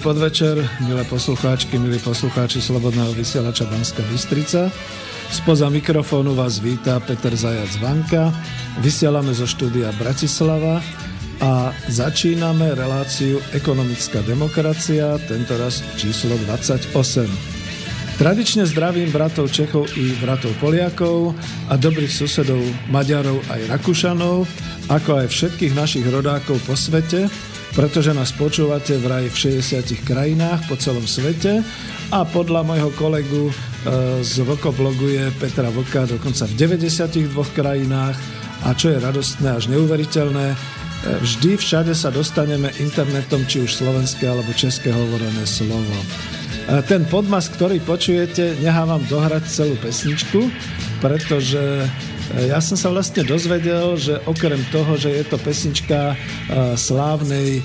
Dobrý 0.00 0.16
podvečer, 0.16 0.56
milé 0.88 1.04
poslucháčky, 1.04 1.76
milí 1.76 2.00
poslucháči 2.00 2.64
Slobodného 2.64 3.12
vysielača 3.12 3.68
Banska 3.68 4.00
Bystrica. 4.08 4.72
Spoza 5.28 5.68
mikrofónu 5.68 6.32
vás 6.32 6.56
víta 6.56 6.96
Peter 7.04 7.36
Zajac 7.36 7.76
Vanka. 7.84 8.32
Vysielame 8.80 9.36
zo 9.36 9.44
štúdia 9.44 9.92
Bratislava 10.00 10.80
a 11.44 11.76
začíname 11.92 12.72
reláciu 12.72 13.44
Ekonomická 13.52 14.24
demokracia, 14.24 15.20
tento 15.28 15.60
raz 15.60 15.84
číslo 16.00 16.32
28. 16.48 16.96
Tradične 18.16 18.64
zdravím 18.64 19.12
bratov 19.12 19.52
Čechov 19.52 19.84
i 20.00 20.16
bratov 20.16 20.56
Poliakov 20.64 21.36
a 21.68 21.76
dobrých 21.76 22.08
susedov 22.08 22.64
Maďarov 22.88 23.44
aj 23.52 23.68
Rakúšanov, 23.68 24.48
ako 24.88 25.10
aj 25.20 25.28
všetkých 25.28 25.76
našich 25.76 26.08
rodákov 26.08 26.56
po 26.64 26.72
svete, 26.72 27.28
pretože 27.74 28.10
nás 28.10 28.34
počúvate 28.34 28.98
vraj 28.98 29.30
v 29.30 29.60
60 29.62 30.02
krajinách 30.02 30.66
po 30.66 30.74
celom 30.74 31.06
svete 31.06 31.62
a 32.10 32.26
podľa 32.26 32.66
môjho 32.66 32.90
kolegu 32.98 33.50
e, 33.50 33.54
z 34.26 34.42
Vlkoblogu 34.42 35.06
je 35.06 35.24
Petra 35.38 35.70
Vlka 35.70 36.10
dokonca 36.10 36.50
v 36.50 36.54
92 36.58 37.30
krajinách 37.54 38.18
a 38.66 38.74
čo 38.76 38.92
je 38.92 38.98
radostné 38.98 39.48
až 39.56 39.70
neuveriteľné, 39.70 40.46
e, 40.52 40.56
vždy 41.22 41.56
všade 41.56 41.94
sa 41.94 42.10
dostaneme 42.10 42.74
internetom, 42.82 43.46
či 43.46 43.62
už 43.62 43.72
slovenské 43.72 44.26
alebo 44.26 44.50
české 44.52 44.90
hovorené 44.90 45.46
slovo. 45.46 45.94
E, 45.94 46.82
ten 46.84 47.06
podmas, 47.06 47.46
ktorý 47.48 47.78
počujete, 47.86 48.58
nehávam 48.58 49.00
dohrať 49.06 49.46
celú 49.46 49.78
pesničku, 49.78 50.50
pretože 51.00 51.86
ja 52.38 52.62
som 52.62 52.78
sa 52.78 52.94
vlastne 52.94 53.26
dozvedel, 53.26 53.98
že 53.98 54.22
okrem 54.22 54.62
toho, 54.70 54.94
že 54.94 55.10
je 55.10 55.24
to 55.26 55.34
pesnička 55.42 56.14
slávnej 56.78 57.58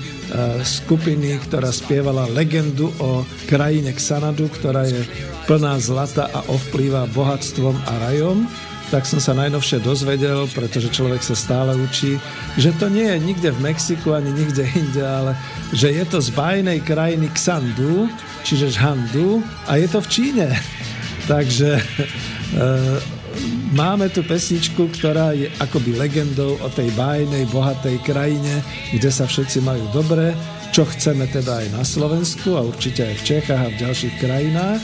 skupiny, 0.66 1.38
ktorá 1.46 1.70
spievala 1.70 2.26
legendu 2.34 2.90
o 2.98 3.22
krajine 3.46 3.94
Xanadu, 3.94 4.50
ktorá 4.50 4.82
je 4.90 5.06
plná 5.46 5.78
zlata 5.78 6.26
a 6.34 6.42
ovplýva 6.50 7.06
bohatstvom 7.14 7.78
a 7.86 7.92
rajom, 8.10 8.50
tak 8.90 9.02
som 9.02 9.18
sa 9.18 9.34
najnovšie 9.34 9.82
dozvedel, 9.82 10.46
pretože 10.54 10.90
človek 10.94 11.18
sa 11.22 11.34
stále 11.34 11.74
učí, 11.74 12.18
že 12.54 12.70
to 12.78 12.86
nie 12.86 13.06
je 13.06 13.18
nikde 13.18 13.50
v 13.50 13.62
Mexiku 13.70 14.14
ani 14.14 14.30
nikde 14.30 14.62
inde, 14.78 15.02
ale 15.02 15.32
že 15.74 15.90
je 15.90 16.04
to 16.06 16.18
z 16.22 16.30
bajnej 16.34 16.78
krajiny 16.86 17.26
Xandu, 17.34 18.06
čiže 18.46 18.74
Žhandu 18.74 19.42
a 19.66 19.78
je 19.78 19.86
to 19.90 19.98
v 20.02 20.10
Číne. 20.10 20.48
Takže 21.30 21.82
máme 23.76 24.08
tu 24.12 24.24
pesničku, 24.24 24.88
ktorá 24.94 25.32
je 25.36 25.52
akoby 25.60 25.96
legendou 25.96 26.56
o 26.60 26.68
tej 26.72 26.92
bájnej, 26.96 27.48
bohatej 27.52 28.00
krajine, 28.02 28.64
kde 28.92 29.10
sa 29.12 29.28
všetci 29.28 29.64
majú 29.64 29.84
dobre, 29.92 30.32
čo 30.76 30.84
chceme 30.84 31.24
teda 31.30 31.64
aj 31.64 31.66
na 31.72 31.82
Slovensku 31.84 32.56
a 32.56 32.64
určite 32.64 33.06
aj 33.08 33.14
v 33.20 33.26
Čechách 33.26 33.62
a 33.62 33.72
v 33.72 33.80
ďalších 33.80 34.14
krajinách. 34.20 34.80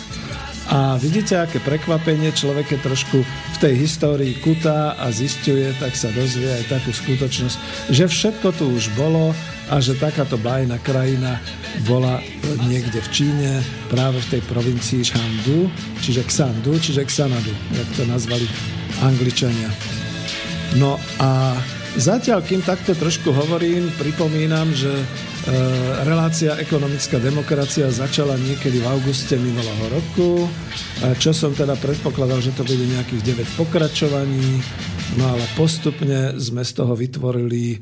A 0.70 0.94
vidíte, 0.94 1.34
aké 1.42 1.58
prekvapenie 1.58 2.30
človek 2.30 2.78
je 2.78 2.80
trošku 2.80 3.18
v 3.26 3.56
tej 3.58 3.74
histórii 3.82 4.38
kutá 4.38 4.94
a 4.94 5.10
zistuje, 5.10 5.74
tak 5.82 5.98
sa 5.98 6.14
dozvie 6.14 6.48
aj 6.48 6.70
takú 6.70 6.94
skutočnosť, 6.94 7.56
že 7.90 8.06
všetko 8.06 8.48
tu 8.54 8.70
už 8.70 8.94
bolo 8.94 9.34
a 9.72 9.80
že 9.82 9.98
takáto 9.98 10.38
bájna 10.38 10.78
krajina 10.78 11.42
bola 11.88 12.22
niekde 12.70 13.02
v 13.02 13.08
Číne, 13.10 13.50
práve 13.90 14.22
v 14.22 14.38
tej 14.38 14.42
provincii 14.46 15.02
Shandu, 15.02 15.66
čiže 15.98 16.22
Xandu, 16.28 16.78
čiže 16.78 17.08
Xanadu, 17.10 17.52
jak 17.74 17.88
to 17.98 18.02
nazvali 18.06 18.46
Angličania. 19.02 19.70
No 20.78 20.96
a 21.18 21.58
zatiaľ, 21.98 22.44
kým 22.46 22.62
takto 22.62 22.94
trošku 22.94 23.34
hovorím, 23.34 23.90
pripomínam, 23.98 24.70
že 24.72 24.92
relácia 26.06 26.54
ekonomická 26.58 27.18
demokracia 27.18 27.90
začala 27.90 28.38
niekedy 28.38 28.78
v 28.78 28.86
auguste 28.86 29.34
minulého 29.38 29.84
roku, 29.90 30.46
čo 31.18 31.34
som 31.34 31.50
teda 31.50 31.74
predpokladal, 31.78 32.38
že 32.38 32.54
to 32.54 32.62
bude 32.62 32.84
nejakých 32.86 33.42
9 33.42 33.58
pokračovaní, 33.58 34.62
No 35.12 35.28
ale 35.28 35.44
postupne 35.60 36.40
sme 36.40 36.64
z 36.64 36.72
toho 36.72 36.96
vytvorili 36.96 37.76
e, 37.76 37.78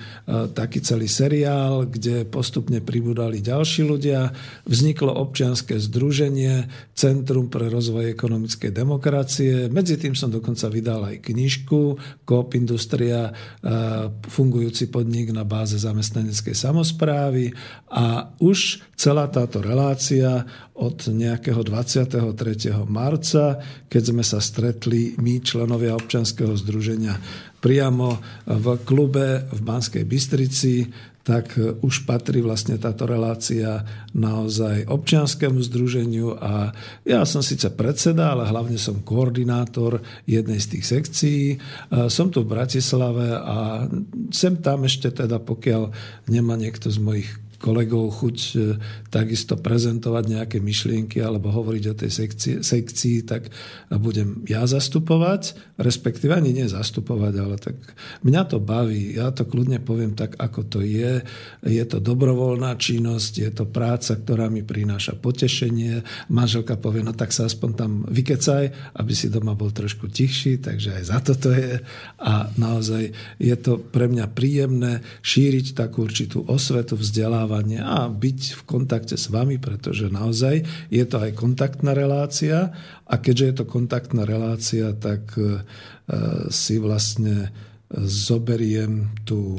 taký 0.51 0.83
celý 0.83 1.07
seriál, 1.07 1.87
kde 1.87 2.27
postupne 2.27 2.83
pribudali 2.83 3.39
ďalší 3.39 3.87
ľudia. 3.87 4.35
Vzniklo 4.67 5.15
občianske 5.15 5.79
združenie 5.79 6.67
Centrum 6.91 7.47
pre 7.47 7.71
rozvoj 7.71 8.11
ekonomickej 8.11 8.75
demokracie. 8.75 9.71
Medzi 9.71 9.95
tým 9.95 10.19
som 10.19 10.35
dokonca 10.35 10.67
vydal 10.75 11.07
aj 11.07 11.23
knižku 11.23 11.81
Coop 12.27 12.59
Industria, 12.59 13.31
e, 13.31 13.33
fungujúci 14.27 14.91
podnik 14.91 15.31
na 15.31 15.47
báze 15.47 15.79
zamestnaneckej 15.79 16.59
samozprávy 16.59 17.50
a 17.91 18.31
už 18.39 18.85
celá 18.95 19.27
táto 19.29 19.61
relácia 19.61 20.45
od 20.79 20.97
nejakého 21.13 21.61
23. 21.61 22.17
marca, 22.89 23.61
keď 23.91 24.03
sme 24.03 24.25
sa 24.25 24.41
stretli 24.41 25.19
my, 25.21 25.45
členovia 25.45 25.93
občanského 25.99 26.57
združenia, 26.57 27.19
priamo 27.61 28.17
v 28.49 28.67
klube 28.89 29.45
v 29.53 29.61
Banskej 29.61 30.05
Bystrici, 30.09 30.89
tak 31.31 31.55
už 31.87 32.11
patrí 32.11 32.43
vlastne 32.43 32.75
táto 32.75 33.07
relácia 33.07 33.87
naozaj 34.11 34.91
občianskému 34.91 35.63
združeniu 35.63 36.35
a 36.35 36.75
ja 37.07 37.23
som 37.23 37.39
síce 37.39 37.71
predseda, 37.71 38.35
ale 38.35 38.51
hlavne 38.51 38.75
som 38.75 38.99
koordinátor 38.99 40.03
jednej 40.27 40.59
z 40.59 40.67
tých 40.75 40.85
sekcií. 40.91 41.43
Som 42.11 42.35
tu 42.35 42.43
v 42.43 42.51
Bratislave 42.51 43.31
a 43.39 43.87
sem 44.35 44.59
tam 44.59 44.83
ešte 44.83 45.15
teda, 45.23 45.39
pokiaľ 45.39 45.95
nemá 46.27 46.59
niekto 46.59 46.91
z 46.91 46.99
mojich 46.99 47.31
kolegov 47.61 48.09
chuť 48.17 48.39
e, 48.57 48.81
takisto 49.13 49.61
prezentovať 49.61 50.25
nejaké 50.33 50.59
myšlienky 50.65 51.21
alebo 51.21 51.53
hovoriť 51.53 51.85
o 51.93 51.95
tej 51.95 52.11
sekcii, 52.11 52.55
sekcii, 52.65 53.17
tak 53.29 53.53
budem 53.93 54.43
ja 54.49 54.65
zastupovať, 54.65 55.55
respektíve 55.77 56.33
ani 56.33 56.57
nie 56.57 56.67
zastupovať, 56.67 57.35
ale 57.37 57.57
tak 57.61 57.77
mňa 58.25 58.43
to 58.49 58.59
baví. 58.59 59.13
Ja 59.13 59.29
to 59.29 59.45
kľudne 59.45 59.77
poviem 59.85 60.17
tak, 60.17 60.41
ako 60.41 60.61
to 60.65 60.81
je. 60.81 61.21
Je 61.61 61.85
to 61.85 62.01
dobrovoľná 62.01 62.81
činnosť, 62.81 63.33
je 63.45 63.51
to 63.53 63.69
práca, 63.69 64.17
ktorá 64.17 64.49
mi 64.49 64.65
prináša 64.65 65.13
potešenie. 65.21 66.01
Manželka 66.33 66.81
povie, 66.81 67.05
no 67.05 67.13
tak 67.13 67.37
sa 67.37 67.45
aspoň 67.45 67.71
tam 67.77 67.91
vykecaj, 68.09 68.97
aby 68.97 69.13
si 69.13 69.29
doma 69.29 69.53
bol 69.53 69.69
trošku 69.69 70.09
tichší, 70.09 70.65
takže 70.65 70.97
aj 70.97 71.05
za 71.05 71.19
toto 71.21 71.53
je. 71.53 71.85
A 72.25 72.49
naozaj 72.57 73.13
je 73.37 73.57
to 73.61 73.77
pre 73.77 74.09
mňa 74.09 74.33
príjemné 74.33 75.05
šíriť 75.21 75.77
takú 75.77 76.09
určitú 76.09 76.49
osvetu, 76.49 76.97
vzdelávanie 76.97 77.50
vzdelávanie 77.51 77.83
a 77.83 78.07
byť 78.07 78.41
v 78.55 78.63
kontakte 78.63 79.19
s 79.19 79.27
vami, 79.27 79.59
pretože 79.59 80.07
naozaj 80.07 80.63
je 80.87 81.05
to 81.05 81.19
aj 81.19 81.35
kontaktná 81.35 81.91
relácia 81.99 82.71
a 83.11 83.15
keďže 83.19 83.45
je 83.45 83.55
to 83.59 83.65
kontaktná 83.67 84.23
relácia, 84.23 84.95
tak 84.95 85.35
e, 85.35 85.67
si 86.55 86.79
vlastne 86.79 87.51
zoberiem 88.07 89.11
tú 89.27 89.59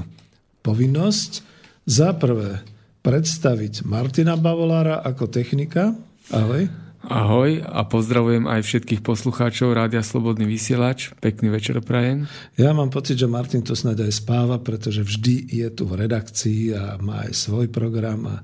povinnosť. 0.63 1.43
Za 1.83 2.15
prvé, 2.15 2.63
predstaviť 3.03 3.83
Martina 3.83 4.39
Bavolára 4.39 5.03
ako 5.03 5.27
technika. 5.27 5.91
Ahoj. 6.31 6.80
Ahoj 7.01 7.65
a 7.65 7.81
pozdravujem 7.81 8.45
aj 8.45 8.61
všetkých 8.61 9.01
poslucháčov 9.01 9.73
Rádia 9.73 10.05
Slobodný 10.05 10.45
vysielač. 10.45 11.09
Pekný 11.17 11.49
večer 11.49 11.81
prajem. 11.81 12.29
Ja 12.61 12.77
mám 12.77 12.93
pocit, 12.93 13.17
že 13.17 13.25
Martin 13.25 13.65
to 13.65 13.73
snad 13.73 13.97
aj 13.97 14.21
spáva, 14.21 14.61
pretože 14.61 15.01
vždy 15.01 15.49
je 15.49 15.67
tu 15.73 15.89
v 15.89 16.05
redakcii 16.05 16.77
a 16.77 17.01
má 17.01 17.25
aj 17.25 17.33
svoj 17.33 17.73
program 17.73 18.29
a 18.29 18.35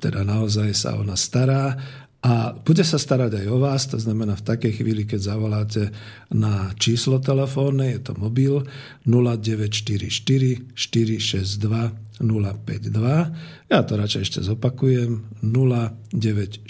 teda 0.00 0.24
naozaj 0.24 0.72
sa 0.72 0.96
ona 0.96 1.20
stará 1.20 1.76
a 2.22 2.54
bude 2.54 2.86
sa 2.86 3.02
starať 3.02 3.42
aj 3.42 3.46
o 3.50 3.58
vás, 3.58 3.90
to 3.90 3.98
znamená 3.98 4.38
v 4.38 4.46
takej 4.46 4.78
chvíli, 4.78 5.02
keď 5.02 5.34
zavoláte 5.34 5.90
na 6.30 6.70
číslo 6.78 7.18
telefónne, 7.18 7.98
je 7.98 8.00
to 8.00 8.14
mobil 8.14 8.62
0944 9.02 10.70
462 10.78 12.11
052. 12.22 13.68
Ja 13.68 13.82
to 13.82 13.98
radšej 13.98 14.22
ešte 14.22 14.40
zopakujem. 14.46 15.26
0944 15.42 16.62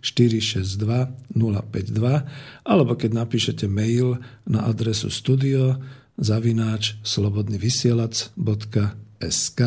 462 0.00 1.36
052 1.36 2.64
alebo 2.64 2.96
keď 2.96 3.10
napíšete 3.12 3.68
mail 3.68 4.16
na 4.48 4.64
adresu 4.64 5.12
studio 5.12 5.76
zavináč 6.18 6.98
slobodnyvysielac.sk 7.06 9.60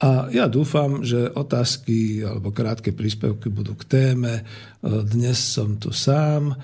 a 0.00 0.32
ja 0.32 0.48
dúfam, 0.48 1.04
že 1.04 1.28
otázky 1.28 2.24
alebo 2.24 2.56
krátke 2.56 2.96
príspevky 2.96 3.52
budú 3.52 3.76
k 3.76 3.84
téme. 3.84 4.48
Dnes 4.80 5.36
som 5.36 5.76
tu 5.76 5.92
sám. 5.92 6.56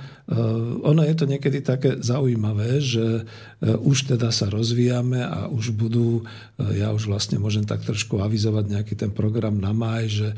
Ono 0.81 1.03
je 1.05 1.13
to 1.13 1.29
niekedy 1.29 1.61
také 1.61 2.01
zaujímavé, 2.01 2.81
že 2.81 3.29
už 3.61 4.17
teda 4.17 4.33
sa 4.33 4.49
rozvíjame 4.49 5.21
a 5.21 5.53
už 5.53 5.77
budú, 5.77 6.25
ja 6.57 6.97
už 6.97 7.13
vlastne 7.13 7.37
môžem 7.37 7.69
tak 7.69 7.85
trošku 7.85 8.25
avizovať 8.25 8.73
nejaký 8.73 8.95
ten 8.97 9.13
program 9.13 9.61
na 9.61 9.77
maj, 9.77 10.09
že 10.09 10.29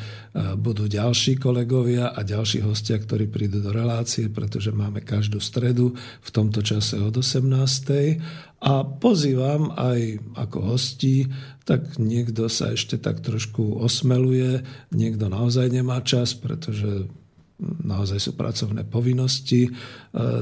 budú 0.59 0.91
ďalší 0.91 1.39
kolegovia 1.39 2.11
a 2.11 2.27
ďalší 2.27 2.67
hostia, 2.67 2.99
ktorí 2.99 3.31
prídu 3.31 3.63
do 3.63 3.71
relácie, 3.71 4.27
pretože 4.27 4.75
máme 4.75 5.07
každú 5.07 5.39
stredu 5.39 5.95
v 6.19 6.31
tomto 6.35 6.67
čase 6.67 6.99
od 6.99 7.15
18. 7.15 8.59
A 8.59 8.83
pozývam 8.83 9.71
aj 9.79 10.19
ako 10.35 10.75
hostí, 10.75 11.31
tak 11.69 12.01
niekto 12.01 12.49
sa 12.49 12.73
ešte 12.73 12.97
tak 12.97 13.21
trošku 13.21 13.77
osmeluje, 13.85 14.65
niekto 14.89 15.29
naozaj 15.29 15.69
nemá 15.69 16.01
čas, 16.01 16.33
pretože 16.33 17.13
naozaj 17.61 18.19
sú 18.23 18.33
pracovné 18.39 18.87
povinnosti. 18.87 19.69
E, 19.69 19.71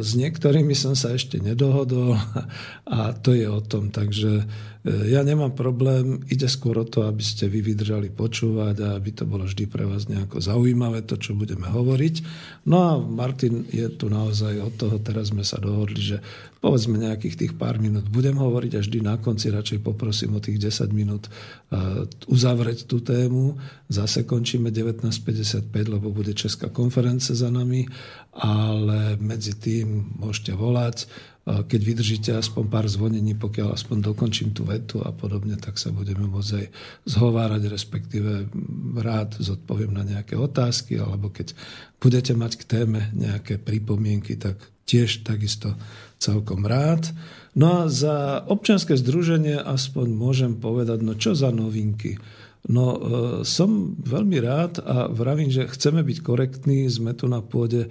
s 0.05 0.15
niektorými 0.15 0.77
som 0.77 0.93
sa 0.93 1.17
ešte 1.17 1.43
nedohodol 1.43 2.15
a 2.97 3.11
to 3.17 3.35
je 3.35 3.51
o 3.51 3.59
tom. 3.59 3.91
Takže 3.91 4.47
ja 4.87 5.27
nemám 5.27 5.51
problém, 5.51 6.23
ide 6.31 6.47
skôr 6.47 6.79
o 6.79 6.87
to, 6.87 7.11
aby 7.11 7.19
ste 7.19 7.51
vy 7.51 7.59
vydržali 7.59 8.07
počúvať 8.15 8.87
a 8.87 8.89
aby 8.95 9.11
to 9.11 9.27
bolo 9.27 9.43
vždy 9.43 9.67
pre 9.67 9.83
vás 9.83 10.07
nejako 10.07 10.39
zaujímavé, 10.39 11.03
to, 11.03 11.19
čo 11.19 11.35
budeme 11.35 11.67
hovoriť. 11.67 12.15
No 12.71 12.77
a 12.87 12.93
Martin 13.03 13.67
je 13.75 13.91
tu 13.91 14.07
naozaj 14.07 14.63
od 14.63 14.79
toho, 14.79 15.03
teraz 15.03 15.35
sme 15.35 15.43
sa 15.43 15.59
dohodli, 15.59 15.99
že 15.99 16.17
povedzme 16.63 17.03
nejakých 17.03 17.35
tých 17.35 17.53
pár 17.59 17.83
minút 17.83 18.07
budem 18.07 18.39
hovoriť 18.39 18.73
a 18.79 18.83
vždy 18.87 18.99
na 19.03 19.19
konci 19.19 19.51
radšej 19.51 19.83
poprosím 19.83 20.39
o 20.39 20.41
tých 20.43 20.63
10 20.63 20.95
minút 20.95 21.27
e, 21.27 21.31
uzavrieť 22.31 22.87
tú 22.87 23.03
tému. 23.03 23.59
Zase 23.91 24.23
končíme 24.23 24.71
19.55, 24.71 25.67
lebo 25.91 26.15
bude 26.15 26.31
Česká 26.31 26.71
konference 26.71 27.35
za 27.35 27.51
nami, 27.51 27.91
ale 28.39 29.19
medzi 29.19 29.59
tým 29.59 30.15
môžete 30.23 30.55
volať 30.55 31.11
keď 31.47 31.81
vydržíte 31.81 32.35
aspoň 32.35 32.65
pár 32.67 32.91
zvonení, 32.91 33.39
pokiaľ 33.39 33.79
aspoň 33.79 34.11
dokončím 34.11 34.51
tú 34.51 34.67
vetu 34.67 34.99
a 34.99 35.15
podobne, 35.15 35.55
tak 35.55 35.79
sa 35.79 35.95
budeme 35.95 36.27
môcť 36.27 36.53
aj 36.59 36.67
zhovárať, 37.07 37.63
respektíve 37.71 38.51
rád 38.99 39.39
zodpoviem 39.39 39.95
na 39.95 40.03
nejaké 40.03 40.35
otázky, 40.35 40.99
alebo 40.99 41.31
keď 41.31 41.55
budete 42.03 42.35
mať 42.35 42.53
k 42.59 42.65
téme 42.67 43.01
nejaké 43.15 43.63
pripomienky, 43.63 44.35
tak 44.35 44.59
tiež 44.91 45.23
takisto 45.23 45.79
celkom 46.19 46.67
rád. 46.67 47.15
No 47.55 47.87
a 47.87 47.93
za 47.93 48.43
občianske 48.51 48.99
združenie 48.99 49.63
aspoň 49.63 50.07
môžem 50.19 50.53
povedať, 50.59 50.99
no 51.07 51.15
čo 51.15 51.39
za 51.39 51.55
novinky. 51.55 52.19
No 52.67 52.85
e, 52.91 52.99
som 53.47 53.95
veľmi 53.95 54.43
rád 54.43 54.83
a 54.83 55.07
vravím, 55.07 55.55
že 55.55 55.71
chceme 55.71 56.03
byť 56.03 56.19
korektní, 56.19 56.91
sme 56.91 57.15
tu 57.15 57.31
na 57.31 57.39
pôde 57.39 57.87
e, 57.87 57.89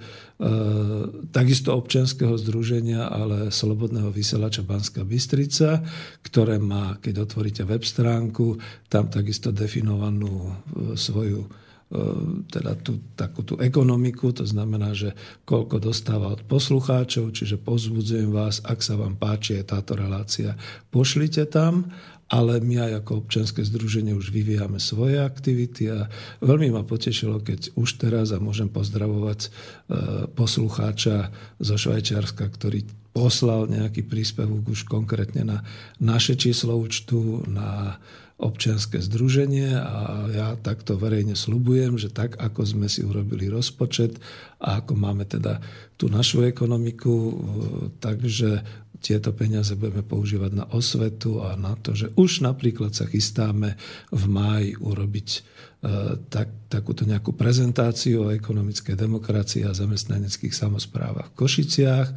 takisto 1.32 1.72
občianského 1.72 2.36
združenia, 2.36 3.08
ale 3.08 3.48
Slobodného 3.48 4.12
vysielača 4.12 4.60
Banská 4.68 5.00
Bystrica, 5.00 5.80
ktoré 6.20 6.60
má, 6.60 7.00
keď 7.00 7.24
otvoríte 7.24 7.64
web 7.64 7.88
stránku, 7.88 8.60
tam 8.92 9.08
takisto 9.08 9.48
definovanú 9.48 10.52
e, 10.52 10.92
svoju 10.92 11.48
e, 11.48 11.48
teda 12.52 12.76
tú, 12.76 13.00
takú 13.16 13.48
tú 13.48 13.56
ekonomiku, 13.56 14.36
to 14.36 14.44
znamená, 14.44 14.92
že 14.92 15.16
koľko 15.48 15.80
dostáva 15.80 16.36
od 16.36 16.44
poslucháčov, 16.44 17.32
čiže 17.32 17.56
pozbudzujem 17.64 18.28
vás, 18.28 18.60
ak 18.60 18.84
sa 18.84 19.00
vám 19.00 19.16
páči 19.16 19.56
táto 19.64 19.96
relácia, 19.96 20.52
pošlite 20.92 21.48
tam 21.48 21.88
ale 22.26 22.58
my 22.58 22.90
aj 22.90 22.92
ako 23.02 23.22
občianske 23.22 23.62
združenie 23.62 24.10
už 24.10 24.34
vyvíjame 24.34 24.82
svoje 24.82 25.22
aktivity 25.22 25.86
a 25.94 26.10
veľmi 26.42 26.74
ma 26.74 26.82
potešilo, 26.82 27.38
keď 27.38 27.78
už 27.78 28.02
teraz 28.02 28.34
a 28.34 28.42
môžem 28.42 28.66
pozdravovať 28.66 29.40
e, 29.46 29.48
poslucháča 30.34 31.30
zo 31.62 31.74
Švajčiarska, 31.78 32.42
ktorý 32.50 32.82
poslal 33.14 33.70
nejaký 33.70 34.04
príspevok 34.04 34.66
už 34.66 34.90
konkrétne 34.90 35.46
na 35.46 35.58
naše 36.02 36.34
číslo 36.34 36.74
účtu, 36.74 37.46
na 37.46 37.96
občianske 38.36 39.00
združenie 39.00 39.72
a 39.72 40.28
ja 40.28 40.48
takto 40.60 41.00
verejne 41.00 41.32
slubujem, 41.32 41.96
že 41.96 42.12
tak, 42.12 42.36
ako 42.36 42.68
sme 42.68 42.86
si 42.92 43.00
urobili 43.00 43.48
rozpočet 43.48 44.20
a 44.60 44.84
ako 44.84 44.92
máme 44.92 45.24
teda 45.24 45.64
tú 45.96 46.12
našu 46.12 46.44
ekonomiku, 46.44 47.14
e, 47.16 47.34
takže 47.96 48.60
tieto 49.00 49.32
peniaze 49.36 49.76
budeme 49.76 50.02
používať 50.02 50.52
na 50.52 50.64
osvetu 50.72 51.44
a 51.44 51.54
na 51.54 51.76
to, 51.76 51.92
že 51.92 52.12
už 52.16 52.44
napríklad 52.44 52.96
sa 52.96 53.04
chystáme 53.04 53.76
v 54.10 54.24
máji 54.26 54.76
urobiť 54.80 55.28
tak, 56.32 56.48
takúto 56.66 57.06
nejakú 57.06 57.30
prezentáciu 57.38 58.26
o 58.26 58.32
ekonomickej 58.34 58.98
demokracii 58.98 59.62
a 59.68 59.76
zamestnaneckých 59.76 60.50
samozprávach 60.50 61.30
v 61.30 61.36
Košiciach. 61.38 62.08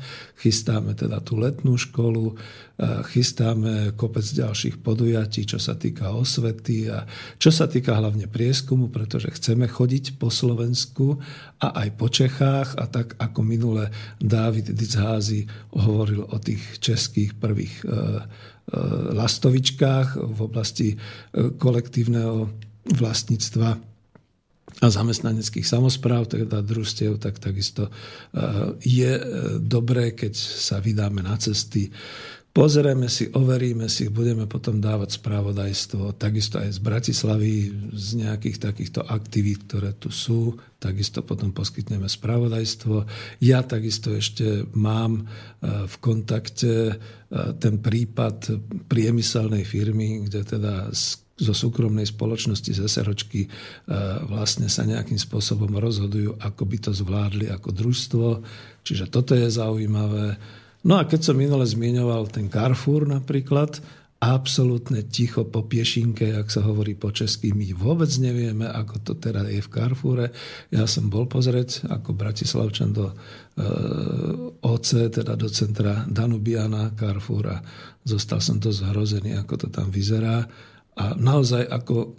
Chystáme 0.42 0.98
teda 0.98 1.21
tú 1.21 1.38
letnú 1.38 1.77
školu, 1.77 2.33
e, 2.33 2.36
chystáme 3.14 3.94
kopec 3.94 4.26
ďalších 4.26 4.81
podujatí, 4.81 5.45
čo 5.45 5.61
sa 5.61 5.78
týka 5.78 6.09
osvety 6.18 6.90
a 6.90 7.06
čo 7.38 7.54
sa 7.54 7.69
týka 7.69 7.94
hlavne 7.94 8.26
prieskumu, 8.26 8.90
pretože 8.90 9.30
chceme 9.38 9.69
chodiť 9.69 10.18
po 10.18 10.33
Slovensku 10.33 11.21
a 11.61 11.85
aj 11.85 11.90
po 11.94 12.09
Čechách 12.09 12.73
a 12.73 12.90
tak 12.90 13.21
ako 13.21 13.45
minule 13.45 13.94
Dávid 14.18 14.73
Dicházy 14.73 15.45
hovoril 15.78 16.26
o 16.26 16.38
tých 16.42 16.81
českých 16.81 17.38
prvých 17.38 17.85
e, 17.85 17.88
lastovičkách 19.18 20.30
v 20.30 20.40
oblasti 20.45 20.94
kolektívneho 21.33 22.69
vlastníctva 22.98 23.90
a 24.80 24.88
zamestnaneckých 24.88 25.68
samozpráv, 25.68 26.31
teda 26.31 26.64
družstiev, 26.64 27.19
tak 27.19 27.42
takisto 27.42 27.90
e, 27.90 27.92
je 28.80 29.12
e, 29.12 29.24
dobré, 29.60 30.16
keď 30.16 30.34
sa 30.40 30.80
vydáme 30.80 31.19
na 31.19 31.36
cesty. 31.36 31.92
Pozrieme 32.56 33.12
si, 33.12 33.28
overíme 33.30 33.92
si, 33.92 34.08
budeme 34.08 34.48
potom 34.48 34.80
dávať 34.80 35.19
správodajstvo, 35.22 36.16
takisto 36.16 36.64
aj 36.64 36.69
z 36.76 36.80
Bratislavy, 36.81 37.54
z 37.92 38.10
nejakých 38.24 38.58
takýchto 38.72 39.02
aktivít, 39.04 39.68
ktoré 39.68 39.94
tu 40.00 40.10
sú, 40.16 40.56
takisto 40.80 41.28
potom 41.28 41.52
poskytneme 41.52 42.08
spravodajstvo. 42.08 43.04
Ja 43.44 43.62
takisto 43.68 44.16
ešte 44.16 44.64
mám 44.74 45.28
e, 45.28 45.86
v 45.86 45.96
kontakte 46.00 46.96
ten 47.62 47.78
prípad 47.78 48.58
priemyselnej 48.90 49.62
firmy, 49.62 50.26
kde 50.26 50.42
teda 50.50 50.90
zo 51.40 51.56
súkromnej 51.56 52.04
spoločnosti 52.04 52.72
z 52.76 52.84
SROčky 52.84 53.48
e, 53.48 53.50
vlastne 54.28 54.68
sa 54.68 54.84
nejakým 54.84 55.16
spôsobom 55.16 55.72
rozhodujú, 55.80 56.36
ako 56.44 56.64
by 56.68 56.78
to 56.84 56.92
zvládli 56.92 57.48
ako 57.48 57.69
družstvo. 57.72 58.28
Čiže 58.84 59.08
toto 59.08 59.34
je 59.34 59.48
zaujímavé. 59.48 60.36
No 60.84 61.00
a 61.00 61.08
keď 61.08 61.31
som 61.31 61.40
minule 61.40 61.64
zmienoval 61.64 62.28
ten 62.28 62.52
Carrefour 62.52 63.08
napríklad, 63.08 63.80
absolútne 64.19 65.08
ticho 65.08 65.48
po 65.48 65.64
piešinke, 65.64 66.36
ak 66.36 66.52
sa 66.52 66.60
hovorí 66.68 66.92
po 66.92 67.08
česky. 67.08 67.56
My 67.56 67.72
vôbec 67.72 68.12
nevieme, 68.19 68.68
ako 68.68 69.00
to 69.00 69.14
teda 69.16 69.48
je 69.48 69.64
v 69.64 69.72
Carrefoure. 69.72 70.36
Ja 70.76 70.84
som 70.92 71.08
bol 71.08 71.24
pozrieť 71.24 71.88
ako 71.88 72.19
Bratislavčan 72.19 72.92
do 72.92 73.08
e, 73.08 73.14
OC, 74.60 75.24
teda 75.24 75.40
do 75.40 75.48
centra 75.48 76.04
Danubiana 76.04 76.92
Carrefoura. 77.00 77.64
Zostal 78.04 78.44
som 78.44 78.60
to 78.60 78.76
zhrozený, 78.76 79.40
ako 79.40 79.56
to 79.56 79.68
tam 79.72 79.88
vyzerá. 79.88 80.44
A 80.96 81.14
naozaj 81.16 81.68
ako 81.68 82.18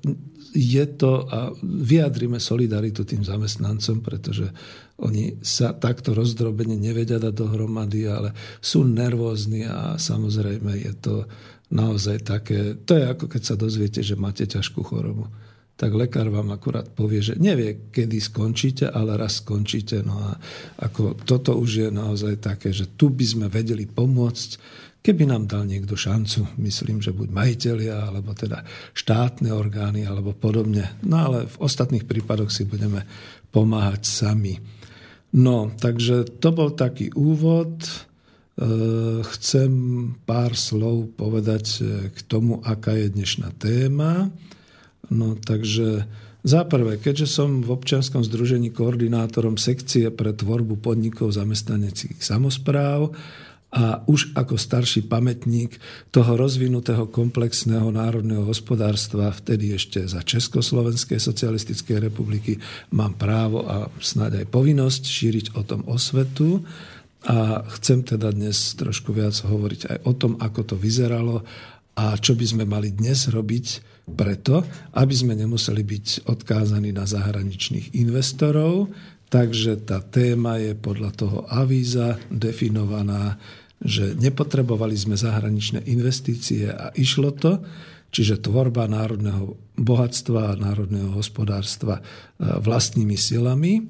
je 0.54 0.84
to 0.98 1.26
a 1.30 1.54
vyjadrime 1.62 2.42
solidaritu 2.42 3.06
tým 3.06 3.22
zamestnancom, 3.22 4.02
pretože 4.02 4.50
oni 5.00 5.40
sa 5.40 5.72
takto 5.72 6.12
rozdrobene 6.12 6.76
nevedia 6.76 7.16
dať 7.16 7.32
dohromady, 7.32 8.04
ale 8.04 8.34
sú 8.60 8.84
nervózni 8.84 9.64
a 9.64 9.96
samozrejme 9.96 10.76
je 10.76 10.94
to 10.98 11.14
naozaj 11.70 12.20
také, 12.26 12.74
to 12.82 12.98
je 12.98 13.04
ako 13.06 13.30
keď 13.30 13.42
sa 13.46 13.54
dozviete, 13.54 14.02
že 14.02 14.18
máte 14.18 14.44
ťažkú 14.44 14.82
chorobu. 14.82 15.30
tak 15.80 15.96
lekár 15.96 16.28
vám 16.28 16.52
akurát 16.52 16.84
povie, 16.92 17.24
že 17.24 17.40
nevie, 17.40 17.88
kedy 17.88 18.20
skončíte, 18.20 18.92
ale 18.92 19.16
raz 19.16 19.40
skončíte. 19.40 20.04
No 20.04 20.12
a 20.20 20.36
ako 20.76 21.16
toto 21.24 21.56
už 21.56 21.70
je 21.86 21.88
naozaj 21.88 22.36
také, 22.36 22.68
že 22.68 22.84
tu 22.84 23.08
by 23.08 23.24
sme 23.24 23.46
vedeli 23.48 23.88
pomôcť, 23.88 24.50
keby 25.00 25.28
nám 25.28 25.48
dal 25.48 25.64
niekto 25.64 25.96
šancu, 25.96 26.56
myslím, 26.60 27.00
že 27.00 27.16
buď 27.16 27.28
majiteľia, 27.32 28.12
alebo 28.12 28.36
teda 28.36 28.64
štátne 28.92 29.52
orgány, 29.52 30.04
alebo 30.04 30.36
podobne. 30.36 30.92
No 31.04 31.16
ale 31.30 31.38
v 31.48 31.56
ostatných 31.60 32.04
prípadoch 32.04 32.52
si 32.52 32.68
budeme 32.68 33.08
pomáhať 33.50 34.04
sami. 34.04 34.60
No, 35.30 35.70
takže 35.70 36.26
to 36.42 36.48
bol 36.50 36.74
taký 36.74 37.14
úvod. 37.14 37.86
E, 37.86 37.92
chcem 39.24 39.70
pár 40.26 40.58
slov 40.58 41.14
povedať 41.14 41.64
e, 41.78 42.10
k 42.10 42.18
tomu, 42.26 42.58
aká 42.60 42.98
je 42.98 43.08
dnešná 43.14 43.54
téma. 43.56 44.28
No 45.10 45.38
takže 45.38 46.04
za 46.40 46.64
prvé, 46.64 46.96
keďže 46.96 47.28
som 47.28 47.60
v 47.60 47.68
občianskom 47.68 48.24
združení 48.24 48.72
koordinátorom 48.72 49.60
sekcie 49.60 50.08
pre 50.08 50.32
tvorbu 50.32 50.80
podnikov 50.80 51.36
zamestnaneckých 51.36 52.16
samozpráv 52.24 53.12
a 53.70 54.02
už 54.10 54.34
ako 54.34 54.58
starší 54.58 55.06
pamätník 55.06 55.78
toho 56.10 56.34
rozvinutého 56.34 57.06
komplexného 57.06 57.86
národného 57.94 58.42
hospodárstva, 58.42 59.30
vtedy 59.30 59.78
ešte 59.78 60.02
za 60.10 60.26
Československej 60.26 61.22
socialistickej 61.22 62.02
republiky, 62.02 62.58
mám 62.90 63.14
právo 63.14 63.62
a 63.70 63.86
snáď 64.02 64.42
aj 64.42 64.46
povinnosť 64.50 65.02
šíriť 65.06 65.46
o 65.54 65.62
tom 65.62 65.86
osvetu. 65.86 66.66
A 67.30 67.62
chcem 67.78 68.00
teda 68.00 68.32
dnes 68.32 68.74
trošku 68.74 69.12
viac 69.12 69.36
hovoriť 69.38 69.80
aj 69.92 69.98
o 70.08 70.12
tom, 70.16 70.32
ako 70.40 70.74
to 70.74 70.76
vyzeralo 70.80 71.44
a 71.94 72.16
čo 72.16 72.32
by 72.32 72.46
sme 72.48 72.64
mali 72.64 72.96
dnes 72.96 73.28
robiť 73.28 73.66
preto, 74.16 74.64
aby 74.96 75.14
sme 75.14 75.36
nemuseli 75.36 75.84
byť 75.84 76.06
odkázaní 76.26 76.90
na 76.96 77.04
zahraničných 77.04 77.92
investorov. 77.92 78.90
Takže 79.30 79.86
tá 79.86 80.02
téma 80.02 80.58
je 80.58 80.74
podľa 80.74 81.10
toho 81.14 81.38
avíza 81.46 82.18
definovaná, 82.34 83.38
že 83.80 84.12
nepotrebovali 84.12 84.92
sme 84.92 85.16
zahraničné 85.16 85.88
investície 85.88 86.68
a 86.68 86.92
išlo 86.92 87.32
to, 87.32 87.64
čiže 88.12 88.44
tvorba 88.44 88.84
národného 88.90 89.56
bohatstva 89.78 90.52
a 90.52 90.58
národného 90.60 91.16
hospodárstva 91.16 91.98
e, 91.98 92.02
vlastnými 92.60 93.16
silami. 93.16 93.88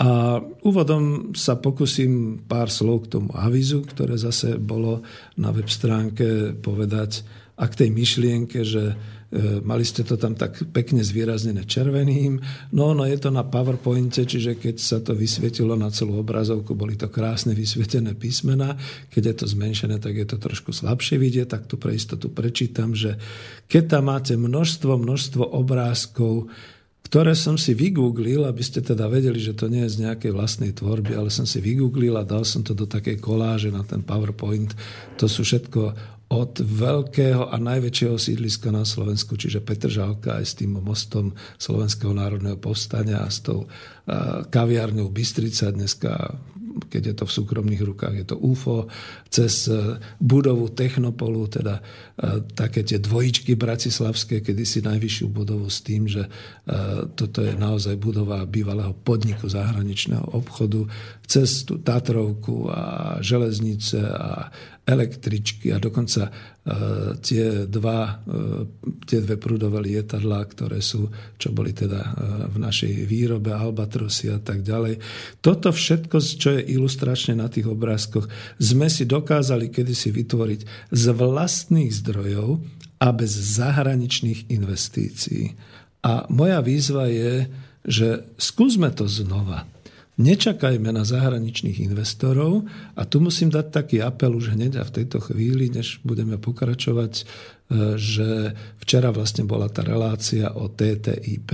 A 0.00 0.40
úvodom 0.64 1.36
sa 1.36 1.60
pokúsim 1.60 2.40
pár 2.48 2.72
slov 2.72 3.04
k 3.04 3.20
tomu 3.20 3.36
avizu, 3.36 3.84
ktoré 3.84 4.16
zase 4.16 4.56
bolo 4.56 5.04
na 5.36 5.52
web 5.52 5.68
stránke 5.68 6.56
povedať 6.56 7.20
a 7.60 7.68
k 7.68 7.84
tej 7.84 7.90
myšlienke, 7.92 8.64
že 8.64 8.96
mali 9.62 9.86
ste 9.86 10.02
to 10.02 10.18
tam 10.18 10.34
tak 10.34 10.58
pekne 10.74 11.06
zvýraznené 11.06 11.62
červeným. 11.62 12.42
No, 12.74 12.90
no 12.98 13.06
je 13.06 13.14
to 13.14 13.30
na 13.30 13.46
PowerPointe, 13.46 14.26
čiže 14.26 14.58
keď 14.58 14.76
sa 14.82 14.98
to 14.98 15.14
vysvietilo 15.14 15.78
na 15.78 15.86
celú 15.94 16.18
obrazovku, 16.18 16.74
boli 16.74 16.98
to 16.98 17.06
krásne 17.06 17.54
vysvietené 17.54 18.18
písmena. 18.18 18.74
Keď 19.14 19.22
je 19.22 19.34
to 19.38 19.46
zmenšené, 19.46 20.02
tak 20.02 20.18
je 20.18 20.26
to 20.26 20.34
trošku 20.34 20.74
slabšie 20.74 21.22
vidieť, 21.22 21.46
tak 21.46 21.70
tu 21.70 21.78
pre 21.78 21.94
istotu 21.94 22.26
prečítam, 22.26 22.90
že 22.90 23.14
keď 23.70 23.98
tam 23.98 24.10
máte 24.10 24.34
množstvo, 24.34 24.98
množstvo 24.98 25.54
obrázkov, 25.54 26.50
ktoré 27.06 27.34
som 27.34 27.58
si 27.58 27.74
vygooglil, 27.74 28.46
aby 28.46 28.62
ste 28.62 28.82
teda 28.82 29.10
vedeli, 29.10 29.38
že 29.38 29.54
to 29.54 29.66
nie 29.66 29.86
je 29.86 29.94
z 29.98 30.10
nejakej 30.10 30.30
vlastnej 30.34 30.70
tvorby, 30.74 31.14
ale 31.14 31.30
som 31.30 31.42
si 31.42 31.58
vygooglil 31.62 32.14
a 32.18 32.26
dal 32.26 32.46
som 32.46 32.62
to 32.66 32.74
do 32.74 32.86
takej 32.86 33.18
koláže 33.18 33.70
na 33.70 33.82
ten 33.86 34.02
PowerPoint. 34.02 34.74
To 35.18 35.26
sú 35.26 35.42
všetko 35.42 36.18
od 36.30 36.62
veľkého 36.62 37.50
a 37.50 37.58
najväčšieho 37.58 38.14
sídliska 38.14 38.70
na 38.70 38.86
Slovensku, 38.86 39.34
čiže 39.34 39.58
Petržalka 39.58 40.38
aj 40.38 40.44
s 40.46 40.54
tým 40.54 40.78
mostom 40.78 41.34
Slovenského 41.58 42.14
národného 42.14 42.54
povstania 42.54 43.26
a 43.26 43.28
s 43.28 43.42
tou 43.42 43.66
kaviárňou 44.50 45.10
Bystrica 45.10 45.74
dneska 45.74 46.38
keď 46.90 47.02
je 47.12 47.14
to 47.14 47.24
v 47.26 47.36
súkromných 47.42 47.82
rukách, 47.82 48.14
je 48.22 48.26
to 48.26 48.36
UFO, 48.38 48.86
cez 49.26 49.66
e, 49.66 49.98
budovu 50.22 50.70
Technopolu, 50.70 51.50
teda 51.50 51.78
e, 51.78 51.82
také 52.54 52.86
tie 52.86 53.02
dvojičky 53.02 53.58
bratislavské, 53.58 54.40
kedysi 54.40 54.82
najvyššiu 54.86 55.26
budovu 55.30 55.66
s 55.66 55.82
tým, 55.82 56.06
že 56.06 56.26
e, 56.26 56.30
toto 57.14 57.42
je 57.42 57.54
naozaj 57.58 57.98
budova 57.98 58.46
bývalého 58.46 58.94
podniku 58.94 59.50
zahraničného 59.50 60.30
obchodu, 60.34 60.86
cez 61.26 61.62
tú 61.66 61.78
Tatrovku 61.78 62.70
a 62.70 62.82
železnice 63.22 64.02
a 64.02 64.50
električky 64.90 65.70
a 65.70 65.78
dokonca 65.78 66.26
e, 66.26 66.30
tie, 67.22 67.70
dva, 67.70 68.18
e, 68.26 68.66
tie 69.06 69.22
dve 69.22 69.38
prúdové 69.38 69.78
lietadlá, 69.86 70.42
ktoré 70.50 70.82
sú, 70.82 71.06
čo 71.38 71.54
boli 71.54 71.70
teda 71.70 72.00
e, 72.02 72.10
v 72.50 72.56
našej 72.58 73.06
výrobe, 73.06 73.54
Albatrosy 73.54 74.34
a 74.34 74.42
tak 74.42 74.66
ďalej. 74.66 74.98
Toto 75.38 75.70
všetko, 75.70 76.16
čo 76.18 76.58
je 76.58 76.62
ilustračne 76.74 77.38
na 77.38 77.46
tých 77.46 77.70
obrázkoch, 77.70 78.26
sme 78.58 78.90
si 78.90 79.06
dokázali 79.06 79.70
kedysi 79.70 80.10
vytvoriť 80.10 80.90
z 80.90 81.04
vlastných 81.14 81.94
zdrojov 81.94 82.58
a 82.98 83.08
bez 83.14 83.30
zahraničných 83.30 84.50
investícií. 84.50 85.54
A 86.02 86.26
moja 86.32 86.58
výzva 86.60 87.06
je, 87.06 87.46
že 87.86 88.28
skúsme 88.36 88.92
to 88.92 89.08
znova. 89.08 89.64
Nečakajme 90.20 90.92
na 90.92 91.00
zahraničných 91.00 91.80
investorov 91.80 92.68
a 92.92 93.08
tu 93.08 93.24
musím 93.24 93.48
dať 93.48 93.66
taký 93.72 93.96
apel 94.04 94.36
už 94.36 94.52
hneď 94.52 94.76
a 94.76 94.84
v 94.84 95.00
tejto 95.00 95.16
chvíli, 95.24 95.72
než 95.72 96.04
budeme 96.04 96.36
pokračovať, 96.36 97.12
e, 97.16 97.24
že 97.96 98.52
včera 98.84 99.08
vlastne 99.16 99.48
bola 99.48 99.72
tá 99.72 99.80
relácia 99.80 100.52
o 100.52 100.68
TTIP, 100.68 101.50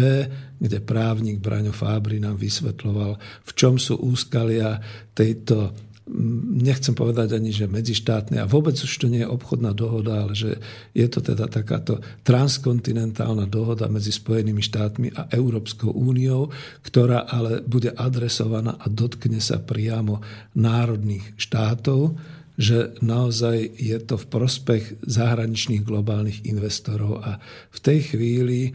kde 0.59 0.79
právnik 0.83 1.39
Braňo 1.39 1.71
Fábry 1.71 2.19
nám 2.19 2.43
vysvetloval, 2.43 3.23
v 3.47 3.51
čom 3.55 3.79
sú 3.79 4.03
úskalia 4.03 4.83
tejto 5.15 5.71
nechcem 6.63 6.95
povedať 6.95 7.35
ani, 7.35 7.51
že 7.51 7.67
medzištátne 7.67 8.39
a 8.39 8.47
vôbec 8.47 8.79
už 8.79 8.95
to 8.95 9.11
nie 9.11 9.27
je 9.27 9.33
obchodná 9.33 9.75
dohoda, 9.75 10.23
ale 10.23 10.39
že 10.39 10.63
je 10.95 11.07
to 11.11 11.19
teda 11.19 11.51
takáto 11.51 11.99
transkontinentálna 12.23 13.51
dohoda 13.51 13.91
medzi 13.91 14.15
Spojenými 14.15 14.63
štátmi 14.63 15.11
a 15.19 15.27
Európskou 15.35 15.91
úniou, 15.91 16.55
ktorá 16.87 17.27
ale 17.27 17.59
bude 17.67 17.91
adresovaná 17.91 18.79
a 18.79 18.87
dotkne 18.87 19.43
sa 19.43 19.59
priamo 19.59 20.23
národných 20.55 21.35
štátov, 21.43 22.15
že 22.57 22.97
naozaj 23.03 23.77
je 23.77 23.99
to 24.01 24.17
v 24.17 24.27
prospech 24.31 24.85
zahraničných 25.05 25.85
globálnych 25.85 26.47
investorov. 26.49 27.21
A 27.21 27.43
v 27.69 27.79
tej 27.83 28.15
chvíli 28.15 28.61
e, 28.65 28.73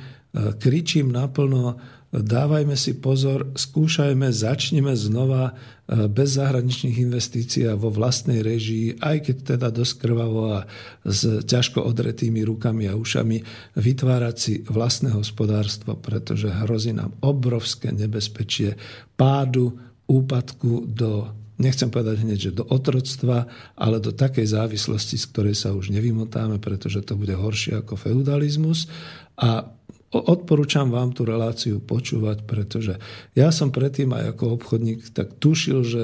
kričím 0.60 1.10
naplno 1.10 1.82
dávajme 2.12 2.76
si 2.76 3.00
pozor, 3.00 3.56
skúšajme, 3.56 4.28
začneme 4.36 4.92
znova 5.00 5.56
e, 5.88 6.12
bez 6.12 6.36
zahraničných 6.36 7.00
investícií 7.08 7.64
a 7.72 7.80
vo 7.80 7.88
vlastnej 7.88 8.44
režii, 8.44 9.00
aj 9.00 9.18
keď 9.32 9.36
teda 9.56 9.68
dosť 9.72 9.94
krvavo 9.96 10.60
a 10.60 10.68
s 11.08 11.48
ťažko 11.48 11.80
odretými 11.88 12.44
rukami 12.44 12.92
a 12.92 13.00
ušami, 13.00 13.42
vytvárať 13.80 14.36
si 14.36 14.54
vlastné 14.68 15.16
hospodárstvo, 15.16 15.96
pretože 15.96 16.52
hrozí 16.52 16.92
nám 16.92 17.16
obrovské 17.24 17.96
nebezpečie 17.96 18.76
pádu, 19.16 19.80
úpadku 20.12 20.92
do 20.92 21.32
nechcem 21.62 21.94
povedať 21.94 22.26
hneď, 22.26 22.40
že 22.42 22.58
do 22.58 22.66
otroctva, 22.66 23.46
ale 23.78 24.02
do 24.02 24.10
takej 24.10 24.50
závislosti, 24.50 25.16
z 25.22 25.26
ktorej 25.30 25.56
sa 25.56 25.78
už 25.78 25.94
nevymotáme, 25.94 26.58
pretože 26.58 27.06
to 27.06 27.14
bude 27.14 27.38
horšie 27.38 27.86
ako 27.86 27.94
feudalizmus. 27.94 28.90
A 29.38 29.70
Odporúčam 30.12 30.92
vám 30.92 31.16
tú 31.16 31.24
reláciu 31.24 31.80
počúvať, 31.80 32.44
pretože 32.44 33.00
ja 33.32 33.48
som 33.48 33.72
predtým 33.72 34.12
aj 34.12 34.36
ako 34.36 34.60
obchodník 34.60 35.16
tak 35.16 35.40
tušil, 35.40 35.88
že 35.88 36.04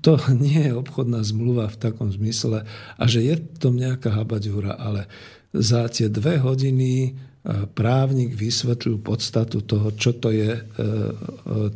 to 0.00 0.16
nie 0.44 0.64
je 0.64 0.72
obchodná 0.72 1.20
zmluva 1.20 1.68
v 1.68 1.76
takom 1.76 2.08
zmysle 2.08 2.64
a 2.96 3.04
že 3.04 3.20
je 3.20 3.36
to 3.60 3.68
nejaká 3.68 4.16
habaďúra, 4.16 4.80
ale 4.80 5.04
za 5.52 5.86
tie 5.92 6.08
dve 6.08 6.40
hodiny 6.40 6.92
e, 7.04 7.10
právnik 7.76 8.32
vysvetlil 8.32 8.98
podstatu 9.04 9.62
toho, 9.62 9.92
čo 9.94 10.16
to 10.16 10.32
je 10.32 10.56
e, 10.56 10.60
e, 10.60 10.88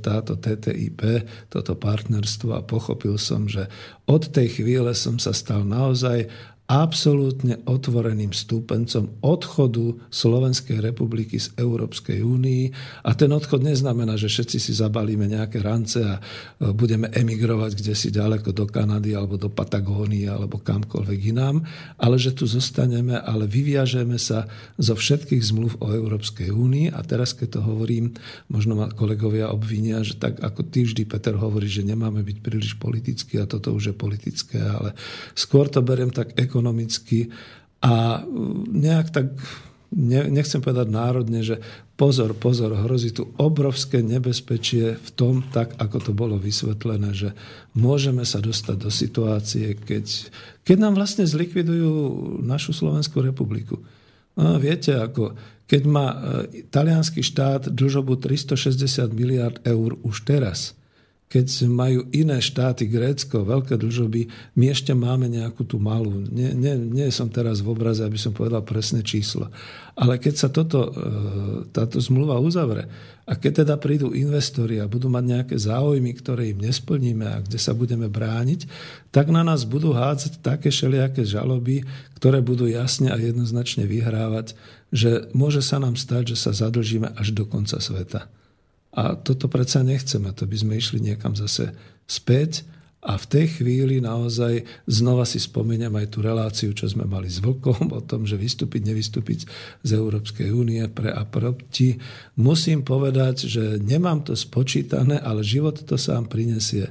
táto 0.00 0.40
TTIP, 0.40 1.04
toto 1.52 1.76
partnerstvo 1.76 2.58
a 2.58 2.64
pochopil 2.64 3.20
som, 3.20 3.44
že 3.44 3.68
od 4.08 4.24
tej 4.32 4.56
chvíle 4.56 4.96
som 4.96 5.20
sa 5.20 5.36
stal 5.36 5.62
naozaj 5.62 6.26
absolútne 6.68 7.64
otvoreným 7.64 8.36
stúpencom 8.36 9.24
odchodu 9.24 10.04
Slovenskej 10.12 10.84
republiky 10.84 11.40
z 11.40 11.56
Európskej 11.56 12.20
únii. 12.20 12.64
A 13.08 13.16
ten 13.16 13.32
odchod 13.32 13.64
neznamená, 13.64 14.20
že 14.20 14.28
všetci 14.28 14.60
si 14.60 14.72
zabalíme 14.76 15.24
nejaké 15.32 15.64
rance 15.64 15.96
a 15.96 16.20
e, 16.20 16.68
budeme 16.76 17.08
emigrovať 17.08 17.72
kde 17.72 17.94
si 17.96 18.12
ďaleko 18.12 18.52
do 18.52 18.68
Kanady 18.68 19.16
alebo 19.16 19.40
do 19.40 19.48
Patagónie 19.48 20.28
alebo 20.28 20.60
kamkoľvek 20.60 21.20
inám, 21.32 21.64
ale 21.96 22.20
že 22.20 22.36
tu 22.36 22.44
zostaneme, 22.44 23.16
ale 23.16 23.48
vyviažeme 23.48 24.20
sa 24.20 24.44
zo 24.76 24.92
všetkých 24.92 25.40
zmluv 25.40 25.80
o 25.80 25.88
Európskej 25.88 26.52
únii. 26.52 26.92
A 26.92 27.00
teraz, 27.00 27.32
keď 27.32 27.58
to 27.58 27.60
hovorím, 27.64 28.12
možno 28.52 28.76
ma 28.76 28.92
kolegovia 28.92 29.48
obvinia, 29.48 30.04
že 30.04 30.20
tak 30.20 30.44
ako 30.44 30.68
ty 30.68 30.84
vždy, 30.84 31.08
Peter, 31.08 31.32
hovorí, 31.32 31.64
že 31.64 31.80
nemáme 31.80 32.20
byť 32.20 32.38
príliš 32.44 32.76
politický 32.76 33.40
a 33.40 33.48
toto 33.48 33.72
už 33.72 33.88
je 33.88 33.94
politické, 33.96 34.60
ale 34.60 34.92
skôr 35.32 35.72
to 35.72 35.80
beriem 35.80 36.12
tak 36.12 36.36
ekonomicky 36.36 36.57
a 37.78 38.22
nejak 38.72 39.08
tak 39.14 39.26
nechcem 39.96 40.60
povedať 40.60 40.88
národne, 40.92 41.40
že 41.40 41.64
pozor, 41.96 42.36
pozor, 42.36 42.76
hrozí 42.76 43.16
tu 43.16 43.32
obrovské 43.40 44.04
nebezpečie 44.04 45.00
v 45.00 45.08
tom, 45.16 45.40
tak 45.48 45.80
ako 45.80 45.96
to 46.04 46.12
bolo 46.12 46.36
vysvetlené, 46.36 47.16
že 47.16 47.32
môžeme 47.72 48.28
sa 48.28 48.44
dostať 48.44 48.76
do 48.76 48.90
situácie, 48.92 49.80
keď, 49.80 50.28
keď 50.60 50.76
nám 50.76 51.00
vlastne 51.00 51.24
zlikvidujú 51.24 52.36
našu 52.44 52.76
Slovenskú 52.76 53.24
republiku. 53.24 53.80
No, 54.36 54.60
viete, 54.60 54.92
ako 54.92 55.34
keď 55.64 55.82
má 55.88 56.06
e, 56.12 56.16
talianský 56.68 57.24
štát 57.24 57.72
dlžobu 57.72 58.20
360 58.20 59.08
miliard 59.16 59.56
eur 59.64 59.96
už 60.04 60.28
teraz– 60.28 60.58
keď 61.28 61.68
majú 61.68 62.08
iné 62.08 62.40
štáty, 62.40 62.88
Grécko, 62.88 63.44
veľké 63.44 63.76
dlžoby, 63.76 64.32
my 64.56 64.72
ešte 64.72 64.96
máme 64.96 65.28
nejakú 65.28 65.60
tú 65.60 65.76
malú. 65.76 66.24
Nie, 66.32 66.56
nie, 66.56 66.72
nie 66.80 67.04
som 67.12 67.28
teraz 67.28 67.60
v 67.60 67.68
obraze, 67.76 68.00
aby 68.00 68.16
som 68.16 68.32
povedal 68.32 68.64
presné 68.64 69.04
číslo. 69.04 69.52
Ale 69.92 70.16
keď 70.16 70.34
sa 70.40 70.48
toto, 70.48 70.88
e, 70.88 70.90
táto 71.68 72.00
zmluva 72.00 72.40
uzavre 72.40 72.88
a 73.28 73.36
keď 73.36 73.60
teda 73.60 73.76
prídu 73.76 74.16
investori 74.16 74.80
a 74.80 74.88
budú 74.88 75.12
mať 75.12 75.24
nejaké 75.28 75.56
záujmy, 75.60 76.16
ktoré 76.16 76.56
im 76.56 76.64
nesplníme 76.64 77.28
a 77.28 77.44
kde 77.44 77.60
sa 77.60 77.76
budeme 77.76 78.08
brániť, 78.08 78.64
tak 79.12 79.28
na 79.28 79.44
nás 79.44 79.68
budú 79.68 79.92
hádzať 79.92 80.40
také 80.40 80.72
šelijaké 80.72 81.28
žaloby, 81.28 81.84
ktoré 82.16 82.40
budú 82.40 82.64
jasne 82.64 83.12
a 83.12 83.20
jednoznačne 83.20 83.84
vyhrávať, 83.84 84.56
že 84.88 85.28
môže 85.36 85.60
sa 85.60 85.76
nám 85.76 86.00
stať, 86.00 86.32
že 86.32 86.36
sa 86.40 86.56
zadlžíme 86.56 87.12
až 87.20 87.36
do 87.36 87.44
konca 87.44 87.76
sveta. 87.76 88.32
A 88.96 89.16
toto 89.18 89.52
predsa 89.52 89.84
nechceme, 89.84 90.32
to 90.32 90.48
by 90.48 90.56
sme 90.56 90.74
išli 90.80 90.98
niekam 91.04 91.36
zase 91.36 91.76
späť 92.08 92.64
a 92.98 93.14
v 93.14 93.26
tej 93.30 93.46
chvíli 93.62 94.02
naozaj 94.02 94.66
znova 94.90 95.22
si 95.22 95.38
spomeniem 95.38 95.94
aj 95.94 96.06
tú 96.10 96.18
reláciu, 96.18 96.74
čo 96.74 96.90
sme 96.90 97.06
mali 97.06 97.30
s 97.30 97.38
Vlkom 97.38 97.88
o 97.98 98.00
tom, 98.02 98.26
že 98.26 98.34
vystúpiť, 98.34 98.90
nevystúpiť 98.90 99.46
z 99.86 99.90
Európskej 99.94 100.50
únie 100.50 100.82
pre 100.90 101.14
a 101.14 101.22
proti. 101.22 101.94
Musím 102.34 102.82
povedať, 102.82 103.46
že 103.46 103.78
nemám 103.78 104.26
to 104.26 104.34
spočítané, 104.34 105.22
ale 105.22 105.46
život 105.46 105.78
to 105.78 105.94
sám 105.94 106.26
prinesie. 106.26 106.90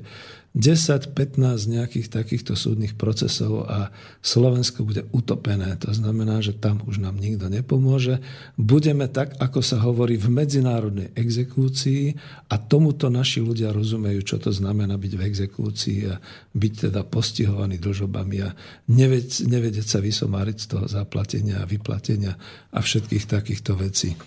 10-15 0.57 1.37
nejakých 1.69 2.09
takýchto 2.09 2.57
súdnych 2.57 2.97
procesov 2.97 3.69
a 3.69 3.93
Slovensko 4.25 4.81
bude 4.81 5.05
utopené. 5.13 5.77
To 5.85 5.93
znamená, 5.93 6.41
že 6.41 6.57
tam 6.57 6.81
už 6.89 6.97
nám 6.97 7.21
nikto 7.21 7.45
nepomôže. 7.45 8.17
Budeme 8.57 9.05
tak, 9.05 9.37
ako 9.37 9.61
sa 9.61 9.77
hovorí, 9.85 10.17
v 10.17 10.33
medzinárodnej 10.33 11.13
exekúcii 11.13 12.17
a 12.49 12.57
tomuto 12.57 13.13
naši 13.13 13.45
ľudia 13.45 13.69
rozumejú, 13.69 14.25
čo 14.25 14.41
to 14.41 14.49
znamená 14.49 14.97
byť 14.97 15.13
v 15.13 15.25
exekúcii 15.29 15.99
a 16.09 16.17
byť 16.57 16.73
teda 16.89 17.05
postihovaný 17.05 17.77
dlžobami 17.77 18.37
a 18.41 18.49
nevedieť, 18.89 19.85
sa 19.85 20.01
vysomáriť 20.01 20.57
z 20.57 20.67
toho 20.73 20.85
zaplatenia 20.89 21.61
a 21.61 21.69
vyplatenia 21.69 22.33
a 22.73 22.81
všetkých 22.81 23.29
takýchto 23.29 23.77
vecí. 23.77 24.17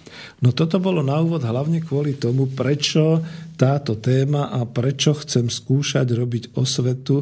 No 0.47 0.55
toto 0.55 0.79
bolo 0.79 1.03
na 1.03 1.19
úvod 1.19 1.43
hlavne 1.43 1.83
kvôli 1.83 2.15
tomu, 2.23 2.47
prečo 2.47 3.19
táto 3.61 4.01
téma 4.01 4.49
a 4.49 4.65
prečo 4.65 5.13
chcem 5.21 5.53
skúšať 5.53 6.09
robiť 6.17 6.57
osvetu 6.57 7.21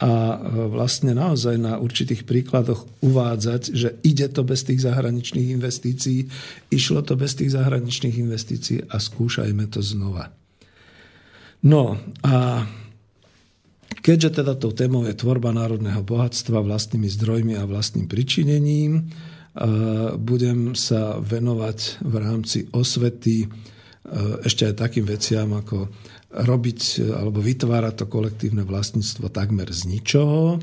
a 0.00 0.12
e, 0.32 0.36
vlastne 0.72 1.12
naozaj 1.12 1.60
na 1.60 1.76
určitých 1.76 2.24
príkladoch 2.24 3.04
uvádzať, 3.04 3.62
že 3.76 3.88
ide 4.00 4.32
to 4.32 4.40
bez 4.48 4.64
tých 4.64 4.80
zahraničných 4.80 5.52
investícií, 5.52 6.24
išlo 6.72 7.04
to 7.04 7.20
bez 7.20 7.36
tých 7.36 7.52
zahraničných 7.52 8.16
investícií 8.16 8.88
a 8.88 8.96
skúšajme 8.96 9.68
to 9.68 9.84
znova. 9.84 10.32
No 11.68 12.00
a 12.24 12.64
keďže 14.00 14.40
teda 14.40 14.56
tou 14.56 14.72
témou 14.72 15.04
je 15.04 15.14
tvorba 15.14 15.52
národného 15.52 16.00
bohatstva 16.00 16.64
vlastnými 16.64 17.06
zdrojmi 17.12 17.54
a 17.60 17.68
vlastným 17.68 18.08
pričinením, 18.08 18.92
e, 18.98 19.02
budem 20.16 20.72
sa 20.72 21.20
venovať 21.20 22.02
v 22.02 22.14
rámci 22.18 22.58
osvety 22.72 23.46
ešte 24.44 24.68
aj 24.68 24.74
takým 24.84 25.08
veciam, 25.08 25.48
ako 25.56 25.88
robiť 26.34 26.80
e, 26.98 27.14
alebo 27.14 27.38
vytvárať 27.38 27.94
to 28.02 28.06
kolektívne 28.10 28.66
vlastníctvo 28.66 29.30
takmer 29.30 29.70
z 29.70 29.86
ničoho. 29.86 30.58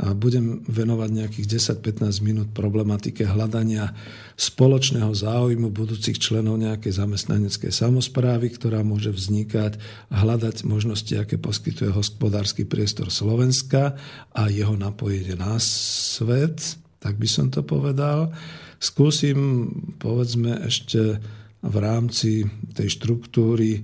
A 0.00 0.16
budem 0.16 0.64
venovať 0.64 1.10
nejakých 1.12 1.76
10-15 1.76 2.24
minút 2.24 2.48
problematike 2.56 3.20
hľadania 3.20 3.92
spoločného 4.32 5.12
záujmu 5.12 5.68
budúcich 5.68 6.16
členov 6.16 6.56
nejakej 6.56 7.04
zamestnaneckej 7.04 7.68
samozprávy, 7.68 8.48
ktorá 8.48 8.80
môže 8.80 9.12
vznikať 9.12 9.76
hľadať 10.08 10.64
možnosti, 10.64 11.12
aké 11.12 11.36
poskytuje 11.36 11.92
hospodársky 11.92 12.64
priestor 12.64 13.12
Slovenska 13.12 14.00
a 14.32 14.48
jeho 14.48 14.72
napojenie 14.72 15.36
na 15.36 15.60
svet, 15.60 16.80
tak 16.96 17.20
by 17.20 17.28
som 17.28 17.52
to 17.52 17.60
povedal. 17.60 18.32
Skúsim, 18.80 19.68
povedzme, 20.00 20.64
ešte 20.64 21.20
v 21.60 21.76
rámci 21.76 22.48
tej 22.72 22.88
štruktúry 22.96 23.78
e, 23.78 23.80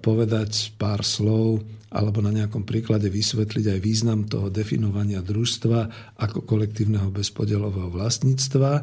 povedať 0.00 0.72
pár 0.80 1.04
slov 1.04 1.60
alebo 1.92 2.20
na 2.24 2.32
nejakom 2.34 2.64
príklade 2.66 3.08
vysvetliť 3.12 3.76
aj 3.76 3.80
význam 3.80 4.24
toho 4.26 4.48
definovania 4.50 5.22
družstva 5.22 6.12
ako 6.20 6.44
kolektívneho 6.44 7.12
bezpodelového 7.12 7.92
vlastníctva 7.92 8.72
e, 8.80 8.82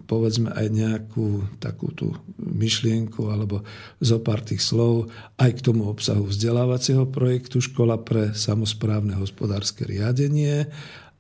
povedzme 0.09 0.51
aj 0.51 0.67
nejakú 0.73 1.45
takú 1.61 1.93
tú 1.93 2.17
myšlienku 2.41 3.31
alebo 3.31 3.63
zo 4.01 4.19
pár 4.19 4.41
tých 4.43 4.65
slov 4.65 5.13
aj 5.37 5.61
k 5.61 5.65
tomu 5.71 5.87
obsahu 5.87 6.25
vzdelávacieho 6.27 7.05
projektu 7.13 7.61
Škola 7.61 8.01
pre 8.01 8.33
samozprávne 8.33 9.15
hospodárske 9.21 9.85
riadenie 9.85 10.67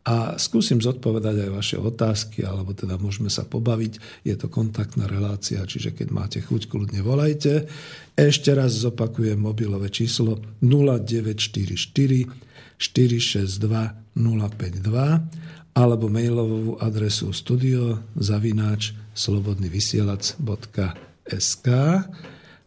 a 0.05 0.37
skúsim 0.37 0.85
zodpovedať 0.85 1.49
aj 1.49 1.51
vaše 1.51 1.81
otázky, 1.81 2.45
alebo 2.45 2.77
teda 2.77 3.01
môžeme 3.01 3.33
sa 3.33 3.49
pobaviť. 3.49 4.21
Je 4.21 4.37
to 4.37 4.53
kontaktná 4.53 5.09
relácia, 5.09 5.65
čiže 5.65 5.97
keď 5.97 6.13
máte 6.13 6.45
chuť, 6.45 6.69
kľudne 6.69 7.01
volajte. 7.01 7.65
Ešte 8.13 8.53
raz 8.53 8.77
zopakujem 8.77 9.41
mobilové 9.41 9.89
číslo 9.89 10.45
0944 10.61 12.29
462 12.77 14.05
052 14.15 15.75
alebo 15.75 16.07
mailovú 16.07 16.79
adresu 16.79 17.35
studio 17.35 17.99
zavináč 18.15 18.95
slobodnyvysielac.sk 19.17 21.67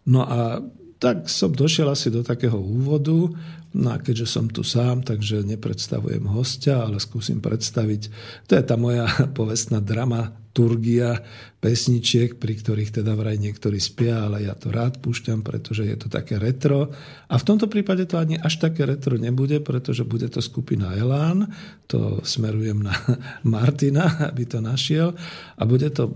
No 0.07 0.23
a 0.23 0.63
tak 0.97 1.29
som 1.29 1.53
došiel 1.53 1.93
asi 1.93 2.09
do 2.09 2.25
takého 2.25 2.57
úvodu 2.57 3.29
No 3.75 3.91
a 3.93 3.97
keďže 3.99 4.27
som 4.27 4.47
tu 4.47 4.63
sám, 4.63 5.03
takže 5.03 5.43
nepredstavujem 5.43 6.23
hostia, 6.31 6.87
ale 6.87 7.03
skúsim 7.03 7.43
predstaviť. 7.43 8.01
To 8.47 8.55
je 8.55 8.63
tá 8.63 8.79
moja 8.79 9.05
povestná 9.37 9.83
dramaturgia 9.83 11.19
pesničiek, 11.59 12.39
pri 12.39 12.53
ktorých 12.57 13.03
teda 13.03 13.11
vraj 13.13 13.35
niektorí 13.35 13.77
spia, 13.77 14.25
ale 14.25 14.47
ja 14.47 14.55
to 14.55 14.71
rád 14.71 15.03
púšťam, 15.03 15.43
pretože 15.43 15.83
je 15.83 15.97
to 15.99 16.07
také 16.07 16.39
retro. 16.39 16.89
A 17.27 17.35
v 17.35 17.47
tomto 17.47 17.67
prípade 17.67 18.07
to 18.07 18.15
ani 18.17 18.39
až 18.39 18.63
také 18.63 18.87
retro 18.87 19.19
nebude, 19.19 19.59
pretože 19.59 20.07
bude 20.07 20.31
to 20.31 20.39
skupina 20.39 20.95
Elán. 20.95 21.51
To 21.91 22.23
smerujem 22.23 22.81
na 22.81 22.95
Martina, 23.43 24.31
aby 24.31 24.47
to 24.47 24.63
našiel. 24.63 25.11
A 25.59 25.63
bude 25.67 25.91
to 25.91 26.15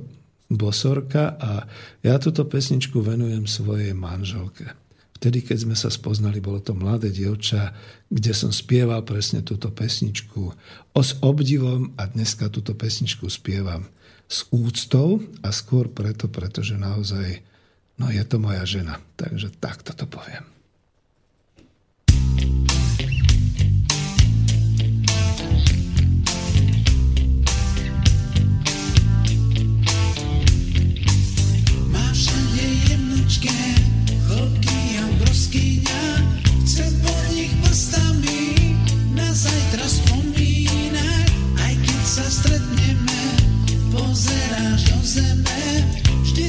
Bosorka 0.52 1.40
a 1.40 1.64
ja 2.04 2.20
túto 2.20 2.44
pesničku 2.44 3.00
venujem 3.00 3.48
svojej 3.48 3.96
manželke. 3.96 4.81
Vtedy, 5.22 5.46
keď 5.46 5.70
sme 5.70 5.78
sa 5.78 5.94
spoznali, 5.94 6.42
bolo 6.42 6.66
to 6.66 6.74
mladé 6.74 7.14
dievča, 7.14 7.78
kde 8.10 8.34
som 8.34 8.50
spieval 8.50 9.06
presne 9.06 9.46
túto 9.46 9.70
pesničku 9.70 10.50
s 10.98 11.12
obdivom 11.22 11.94
a 11.94 12.10
dneska 12.10 12.50
túto 12.50 12.74
pesničku 12.74 13.30
spievam 13.30 13.86
s 14.26 14.50
úctou 14.50 15.22
a 15.46 15.54
skôr 15.54 15.94
preto, 15.94 16.26
pretože 16.26 16.74
naozaj 16.74 17.38
no 18.02 18.10
je 18.10 18.24
to 18.26 18.42
moja 18.42 18.66
žena. 18.66 18.98
Takže 19.14 19.54
takto 19.62 19.94
to 19.94 20.10
poviem. 20.10 20.42
zeme, 22.42 22.42
vždy 22.42 22.71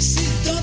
si 0.02 0.61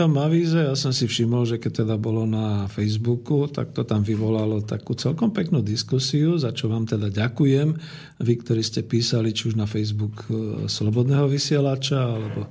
tom 0.00 0.16
avíze 0.16 0.56
ja 0.56 0.72
som 0.72 0.96
si 0.96 1.04
všimol, 1.04 1.44
že 1.44 1.60
keď 1.60 1.84
teda 1.84 2.00
bolo 2.00 2.24
na 2.24 2.64
Facebooku, 2.72 3.44
tak 3.52 3.76
to 3.76 3.84
tam 3.84 4.00
vyvolalo 4.00 4.64
takú 4.64 4.96
celkom 4.96 5.28
peknú 5.28 5.60
diskusiu, 5.60 6.40
za 6.40 6.56
čo 6.56 6.72
vám 6.72 6.88
teda 6.88 7.12
ďakujem. 7.12 7.76
Vy, 8.24 8.32
ktorí 8.40 8.64
ste 8.64 8.80
písali 8.80 9.36
či 9.36 9.52
už 9.52 9.60
na 9.60 9.68
Facebook 9.68 10.24
e, 10.32 10.64
Slobodného 10.72 11.28
vysielača, 11.28 12.16
alebo 12.16 12.48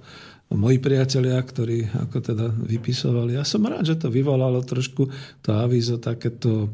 moji 0.54 0.78
priatelia, 0.78 1.42
ktorí 1.42 1.90
ako 1.90 2.18
teda 2.22 2.54
vypisovali. 2.54 3.34
Ja 3.34 3.42
som 3.42 3.66
rád, 3.66 3.90
že 3.90 3.98
to 3.98 4.14
vyvolalo 4.14 4.62
trošku 4.62 5.10
to 5.42 5.50
avízo 5.50 5.98
takéto 5.98 6.70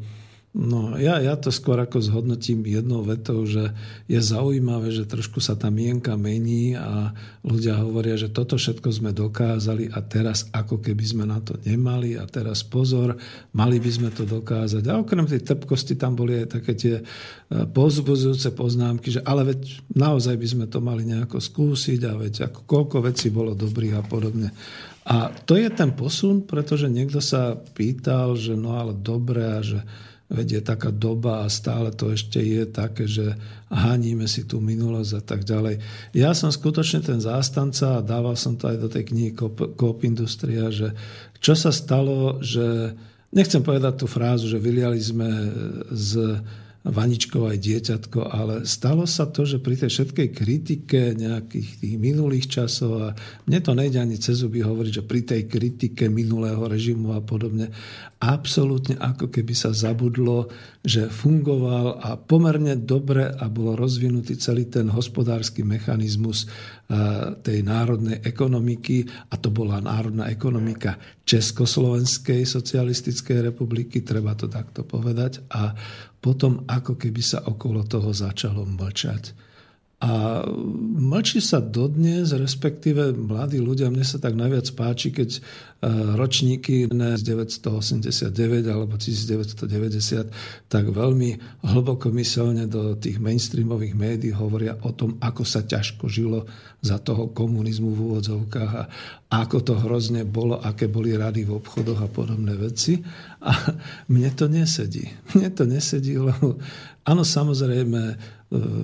No 0.56 0.96
ja, 0.96 1.20
ja 1.20 1.36
to 1.36 1.52
skôr 1.52 1.76
ako 1.76 2.00
zhodnotím 2.00 2.64
jednou 2.64 3.04
vetou, 3.04 3.44
že 3.44 3.76
je 4.08 4.16
zaujímavé, 4.16 4.88
že 4.88 5.04
trošku 5.04 5.36
sa 5.36 5.52
tá 5.52 5.68
mienka 5.68 6.16
mení 6.16 6.72
a 6.72 7.12
ľudia 7.44 7.76
hovoria, 7.84 8.16
že 8.16 8.32
toto 8.32 8.56
všetko 8.56 8.88
sme 8.88 9.12
dokázali 9.12 9.92
a 9.92 10.00
teraz 10.00 10.48
ako 10.56 10.80
keby 10.80 11.04
sme 11.04 11.24
na 11.28 11.44
to 11.44 11.60
nemali 11.60 12.16
a 12.16 12.24
teraz 12.24 12.64
pozor, 12.64 13.20
mali 13.52 13.76
by 13.76 13.90
sme 13.92 14.08
to 14.08 14.24
dokázať. 14.24 14.80
A 14.88 14.96
okrem 14.96 15.28
tej 15.28 15.44
trpkosti 15.44 16.00
tam 16.00 16.16
boli 16.16 16.40
aj 16.40 16.56
také 16.56 16.72
tie 16.72 16.94
e, 16.96 17.04
pozbuzujúce 17.68 18.56
poznámky, 18.56 19.12
že 19.12 19.20
ale 19.28 19.52
veď 19.52 19.60
naozaj 19.92 20.40
by 20.40 20.46
sme 20.48 20.66
to 20.72 20.80
mali 20.80 21.04
nejako 21.04 21.36
skúsiť 21.36 22.00
a 22.08 22.16
veď 22.16 22.34
ako 22.48 22.64
koľko 22.64 23.04
vecí 23.04 23.28
bolo 23.28 23.52
dobrých 23.52 24.00
a 24.00 24.02
podobne. 24.08 24.56
A 25.04 25.28
to 25.36 25.60
je 25.60 25.68
ten 25.68 25.92
posun, 25.92 26.48
pretože 26.48 26.88
niekto 26.88 27.20
sa 27.20 27.60
pýtal, 27.76 28.40
že 28.40 28.56
no 28.56 28.80
ale 28.80 28.96
dobre 28.96 29.44
a 29.44 29.60
že 29.60 29.84
Veď 30.26 30.58
je 30.58 30.62
taká 30.62 30.90
doba 30.90 31.46
a 31.46 31.52
stále 31.52 31.94
to 31.94 32.10
ešte 32.10 32.42
je 32.42 32.66
také, 32.66 33.06
že 33.06 33.38
haníme 33.70 34.26
si 34.26 34.42
tú 34.42 34.58
minulosť 34.58 35.12
a 35.14 35.22
tak 35.22 35.46
ďalej. 35.46 35.78
Ja 36.18 36.34
som 36.34 36.50
skutočne 36.50 36.98
ten 37.06 37.22
zástanca 37.22 37.98
a 37.98 38.04
dával 38.04 38.34
som 38.34 38.58
to 38.58 38.66
aj 38.66 38.76
do 38.82 38.88
tej 38.90 39.06
knihy 39.06 39.38
Coop 39.78 40.02
Industria, 40.02 40.66
že 40.74 40.98
čo 41.38 41.54
sa 41.54 41.70
stalo, 41.70 42.42
že 42.42 42.98
nechcem 43.30 43.62
povedať 43.62 44.02
tú 44.02 44.06
frázu, 44.10 44.50
že 44.50 44.58
vyliali 44.58 44.98
sme 44.98 45.30
z 45.94 46.42
vaničkou 46.86 47.50
aj 47.50 47.58
dieťatko, 47.58 48.20
ale 48.30 48.54
stalo 48.62 49.10
sa 49.10 49.26
to, 49.26 49.42
že 49.42 49.58
pri 49.58 49.74
tej 49.74 49.90
všetkej 49.90 50.28
kritike 50.30 51.00
nejakých 51.18 51.82
tých 51.82 51.94
minulých 51.98 52.46
časov 52.46 52.90
a 53.02 53.08
mne 53.50 53.58
to 53.58 53.72
nejde 53.74 53.98
ani 53.98 54.16
cez 54.22 54.38
zuby 54.38 54.62
hovoriť, 54.62 55.02
že 55.02 55.04
pri 55.04 55.20
tej 55.26 55.42
kritike 55.50 56.06
minulého 56.06 56.62
režimu 56.62 57.18
a 57.18 57.20
podobne, 57.20 57.74
absolútne 58.22 58.94
ako 59.02 59.28
keby 59.34 59.52
sa 59.52 59.74
zabudlo, 59.74 60.46
že 60.86 61.10
fungoval 61.10 61.98
a 61.98 62.14
pomerne 62.14 62.78
dobre 62.78 63.26
a 63.26 63.44
bol 63.50 63.74
rozvinutý 63.74 64.38
celý 64.38 64.70
ten 64.70 64.86
hospodársky 64.86 65.66
mechanizmus 65.66 66.46
tej 67.42 67.66
národnej 67.66 68.22
ekonomiky 68.22 69.02
a 69.30 69.34
to 69.42 69.50
bola 69.50 69.82
národná 69.82 70.30
ekonomika 70.30 70.94
Československej 71.26 72.46
socialistickej 72.46 73.50
republiky, 73.50 74.06
treba 74.06 74.38
to 74.38 74.46
takto 74.46 74.86
povedať 74.86 75.42
a 75.50 75.74
potom 76.22 76.62
ako 76.62 76.94
keby 76.94 77.22
sa 77.22 77.42
okolo 77.42 77.82
toho 77.86 78.14
začalo 78.14 78.62
mlčať. 78.62 79.45
A 79.96 80.44
mlčí 80.92 81.40
sa 81.40 81.56
dodnes, 81.56 82.28
respektíve 82.36 83.16
mladí 83.16 83.56
ľudia, 83.56 83.88
mne 83.88 84.04
sa 84.04 84.20
tak 84.20 84.36
najviac 84.36 84.68
páči, 84.76 85.08
keď 85.08 85.30
e, 85.32 85.40
ročníky 86.12 86.84
z 86.92 87.22
989 87.24 88.28
alebo 88.68 89.00
1990 89.00 90.68
tak 90.68 90.84
veľmi 90.92 91.40
hlbokomyselne 91.64 92.68
do 92.68 92.92
tých 93.00 93.16
mainstreamových 93.16 93.96
médií 93.96 94.36
hovoria 94.36 94.76
o 94.84 94.92
tom, 94.92 95.16
ako 95.16 95.48
sa 95.48 95.64
ťažko 95.64 96.12
žilo 96.12 96.44
za 96.84 97.00
toho 97.00 97.32
komunizmu 97.32 97.88
v 97.96 98.02
úvodzovkách 98.12 98.72
a 98.76 98.84
ako 99.32 99.64
to 99.64 99.74
hrozne 99.80 100.28
bolo, 100.28 100.60
aké 100.60 100.92
boli 100.92 101.16
rady 101.16 101.48
v 101.48 101.56
obchodoch 101.56 102.04
a 102.04 102.12
podobné 102.12 102.52
veci. 102.52 103.00
A 103.40 103.52
mne 104.12 104.28
to 104.36 104.44
nesedí. 104.44 105.08
Mne 105.32 105.48
to 105.56 105.64
nesedí, 105.64 106.20
lebo 106.20 106.60
áno, 107.08 107.24
samozrejme, 107.24 108.35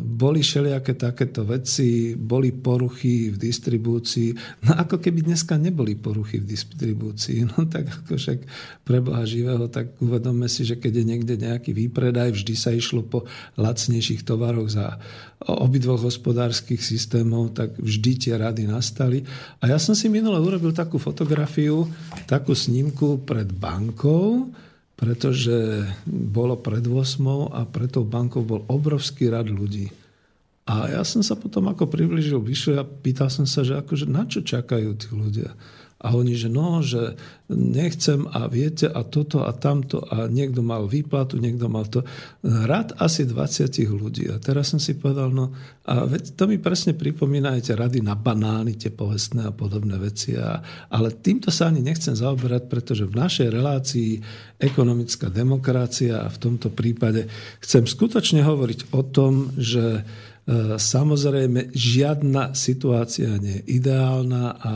boli 0.03 0.43
všelijaké 0.43 0.99
takéto 0.99 1.47
veci, 1.47 2.19
boli 2.19 2.51
poruchy 2.51 3.31
v 3.31 3.37
distribúcii. 3.39 4.35
No 4.67 4.75
ako 4.75 4.99
keby 4.99 5.23
dneska 5.23 5.55
neboli 5.55 5.95
poruchy 5.95 6.43
v 6.43 6.51
distribúcii. 6.51 7.47
No 7.47 7.71
tak 7.71 7.87
ako 7.87 8.19
však 8.19 8.39
pre 8.83 8.99
Boha 8.99 9.23
živého, 9.23 9.71
tak 9.71 9.95
uvedomme 10.03 10.51
si, 10.51 10.67
že 10.67 10.83
keď 10.83 10.93
je 10.99 11.05
niekde 11.07 11.35
nejaký 11.39 11.71
výpredaj, 11.79 12.35
vždy 12.35 12.55
sa 12.59 12.75
išlo 12.75 13.07
po 13.07 13.23
lacnejších 13.55 14.27
tovaroch 14.27 14.67
za 14.67 14.99
obidvoch 15.47 16.03
hospodárskych 16.03 16.83
systémov, 16.83 17.55
tak 17.55 17.79
vždy 17.79 18.13
tie 18.19 18.35
rady 18.35 18.67
nastali. 18.67 19.23
A 19.63 19.71
ja 19.71 19.79
som 19.79 19.95
si 19.95 20.11
minule 20.11 20.43
urobil 20.43 20.75
takú 20.75 20.99
fotografiu, 20.99 21.87
takú 22.27 22.59
snímku 22.59 23.23
pred 23.23 23.47
bankou, 23.47 24.51
pretože 25.03 25.83
bolo 26.07 26.55
pred 26.55 26.87
8 26.87 27.51
a 27.51 27.67
pred 27.67 27.91
tou 27.91 28.07
bankou 28.07 28.47
bol 28.47 28.63
obrovský 28.71 29.35
rad 29.35 29.51
ľudí. 29.51 29.91
A 30.63 30.95
ja 30.95 31.03
som 31.03 31.27
sa 31.27 31.35
potom 31.35 31.67
ako 31.67 31.91
približil 31.91 32.39
vyššie 32.39 32.79
a 32.79 32.87
pýtal 32.87 33.27
som 33.27 33.43
sa, 33.43 33.67
že 33.67 33.75
akože 33.83 34.07
na 34.07 34.23
čo 34.31 34.47
čakajú 34.47 34.95
tí 34.95 35.11
ľudia. 35.11 35.59
A 36.03 36.19
oni, 36.19 36.35
že 36.35 36.51
no, 36.51 36.83
že 36.83 37.15
nechcem 37.47 38.27
a 38.27 38.51
viete 38.51 38.91
a 38.91 39.07
toto 39.07 39.47
a 39.47 39.55
tamto 39.55 40.03
a 40.03 40.27
niekto 40.27 40.65
mal 40.65 40.91
výplatu, 40.91 41.39
niekto 41.39 41.71
mal 41.71 41.87
to. 41.87 42.03
Rad 42.43 42.99
asi 42.99 43.23
20 43.23 43.71
ľudí. 43.95 44.27
A 44.27 44.43
teraz 44.43 44.75
som 44.75 44.83
si 44.83 44.99
povedal, 44.99 45.31
no 45.31 45.55
a 45.83 46.07
veď 46.07 46.39
to 46.39 46.47
mi 46.47 46.63
presne 46.63 46.95
pripomína 46.95 47.59
aj 47.59 47.71
tie 47.71 47.75
rady 47.75 47.99
na 48.03 48.15
banány, 48.15 48.79
tie 48.79 48.95
povestné 48.95 49.51
a 49.51 49.53
podobné 49.55 49.99
veci. 49.99 50.35
A, 50.39 50.63
ale 50.91 51.15
týmto 51.15 51.51
sa 51.51 51.71
ani 51.71 51.83
nechcem 51.83 52.15
zaoberať, 52.15 52.71
pretože 52.71 53.07
v 53.07 53.19
našej 53.19 53.49
relácii 53.51 54.11
ekonomická 54.63 55.27
demokracia 55.31 56.23
a 56.23 56.31
v 56.31 56.39
tomto 56.39 56.71
prípade 56.71 57.27
chcem 57.63 57.87
skutočne 57.87 58.47
hovoriť 58.47 58.95
o 58.95 59.03
tom, 59.03 59.55
že 59.59 59.85
e, 59.99 60.03
Samozrejme, 60.79 61.71
žiadna 61.71 62.55
situácia 62.55 63.39
nie 63.39 63.63
je 63.63 63.83
ideálna 63.83 64.45
a 64.59 64.73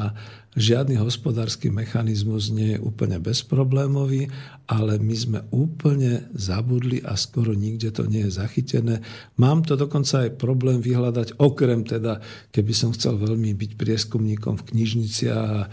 Žiadny 0.57 0.97
hospodársky 0.97 1.69
mechanizmus 1.69 2.49
nie 2.49 2.73
je 2.73 2.81
úplne 2.81 3.21
bezproblémový, 3.21 4.33
ale 4.65 4.97
my 4.97 5.13
sme 5.13 5.41
úplne 5.53 6.33
zabudli 6.33 7.05
a 7.05 7.13
skoro 7.13 7.53
nikde 7.53 7.93
to 7.93 8.09
nie 8.09 8.25
je 8.25 8.41
zachytené. 8.41 9.05
Mám 9.37 9.69
to 9.69 9.77
dokonca 9.77 10.25
aj 10.25 10.41
problém 10.41 10.81
vyhľadať, 10.81 11.37
okrem 11.45 11.85
teda, 11.85 12.25
keby 12.57 12.73
som 12.73 12.97
chcel 12.97 13.21
veľmi 13.21 13.53
byť 13.53 13.77
prieskumníkom 13.77 14.57
v 14.57 14.67
knižniciach 14.73 15.45
a 15.45 15.61
e, 15.61 15.69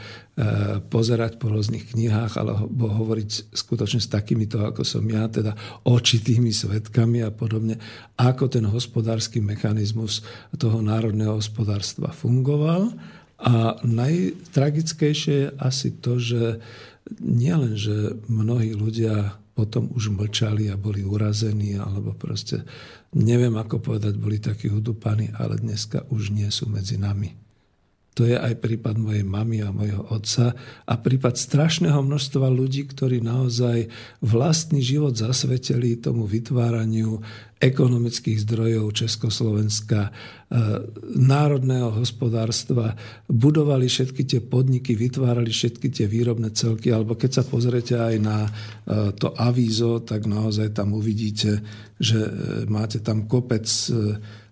pozerať 0.83 1.39
po 1.39 1.47
rôznych 1.47 1.95
knihách, 1.95 2.43
alebo 2.43 2.91
hovoriť 2.91 3.55
skutočne 3.55 4.03
s 4.03 4.11
takýmito, 4.11 4.67
ako 4.67 4.83
som 4.83 5.07
ja, 5.07 5.31
teda 5.31 5.55
očitými 5.87 6.51
svetkami 6.51 7.23
a 7.23 7.31
podobne, 7.31 7.79
ako 8.19 8.51
ten 8.51 8.67
hospodársky 8.67 9.39
mechanizmus 9.39 10.27
toho 10.59 10.83
národného 10.83 11.39
hospodárstva 11.39 12.11
fungoval 12.11 12.91
a 13.43 13.75
najtragickejšie 13.83 15.35
je 15.35 15.53
asi 15.59 15.91
to, 15.99 16.15
že 16.15 16.63
nielen, 17.19 17.75
že 17.75 18.15
mnohí 18.31 18.71
ľudia 18.71 19.35
potom 19.53 19.91
už 19.93 20.15
mlčali 20.15 20.71
a 20.71 20.79
boli 20.79 21.05
urazení, 21.05 21.77
alebo 21.77 22.15
proste, 22.15 22.63
neviem 23.13 23.53
ako 23.53 23.83
povedať, 23.83 24.13
boli 24.17 24.39
takí 24.41 24.71
udupaní, 24.71 25.29
ale 25.35 25.61
dneska 25.61 26.07
už 26.09 26.33
nie 26.33 26.47
sú 26.49 26.71
medzi 26.71 26.97
nami. 26.97 27.42
To 28.13 28.29
je 28.29 28.37
aj 28.37 28.61
prípad 28.61 28.93
mojej 29.01 29.25
mamy 29.25 29.65
a 29.65 29.73
mojho 29.73 30.05
otca 30.13 30.53
a 30.85 30.93
prípad 31.01 31.33
strašného 31.33 31.97
množstva 32.05 32.45
ľudí, 32.45 32.85
ktorí 32.85 33.25
naozaj 33.25 33.89
vlastný 34.21 34.85
život 34.85 35.17
zasvetili 35.17 35.97
tomu 35.97 36.29
vytváraniu 36.29 37.17
ekonomických 37.63 38.43
zdrojov 38.43 38.91
Československa, 38.91 39.99
e, 40.05 40.11
národného 41.15 41.95
hospodárstva, 41.95 42.93
budovali 43.25 43.87
všetky 43.87 44.21
tie 44.27 44.41
podniky, 44.43 44.93
vytvárali 44.93 45.49
všetky 45.49 45.87
tie 45.87 46.05
výrobné 46.05 46.51
celky, 46.51 46.91
alebo 46.91 47.15
keď 47.15 47.41
sa 47.41 47.43
pozriete 47.47 47.95
aj 47.95 48.15
na 48.19 48.45
e, 48.45 48.49
to 49.15 49.31
avízo, 49.31 50.03
tak 50.03 50.27
naozaj 50.27 50.75
tam 50.75 50.93
uvidíte, 50.93 51.63
že 51.97 52.19
e, 52.19 52.31
máte 52.67 52.99
tam 52.99 53.31
kopec 53.31 53.65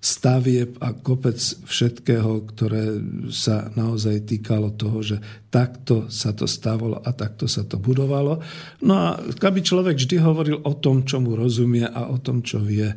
stavieb 0.02 0.82
a 0.82 0.98
kopec 0.98 1.38
všetkého, 1.38 2.50
ktoré 2.50 2.98
sa 3.30 3.70
naozaj 3.78 4.26
týkalo 4.26 4.74
toho, 4.74 5.06
že 5.06 5.22
takto 5.54 6.10
sa 6.10 6.34
to 6.34 6.50
stavalo 6.50 6.98
a 7.06 7.14
takto 7.14 7.46
sa 7.46 7.62
to 7.62 7.78
budovalo. 7.78 8.42
No 8.82 8.94
a 8.98 9.22
keby 9.22 9.62
človek 9.62 10.02
vždy 10.02 10.18
hovoril 10.18 10.58
o 10.66 10.74
tom, 10.74 11.06
čo 11.06 11.22
mu 11.22 11.38
rozumie 11.38 11.86
a 11.86 12.10
o 12.10 12.18
tom, 12.18 12.42
čo 12.42 12.58
vie, 12.58 12.90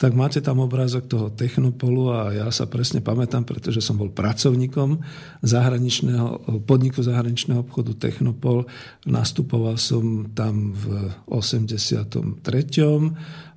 tak 0.00 0.16
máte 0.16 0.40
tam 0.40 0.64
obrázok 0.64 1.12
toho 1.12 1.28
Technopolu 1.28 2.08
a 2.08 2.32
ja 2.32 2.48
sa 2.48 2.64
presne 2.64 3.04
pamätám, 3.04 3.44
pretože 3.44 3.84
som 3.84 4.00
bol 4.00 4.08
pracovníkom 4.08 4.96
zahraničného, 5.44 6.60
podniku 6.64 7.04
zahraničného 7.04 7.60
obchodu 7.60 7.92
Technopol. 7.96 8.64
Nastupoval 9.04 9.76
som 9.76 10.32
tam 10.32 10.72
v 10.72 11.12
83 11.28 12.08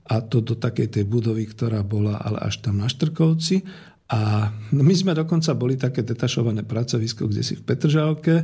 a 0.03 0.19
to 0.19 0.43
do 0.43 0.59
takej 0.59 0.99
tej 0.99 1.03
budovy, 1.07 1.47
ktorá 1.47 1.79
bola 1.83 2.19
ale 2.19 2.43
až 2.43 2.59
tam 2.59 2.83
na 2.83 2.91
Štrkovci. 2.91 3.63
A 4.11 4.51
my 4.75 4.93
sme 4.93 5.15
dokonca 5.15 5.55
boli 5.55 5.79
také 5.79 6.03
detašované 6.03 6.67
pracovisko, 6.67 7.25
kde 7.31 7.41
si 7.41 7.55
v 7.55 7.65
Petržalke 7.65 8.43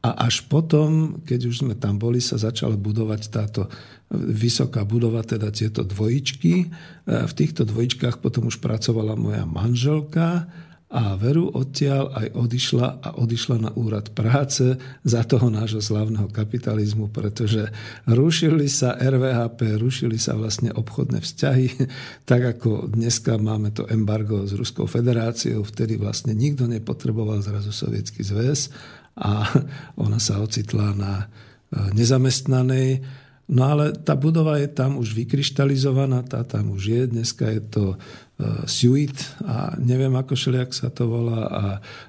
a 0.00 0.10
až 0.24 0.48
potom, 0.48 1.20
keď 1.28 1.40
už 1.50 1.66
sme 1.66 1.74
tam 1.76 2.00
boli, 2.00 2.24
sa 2.24 2.40
začala 2.40 2.78
budovať 2.78 3.22
táto 3.28 3.68
vysoká 4.10 4.86
budova, 4.86 5.20
teda 5.20 5.52
tieto 5.52 5.84
dvojičky. 5.84 6.52
E, 6.56 6.66
v 7.04 7.32
týchto 7.36 7.68
dvojičkách 7.68 8.18
potom 8.18 8.48
už 8.48 8.64
pracovala 8.64 9.12
moja 9.14 9.44
manželka 9.44 10.48
a 10.90 11.14
Veru 11.14 11.46
odtiaľ 11.54 12.10
aj 12.18 12.26
odišla 12.34 12.88
a 12.98 13.08
odišla 13.22 13.56
na 13.62 13.70
úrad 13.78 14.10
práce 14.10 14.74
za 15.06 15.22
toho 15.22 15.46
nášho 15.46 15.78
slavného 15.78 16.26
kapitalizmu, 16.34 17.14
pretože 17.14 17.70
rušili 18.10 18.66
sa 18.66 18.98
RVHP, 18.98 19.78
rušili 19.78 20.18
sa 20.18 20.34
vlastne 20.34 20.74
obchodné 20.74 21.22
vzťahy, 21.22 21.66
tak 22.30 22.58
ako 22.58 22.90
dneska 22.90 23.38
máme 23.38 23.70
to 23.70 23.86
embargo 23.86 24.42
s 24.42 24.50
Ruskou 24.58 24.90
federáciou, 24.90 25.62
vtedy 25.62 25.94
vlastne 25.94 26.34
nikto 26.34 26.66
nepotreboval 26.66 27.38
zrazu 27.38 27.70
Sovietský 27.70 28.26
zväz 28.26 28.74
a 29.14 29.46
ona 30.04 30.18
sa 30.18 30.42
ocitla 30.42 30.90
na 30.98 31.12
e, 31.22 31.26
nezamestnanej. 31.94 32.98
No 33.50 33.66
ale 33.66 33.94
tá 33.94 34.14
budova 34.14 34.58
je 34.62 34.70
tam 34.70 34.98
už 34.98 35.14
vykryštalizovaná, 35.14 36.22
tá 36.26 36.46
tam 36.46 36.74
už 36.74 36.82
je, 36.86 37.02
dneska 37.10 37.50
je 37.50 37.62
to 37.62 37.84
Suite 38.64 39.20
a 39.44 39.76
neviem 39.76 40.12
ako 40.16 40.32
šeliak 40.36 40.72
sa 40.72 40.88
to 40.88 41.06
volá 41.06 41.42
a 41.48 41.64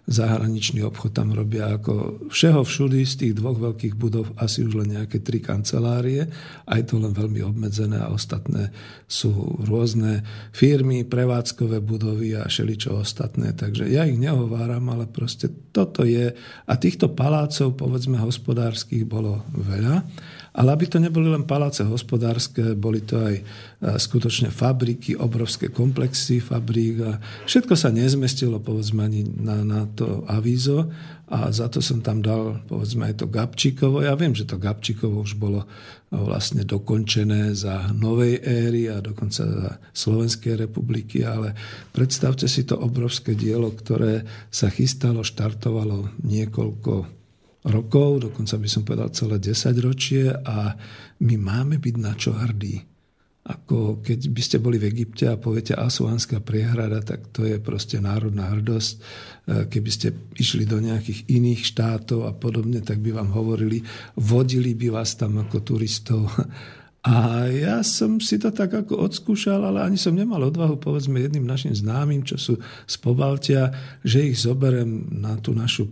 zahraničný 0.08 0.86
obchod 0.88 1.12
tam 1.12 1.36
robia 1.36 1.76
ako 1.76 2.28
všeho 2.32 2.62
všudy 2.64 3.02
z 3.04 3.14
tých 3.18 3.34
dvoch 3.38 3.60
veľkých 3.60 3.96
budov 4.00 4.32
asi 4.40 4.64
už 4.64 4.84
len 4.84 4.96
nejaké 5.00 5.20
tri 5.20 5.44
kancelárie, 5.44 6.28
aj 6.68 6.82
to 6.88 7.02
len 7.02 7.12
veľmi 7.12 7.44
obmedzené 7.44 8.00
a 8.00 8.12
ostatné 8.14 8.72
sú 9.12 9.34
rôzne 9.68 10.24
firmy, 10.56 11.04
prevádzkové 11.04 11.84
budovy 11.84 12.40
a 12.40 12.48
šeličo 12.48 12.96
ostatné, 12.96 13.52
takže 13.52 13.92
ja 13.92 14.08
ich 14.08 14.16
nehováram, 14.16 14.88
ale 14.88 15.10
proste 15.10 15.52
toto 15.76 16.08
je. 16.08 16.32
A 16.68 16.74
týchto 16.80 17.12
palácov 17.12 17.76
povedzme 17.76 18.20
hospodárskych 18.20 19.04
bolo 19.04 19.44
veľa. 19.52 20.08
Ale 20.52 20.76
aby 20.76 20.84
to 20.84 21.00
neboli 21.00 21.32
len 21.32 21.48
paláce 21.48 21.80
hospodárske, 21.88 22.76
boli 22.76 23.08
to 23.08 23.24
aj 23.24 23.36
e, 23.40 23.44
skutočne 23.96 24.52
fabriky, 24.52 25.16
obrovské 25.16 25.72
komplexy 25.72 26.21
fabrík 26.44 27.02
a 27.02 27.12
všetko 27.50 27.74
sa 27.74 27.90
nezmestilo 27.90 28.62
povedzme 28.62 29.02
ani 29.02 29.26
na, 29.26 29.66
na 29.66 29.82
to 29.90 30.22
avízo 30.30 30.92
a 31.32 31.48
za 31.50 31.72
to 31.72 31.80
som 31.80 32.04
tam 32.04 32.20
dal 32.20 32.60
povedzme 32.68 33.08
aj 33.08 33.24
to 33.24 33.26
Gabčíkovo. 33.32 34.04
Ja 34.04 34.14
viem, 34.20 34.36
že 34.36 34.44
to 34.44 34.60
Gabčíkovo 34.60 35.24
už 35.24 35.40
bolo 35.40 35.64
vlastne 36.12 36.68
dokončené 36.68 37.56
za 37.56 37.88
novej 37.96 38.44
éry 38.44 38.92
a 38.92 39.00
dokonca 39.00 39.48
za 39.48 39.72
Slovenskej 39.96 40.68
republiky, 40.68 41.24
ale 41.24 41.56
predstavte 41.96 42.52
si 42.52 42.68
to 42.68 42.76
obrovské 42.76 43.32
dielo, 43.32 43.72
ktoré 43.72 44.28
sa 44.52 44.68
chystalo, 44.68 45.24
štartovalo 45.24 46.20
niekoľko 46.20 46.94
rokov, 47.72 48.28
dokonca 48.28 48.60
by 48.60 48.68
som 48.68 48.84
povedal 48.84 49.16
celé 49.16 49.40
10 49.40 49.88
ročie 49.88 50.28
a 50.36 50.76
my 51.24 51.36
máme 51.40 51.80
byť 51.80 51.96
na 51.96 52.12
čo 52.20 52.36
hrdí. 52.36 52.91
Ako 53.42 54.06
keď 54.06 54.30
by 54.30 54.42
ste 54.46 54.58
boli 54.62 54.78
v 54.78 54.94
Egypte 54.94 55.26
a 55.26 55.34
poviete 55.34 55.74
Asuánska 55.74 56.46
priehrada, 56.46 57.02
tak 57.02 57.34
to 57.34 57.42
je 57.42 57.58
proste 57.58 57.98
národná 57.98 58.54
hrdosť. 58.54 58.94
E, 58.94 59.00
keby 59.66 59.90
ste 59.90 60.14
išli 60.38 60.70
do 60.70 60.78
nejakých 60.78 61.26
iných 61.26 61.66
štátov 61.66 62.30
a 62.30 62.38
podobne, 62.38 62.86
tak 62.86 63.02
by 63.02 63.18
vám 63.18 63.34
hovorili, 63.34 63.82
vodili 64.14 64.78
by 64.78 65.02
vás 65.02 65.18
tam 65.18 65.42
ako 65.42 65.58
turistov. 65.66 66.30
A 67.02 67.50
ja 67.50 67.82
som 67.82 68.22
si 68.22 68.38
to 68.38 68.54
tak 68.54 68.78
ako 68.78 69.10
odskúšal, 69.10 69.66
ale 69.66 69.82
ani 69.82 69.98
som 69.98 70.14
nemal 70.14 70.38
odvahu, 70.38 70.78
povedzme, 70.78 71.18
jedným 71.18 71.50
našim 71.50 71.74
známym, 71.74 72.22
čo 72.22 72.38
sú 72.38 72.62
z 72.62 72.96
Pobaltia, 73.02 73.74
že 74.06 74.22
ich 74.22 74.38
zoberem 74.38 75.10
na 75.10 75.34
tú 75.42 75.50
našu 75.50 75.90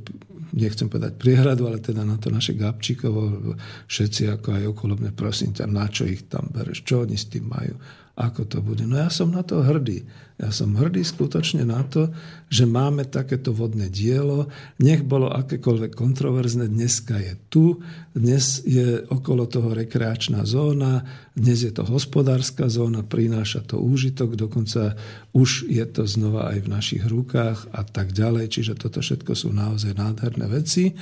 nechcem 0.53 0.89
povedať 0.89 1.17
priehradu, 1.19 1.69
ale 1.69 1.81
teda 1.81 2.01
na 2.01 2.17
to 2.17 2.33
naše 2.33 2.57
Gabčíkovo, 2.57 3.53
všetci 3.85 4.21
ako 4.33 4.47
aj 4.55 4.63
okolo 4.73 4.93
mňa, 4.97 5.12
prosím 5.13 5.53
ťa, 5.53 5.65
na 5.69 5.85
čo 5.89 6.05
ich 6.05 6.25
tam 6.25 6.49
bereš, 6.49 6.85
čo 6.85 7.05
oni 7.05 7.17
s 7.17 7.29
tým 7.29 7.45
majú, 7.45 7.75
ako 8.19 8.41
to 8.51 8.60
bude. 8.60 8.84
No 8.84 8.99
ja 8.99 9.08
som 9.08 9.32
na 9.32 9.47
to 9.47 9.63
hrdý. 9.63 10.03
Ja 10.39 10.51
som 10.55 10.75
hrdý 10.75 11.03
skutočne 11.03 11.67
na 11.67 11.84
to, 11.84 12.12
že 12.51 12.63
máme 12.63 13.08
takéto 13.08 13.51
vodné 13.51 13.91
dielo. 13.91 14.47
Nech 14.79 15.03
bolo 15.03 15.32
akékoľvek 15.32 15.95
kontroverzne, 15.95 16.67
dneska 16.67 17.15
je 17.19 17.34
tu, 17.51 17.79
dnes 18.15 18.63
je 18.63 19.03
okolo 19.08 19.47
toho 19.47 19.75
rekreačná 19.75 20.47
zóna, 20.47 21.03
dnes 21.36 21.63
je 21.63 21.71
to 21.75 21.84
hospodárska 21.84 22.71
zóna, 22.71 23.03
prináša 23.03 23.63
to 23.67 23.79
úžitok, 23.79 24.39
dokonca 24.39 24.99
už 25.36 25.67
je 25.67 25.84
to 25.88 26.03
znova 26.08 26.55
aj 26.55 26.60
v 26.63 26.71
našich 26.71 27.03
rukách 27.03 27.71
a 27.75 27.84
tak 27.84 28.12
ďalej. 28.12 28.51
Čiže 28.51 28.79
toto 28.79 29.03
všetko 29.03 29.32
sú 29.36 29.51
naozaj 29.51 29.95
nádherné 29.95 30.47
veci. 30.47 30.95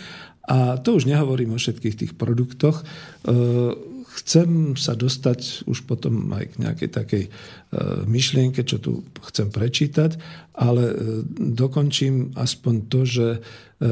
A 0.50 0.82
to 0.82 0.98
už 0.98 1.06
nehovorím 1.06 1.54
o 1.54 1.62
všetkých 1.62 1.98
tých 1.98 2.14
produktoch 2.18 2.82
chcem 4.18 4.74
sa 4.74 4.98
dostať 4.98 5.70
už 5.70 5.86
potom 5.86 6.34
aj 6.34 6.58
k 6.58 6.60
nejakej 6.66 6.90
takej 6.90 7.24
e, 7.28 7.32
myšlienke, 8.10 8.66
čo 8.66 8.82
tu 8.82 9.06
chcem 9.30 9.54
prečítať, 9.54 10.18
ale 10.58 10.84
e, 10.90 10.94
dokončím 11.54 12.34
aspoň 12.34 12.76
to, 12.90 13.06
že 13.06 13.28
e, 13.38 13.40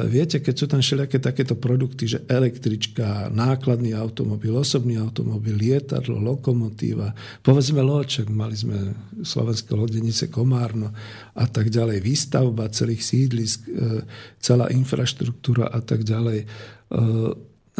viete, 0.09 0.41
keď 0.41 0.53
sú 0.57 0.65
tam 0.65 0.81
všelijaké 0.81 1.21
takéto 1.21 1.53
produkty, 1.53 2.09
že 2.09 2.25
električka, 2.25 3.29
nákladný 3.29 3.93
automobil, 3.93 4.57
osobný 4.57 4.97
automobil, 4.97 5.53
lietadlo, 5.53 6.17
lokomotíva, 6.17 7.13
povedzme 7.45 7.85
loček, 7.85 8.25
mali 8.25 8.57
sme 8.57 8.97
slovenské 9.21 9.77
lodenice 9.77 10.33
Komárno 10.33 10.89
a 11.37 11.45
tak 11.45 11.69
ďalej, 11.69 12.01
výstavba 12.01 12.73
celých 12.73 13.05
sídlisk, 13.05 13.69
celá 14.41 14.73
infraštruktúra 14.73 15.69
a 15.69 15.79
tak 15.85 16.01
ďalej 16.01 16.49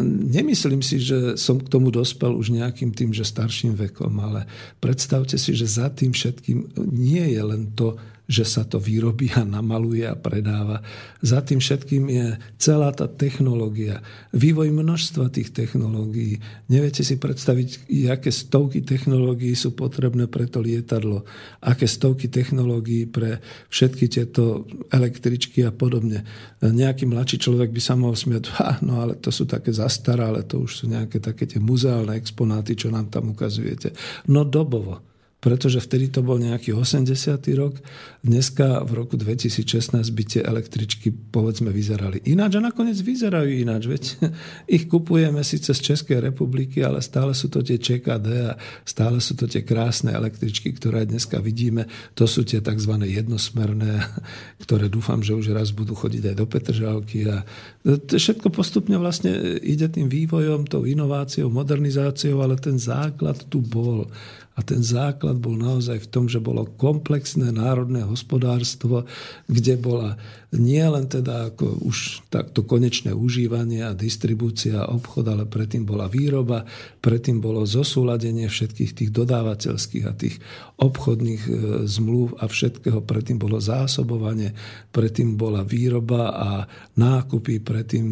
Nemyslím 0.04 0.84
si, 0.84 1.00
že 1.00 1.40
som 1.40 1.56
k 1.56 1.72
tomu 1.72 1.88
dospel 1.88 2.36
už 2.36 2.52
nejakým 2.52 2.92
tým, 2.92 3.16
že 3.16 3.24
starším 3.24 3.72
vekom, 3.80 4.12
ale 4.20 4.44
predstavte 4.76 5.40
si, 5.40 5.56
že 5.56 5.64
za 5.64 5.88
tým 5.88 6.12
všetkým 6.12 6.76
nie 6.92 7.32
je 7.32 7.40
len 7.40 7.72
to, 7.72 7.96
že 8.26 8.42
sa 8.42 8.66
to 8.66 8.82
vyrobí 8.82 9.30
a 9.38 9.46
namaluje 9.46 10.02
a 10.02 10.18
predáva. 10.18 10.82
Za 11.22 11.46
tým 11.46 11.62
všetkým 11.62 12.04
je 12.10 12.26
celá 12.58 12.90
tá 12.90 13.06
technológia, 13.06 14.02
vývoj 14.34 14.74
množstva 14.74 15.30
tých 15.30 15.54
technológií. 15.54 16.42
Neviete 16.66 17.06
si 17.06 17.22
predstaviť, 17.22 17.86
aké 18.10 18.34
stovky 18.34 18.82
technológií 18.82 19.54
sú 19.54 19.78
potrebné 19.78 20.26
pre 20.26 20.50
to 20.50 20.58
lietadlo, 20.58 21.22
aké 21.62 21.86
stovky 21.86 22.26
technológií 22.26 23.06
pre 23.06 23.38
všetky 23.70 24.10
tieto 24.10 24.66
električky 24.90 25.62
a 25.62 25.70
podobne. 25.70 26.26
Nejaký 26.58 27.06
mladší 27.06 27.38
človek 27.38 27.70
by 27.70 27.80
sa 27.80 27.94
mohol 27.94 28.18
smiať, 28.18 28.50
no 28.86 29.06
ale 29.06 29.22
to 29.22 29.30
sú 29.30 29.46
také 29.46 29.70
zastaralé, 29.70 30.42
to 30.42 30.66
už 30.66 30.82
sú 30.82 30.84
nejaké 30.90 31.22
také 31.22 31.46
tie 31.46 31.62
muzeálne 31.62 32.18
exponáty, 32.18 32.74
čo 32.74 32.90
nám 32.90 33.06
tam 33.06 33.30
ukazujete. 33.30 33.94
No 34.26 34.42
dobovo 34.42 35.15
pretože 35.46 35.78
vtedy 35.78 36.10
to 36.10 36.26
bol 36.26 36.42
nejaký 36.42 36.74
80. 36.74 37.06
rok. 37.54 37.78
Dneska 38.26 38.82
v 38.82 38.98
roku 38.98 39.14
2016 39.14 39.94
by 39.94 40.22
tie 40.26 40.42
električky 40.42 41.14
povedzme 41.14 41.70
vyzerali 41.70 42.18
ináč 42.26 42.58
a 42.58 42.66
nakoniec 42.66 42.98
vyzerajú 42.98 43.62
ináč. 43.62 43.86
Veď 43.86 44.04
ich 44.74 44.90
kupujeme 44.90 45.46
síce 45.46 45.70
z 45.70 45.78
Českej 45.78 46.18
republiky, 46.18 46.82
ale 46.82 46.98
stále 46.98 47.30
sú 47.30 47.46
to 47.46 47.62
tie 47.62 47.78
ČKD 47.78 48.26
a 48.42 48.58
stále 48.82 49.22
sú 49.22 49.38
to 49.38 49.46
tie 49.46 49.62
krásne 49.62 50.10
električky, 50.10 50.74
ktoré 50.74 51.06
dneska 51.06 51.38
vidíme. 51.38 51.86
To 52.18 52.26
sú 52.26 52.42
tie 52.42 52.58
tzv. 52.58 53.06
jednosmerné, 53.06 54.02
ktoré 54.66 54.90
dúfam, 54.90 55.22
že 55.22 55.38
už 55.38 55.54
raz 55.54 55.70
budú 55.70 55.94
chodiť 55.94 56.34
aj 56.34 56.36
do 56.42 56.46
Petržalky. 56.50 57.30
A 57.30 57.46
všetko 57.86 58.50
postupne 58.50 58.98
vlastne 58.98 59.62
ide 59.62 59.86
tým 59.86 60.10
vývojom, 60.10 60.66
tou 60.66 60.82
inováciou, 60.82 61.54
modernizáciou, 61.54 62.42
ale 62.42 62.58
ten 62.58 62.82
základ 62.82 63.46
tu 63.46 63.62
bol. 63.62 64.10
A 64.56 64.64
ten 64.64 64.80
základ 64.80 65.36
bol 65.36 65.52
naozaj 65.52 66.08
v 66.08 66.10
tom, 66.10 66.24
že 66.32 66.40
bolo 66.40 66.64
komplexné 66.64 67.52
národné 67.52 68.08
hospodárstvo, 68.08 69.04
kde 69.52 69.76
bola 69.76 70.16
nie 70.56 70.80
len 70.80 71.04
teda 71.04 71.52
ako 71.52 71.84
už 71.84 72.24
takto 72.32 72.64
konečné 72.64 73.12
užívanie 73.12 73.84
a 73.84 73.92
distribúcia 73.92 74.80
a 74.80 74.88
obchod, 74.88 75.28
ale 75.28 75.44
predtým 75.44 75.84
bola 75.84 76.08
výroba, 76.08 76.64
predtým 77.04 77.44
bolo 77.44 77.68
zosúladenie 77.68 78.48
všetkých 78.48 78.96
tých 78.96 79.10
dodávateľských 79.12 80.04
a 80.08 80.16
tých 80.16 80.40
obchodných 80.80 81.42
e, 81.44 81.52
zmluv 81.84 82.40
a 82.40 82.48
všetkého, 82.48 83.04
predtým 83.04 83.36
bolo 83.36 83.60
zásobovanie, 83.60 84.56
predtým 84.88 85.36
bola 85.36 85.60
výroba 85.68 86.32
a 86.32 86.50
nákupy, 86.96 87.60
predtým 87.60 88.06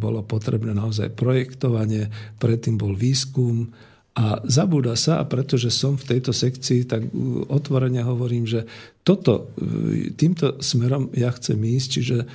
bolo 0.00 0.24
potrebné 0.24 0.72
naozaj 0.72 1.12
projektovanie, 1.12 2.08
predtým 2.40 2.80
bol 2.80 2.96
výskum, 2.96 3.68
a 4.10 4.42
zabúda 4.42 4.98
sa, 4.98 5.22
a 5.22 5.24
pretože 5.24 5.70
som 5.70 5.94
v 5.94 6.16
tejto 6.16 6.34
sekcii, 6.34 6.82
tak 6.82 7.06
otvorene 7.46 8.02
hovorím, 8.02 8.42
že 8.42 8.66
toto, 9.06 9.54
e, 9.54 10.10
týmto 10.18 10.58
smerom 10.58 11.14
ja 11.14 11.30
chcem 11.30 11.56
ísť, 11.62 11.88
čiže 11.88 12.16
e, 12.18 12.26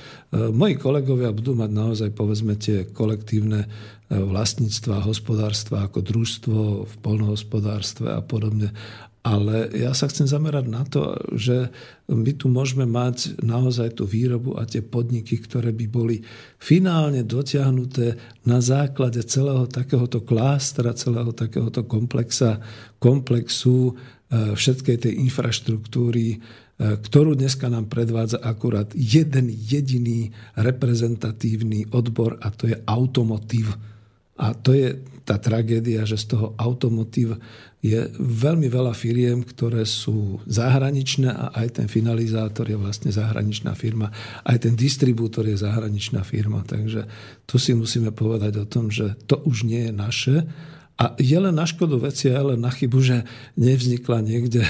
moji 0.56 0.80
kolegovia 0.80 1.36
budú 1.36 1.52
mať 1.52 1.70
naozaj, 1.70 2.10
povedzme, 2.16 2.56
tie 2.56 2.88
kolektívne 2.88 3.68
e, 3.68 3.68
vlastníctva, 4.08 5.04
hospodárstva 5.04 5.84
ako 5.84 6.00
družstvo 6.00 6.58
v 6.88 6.94
polnohospodárstve 7.04 8.08
a 8.08 8.24
podobne. 8.24 8.72
Ale 9.26 9.74
ja 9.74 9.90
sa 9.90 10.06
chcem 10.06 10.30
zamerať 10.30 10.70
na 10.70 10.86
to, 10.86 11.18
že 11.34 11.74
my 12.06 12.30
tu 12.38 12.46
môžeme 12.46 12.86
mať 12.86 13.42
naozaj 13.42 13.98
tú 13.98 14.06
výrobu 14.06 14.54
a 14.54 14.62
tie 14.62 14.86
podniky, 14.86 15.42
ktoré 15.42 15.74
by 15.74 15.86
boli 15.90 16.22
finálne 16.62 17.26
dotiahnuté 17.26 18.14
na 18.46 18.62
základe 18.62 19.18
celého 19.26 19.66
takéhoto 19.66 20.22
klástra, 20.22 20.94
celého 20.94 21.34
takéhoto 21.34 21.82
komplexa, 21.82 22.62
komplexu 23.02 23.90
e, 23.90 24.54
všetkej 24.54 25.10
tej 25.10 25.12
infraštruktúry, 25.26 26.26
e, 26.30 26.36
ktorú 26.78 27.34
dneska 27.34 27.66
nám 27.66 27.90
predvádza 27.90 28.38
akurát 28.38 28.94
jeden 28.94 29.50
jediný 29.50 30.30
reprezentatívny 30.54 31.90
odbor 31.90 32.38
a 32.38 32.54
to 32.54 32.70
je 32.70 32.78
automotív. 32.86 33.74
A 34.36 34.52
to 34.52 34.76
je 34.76 35.00
tá 35.26 35.42
tragédia, 35.42 36.06
že 36.06 36.14
z 36.22 36.38
toho 36.38 36.54
automotív 36.54 37.34
je 37.82 38.06
veľmi 38.18 38.70
veľa 38.70 38.94
firiem, 38.94 39.42
ktoré 39.42 39.82
sú 39.82 40.38
zahraničné 40.46 41.30
a 41.30 41.46
aj 41.54 41.82
ten 41.82 41.86
finalizátor 41.90 42.70
je 42.70 42.78
vlastne 42.78 43.10
zahraničná 43.10 43.74
firma, 43.74 44.14
aj 44.46 44.66
ten 44.66 44.74
distribútor 44.78 45.50
je 45.50 45.58
zahraničná 45.58 46.22
firma. 46.22 46.62
Takže 46.62 47.06
tu 47.46 47.58
si 47.58 47.74
musíme 47.74 48.14
povedať 48.14 48.62
o 48.62 48.66
tom, 48.66 48.90
že 48.90 49.18
to 49.26 49.42
už 49.42 49.66
nie 49.66 49.90
je 49.90 49.92
naše 49.92 50.36
a 50.96 51.12
je 51.20 51.36
len 51.36 51.52
na 51.52 51.68
škodu 51.68 52.00
veci, 52.00 52.32
len 52.32 52.56
na 52.56 52.72
chybu, 52.72 52.98
že 53.04 53.28
nevznikla 53.60 54.24
niekde 54.24 54.64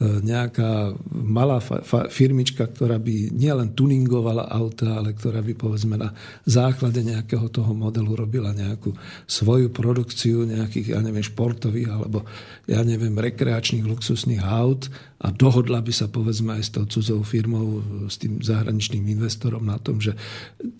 nejaká 0.00 0.96
malá 1.12 1.60
firmička, 2.08 2.64
ktorá 2.64 2.96
by 2.96 3.36
nielen 3.36 3.76
tuningovala 3.76 4.48
auta, 4.48 4.96
ale 4.96 5.12
ktorá 5.12 5.44
by 5.44 5.52
povedzme 5.52 6.00
na 6.00 6.16
základe 6.48 7.04
nejakého 7.04 7.52
toho 7.52 7.76
modelu 7.76 8.16
robila 8.16 8.56
nejakú 8.56 8.96
svoju 9.28 9.68
produkciu 9.68 10.48
nejakých, 10.48 10.96
ja 10.96 11.04
neviem, 11.04 11.20
športových 11.20 11.92
alebo 11.92 12.24
ja 12.64 12.80
neviem, 12.80 13.12
rekreačných 13.12 13.84
luxusných 13.84 14.40
aut 14.40 14.88
a 15.20 15.28
dohodla 15.28 15.84
by 15.84 15.92
sa 15.92 16.08
povedzme 16.08 16.56
aj 16.56 16.62
s 16.64 16.70
tou 16.72 16.88
cudzou 16.88 17.20
firmou, 17.20 17.84
s 18.08 18.16
tým 18.16 18.40
zahraničným 18.40 19.04
investorom 19.20 19.68
na 19.68 19.76
tom, 19.76 20.00
že 20.00 20.16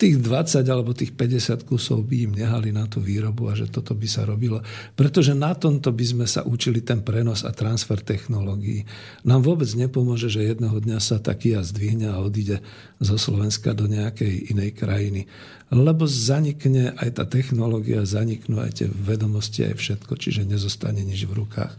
tých 0.01 0.17
20 0.17 0.65
alebo 0.65 0.97
tých 0.97 1.13
50 1.13 1.69
kusov 1.69 2.09
by 2.09 2.25
im 2.25 2.33
nehali 2.33 2.73
na 2.73 2.89
tú 2.89 3.05
výrobu 3.05 3.53
a 3.53 3.53
že 3.53 3.69
toto 3.69 3.93
by 3.93 4.07
sa 4.09 4.25
robilo. 4.25 4.65
Pretože 4.97 5.37
na 5.37 5.53
tomto 5.53 5.93
by 5.93 6.05
sme 6.09 6.25
sa 6.25 6.41
učili 6.41 6.81
ten 6.81 7.05
prenos 7.05 7.45
a 7.45 7.53
transfer 7.53 8.01
technológií. 8.01 8.81
Nám 9.21 9.45
vôbec 9.45 9.69
nepomôže, 9.73 10.31
že 10.31 10.45
jedného 10.45 10.77
dňa 10.81 10.97
sa 10.97 11.21
taký 11.21 11.57
a 11.57 11.61
zdvihne 11.61 12.09
a 12.09 12.21
odíde 12.21 12.63
zo 12.97 13.15
Slovenska 13.15 13.75
do 13.75 13.85
nejakej 13.85 14.51
inej 14.51 14.77
krajiny. 14.77 15.29
Lebo 15.71 16.03
zanikne 16.03 16.91
aj 16.99 17.21
tá 17.21 17.23
technológia, 17.23 18.03
zaniknú 18.03 18.59
aj 18.59 18.83
tie 18.83 18.87
vedomosti, 18.91 19.63
aj 19.67 19.79
všetko, 19.79 20.13
čiže 20.19 20.43
nezostane 20.43 20.99
nič 20.99 21.23
v 21.23 21.43
rukách. 21.43 21.71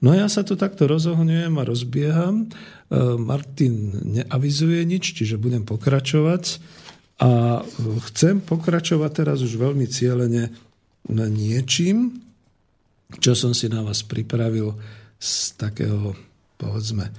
No 0.00 0.16
ja 0.16 0.28
sa 0.32 0.44
tu 0.44 0.56
takto 0.56 0.88
rozohňujem 0.88 1.52
a 1.60 1.68
rozbieham. 1.68 2.44
E, 2.44 2.46
Martin 3.20 4.00
neavizuje 4.04 4.80
nič, 4.88 5.12
čiže 5.12 5.36
budem 5.36 5.68
pokračovať. 5.68 6.60
A 7.20 7.62
chcem 8.10 8.42
pokračovať 8.42 9.10
teraz 9.12 9.38
už 9.44 9.60
veľmi 9.60 9.86
cieľene 9.86 10.50
niečím, 11.12 12.16
čo 13.20 13.36
som 13.36 13.52
si 13.52 13.68
na 13.68 13.84
vás 13.84 14.02
pripravil 14.02 14.74
z 15.20 15.54
takého, 15.60 16.16
povedzme, 16.56 17.08
e, 17.08 17.12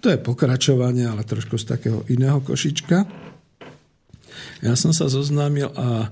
to 0.00 0.06
je 0.12 0.18
pokračovanie, 0.18 1.08
ale 1.08 1.26
trošku 1.26 1.58
z 1.58 1.64
takého 1.64 2.02
iného 2.10 2.40
košička. 2.40 2.98
Ja 4.60 4.74
som 4.74 4.90
sa 4.90 5.06
zoznámil 5.06 5.70
a 5.74 6.10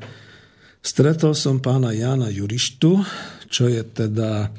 stretol 0.83 1.35
som 1.35 1.59
pána 1.59 1.91
Jana 1.93 2.31
Jurištu, 2.31 3.03
čo 3.51 3.69
je 3.69 3.83
teda 3.83 4.51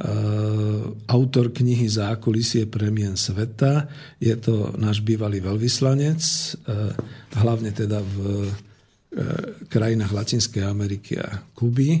Eh, 0.00 0.80
autor 1.12 1.52
knihy 1.52 1.84
Zákulisie 1.84 2.64
premien 2.72 3.20
sveta. 3.20 3.84
Je 4.16 4.32
to 4.40 4.72
náš 4.80 5.04
bývalý 5.04 5.44
veľvyslanec, 5.44 6.20
eh, 6.24 6.96
hlavne 7.36 7.70
teda 7.76 8.00
v 8.00 8.48
krajinách 9.66 10.14
Latinskej 10.14 10.62
Ameriky 10.70 11.18
a 11.18 11.42
Kuby 11.50 11.98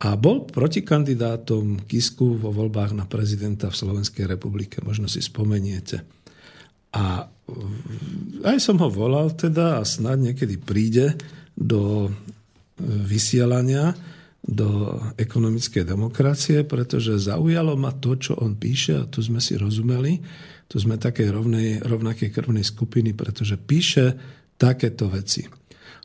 a 0.00 0.16
bol 0.16 0.48
protikandidátom 0.48 1.84
Kisku 1.84 2.40
vo 2.40 2.48
voľbách 2.48 2.96
na 2.96 3.04
prezidenta 3.04 3.68
v 3.68 3.76
Slovenskej 3.76 4.24
republike. 4.24 4.80
Možno 4.80 5.04
si 5.12 5.20
spomeniete. 5.20 6.00
A 6.96 7.28
aj 8.42 8.58
som 8.58 8.80
ho 8.80 8.88
volal 8.88 9.36
teda 9.36 9.78
a 9.78 9.84
snad 9.84 10.16
niekedy 10.24 10.56
príde 10.56 11.20
do 11.52 12.08
vysielania 12.80 13.92
do 14.40 14.96
ekonomickej 15.20 15.84
demokracie, 15.84 16.64
pretože 16.64 17.20
zaujalo 17.20 17.76
ma 17.76 17.92
to, 17.92 18.16
čo 18.16 18.40
on 18.40 18.56
píše 18.56 18.96
a 18.96 19.04
tu 19.04 19.20
sme 19.20 19.36
si 19.36 19.60
rozumeli, 19.60 20.16
tu 20.64 20.80
sme 20.80 20.96
také 20.96 21.28
rovnej, 21.28 21.84
rovnakej 21.84 22.32
krvnej 22.32 22.64
skupiny, 22.64 23.12
pretože 23.12 23.60
píše 23.60 24.16
takéto 24.56 25.12
veci. 25.12 25.59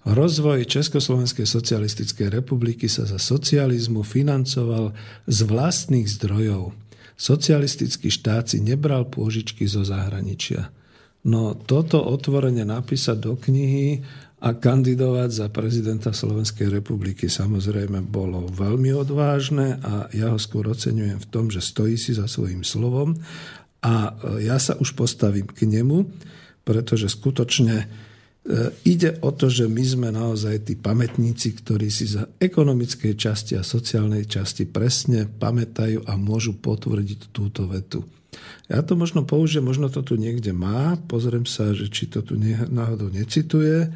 Rozvoj 0.05 0.69
Československej 0.69 1.49
socialistickej 1.49 2.29
republiky 2.29 2.85
sa 2.85 3.09
za 3.09 3.17
socializmu 3.17 4.05
financoval 4.05 4.93
z 5.25 5.39
vlastných 5.49 6.05
zdrojov. 6.05 6.77
Socialistický 7.17 8.13
štát 8.13 8.53
si 8.53 8.61
nebral 8.61 9.09
pôžičky 9.09 9.65
zo 9.65 9.81
zahraničia. 9.81 10.69
No 11.25 11.57
toto 11.57 12.05
otvorene 12.05 12.61
napísať 12.69 13.17
do 13.17 13.33
knihy 13.33 14.05
a 14.45 14.53
kandidovať 14.53 15.29
za 15.33 15.47
prezidenta 15.49 16.13
Slovenskej 16.13 16.69
republiky 16.69 17.25
samozrejme 17.25 18.05
bolo 18.05 18.45
veľmi 18.45 18.93
odvážne 18.93 19.81
a 19.81 20.05
ja 20.13 20.29
ho 20.29 20.37
skôr 20.37 20.69
oceňujem 20.69 21.17
v 21.17 21.29
tom, 21.33 21.49
že 21.49 21.65
stojí 21.65 21.97
si 21.97 22.13
za 22.13 22.29
svojím 22.29 22.61
slovom 22.61 23.17
a 23.81 24.13
ja 24.37 24.61
sa 24.61 24.77
už 24.77 24.93
postavím 24.93 25.49
k 25.49 25.65
nemu, 25.65 26.05
pretože 26.61 27.09
skutočne 27.09 27.89
ide 28.85 29.17
o 29.25 29.33
to, 29.33 29.49
že 29.49 29.65
my 29.65 29.83
sme 29.83 30.09
naozaj 30.13 30.69
tí 30.69 30.77
pamätníci, 30.77 31.57
ktorí 31.65 31.89
si 31.89 32.05
za 32.05 32.29
ekonomickej 32.37 33.17
časti 33.17 33.57
a 33.57 33.65
sociálnej 33.65 34.29
časti 34.29 34.69
presne 34.69 35.25
pamätajú 35.25 36.05
a 36.05 36.13
môžu 36.13 36.53
potvrdiť 36.53 37.33
túto 37.33 37.65
vetu. 37.65 38.05
Ja 38.69 38.85
to 38.85 38.93
možno 38.93 39.25
použijem, 39.25 39.65
možno 39.65 39.89
to 39.89 40.05
tu 40.05 40.13
niekde 40.17 40.53
má, 40.53 40.97
pozriem 41.09 41.45
sa, 41.49 41.73
že 41.73 41.89
či 41.89 42.09
to 42.09 42.21
tu 42.21 42.37
náhodou 42.69 43.09
necituje, 43.09 43.89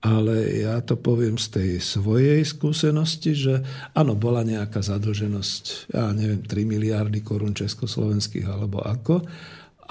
ale 0.00 0.64
ja 0.64 0.80
to 0.80 0.96
poviem 0.96 1.36
z 1.36 1.46
tej 1.60 1.70
svojej 1.80 2.40
skúsenosti, 2.40 3.36
že 3.36 3.60
áno, 3.92 4.16
bola 4.16 4.40
nejaká 4.40 4.80
zadlženosť, 4.80 5.92
ja 5.92 6.08
neviem, 6.16 6.40
3 6.40 6.64
miliardy 6.64 7.20
korún 7.20 7.52
československých 7.52 8.48
alebo 8.48 8.80
ako, 8.80 9.20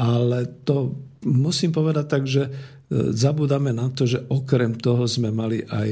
ale 0.02 0.50
to 0.66 0.98
musím 1.30 1.70
povedať 1.70 2.06
tak, 2.10 2.24
že 2.26 2.48
e, 2.48 2.52
zabudáme 2.92 3.70
na 3.70 3.94
to, 3.94 4.10
že 4.10 4.26
okrem 4.34 4.74
toho 4.74 5.06
sme 5.06 5.30
mali 5.30 5.62
aj 5.62 5.90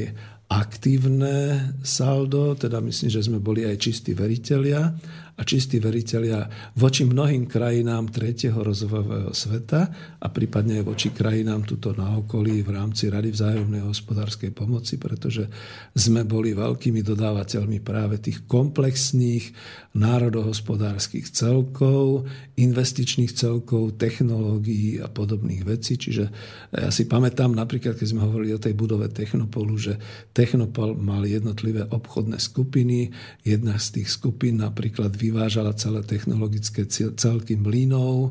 aktívne 0.48 1.60
saldo, 1.84 2.56
teda 2.56 2.80
myslím, 2.80 3.08
že 3.12 3.20
sme 3.20 3.38
boli 3.38 3.68
aj 3.68 3.76
čistí 3.78 4.16
veriteľia 4.16 4.96
a 5.38 5.46
čistí 5.46 5.78
veriteľia 5.78 6.50
voči 6.74 7.06
mnohým 7.06 7.46
krajinám 7.46 8.10
tretieho 8.10 8.58
rozvojového 8.58 9.30
sveta 9.30 9.80
a 10.18 10.26
prípadne 10.34 10.82
aj 10.82 10.84
voči 10.84 11.08
krajinám 11.14 11.62
tuto 11.62 11.94
na 11.94 12.18
okolí 12.18 12.66
v 12.66 12.74
rámci 12.74 13.06
Rady 13.06 13.30
vzájomnej 13.30 13.86
hospodárskej 13.86 14.50
pomoci, 14.50 14.98
pretože 14.98 15.46
sme 15.94 16.26
boli 16.26 16.58
veľkými 16.58 17.06
dodávateľmi 17.06 17.78
práve 17.78 18.18
tých 18.18 18.50
komplexných 18.50 19.54
národohospodárskych 19.94 21.30
celkov, 21.30 22.26
investičných 22.58 23.30
celkov, 23.30 23.94
technológií 23.94 24.98
a 24.98 25.06
podobných 25.06 25.62
vecí. 25.62 25.94
Čiže 25.94 26.24
ja 26.74 26.90
si 26.90 27.06
pamätám 27.06 27.54
napríklad, 27.54 27.94
keď 27.94 28.06
sme 28.10 28.26
hovorili 28.26 28.54
o 28.54 28.62
tej 28.62 28.74
budove 28.74 29.06
Technopolu, 29.10 29.74
že 29.78 29.94
Technopol 30.34 30.98
mal 30.98 31.22
jednotlivé 31.26 31.86
obchodné 31.86 32.42
skupiny. 32.42 33.14
Jedna 33.46 33.78
z 33.78 34.02
tých 34.02 34.10
skupín 34.14 34.62
napríklad 34.62 35.14
vyvážala 35.28 35.76
celé 35.76 36.00
technologické 36.02 36.88
celky 36.88 37.54
mlynov 37.60 38.28
e, 38.28 38.30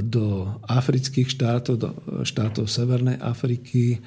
do 0.00 0.56
afrických 0.64 1.28
štátov, 1.28 1.74
do 1.76 1.90
štátov 2.24 2.64
Severnej 2.64 3.20
Afriky. 3.20 4.00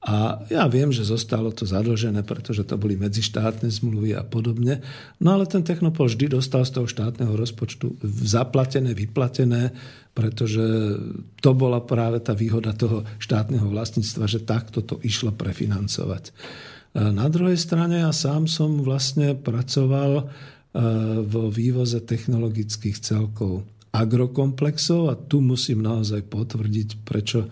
A 0.00 0.40
ja 0.48 0.64
viem, 0.64 0.88
že 0.88 1.04
zostalo 1.04 1.52
to 1.52 1.68
zadlžené, 1.68 2.24
pretože 2.24 2.64
to 2.64 2.80
boli 2.80 2.96
medzištátne 2.96 3.68
zmluvy 3.68 4.16
a 4.16 4.24
podobne. 4.24 4.80
No 5.20 5.36
ale 5.36 5.44
ten 5.44 5.60
Technopol 5.60 6.08
vždy 6.08 6.40
dostal 6.40 6.64
z 6.64 6.72
toho 6.80 6.86
štátneho 6.88 7.36
rozpočtu 7.36 8.00
zaplatené, 8.08 8.96
vyplatené, 8.96 9.76
pretože 10.16 10.64
to 11.44 11.50
bola 11.52 11.84
práve 11.84 12.24
tá 12.24 12.32
výhoda 12.32 12.72
toho 12.72 13.04
štátneho 13.20 13.68
vlastníctva, 13.68 14.24
že 14.24 14.40
takto 14.40 14.80
to 14.80 14.96
išlo 15.04 15.36
prefinancovať. 15.36 16.32
E, 16.32 16.32
na 17.12 17.28
druhej 17.28 17.60
strane 17.60 18.00
ja 18.00 18.10
sám 18.10 18.48
som 18.48 18.80
vlastne 18.80 19.36
pracoval 19.36 20.32
vo 21.26 21.50
vývoze 21.50 21.98
technologických 21.98 23.02
celkov. 23.02 23.66
agrokomplexov 23.90 25.10
a 25.10 25.18
tu 25.18 25.42
musím 25.42 25.82
naozaj 25.82 26.30
potvrdiť, 26.30 27.02
prečo 27.02 27.42
e, 27.42 27.48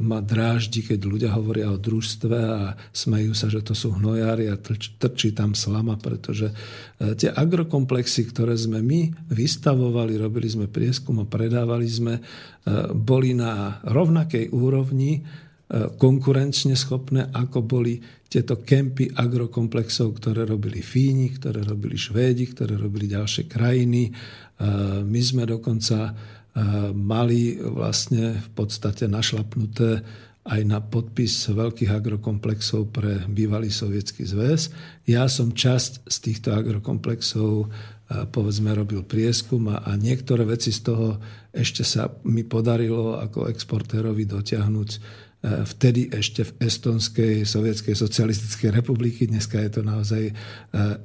ma 0.00 0.24
dráždi, 0.24 0.80
keď 0.80 1.00
ľudia 1.04 1.30
hovoria 1.36 1.68
o 1.68 1.76
družstve 1.76 2.38
a 2.40 2.80
smejú 2.96 3.36
sa, 3.36 3.52
že 3.52 3.60
to 3.60 3.76
sú 3.76 3.92
hnojári 3.92 4.48
a 4.48 4.56
trčí 4.56 5.36
tam 5.36 5.52
slama, 5.52 6.00
pretože 6.00 6.48
e, 6.48 6.54
tie 7.12 7.28
agrokomplexy, 7.28 8.32
ktoré 8.32 8.56
sme 8.56 8.80
my 8.80 9.28
vystavovali, 9.28 10.16
robili 10.16 10.48
sme 10.48 10.64
prieskum 10.64 11.20
a 11.20 11.28
predávali 11.28 11.84
sme, 11.84 12.14
e, 12.16 12.22
boli 12.96 13.36
na 13.36 13.84
rovnakej 13.84 14.56
úrovni 14.56 15.20
konkurenčne 15.70 16.74
schopné, 16.74 17.30
ako 17.30 17.62
boli 17.62 18.02
tieto 18.26 18.58
kempy 18.58 19.10
agrokomplexov, 19.14 20.18
ktoré 20.18 20.42
robili 20.42 20.82
Fíni, 20.82 21.30
ktoré 21.30 21.62
robili 21.62 21.94
Švédi, 21.94 22.50
ktoré 22.50 22.74
robili 22.74 23.06
ďalšie 23.06 23.46
krajiny. 23.46 24.10
My 25.06 25.20
sme 25.22 25.46
dokonca 25.46 26.14
mali 26.94 27.58
vlastne 27.62 28.38
v 28.38 28.50
podstate 28.50 29.06
našlapnuté 29.06 30.02
aj 30.42 30.60
na 30.66 30.82
podpis 30.82 31.46
veľkých 31.46 31.90
agrokomplexov 31.90 32.90
pre 32.90 33.22
bývalý 33.30 33.70
sovietský 33.70 34.26
zväz. 34.26 34.74
Ja 35.06 35.30
som 35.30 35.54
časť 35.54 36.10
z 36.10 36.16
týchto 36.18 36.50
agrokomplexov 36.50 37.70
povedzme 38.34 38.74
robil 38.74 39.06
prieskum 39.06 39.70
a, 39.70 39.86
a 39.86 39.94
niektoré 39.94 40.42
veci 40.42 40.74
z 40.74 40.82
toho 40.82 41.22
ešte 41.54 41.86
sa 41.86 42.10
mi 42.26 42.42
podarilo 42.42 43.14
ako 43.22 43.46
exportérovi 43.46 44.26
dotiahnuť 44.26 44.90
vtedy 45.40 46.12
ešte 46.12 46.44
v 46.44 46.68
Estonskej 46.68 47.34
sovietskej 47.48 47.96
socialistickej 47.96 48.70
republiky, 48.76 49.24
dneska 49.24 49.56
je 49.56 49.70
to 49.72 49.80
naozaj 49.80 50.22
e, 50.28 50.32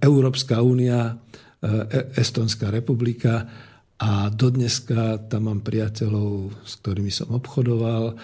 Európska 0.03 0.59
únia, 0.59 1.15
e, 1.63 1.71
Estonská 2.19 2.67
republika 2.67 3.47
a 3.95 4.27
dodneska 4.27 5.31
tam 5.31 5.47
mám 5.47 5.63
priateľov, 5.63 6.51
s 6.67 6.73
ktorými 6.83 7.07
som 7.07 7.31
obchodoval, 7.31 8.19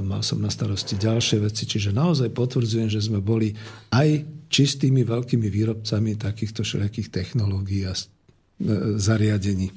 mal 0.00 0.24
som 0.24 0.40
na 0.40 0.48
starosti 0.48 0.96
ďalšie 0.96 1.44
veci, 1.44 1.68
čiže 1.68 1.92
naozaj 1.92 2.32
potvrdzujem, 2.32 2.88
že 2.88 3.04
sme 3.04 3.20
boli 3.20 3.52
aj 3.92 4.24
čistými 4.48 5.04
veľkými 5.04 5.44
výrobcami 5.44 6.16
takýchto 6.16 6.64
všelijakých 6.64 7.12
technológií 7.12 7.84
a 7.84 7.92
zariadení. 8.96 9.68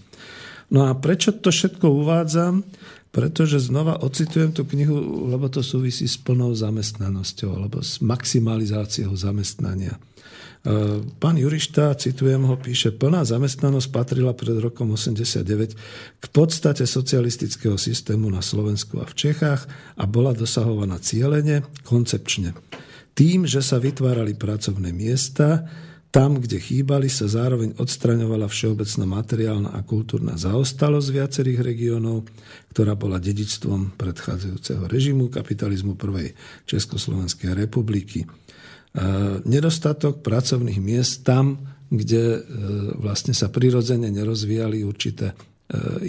No 0.68 0.88
a 0.88 0.96
prečo 1.00 1.32
to 1.36 1.52
všetko 1.52 1.88
uvádzam? 1.88 2.64
Pretože 3.12 3.64
znova 3.64 3.98
ocitujem 4.04 4.52
tú 4.52 4.68
knihu, 4.68 5.28
lebo 5.32 5.48
to 5.48 5.64
súvisí 5.64 6.06
s 6.06 6.20
plnou 6.20 6.54
zamestnanosťou 6.54 7.50
alebo 7.56 7.80
s 7.82 8.04
maximalizáciou 8.04 9.16
zamestnania. 9.16 9.96
E, 10.68 11.00
pán 11.18 11.40
Jurišta, 11.40 11.96
citujem 11.96 12.44
ho, 12.44 12.56
píše, 12.60 12.92
plná 12.92 13.24
zamestnanosť 13.24 13.88
patrila 13.90 14.36
pred 14.36 14.60
rokom 14.60 14.92
89 14.92 15.74
k 16.20 16.26
podstate 16.36 16.84
socialistického 16.84 17.80
systému 17.80 18.28
na 18.28 18.44
Slovensku 18.44 19.00
a 19.00 19.08
v 19.08 19.14
Čechách 19.16 19.64
a 19.96 20.04
bola 20.04 20.36
dosahovaná 20.36 21.00
cieľene, 21.00 21.64
koncepčne. 21.88 22.52
Tým, 23.18 23.50
že 23.50 23.66
sa 23.66 23.82
vytvárali 23.82 24.38
pracovné 24.38 24.94
miesta, 24.94 25.66
tam, 26.18 26.42
kde 26.42 26.58
chýbali, 26.58 27.14
sa 27.14 27.30
zároveň 27.30 27.78
odstraňovala 27.78 28.50
všeobecná 28.50 29.06
materiálna 29.06 29.70
a 29.70 29.86
kultúrna 29.86 30.34
zaostalosť 30.34 31.14
viacerých 31.14 31.62
regiónov, 31.62 32.26
ktorá 32.74 32.98
bola 32.98 33.22
dedičstvom 33.22 33.94
predchádzajúceho 34.02 34.90
režimu 34.90 35.30
kapitalizmu 35.30 35.94
prvej 35.94 36.34
Československej 36.66 37.54
republiky. 37.54 38.26
Nedostatok 39.46 40.26
pracovných 40.26 40.82
miest 40.82 41.22
tam, 41.22 41.54
kde 41.88 42.24
e, 42.36 42.40
vlastne 42.98 43.32
sa 43.32 43.48
prirodzene 43.48 44.12
nerozvíjali 44.12 44.84
určité 44.84 45.32
e, 45.32 45.36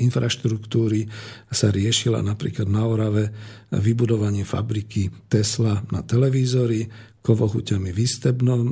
infraštruktúry 0.02 1.06
sa 1.52 1.70
riešila 1.70 2.18
napríklad 2.24 2.66
na 2.66 2.82
Orave 2.82 3.30
vybudovanie 3.70 4.42
fabriky 4.42 5.06
Tesla 5.30 5.78
na 5.94 6.02
televízory, 6.02 6.88
kovochuťami 7.22 7.94
v 7.94 7.98
Istebnom, 8.02 8.64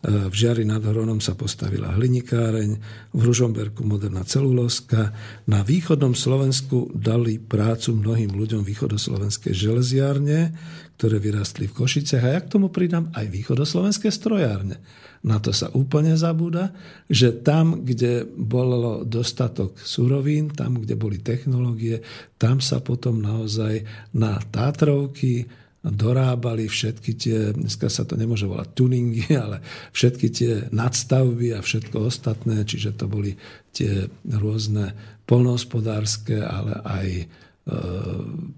v 0.00 0.32
Žiari 0.32 0.64
nad 0.64 0.80
Hronom 0.80 1.20
sa 1.20 1.36
postavila 1.36 1.92
hlinikáreň, 1.92 2.70
v 3.12 3.20
Ružomberku 3.20 3.84
moderná 3.84 4.24
celuloska. 4.24 5.12
Na 5.44 5.60
východnom 5.60 6.16
Slovensku 6.16 6.88
dali 6.96 7.36
prácu 7.36 7.92
mnohým 8.00 8.32
ľuďom 8.32 8.64
východoslovenské 8.64 9.52
železiárne, 9.52 10.56
ktoré 10.96 11.20
vyrastli 11.20 11.68
v 11.68 11.76
Košiciach. 11.84 12.24
A 12.24 12.32
ja 12.36 12.40
k 12.40 12.52
tomu 12.52 12.72
pridám 12.72 13.12
aj 13.12 13.28
východoslovenské 13.28 14.08
strojárne. 14.08 14.80
Na 15.20 15.36
to 15.36 15.52
sa 15.52 15.68
úplne 15.76 16.16
zabúda, 16.16 16.72
že 17.04 17.44
tam, 17.44 17.84
kde 17.84 18.24
bolo 18.24 19.04
dostatok 19.04 19.76
surovín, 19.76 20.48
tam, 20.48 20.80
kde 20.80 20.96
boli 20.96 21.20
technológie, 21.20 22.00
tam 22.40 22.64
sa 22.64 22.80
potom 22.80 23.20
naozaj 23.20 23.84
na 24.16 24.40
Tátrovky, 24.40 25.44
dorábali 25.80 26.68
všetky 26.68 27.10
tie, 27.16 27.38
dneska 27.56 27.88
sa 27.88 28.04
to 28.04 28.12
nemôže 28.16 28.44
volať 28.44 28.68
tuningy, 28.76 29.32
ale 29.44 29.64
všetky 29.96 30.26
tie 30.28 30.52
nadstavby 30.72 31.56
a 31.56 31.64
všetko 31.64 31.96
ostatné, 32.04 32.68
čiže 32.68 32.96
to 32.96 33.08
boli 33.08 33.36
tie 33.72 34.08
rôzne 34.28 34.92
polnohospodárske, 35.24 36.42
ale 36.42 36.74
aj 36.84 37.08
e, 37.16 37.24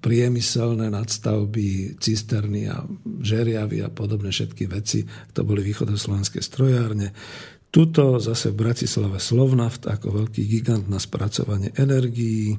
priemyselné 0.01 0.89
nadstavby, 0.89 2.01
cisterny 2.01 2.67
a 2.73 2.83
žeriavy 3.21 3.85
a 3.85 3.93
podobné 3.93 4.33
všetky 4.33 4.67
veci. 4.73 5.05
To 5.37 5.45
boli 5.45 5.61
východoslovenské 5.63 6.41
strojárne. 6.41 7.13
Tuto 7.73 8.21
zase 8.21 8.53
v 8.53 8.69
Bratislave 8.69 9.17
Slovnaft 9.17 9.89
ako 9.89 10.23
veľký 10.23 10.45
gigant 10.45 10.93
na 10.93 11.01
spracovanie 11.01 11.73
energií. 11.81 12.53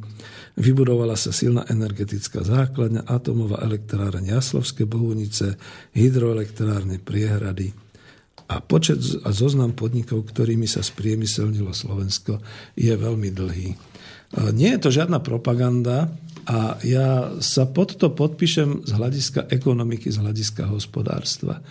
Vybudovala 0.57 1.13
sa 1.13 1.29
silná 1.29 1.69
energetická 1.69 2.41
základňa, 2.41 3.05
atomová 3.05 3.61
elektráreň 3.61 4.33
Jaslovské 4.33 4.89
Bohunice, 4.89 5.61
hydroelektrárne 5.93 6.97
Priehrady 6.97 7.77
a 8.49 8.57
počet 8.57 9.05
a 9.21 9.29
zoznam 9.29 9.77
podnikov, 9.77 10.33
ktorými 10.33 10.65
sa 10.65 10.81
spriemyselnilo 10.81 11.77
Slovensko, 11.77 12.41
je 12.73 12.93
veľmi 12.97 13.29
dlhý. 13.29 13.69
Nie 14.57 14.75
je 14.75 14.81
to 14.81 14.89
žiadna 14.89 15.21
propaganda 15.21 16.09
a 16.49 16.81
ja 16.81 17.37
sa 17.37 17.69
pod 17.69 18.01
to 18.01 18.09
podpíšem 18.09 18.81
z 18.81 18.91
hľadiska 18.97 19.45
ekonomiky, 19.53 20.09
z 20.09 20.25
hľadiska 20.25 20.73
hospodárstva. 20.73 21.61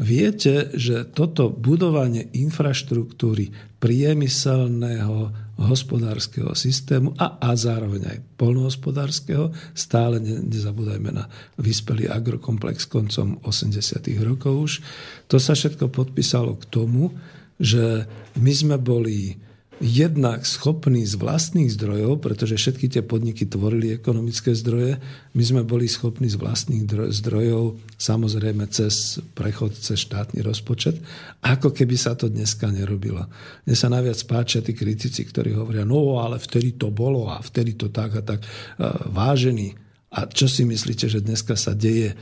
Viete, 0.00 0.72
že 0.72 1.04
toto 1.12 1.52
budovanie 1.52 2.32
infraštruktúry 2.32 3.52
priemyselného 3.76 5.28
hospodárskeho 5.60 6.56
systému 6.56 7.12
a, 7.20 7.36
a 7.36 7.52
zároveň 7.52 8.16
aj 8.16 8.18
polnohospodárskeho, 8.40 9.52
stále 9.76 10.16
ne, 10.16 10.40
nezabúdajme 10.40 11.12
na 11.12 11.28
vyspelý 11.60 12.08
agrokomplex 12.08 12.88
koncom 12.88 13.44
80. 13.44 14.00
rokov 14.24 14.54
už, 14.56 14.72
to 15.28 15.36
sa 15.36 15.52
všetko 15.52 15.92
podpísalo 15.92 16.56
k 16.56 16.64
tomu, 16.72 17.12
že 17.60 18.08
my 18.40 18.52
sme 18.56 18.76
boli 18.80 19.36
jednak 19.80 20.44
schopní 20.44 21.08
z 21.08 21.16
vlastných 21.16 21.72
zdrojov, 21.72 22.20
pretože 22.20 22.60
všetky 22.60 22.92
tie 22.92 23.00
podniky 23.00 23.48
tvorili 23.48 23.96
ekonomické 23.96 24.52
zdroje, 24.52 25.00
my 25.32 25.42
sme 25.42 25.62
boli 25.64 25.88
schopní 25.88 26.28
z 26.28 26.36
vlastných 26.36 26.84
zdrojov, 27.08 27.80
samozrejme 27.96 28.68
cez 28.68 29.24
prechod, 29.32 29.72
cez 29.72 30.04
štátny 30.04 30.44
rozpočet, 30.44 31.00
ako 31.40 31.72
keby 31.72 31.96
sa 31.96 32.12
to 32.12 32.28
dneska 32.28 32.68
nerobilo. 32.68 33.24
Mne 33.64 33.76
sa 33.76 33.88
najviac 33.88 34.20
páčia 34.28 34.60
tí 34.60 34.76
kritici, 34.76 35.24
ktorí 35.24 35.56
hovoria, 35.56 35.88
no 35.88 36.20
ale 36.20 36.36
vtedy 36.36 36.76
to 36.76 36.92
bolo 36.92 37.32
a 37.32 37.40
vtedy 37.40 37.80
to 37.80 37.88
tak 37.88 38.20
a 38.20 38.22
tak. 38.22 38.44
Vážený. 39.08 39.80
A 40.10 40.28
čo 40.28 40.50
si 40.50 40.66
myslíte, 40.66 41.06
že 41.06 41.22
dneska 41.22 41.54
sa 41.54 41.70
deje 41.70 42.12
e, 42.12 42.16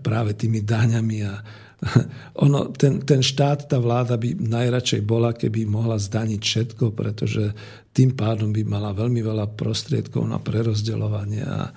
práve 0.00 0.32
tými 0.32 0.64
daňami 0.64 1.18
a 1.28 1.44
ono, 2.44 2.70
ten, 2.70 3.02
ten 3.02 3.20
štát, 3.20 3.66
tá 3.66 3.82
vláda 3.82 4.14
by 4.14 4.38
najradšej 4.38 5.02
bola, 5.02 5.34
keby 5.34 5.66
mohla 5.66 5.98
zdaniť 5.98 6.40
všetko, 6.40 6.94
pretože 6.94 7.50
tým 7.92 8.14
pádom 8.14 8.54
by 8.54 8.62
mala 8.64 8.94
veľmi 8.94 9.20
veľa 9.20 9.52
prostriedkov 9.58 10.24
na 10.24 10.38
prerozdeľovanie. 10.38 11.42
A, 11.44 11.74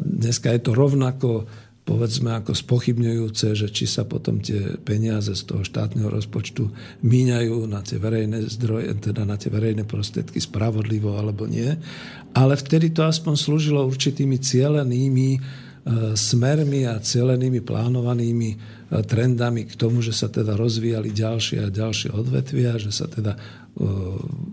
dneska 0.00 0.54
je 0.54 0.60
to 0.62 0.72
rovnako 0.72 1.50
povedzme 1.90 2.30
ako 2.38 2.54
spochybňujúce, 2.54 3.58
že 3.58 3.66
či 3.72 3.90
sa 3.90 4.06
potom 4.06 4.38
tie 4.38 4.78
peniaze 4.78 5.34
z 5.34 5.42
toho 5.42 5.66
štátneho 5.66 6.06
rozpočtu 6.06 6.70
míňajú 7.02 7.66
na 7.66 7.82
tie 7.82 7.98
verejné 7.98 8.46
zdroje, 8.46 8.94
teda 9.02 9.26
na 9.26 9.34
tie 9.34 9.50
verejné 9.50 9.82
prostriedky 9.82 10.38
spravodlivo 10.38 11.18
alebo 11.18 11.50
nie. 11.50 11.66
Ale 12.30 12.54
vtedy 12.54 12.94
to 12.94 13.02
aspoň 13.02 13.34
slúžilo 13.34 13.82
určitými 13.82 14.38
cieľenými 14.38 15.28
e, 15.34 15.38
smermi 16.14 16.86
a 16.86 17.02
cieľenými 17.02 17.60
plánovanými 17.64 18.50
trendami 19.06 19.70
k 19.70 19.74
tomu, 19.78 20.02
že 20.02 20.10
sa 20.10 20.26
teda 20.26 20.58
rozvíjali 20.58 21.14
ďalšie 21.14 21.62
a 21.62 21.68
ďalšie 21.70 22.10
odvetvia, 22.10 22.78
že 22.78 22.90
sa 22.90 23.06
teda 23.06 23.38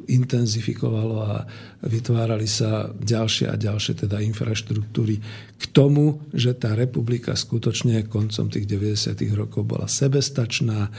intenzifikovalo 0.07 1.17
a 1.19 1.43
vytvárali 1.83 2.47
sa 2.47 2.87
ďalšie 2.87 3.51
a 3.51 3.59
ďalšie 3.59 4.07
teda 4.07 4.23
infraštruktúry 4.23 5.19
k 5.57 5.63
tomu, 5.75 6.21
že 6.31 6.55
tá 6.55 6.77
republika 6.77 7.35
skutočne 7.35 8.07
koncom 8.07 8.47
tých 8.47 8.69
90. 8.69 9.19
rokov 9.35 9.67
bola 9.67 9.89
sebestačná, 9.89 10.93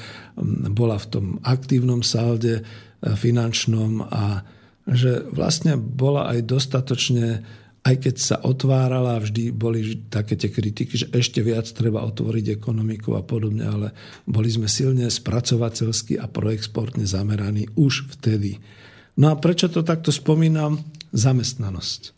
bola 0.74 1.00
v 1.00 1.06
tom 1.08 1.26
aktívnom 1.40 2.04
salde 2.04 2.60
e, 2.60 2.62
finančnom 3.00 4.04
a 4.04 4.44
že 4.88 5.24
vlastne 5.32 5.80
bola 5.80 6.28
aj 6.32 6.48
dostatočne 6.48 7.44
aj 7.88 7.96
keď 8.04 8.16
sa 8.20 8.36
otvárala, 8.44 9.16
vždy 9.16 9.48
boli 9.48 10.04
také 10.12 10.36
tie 10.36 10.52
kritiky, 10.52 10.92
že 10.92 11.06
ešte 11.08 11.40
viac 11.40 11.64
treba 11.72 12.04
otvoriť 12.04 12.60
ekonomiku 12.60 13.16
a 13.16 13.24
podobne, 13.24 13.64
ale 13.64 13.88
boli 14.28 14.52
sme 14.52 14.68
silne 14.68 15.08
spracovateľsky 15.08 16.20
a 16.20 16.28
proexportne 16.28 17.08
zameraní 17.08 17.64
už 17.80 18.12
vtedy. 18.12 18.60
No 19.16 19.32
a 19.32 19.40
prečo 19.40 19.72
to 19.72 19.80
takto 19.80 20.12
spomínam? 20.12 20.76
Zamestnanosť. 21.08 22.00
E, 22.04 22.10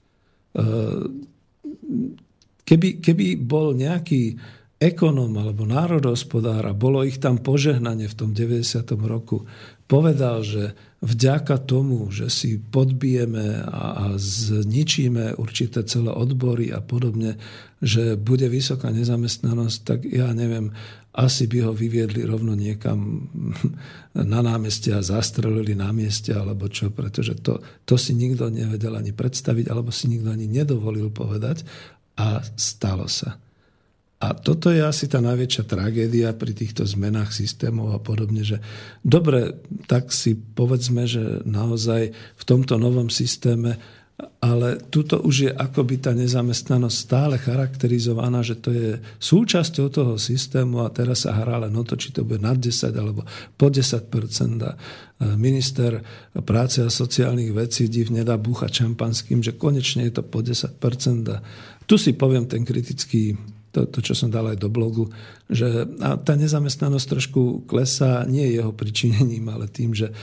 keby, 2.67 2.99
keby 2.99 3.39
bol 3.39 3.71
nejaký 3.79 4.35
ekonóm 4.83 5.39
alebo 5.39 5.63
národohospodár 5.71 6.67
a 6.67 6.75
bolo 6.75 7.07
ich 7.07 7.23
tam 7.23 7.39
požehnanie 7.39 8.11
v 8.11 8.19
tom 8.19 8.35
90. 8.35 8.83
roku, 9.07 9.47
povedal, 9.87 10.43
že 10.43 10.75
vďaka 11.01 11.57
tomu, 11.65 12.13
že 12.13 12.29
si 12.29 12.61
podbijeme 12.61 13.65
a, 13.65 14.15
zničíme 14.21 15.41
určité 15.41 15.81
celé 15.89 16.13
odbory 16.13 16.69
a 16.69 16.85
podobne, 16.85 17.41
že 17.81 18.21
bude 18.21 18.45
vysoká 18.53 18.93
nezamestnanosť, 18.93 19.79
tak 19.81 20.05
ja 20.05 20.29
neviem, 20.37 20.77
asi 21.17 21.51
by 21.51 21.67
ho 21.67 21.73
vyviedli 21.75 22.23
rovno 22.23 22.53
niekam 22.53 23.27
na 24.33 24.41
námestie 24.45 24.93
a 24.93 25.03
zastrelili 25.03 25.73
na 25.73 25.91
mieste 25.91 26.37
alebo 26.37 26.69
čo, 26.69 26.93
pretože 26.93 27.41
to, 27.41 27.65
to 27.89 27.97
si 27.97 28.13
nikto 28.13 28.53
nevedel 28.53 28.95
ani 28.95 29.17
predstaviť 29.17 29.73
alebo 29.73 29.89
si 29.91 30.07
nikto 30.13 30.31
ani 30.31 30.47
nedovolil 30.47 31.09
povedať 31.11 31.65
a 32.21 32.45
stalo 32.55 33.09
sa. 33.09 33.41
A 34.21 34.37
toto 34.37 34.69
je 34.69 34.85
asi 34.85 35.09
tá 35.09 35.17
najväčšia 35.25 35.65
tragédia 35.65 36.29
pri 36.37 36.53
týchto 36.53 36.85
zmenách 36.85 37.33
systémov 37.33 37.97
a 37.97 37.99
podobne, 38.05 38.45
že 38.45 38.61
dobre, 39.01 39.57
tak 39.89 40.13
si 40.13 40.37
povedzme, 40.37 41.09
že 41.09 41.41
naozaj 41.49 42.13
v 42.13 42.45
tomto 42.45 42.77
novom 42.77 43.09
systéme, 43.09 43.81
ale 44.45 44.77
tuto 44.93 45.25
už 45.25 45.37
je 45.49 45.51
akoby 45.53 46.05
tá 46.05 46.13
nezamestnanosť 46.13 46.97
stále 46.97 47.41
charakterizovaná, 47.41 48.45
že 48.45 48.61
to 48.61 48.69
je 48.77 49.01
súčasťou 49.17 49.89
toho 49.89 50.21
systému 50.21 50.85
a 50.85 50.93
teraz 50.93 51.25
sa 51.25 51.33
hrá 51.41 51.57
len 51.57 51.73
o 51.73 51.81
to, 51.81 51.97
či 51.97 52.13
to 52.13 52.21
bude 52.21 52.45
nad 52.45 52.61
10 52.61 52.93
alebo 52.93 53.25
po 53.57 53.73
10 53.73 54.05
a 54.61 54.71
minister 55.41 56.05
práce 56.45 56.85
a 56.85 56.93
sociálnych 56.93 57.57
vecí 57.57 57.89
div 57.89 58.13
nedá 58.13 58.37
búcha 58.37 58.69
čampanským, 58.69 59.41
že 59.41 59.57
konečne 59.57 60.05
je 60.09 60.21
to 60.21 60.23
po 60.29 60.45
10 60.45 60.77
a 61.33 61.37
tu 61.89 61.97
si 61.97 62.13
poviem 62.13 62.45
ten 62.45 62.69
kritický 62.69 63.37
to, 63.71 63.87
to, 63.87 63.99
čo 64.03 64.15
som 64.15 64.29
dal 64.31 64.51
aj 64.51 64.59
do 64.59 64.69
blogu, 64.71 65.11
že 65.51 65.83
tá 65.99 66.39
nezamestnanosť 66.39 67.07
trošku 67.11 67.67
klesá 67.67 68.23
nie 68.31 68.55
jeho 68.55 68.71
pričinením, 68.71 69.51
ale 69.51 69.67
tým, 69.67 69.91
že 69.91 70.09
e, 70.09 70.15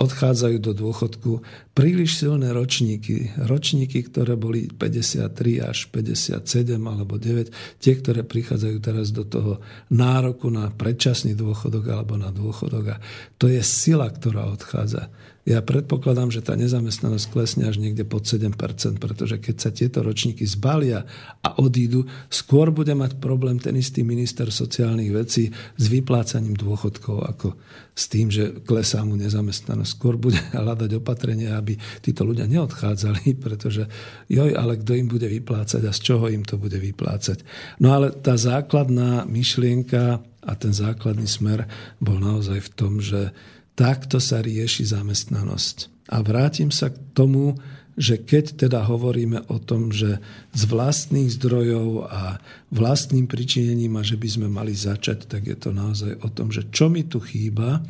odchádzajú 0.00 0.56
do 0.64 0.72
dôchodku 0.72 1.44
príliš 1.76 2.16
silné 2.24 2.56
ročníky. 2.56 3.36
Ročníky, 3.36 4.08
ktoré 4.08 4.32
boli 4.32 4.72
53 4.72 5.28
až 5.60 5.92
57 5.92 6.40
alebo 6.80 7.20
9, 7.20 7.52
tie, 7.84 7.92
ktoré 8.00 8.24
prichádzajú 8.24 8.76
teraz 8.80 9.12
do 9.12 9.28
toho 9.28 9.60
nároku 9.92 10.48
na 10.48 10.72
predčasný 10.72 11.36
dôchodok 11.36 11.92
alebo 11.92 12.16
na 12.16 12.32
dôchodok. 12.32 12.96
A 12.96 13.00
to 13.36 13.52
je 13.52 13.60
sila, 13.60 14.08
ktorá 14.08 14.48
odchádza. 14.48 15.12
Ja 15.46 15.62
predpokladám, 15.62 16.34
že 16.34 16.42
tá 16.42 16.58
nezamestnanosť 16.58 17.26
klesne 17.30 17.70
až 17.70 17.78
niekde 17.78 18.02
pod 18.02 18.26
7%, 18.26 18.50
pretože 18.98 19.38
keď 19.38 19.56
sa 19.62 19.70
tieto 19.70 20.02
ročníky 20.02 20.42
zbalia 20.42 21.06
a 21.38 21.62
odídu, 21.62 22.02
skôr 22.26 22.74
bude 22.74 22.90
mať 22.98 23.22
problém 23.22 23.62
ten 23.62 23.78
istý 23.78 24.02
minister 24.02 24.45
sociálnych 24.50 25.10
vecí 25.12 25.50
s 25.52 25.84
vyplácaním 25.86 26.54
dôchodkov 26.54 27.16
ako 27.26 27.48
s 27.96 28.04
tým, 28.12 28.28
že 28.28 28.60
klesá 28.64 29.00
mu 29.04 29.16
nezamestnanosť. 29.16 29.90
Skôr 29.90 30.20
bude 30.20 30.38
hľadať 30.56 30.90
opatrenia, 30.98 31.56
aby 31.56 31.76
títo 32.04 32.26
ľudia 32.26 32.44
neodchádzali, 32.50 33.36
pretože 33.44 33.88
joj, 34.28 34.52
ale 34.56 34.80
kto 34.80 34.92
im 34.96 35.08
bude 35.08 35.26
vyplácať 35.28 35.82
a 35.84 35.92
z 35.92 36.00
čoho 36.00 36.28
im 36.28 36.44
to 36.44 36.60
bude 36.60 36.76
vyplácať. 36.76 37.44
No 37.80 37.96
ale 37.96 38.12
tá 38.12 38.34
základná 38.36 39.24
myšlienka 39.24 40.22
a 40.46 40.52
ten 40.54 40.70
základný 40.70 41.26
smer 41.26 41.66
bol 41.98 42.22
naozaj 42.22 42.58
v 42.62 42.70
tom, 42.76 43.02
že 43.02 43.34
Takto 43.76 44.16
sa 44.24 44.40
rieši 44.40 44.88
zamestnanosť. 44.88 46.08
A 46.08 46.24
vrátim 46.24 46.72
sa 46.72 46.88
k 46.88 46.96
tomu, 47.12 47.60
že 47.96 48.20
keď 48.20 48.68
teda 48.68 48.84
hovoríme 48.84 49.48
o 49.48 49.56
tom, 49.56 49.88
že 49.88 50.20
z 50.52 50.62
vlastných 50.68 51.32
zdrojov 51.32 52.12
a 52.12 52.36
vlastným 52.68 53.24
pričinením 53.24 53.96
a 53.96 54.04
že 54.04 54.20
by 54.20 54.28
sme 54.28 54.48
mali 54.52 54.76
začať, 54.76 55.24
tak 55.24 55.48
je 55.48 55.56
to 55.56 55.72
naozaj 55.72 56.12
o 56.20 56.28
tom, 56.28 56.52
že 56.52 56.68
čo 56.68 56.92
mi 56.92 57.08
tu 57.08 57.24
chýba 57.24 57.80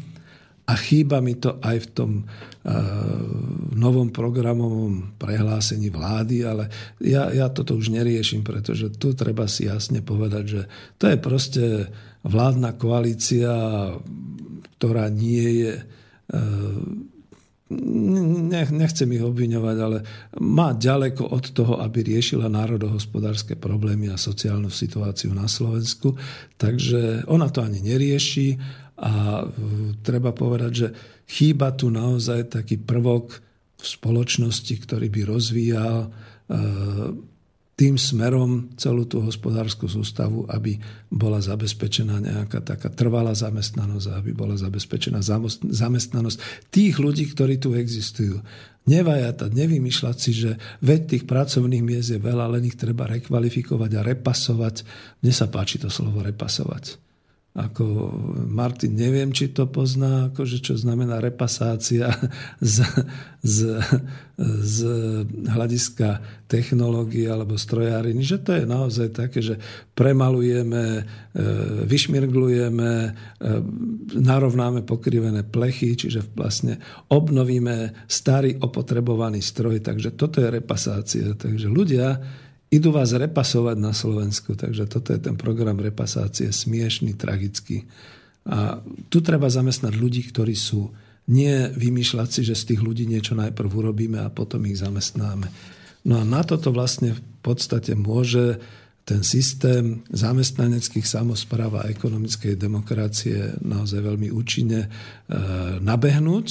a 0.67 0.73
chýba 0.75 1.23
mi 1.23 1.39
to 1.39 1.59
aj 1.63 1.77
v 1.79 1.89
tom 1.95 2.11
uh, 2.23 2.71
novom 3.75 4.11
programovom 4.11 5.15
prehlásení 5.19 5.91
vlády, 5.91 6.43
ale 6.43 6.71
ja, 7.03 7.31
ja 7.31 7.47
toto 7.51 7.79
už 7.79 7.91
neriešim, 7.91 8.43
pretože 8.47 8.95
tu 8.95 9.15
treba 9.15 9.47
si 9.47 9.67
jasne 9.67 10.03
povedať, 10.03 10.45
že 10.47 10.63
to 10.99 11.11
je 11.11 11.19
proste 11.19 11.65
vládna 12.27 12.75
koalícia, 12.79 13.55
ktorá 14.79 15.07
nie 15.11 15.67
je 15.67 15.73
nechcem 18.71 19.11
ich 19.11 19.25
obviňovať, 19.27 19.77
ale 19.83 19.99
má 20.39 20.71
ďaleko 20.71 21.35
od 21.35 21.51
toho, 21.51 21.83
aby 21.83 22.07
riešila 22.07 22.47
národohospodárske 22.47 23.59
problémy 23.59 24.07
a 24.07 24.21
sociálnu 24.21 24.71
situáciu 24.71 25.35
na 25.35 25.51
Slovensku. 25.51 26.15
Takže 26.55 27.27
ona 27.27 27.51
to 27.51 27.67
ani 27.67 27.83
nerieši 27.83 28.55
a 29.03 29.43
eh, 29.43 29.47
treba 30.07 30.31
povedať, 30.31 30.73
že 30.73 30.89
chýba 31.27 31.75
tu 31.75 31.91
naozaj 31.91 32.55
taký 32.55 32.79
prvok 32.79 33.43
v 33.77 33.85
spoločnosti, 33.85 34.75
ktorý 34.87 35.11
by 35.11 35.21
rozvíjal 35.27 35.97
eh, 36.07 37.35
tým 37.77 38.01
smerom 38.01 38.73
celú 38.81 39.05
tú 39.05 39.21
hospodárskú 39.21 39.85
sústavu, 39.85 40.49
aby 40.49 40.81
bola 41.13 41.45
zabezpečená 41.45 42.25
nejaká 42.25 42.65
taká 42.65 42.89
trvalá 42.89 43.37
zamestnanosť, 43.37 44.17
aby 44.17 44.33
bola 44.33 44.57
zabezpečená 44.57 45.21
zamestnanosť 45.61 46.73
tých 46.73 46.97
ľudí, 46.97 47.29
ktorí 47.29 47.61
tu 47.61 47.77
existujú. 47.77 48.41
Nevajatať, 48.89 49.51
nevymýšľať 49.53 50.17
si, 50.17 50.33
že 50.33 50.51
veď 50.81 51.01
tých 51.05 51.25
pracovných 51.29 51.85
miest 51.85 52.17
je 52.17 52.21
veľa, 52.23 52.57
len 52.57 52.65
ich 52.65 52.81
treba 52.81 53.05
rekvalifikovať 53.13 53.91
a 53.93 54.07
repasovať. 54.09 54.75
Mne 55.21 55.33
sa 55.37 55.53
páči 55.53 55.77
to 55.77 55.93
slovo 55.93 56.25
repasovať 56.25 57.06
ako 57.57 58.13
Martin, 58.53 58.93
neviem, 58.93 59.33
či 59.33 59.49
to 59.49 59.65
pozná, 59.65 60.29
akože 60.29 60.61
čo 60.61 60.77
znamená 60.77 61.25
repasácia 61.25 62.13
z, 62.61 62.85
z, 63.41 63.81
z 64.61 64.79
hľadiska 65.49 66.21
technológie 66.53 67.25
alebo 67.33 67.57
strojáriny, 67.57 68.21
že 68.21 68.45
to 68.45 68.53
je 68.61 68.69
naozaj 68.69 69.09
také, 69.17 69.41
že 69.41 69.57
premalujeme, 69.97 71.01
e, 71.01 71.03
vyšmirglujeme, 71.89 72.93
e, 72.93 73.11
narovnáme 74.21 74.85
pokrivené 74.85 75.41
plechy, 75.41 75.97
čiže 75.97 76.37
vlastne 76.37 76.77
obnovíme 77.09 78.05
starý 78.05 78.61
opotrebovaný 78.61 79.41
stroj, 79.41 79.81
takže 79.81 80.13
toto 80.13 80.45
je 80.45 80.53
repasácia. 80.53 81.33
Takže 81.33 81.73
ľudia, 81.73 82.21
idú 82.71 82.91
vás 82.91 83.15
repasovať 83.15 83.77
na 83.79 83.95
Slovensku. 83.95 84.59
Takže 84.59 84.91
toto 84.91 85.15
je 85.15 85.21
ten 85.23 85.39
program 85.39 85.79
repasácie, 85.79 86.51
smiešný, 86.51 87.15
tragický. 87.15 87.87
A 88.47 88.79
tu 89.11 89.19
treba 89.23 89.51
zamestnať 89.51 89.95
ľudí, 89.95 90.23
ktorí 90.31 90.55
sú 90.55 90.91
nie 91.27 91.67
vymýšľať 91.75 92.29
si, 92.31 92.41
že 92.47 92.55
z 92.55 92.75
tých 92.75 92.81
ľudí 92.83 93.11
niečo 93.11 93.35
najprv 93.35 93.67
urobíme 93.67 94.23
a 94.23 94.31
potom 94.31 94.63
ich 94.71 94.79
zamestnáme. 94.79 95.51
No 96.07 96.23
a 96.23 96.25
na 96.25 96.47
toto 96.47 96.71
vlastne 96.71 97.19
v 97.19 97.23
podstate 97.43 97.99
môže 97.99 98.63
ten 99.07 99.23
systém 99.23 100.03
zamestnaneckých 100.11 101.07
samozpráv 101.07 101.83
a 101.83 101.91
ekonomickej 101.91 102.59
demokracie 102.59 103.55
naozaj 103.63 104.03
veľmi 104.03 104.35
účinne 104.35 104.87
e, 104.87 104.89
nabehnúť 105.79 106.47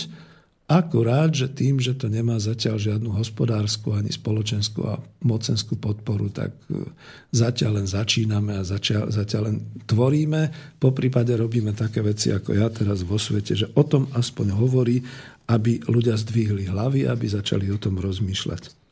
Akurát, 0.65 1.29
že 1.29 1.45
tým, 1.45 1.77
že 1.77 1.93
to 1.93 2.09
nemá 2.09 2.41
zatiaľ 2.41 2.81
žiadnu 2.81 3.13
hospodárskú 3.13 3.93
ani 3.93 4.09
spoločenskú 4.09 4.81
a 4.89 4.97
mocenskú 5.21 5.77
podporu, 5.77 6.33
tak 6.33 6.57
e, 6.73 6.89
zatiaľ 7.29 7.85
len 7.85 7.87
začíname 7.87 8.57
a 8.57 8.65
zatiaľ, 8.65 9.13
zatiaľ 9.13 9.53
len 9.53 9.57
tvoríme. 9.85 10.49
Po 10.81 10.89
prípade 10.89 11.37
robíme 11.37 11.69
také 11.77 12.01
veci 12.01 12.33
ako 12.33 12.57
ja 12.57 12.65
teraz 12.73 13.05
vo 13.05 13.21
svete, 13.21 13.53
že 13.53 13.69
o 13.77 13.85
tom 13.85 14.09
aspoň 14.17 14.57
hovorí, 14.57 15.05
aby 15.45 15.85
ľudia 15.85 16.17
zdvihli 16.17 16.65
hlavy, 16.65 17.05
aby 17.05 17.25
začali 17.29 17.69
o 17.69 17.77
tom 17.77 18.01
rozmýšľať. 18.01 18.84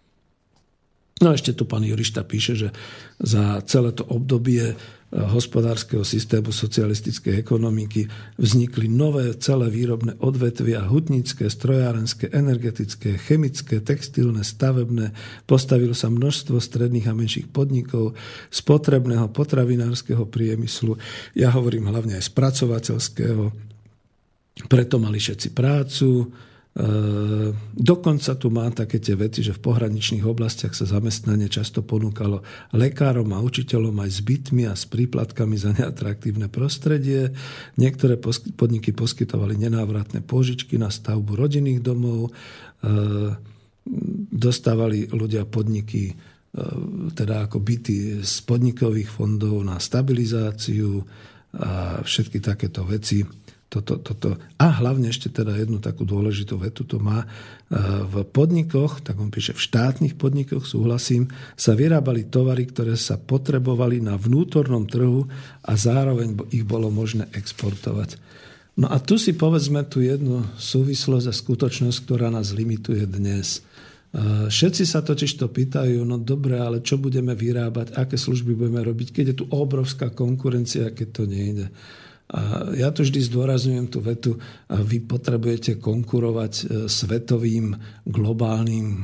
No 1.24 1.32
a 1.32 1.40
ešte 1.40 1.56
tu 1.56 1.64
pán 1.64 1.88
Jurišta 1.88 2.28
píše, 2.28 2.60
že 2.60 2.70
za 3.16 3.64
celé 3.64 3.96
to 3.96 4.04
obdobie 4.04 4.76
hospodárskeho 5.14 6.02
systému 6.02 6.50
socialistickej 6.50 7.38
ekonomiky 7.38 8.10
vznikli 8.42 8.90
nové 8.90 9.30
celé 9.38 9.70
výrobné 9.70 10.18
odvetvia, 10.18 10.90
hutnícke, 10.90 11.46
strojárenské, 11.48 12.34
energetické, 12.34 13.22
chemické, 13.22 13.78
textilné, 13.78 14.42
stavebné. 14.42 15.14
Postavilo 15.46 15.94
sa 15.94 16.10
množstvo 16.10 16.58
stredných 16.58 17.08
a 17.08 17.14
menších 17.14 17.48
podnikov, 17.54 18.18
spotrebného 18.50 19.30
potravinárskeho 19.30 20.26
priemyslu. 20.26 20.98
Ja 21.38 21.54
hovorím 21.54 21.94
hlavne 21.94 22.18
aj 22.18 22.34
spracovateľského. 22.34 23.54
Preto 24.66 24.96
mali 24.98 25.22
všetci 25.22 25.54
prácu, 25.54 26.34
dokonca 27.78 28.34
tu 28.34 28.50
má 28.50 28.66
také 28.74 28.98
tie 28.98 29.14
vety, 29.14 29.46
že 29.46 29.54
v 29.54 29.62
pohraničných 29.62 30.26
oblastiach 30.26 30.74
sa 30.74 30.90
zamestnanie 30.90 31.46
často 31.46 31.86
ponúkalo 31.86 32.42
lekárom 32.74 33.30
a 33.30 33.46
učiteľom 33.46 33.94
aj 34.02 34.10
s 34.10 34.20
bytmi 34.26 34.66
a 34.66 34.74
s 34.74 34.90
príplatkami 34.90 35.54
za 35.54 35.70
neatraktívne 35.78 36.50
prostredie. 36.50 37.30
Niektoré 37.78 38.18
podniky 38.58 38.90
poskytovali 38.90 39.54
nenávratné 39.62 40.26
pôžičky 40.26 40.82
na 40.82 40.90
stavbu 40.90 41.38
rodinných 41.38 41.78
domov. 41.78 42.34
Dostávali 44.34 45.14
ľudia 45.14 45.46
podniky 45.46 46.18
teda 47.14 47.50
ako 47.50 47.62
byty 47.62 48.22
z 48.22 48.36
podnikových 48.50 49.10
fondov 49.14 49.62
na 49.62 49.78
stabilizáciu 49.78 51.06
a 51.54 52.02
všetky 52.02 52.42
takéto 52.42 52.82
veci 52.82 53.22
toto, 53.74 53.98
toto. 53.98 54.38
A 54.62 54.70
hlavne 54.78 55.10
ešte 55.10 55.34
teda 55.34 55.58
jednu 55.58 55.82
takú 55.82 56.06
dôležitú 56.06 56.62
vetu 56.62 56.86
to 56.86 57.02
má. 57.02 57.26
E, 57.26 57.28
v 58.06 58.22
podnikoch, 58.22 59.02
tak 59.02 59.18
on 59.18 59.34
píše, 59.34 59.58
v 59.58 59.66
štátnych 59.66 60.14
podnikoch, 60.14 60.62
súhlasím, 60.70 61.34
sa 61.58 61.74
vyrábali 61.74 62.30
tovary, 62.30 62.70
ktoré 62.70 62.94
sa 62.94 63.18
potrebovali 63.18 63.98
na 63.98 64.14
vnútornom 64.14 64.86
trhu 64.86 65.26
a 65.66 65.74
zároveň 65.74 66.38
ich 66.54 66.62
bolo 66.62 66.94
možné 66.94 67.26
exportovať. 67.34 68.22
No 68.78 68.94
a 68.94 69.02
tu 69.02 69.18
si 69.18 69.34
povedzme 69.34 69.82
tú 69.90 70.06
jednu 70.06 70.46
súvislosť 70.58 71.26
a 71.30 71.34
skutočnosť, 71.34 71.98
ktorá 72.06 72.30
nás 72.30 72.54
limituje 72.54 73.10
dnes. 73.10 73.66
E, 74.14 74.54
všetci 74.54 74.86
sa 74.86 75.02
totiž 75.02 75.42
to 75.42 75.50
pýtajú, 75.50 76.06
no 76.06 76.22
dobre, 76.22 76.62
ale 76.62 76.86
čo 76.86 77.02
budeme 77.02 77.34
vyrábať, 77.34 77.98
aké 77.98 78.22
služby 78.22 78.54
budeme 78.54 78.86
robiť, 78.86 79.10
keď 79.10 79.26
je 79.34 79.36
tu 79.42 79.46
obrovská 79.50 80.14
konkurencia, 80.14 80.94
keď 80.94 81.08
to 81.10 81.24
nejde. 81.26 81.74
A 82.34 82.74
ja 82.74 82.90
tu 82.90 83.06
vždy 83.06 83.30
zdôrazňujem 83.30 83.88
tú 83.94 84.02
vetu, 84.02 84.42
vy 84.66 85.06
potrebujete 85.06 85.78
konkurovať 85.78 86.54
e, 86.58 86.64
svetovým 86.90 87.78
globálnym 88.10 88.88
e, 88.90 89.00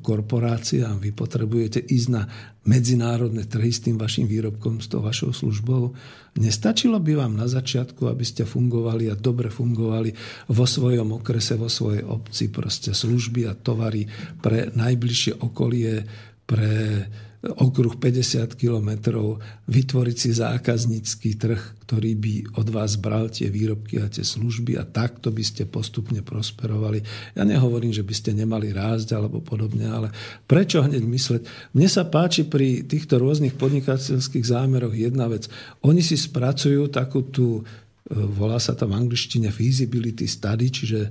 korporáciám, 0.00 1.04
vy 1.04 1.12
potrebujete 1.12 1.84
ísť 1.84 2.08
na 2.08 2.24
medzinárodné 2.64 3.44
trhy 3.44 3.68
s 3.68 3.84
tým 3.84 4.00
vašim 4.00 4.24
výrobkom, 4.24 4.80
s 4.80 4.88
tou 4.88 5.04
vašou 5.04 5.36
službou. 5.36 5.92
Nestačilo 6.40 6.96
by 6.96 7.12
vám 7.20 7.36
na 7.36 7.44
začiatku, 7.44 8.08
aby 8.08 8.24
ste 8.24 8.48
fungovali 8.48 9.12
a 9.12 9.20
dobre 9.20 9.52
fungovali 9.52 10.16
vo 10.48 10.64
svojom 10.64 11.20
okrese, 11.20 11.60
vo 11.60 11.68
svojej 11.68 12.08
obci, 12.08 12.48
proste 12.48 12.96
služby 12.96 13.52
a 13.52 13.52
tovary 13.52 14.08
pre 14.40 14.72
najbližšie 14.72 15.44
okolie, 15.44 16.08
pre 16.48 17.04
okruh 17.40 17.96
50 17.96 18.52
kilometrov, 18.52 19.40
vytvoriť 19.64 20.16
si 20.16 20.30
zákaznícky 20.36 21.40
trh, 21.40 21.88
ktorý 21.88 22.12
by 22.20 22.34
od 22.60 22.68
vás 22.68 23.00
bral 23.00 23.32
tie 23.32 23.48
výrobky 23.48 23.96
a 23.96 24.12
tie 24.12 24.20
služby 24.20 24.76
a 24.76 24.84
takto 24.84 25.32
by 25.32 25.40
ste 25.40 25.64
postupne 25.64 26.20
prosperovali. 26.20 27.00
Ja 27.32 27.48
nehovorím, 27.48 27.96
že 27.96 28.04
by 28.04 28.12
ste 28.12 28.36
nemali 28.36 28.76
rásť 28.76 29.16
alebo 29.16 29.40
podobne, 29.40 29.88
ale 29.88 30.12
prečo 30.44 30.84
hneď 30.84 31.00
mysleť? 31.00 31.42
Mne 31.72 31.88
sa 31.88 32.04
páči 32.04 32.44
pri 32.44 32.84
týchto 32.84 33.16
rôznych 33.16 33.56
podnikateľských 33.56 34.44
zámeroch 34.44 34.92
jedna 34.92 35.24
vec. 35.24 35.48
Oni 35.80 36.04
si 36.04 36.20
spracujú 36.20 36.92
takú 36.92 37.24
tú 37.24 37.64
e, 37.64 38.20
volá 38.20 38.60
sa 38.60 38.76
to 38.76 38.84
v 38.84 39.00
angličtine 39.00 39.48
feasibility 39.48 40.28
study, 40.28 40.68
čiže 40.68 41.00
e, 41.08 41.10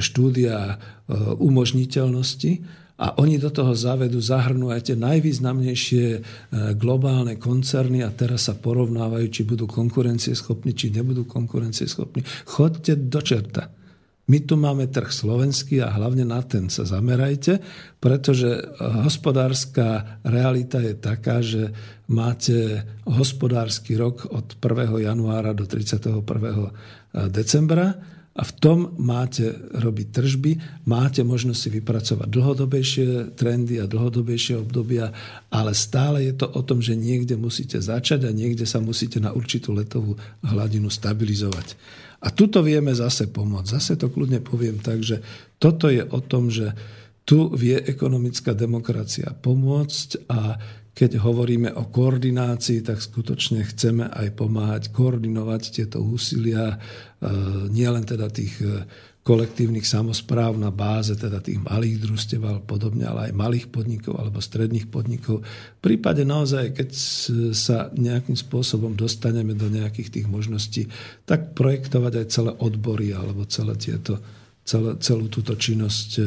štúdia 0.00 0.56
e, 0.56 0.76
umožniteľnosti 1.36 2.79
a 3.00 3.16
oni 3.16 3.40
do 3.40 3.48
toho 3.48 3.72
závedu 3.72 4.20
zahrnú 4.20 4.68
aj 4.68 4.92
tie 4.92 4.96
najvýznamnejšie 5.00 6.06
e, 6.12 6.20
globálne 6.76 7.40
koncerny 7.40 8.04
a 8.04 8.12
teraz 8.12 8.52
sa 8.52 8.54
porovnávajú, 8.60 9.26
či 9.32 9.42
budú 9.48 9.64
konkurencieschopní, 9.64 10.76
či 10.76 10.92
nebudú 10.92 11.24
konkurencieschopní. 11.24 12.20
Chodte 12.44 13.00
do 13.00 13.24
čerta. 13.24 13.72
My 14.30 14.38
tu 14.46 14.54
máme 14.54 14.86
trh 14.86 15.10
slovenský 15.10 15.82
a 15.82 15.90
hlavne 15.90 16.22
na 16.22 16.38
ten 16.44 16.70
sa 16.70 16.86
zamerajte, 16.86 17.58
pretože 17.98 18.62
hospodárska 18.78 20.20
realita 20.22 20.78
je 20.78 20.94
taká, 20.94 21.42
že 21.42 21.74
máte 22.06 22.86
hospodársky 23.10 23.98
rok 23.98 24.30
od 24.30 24.54
1. 24.54 25.02
januára 25.02 25.50
do 25.50 25.66
31. 25.66 26.22
decembra 27.26 28.19
a 28.30 28.46
v 28.46 28.52
tom 28.62 28.78
máte 28.94 29.58
robiť 29.74 30.06
tržby, 30.14 30.52
máte 30.86 31.26
možnosť 31.26 31.60
si 31.60 31.68
vypracovať 31.82 32.28
dlhodobejšie 32.30 33.34
trendy 33.34 33.82
a 33.82 33.90
dlhodobejšie 33.90 34.62
obdobia, 34.62 35.10
ale 35.50 35.74
stále 35.74 36.22
je 36.30 36.34
to 36.38 36.46
o 36.46 36.62
tom, 36.62 36.78
že 36.78 36.94
niekde 36.94 37.34
musíte 37.34 37.82
začať 37.82 38.30
a 38.30 38.30
niekde 38.30 38.70
sa 38.70 38.78
musíte 38.78 39.18
na 39.18 39.34
určitú 39.34 39.74
letovú 39.74 40.14
hladinu 40.46 40.86
stabilizovať. 40.88 41.74
A 42.22 42.30
tuto 42.30 42.62
vieme 42.62 42.94
zase 42.94 43.26
pomôcť. 43.26 43.72
Zase 43.80 43.92
to 43.98 44.12
kľudne 44.12 44.44
poviem 44.44 44.78
tak, 44.78 45.02
že 45.02 45.24
toto 45.58 45.90
je 45.90 46.06
o 46.06 46.20
tom, 46.22 46.52
že 46.52 46.76
tu 47.24 47.50
vie 47.50 47.78
ekonomická 47.78 48.54
demokracia 48.54 49.34
pomôcť 49.38 50.08
a 50.30 50.58
keď 50.90 51.22
hovoríme 51.22 51.70
o 51.72 51.86
koordinácii, 51.88 52.82
tak 52.82 52.98
skutočne 52.98 53.62
chceme 53.64 54.10
aj 54.10 54.28
pomáhať 54.34 54.82
koordinovať 54.90 55.62
tieto 55.80 56.02
úsilia, 56.02 56.74
e, 56.74 56.78
nielen 57.70 58.02
teda 58.04 58.26
tých 58.28 58.58
e, 58.60 58.84
kolektívnych 59.20 59.84
samozpráv 59.84 60.56
na 60.56 60.72
báze 60.72 61.12
teda 61.12 61.44
tých 61.44 61.60
malých 61.60 62.02
družstev 62.02 62.40
ale 62.40 62.60
podobne, 62.64 63.04
ale 63.04 63.30
aj 63.30 63.36
malých 63.36 63.66
podnikov 63.68 64.16
alebo 64.16 64.40
stredných 64.40 64.88
podnikov. 64.88 65.44
V 65.44 65.80
prípade 65.84 66.24
naozaj, 66.24 66.72
keď 66.72 66.90
sa 67.52 67.92
nejakým 67.92 68.34
spôsobom 68.34 68.96
dostaneme 68.96 69.52
do 69.52 69.68
nejakých 69.68 70.18
tých 70.18 70.26
možností, 70.26 70.88
tak 71.28 71.52
projektovať 71.52 72.12
aj 72.16 72.26
celé 72.32 72.52
odbory 72.64 73.12
alebo 73.12 73.44
celé 73.44 73.76
tieto, 73.76 74.18
celé, 74.64 74.96
celú 75.04 75.28
túto 75.28 75.52
činnosť 75.52 76.10
e, 76.16 76.22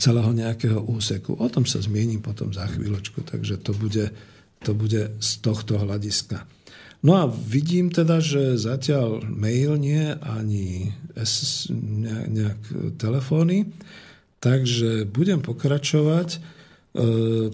celého 0.00 0.32
nejakého 0.32 0.80
úseku. 0.80 1.36
O 1.36 1.48
tom 1.52 1.68
sa 1.68 1.84
zmiením 1.84 2.24
potom 2.24 2.48
za 2.52 2.64
chvíľočku, 2.68 3.20
takže 3.20 3.60
to 3.60 3.76
bude, 3.76 4.10
to 4.64 4.72
bude 4.72 5.02
z 5.20 5.30
tohto 5.44 5.76
hľadiska. 5.76 6.48
No 6.98 7.14
a 7.14 7.30
vidím 7.30 7.94
teda, 7.94 8.18
že 8.18 8.58
zatiaľ 8.58 9.22
mail 9.22 9.78
nie, 9.78 10.02
ani 10.18 10.90
S, 11.14 11.70
nejak 12.26 12.58
telefóny, 12.98 13.70
takže 14.42 15.06
budem 15.06 15.38
pokračovať. 15.38 16.28
E, 16.34 16.38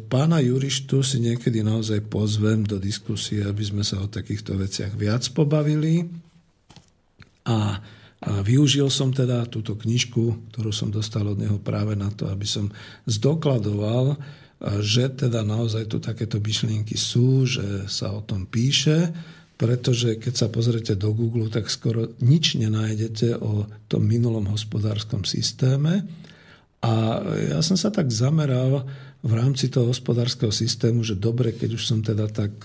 pána 0.01 0.41
Jurištu 0.41 1.05
si 1.05 1.21
niekedy 1.21 1.61
naozaj 1.61 2.09
pozvem 2.09 2.65
do 2.65 2.81
diskusie, 2.81 3.45
aby 3.45 3.61
sme 3.61 3.85
sa 3.85 4.01
o 4.01 4.09
takýchto 4.09 4.57
veciach 4.57 4.97
viac 4.97 5.29
pobavili. 5.37 6.09
A 7.45 7.85
a 8.25 8.41
využil 8.41 8.89
som 8.89 9.13
teda 9.13 9.45
túto 9.53 9.77
knižku, 9.77 10.53
ktorú 10.53 10.73
som 10.73 10.89
dostal 10.89 11.29
od 11.29 11.37
neho 11.37 11.61
práve 11.61 11.93
na 11.93 12.09
to, 12.09 12.25
aby 12.33 12.49
som 12.49 12.73
zdokladoval, 13.05 14.17
že 14.81 15.13
teda 15.13 15.45
naozaj 15.45 15.93
tu 15.93 16.01
takéto 16.01 16.41
myšlienky 16.41 16.97
sú, 16.97 17.45
že 17.45 17.85
sa 17.85 18.17
o 18.17 18.25
tom 18.25 18.49
píše, 18.49 19.13
pretože 19.61 20.17
keď 20.17 20.35
sa 20.35 20.49
pozrete 20.49 20.97
do 20.97 21.13
Google, 21.13 21.53
tak 21.53 21.69
skoro 21.69 22.17
nič 22.25 22.57
nenájdete 22.57 23.39
o 23.39 23.69
tom 23.93 24.03
minulom 24.09 24.49
hospodárskom 24.49 25.29
systéme. 25.29 26.09
A 26.81 27.21
ja 27.53 27.61
som 27.61 27.77
sa 27.77 27.93
tak 27.93 28.09
zameral 28.09 28.89
v 29.25 29.33
rámci 29.37 29.69
toho 29.69 29.93
hospodárskeho 29.93 30.53
systému, 30.53 31.05
že 31.05 31.17
dobre, 31.17 31.53
keď 31.53 31.77
už 31.77 31.85
som 31.85 32.01
teda 32.01 32.29
tak 32.29 32.57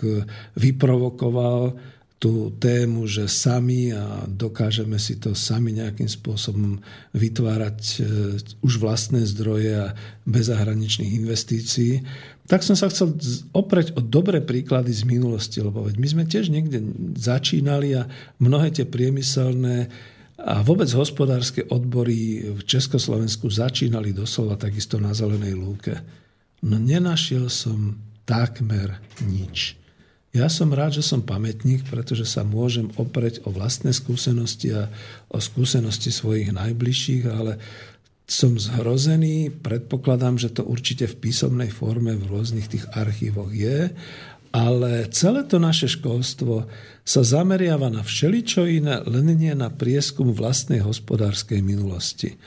vyprovokoval 0.55 1.75
tú 2.19 2.51
tému, 2.59 3.07
že 3.07 3.31
sami 3.31 3.95
a 3.95 4.27
dokážeme 4.27 4.99
si 4.99 5.15
to 5.15 5.31
sami 5.31 5.71
nejakým 5.71 6.11
spôsobom 6.11 6.83
vytvárať 7.15 7.79
e, 7.79 7.97
už 8.59 8.73
vlastné 8.83 9.23
zdroje 9.23 9.71
a 9.79 9.95
bez 10.27 10.51
zahraničných 10.51 11.15
investícií, 11.15 12.03
tak 12.43 12.67
som 12.67 12.75
sa 12.75 12.91
chcel 12.91 13.15
opreť 13.55 13.95
o 13.95 14.03
dobré 14.03 14.43
príklady 14.43 14.91
z 14.91 15.07
minulosti, 15.07 15.63
lebo 15.63 15.87
veď 15.87 15.95
my 15.95 16.07
sme 16.11 16.23
tiež 16.27 16.51
niekde 16.51 16.83
začínali 17.15 17.95
a 17.95 18.03
mnohé 18.43 18.75
tie 18.75 18.83
priemyselné 18.83 19.87
a 20.43 20.59
vôbec 20.59 20.91
hospodárske 20.91 21.71
odbory 21.71 22.51
v 22.51 22.61
Československu 22.67 23.47
začínali 23.47 24.11
doslova 24.11 24.59
takisto 24.59 24.99
na 24.99 25.15
zelenej 25.15 25.55
lúke. 25.55 25.95
No 26.67 26.75
nenašiel 26.75 27.47
som 27.47 27.95
takmer 28.27 28.99
nič. 29.23 29.78
Ja 30.29 30.45
som 30.45 30.69
rád, 30.69 31.01
že 31.01 31.03
som 31.05 31.25
pamätník, 31.25 31.89
pretože 31.89 32.29
sa 32.29 32.45
môžem 32.45 32.93
opreť 33.01 33.41
o 33.45 33.49
vlastné 33.49 33.89
skúsenosti 33.89 34.77
a 34.77 34.85
o 35.33 35.41
skúsenosti 35.41 36.13
svojich 36.13 36.53
najbližších, 36.53 37.23
ale 37.25 37.57
som 38.29 38.53
zhrozený, 38.53 39.49
predpokladám, 39.49 40.37
že 40.37 40.53
to 40.53 40.61
určite 40.61 41.09
v 41.09 41.17
písomnej 41.17 41.73
forme 41.73 42.13
v 42.13 42.29
rôznych 42.29 42.69
tých 42.69 42.85
archívoch 42.93 43.49
je, 43.49 43.89
ale 44.53 45.09
celé 45.09 45.49
to 45.49 45.57
naše 45.57 45.89
školstvo 45.97 46.69
sa 47.01 47.21
zameriava 47.25 47.89
na 47.89 48.05
všeličo 48.05 48.69
iné, 48.69 49.01
len 49.09 49.33
nie 49.33 49.53
na 49.57 49.73
prieskum 49.73 50.29
vlastnej 50.29 50.85
hospodárskej 50.85 51.61
minulosti. 51.65 52.37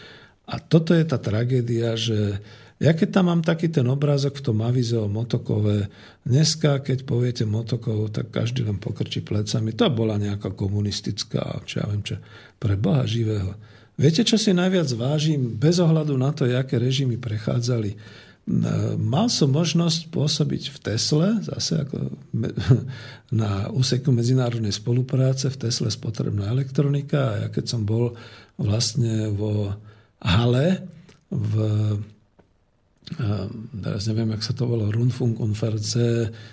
A 0.46 0.62
toto 0.62 0.94
je 0.94 1.02
tá 1.02 1.18
tragédia, 1.18 1.98
že 1.98 2.38
ja 2.82 2.98
keď 2.98 3.08
tam 3.14 3.30
mám 3.30 3.42
taký 3.46 3.70
ten 3.70 3.86
obrázok 3.86 4.42
v 4.42 4.44
tom 4.50 4.58
avize 4.66 4.98
o 4.98 5.06
Motokove, 5.06 5.86
dneska 6.26 6.82
keď 6.82 7.06
poviete 7.06 7.44
Motokov, 7.46 8.10
tak 8.10 8.34
každý 8.34 8.66
len 8.66 8.82
pokrčí 8.82 9.22
plecami. 9.22 9.70
To 9.78 9.86
bola 9.86 10.18
nejaká 10.18 10.50
komunistická, 10.50 11.62
čo 11.62 11.78
ja 11.78 11.86
viem 11.86 12.02
čo, 12.02 12.18
pre 12.58 12.74
Boha 12.74 13.06
živého. 13.06 13.54
Viete, 13.94 14.26
čo 14.26 14.34
si 14.34 14.50
najviac 14.50 14.90
vážim, 14.98 15.54
bez 15.54 15.78
ohľadu 15.78 16.18
na 16.18 16.34
to, 16.34 16.42
aké 16.50 16.74
režimy 16.74 17.22
prechádzali? 17.22 17.94
Mal 18.98 19.30
som 19.30 19.54
možnosť 19.54 20.10
pôsobiť 20.10 20.74
v 20.74 20.78
Tesle, 20.82 21.28
zase 21.38 21.86
ako 21.86 22.10
na 23.46 23.70
úseku 23.70 24.10
medzinárodnej 24.10 24.74
spolupráce, 24.74 25.54
v 25.54 25.70
Tesle 25.70 25.86
spotrebná 25.86 26.50
elektronika 26.50 27.30
a 27.30 27.38
ja 27.46 27.48
keď 27.54 27.78
som 27.78 27.86
bol 27.86 28.18
vlastne 28.58 29.30
vo 29.30 29.70
hale 30.18 30.82
v 31.30 31.54
teraz 33.82 34.06
neviem, 34.08 34.30
jak 34.38 34.46
sa 34.46 34.54
to 34.54 34.64
volalo, 34.64 34.94
Rundfunk 34.94 35.42
und 35.42 35.58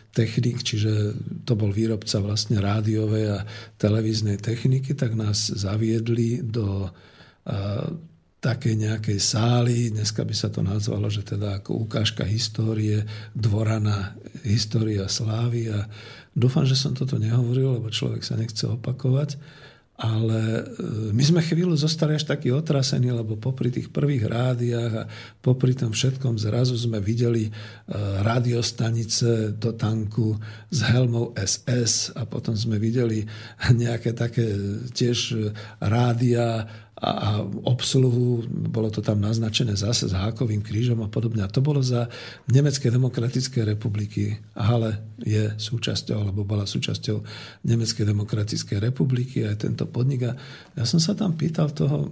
Technik, 0.10 0.66
čiže 0.66 1.14
to 1.46 1.54
bol 1.54 1.70
výrobca 1.70 2.20
vlastne 2.20 2.58
rádiovej 2.58 3.26
a 3.30 3.40
televíznej 3.78 4.42
techniky, 4.42 4.98
tak 4.98 5.14
nás 5.14 5.54
zaviedli 5.54 6.42
do 6.44 6.90
takej 8.40 8.76
nejakej 8.76 9.20
sály, 9.20 9.92
dneska 9.92 10.24
by 10.24 10.36
sa 10.36 10.48
to 10.48 10.64
nazvalo, 10.64 11.12
že 11.12 11.28
teda 11.28 11.60
ako 11.60 11.84
ukážka 11.88 12.24
histórie, 12.24 13.04
dvorana 13.36 14.16
história 14.48 15.12
slávy. 15.12 15.68
A 15.68 15.84
dúfam, 16.32 16.64
že 16.64 16.80
som 16.80 16.96
toto 16.96 17.20
nehovoril, 17.20 17.80
lebo 17.80 17.92
človek 17.92 18.24
sa 18.24 18.40
nechce 18.40 18.64
opakovať 18.64 19.36
ale 20.00 20.40
e, 20.40 20.64
my 21.12 21.24
sme 21.28 21.42
chvíľu 21.44 21.76
zostali 21.76 22.16
až 22.16 22.24
takí 22.24 22.56
otrasení, 22.56 23.12
lebo 23.12 23.36
popri 23.36 23.68
tých 23.68 23.92
prvých 23.92 24.32
rádiách 24.32 24.94
a 24.96 25.08
popri 25.44 25.76
tom 25.76 25.92
všetkom 25.92 26.40
zrazu 26.40 26.80
sme 26.80 27.04
videli 27.04 27.52
e, 27.52 27.52
radiostanice 28.24 29.60
do 29.60 29.76
tanku 29.76 30.40
s 30.72 30.80
helmou 30.88 31.36
SS 31.36 32.16
a 32.16 32.24
potom 32.24 32.56
sme 32.56 32.80
videli 32.80 33.28
nejaké 33.84 34.16
také 34.16 34.48
tiež 34.96 35.52
rádia 35.84 36.64
a, 37.00 37.12
a 37.12 37.30
obsluhu, 37.64 38.44
bolo 38.48 38.92
to 38.92 39.00
tam 39.00 39.24
naznačené 39.24 39.80
zase 39.80 40.12
s 40.12 40.14
hákovým 40.14 40.60
krížom 40.60 41.00
a 41.00 41.08
podobne. 41.08 41.48
A 41.48 41.52
to 41.52 41.64
bolo 41.64 41.80
za 41.80 42.12
Nemecké 42.52 42.92
demokratické 42.92 43.64
republiky. 43.64 44.36
Ale 44.56 45.16
je 45.24 45.56
súčasťou, 45.56 46.16
alebo 46.20 46.44
bola 46.44 46.68
súčasťou 46.68 47.24
Nemeckej 47.64 48.04
demokratickej 48.04 48.78
republiky 48.84 49.48
aj 49.48 49.64
tento 49.64 49.88
podnik. 49.88 50.28
A 50.28 50.36
ja 50.76 50.84
som 50.84 51.00
sa 51.00 51.16
tam 51.16 51.40
pýtal 51.40 51.72
toho, 51.72 52.12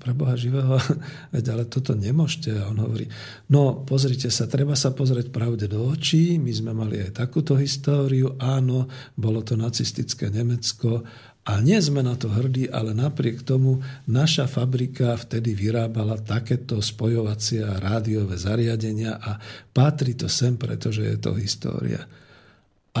pre 0.00 0.12
živého, 0.36 0.76
veď 1.34 1.44
ale 1.56 1.64
toto 1.68 1.96
nemôžete. 1.96 2.52
A 2.60 2.68
on 2.68 2.80
hovorí, 2.80 3.08
no 3.48 3.84
pozrite 3.88 4.28
sa, 4.28 4.44
treba 4.44 4.76
sa 4.76 4.92
pozrieť 4.92 5.32
pravde 5.32 5.64
do 5.64 5.80
očí, 5.88 6.36
my 6.36 6.52
sme 6.52 6.72
mali 6.76 7.00
aj 7.00 7.24
takúto 7.24 7.56
históriu, 7.56 8.36
áno, 8.36 8.84
bolo 9.16 9.40
to 9.40 9.56
nacistické 9.56 10.28
Nemecko, 10.28 11.04
a 11.40 11.56
nie 11.64 11.80
sme 11.80 12.04
na 12.04 12.20
to 12.20 12.28
hrdí, 12.28 12.68
ale 12.68 12.92
napriek 12.92 13.40
tomu 13.40 13.80
naša 14.04 14.44
fabrika 14.44 15.16
vtedy 15.16 15.56
vyrábala 15.56 16.20
takéto 16.20 16.84
spojovacie 16.84 17.64
a 17.64 17.80
rádiové 17.80 18.36
zariadenia 18.36 19.16
a 19.16 19.40
patrí 19.72 20.12
to 20.12 20.28
sem, 20.28 20.60
pretože 20.60 21.00
je 21.00 21.16
to 21.16 21.32
história. 21.40 22.04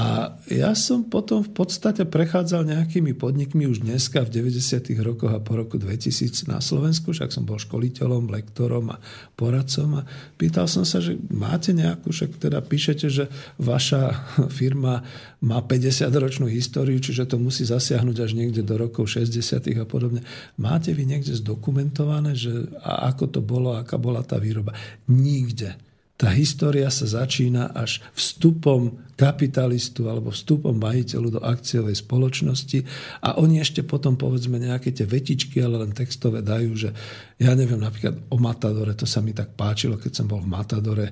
A 0.00 0.32
ja 0.48 0.72
som 0.72 1.04
potom 1.04 1.44
v 1.44 1.52
podstate 1.52 2.08
prechádzal 2.08 2.64
nejakými 2.64 3.12
podnikmi 3.12 3.68
už 3.68 3.84
dneska 3.84 4.24
v 4.24 4.48
90. 4.48 4.96
rokoch 5.04 5.28
a 5.28 5.44
po 5.44 5.60
roku 5.60 5.76
2000 5.76 6.48
na 6.48 6.64
Slovensku, 6.64 7.12
však 7.12 7.28
som 7.28 7.44
bol 7.44 7.60
školiteľom, 7.60 8.32
lektorom 8.32 8.96
a 8.96 9.00
poradcom 9.36 10.00
a 10.00 10.08
pýtal 10.40 10.64
som 10.72 10.88
sa, 10.88 11.04
že 11.04 11.20
máte 11.28 11.76
nejakú, 11.76 12.16
však 12.16 12.40
teda 12.40 12.64
píšete, 12.64 13.06
že 13.12 13.28
vaša 13.60 14.16
firma 14.58 15.04
má 15.44 15.60
50-ročnú 15.60 16.48
históriu, 16.48 16.96
čiže 16.96 17.28
to 17.28 17.36
musí 17.36 17.68
zasiahnuť 17.68 18.16
až 18.24 18.30
niekde 18.32 18.64
do 18.64 18.80
rokov 18.80 19.12
60. 19.12 19.36
a 19.76 19.84
podobne. 19.84 20.24
Máte 20.56 20.96
vy 20.96 21.04
niekde 21.04 21.36
zdokumentované, 21.36 22.32
že 22.32 22.72
a 22.80 23.12
ako 23.12 23.24
to 23.36 23.40
bolo, 23.44 23.76
aká 23.76 24.00
bola 24.00 24.24
tá 24.24 24.40
výroba? 24.40 24.72
Nikde 25.12 25.89
tá 26.20 26.28
história 26.36 26.92
sa 26.92 27.08
začína 27.08 27.72
až 27.72 28.04
vstupom 28.12 29.00
kapitalistu 29.16 30.04
alebo 30.12 30.28
vstupom 30.28 30.76
majiteľu 30.76 31.28
do 31.32 31.40
akciovej 31.40 31.96
spoločnosti 31.96 32.84
a 33.24 33.40
oni 33.40 33.64
ešte 33.64 33.80
potom 33.80 34.20
povedzme 34.20 34.60
nejaké 34.60 34.92
tie 34.92 35.08
vetičky, 35.08 35.64
ale 35.64 35.80
len 35.80 35.96
textové 35.96 36.44
dajú, 36.44 36.76
že 36.76 36.92
ja 37.40 37.56
neviem, 37.56 37.80
napríklad 37.80 38.28
o 38.28 38.36
Matadore, 38.36 38.92
to 38.92 39.08
sa 39.08 39.24
mi 39.24 39.32
tak 39.32 39.56
páčilo, 39.56 39.96
keď 39.96 40.12
som 40.12 40.28
bol 40.28 40.44
v 40.44 40.52
Matadore, 40.52 41.06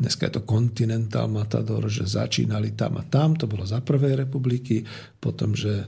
dneska 0.00 0.26
je 0.26 0.40
to 0.40 0.48
Continental 0.48 1.30
Matador, 1.30 1.86
že 1.86 2.10
začínali 2.10 2.74
tam 2.74 2.98
a 2.98 3.06
tam, 3.06 3.38
to 3.38 3.46
bolo 3.46 3.62
za 3.62 3.78
prvej 3.84 4.26
republiky, 4.26 4.82
potom, 5.20 5.54
že 5.54 5.84
e, 5.84 5.86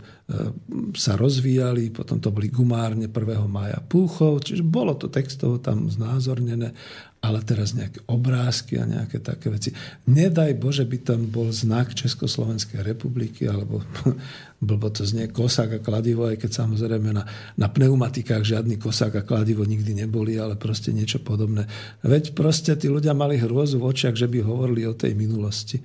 sa 0.94 1.18
rozvíjali, 1.18 1.90
potom 1.90 2.22
to 2.22 2.30
boli 2.30 2.46
gumárne 2.46 3.10
1. 3.10 3.16
maja 3.50 3.82
Púchov, 3.82 4.44
čiže 4.46 4.62
bolo 4.62 4.94
to 4.94 5.10
textovo 5.10 5.58
tam 5.58 5.88
znázornené 5.88 6.76
ale 7.22 7.38
teraz 7.46 7.70
nejaké 7.78 8.02
obrázky 8.10 8.82
a 8.82 8.84
nejaké 8.84 9.22
také 9.22 9.46
veci. 9.46 9.70
Nedaj 10.10 10.58
Bože, 10.58 10.82
by 10.82 10.98
tam 11.06 11.30
bol 11.30 11.54
znak 11.54 11.94
Československej 11.94 12.82
republiky, 12.82 13.46
alebo 13.46 13.78
blbo 14.66 14.90
to 14.90 15.06
znie 15.06 15.30
kosák 15.30 15.78
a 15.78 15.84
kladivo, 15.84 16.26
aj 16.26 16.42
keď 16.42 16.66
samozrejme 16.66 17.14
na, 17.14 17.22
na 17.54 17.70
pneumatikách 17.70 18.42
žiadny 18.42 18.74
kosák 18.74 19.22
a 19.22 19.26
kladivo 19.26 19.62
nikdy 19.62 20.02
neboli, 20.02 20.34
ale 20.34 20.58
proste 20.58 20.90
niečo 20.90 21.22
podobné. 21.22 21.70
Veď 22.02 22.34
proste 22.34 22.74
tí 22.74 22.90
ľudia 22.90 23.14
mali 23.14 23.38
hrôzu 23.38 23.78
v 23.78 23.94
očiach, 23.94 24.18
že 24.18 24.26
by 24.26 24.42
hovorili 24.42 24.82
o 24.90 24.98
tej 24.98 25.14
minulosti. 25.14 25.78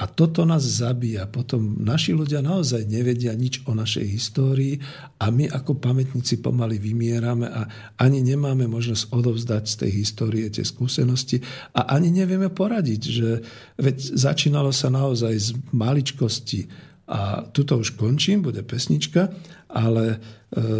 A 0.00 0.08
toto 0.08 0.48
nás 0.48 0.64
zabíja. 0.64 1.28
Potom 1.28 1.76
naši 1.76 2.16
ľudia 2.16 2.40
naozaj 2.40 2.88
nevedia 2.88 3.36
nič 3.36 3.60
o 3.68 3.76
našej 3.76 4.06
histórii 4.08 4.80
a 5.20 5.28
my 5.28 5.44
ako 5.52 5.76
pamätníci 5.76 6.40
pomaly 6.40 6.80
vymierame 6.80 7.44
a 7.44 7.68
ani 8.00 8.24
nemáme 8.24 8.64
možnosť 8.64 9.12
odovzdať 9.12 9.64
z 9.68 9.74
tej 9.76 9.90
histórie 10.00 10.48
tie 10.48 10.64
skúsenosti 10.64 11.44
a 11.76 11.92
ani 11.92 12.08
nevieme 12.08 12.48
poradiť, 12.48 13.02
že 13.04 13.28
veď 13.76 13.96
začínalo 14.16 14.72
sa 14.72 14.88
naozaj 14.88 15.34
z 15.36 15.48
maličkosti 15.76 16.89
a 17.10 17.42
tuto 17.50 17.74
už 17.74 17.98
končím, 17.98 18.38
bude 18.38 18.62
pesnička, 18.62 19.34
ale 19.66 20.14
e, 20.14 20.16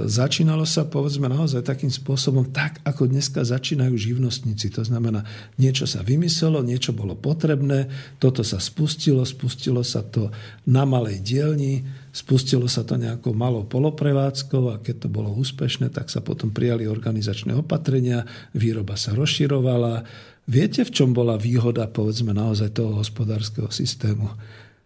začínalo 0.07 0.63
sa 0.63 0.87
povedzme 0.87 1.27
naozaj 1.27 1.67
takým 1.67 1.91
spôsobom, 1.91 2.55
tak 2.55 2.79
ako 2.87 3.11
dneska 3.11 3.43
začínajú 3.43 3.99
živnostníci. 3.99 4.71
To 4.79 4.87
znamená, 4.87 5.27
niečo 5.59 5.91
sa 5.91 6.07
vymyslelo, 6.07 6.63
niečo 6.63 6.95
bolo 6.95 7.19
potrebné, 7.19 7.91
toto 8.23 8.47
sa 8.47 8.63
spustilo, 8.63 9.27
spustilo 9.27 9.83
sa 9.83 10.07
to 10.07 10.31
na 10.71 10.87
malej 10.87 11.19
dielni, 11.19 11.83
spustilo 12.15 12.71
sa 12.71 12.87
to 12.87 12.95
nejakou 12.95 13.35
malou 13.35 13.67
poloprevádzkou 13.67 14.71
a 14.71 14.79
keď 14.79 15.07
to 15.07 15.09
bolo 15.11 15.35
úspešné, 15.35 15.91
tak 15.91 16.15
sa 16.15 16.23
potom 16.23 16.55
prijali 16.55 16.87
organizačné 16.87 17.59
opatrenia, 17.59 18.23
výroba 18.55 18.95
sa 18.95 19.19
rozširovala. 19.19 20.07
Viete, 20.47 20.87
v 20.87 20.95
čom 20.95 21.11
bola 21.11 21.35
výhoda 21.35 21.91
povedzme 21.91 22.31
naozaj 22.31 22.79
toho 22.79 23.03
hospodárskeho 23.03 23.71
systému? 23.75 24.31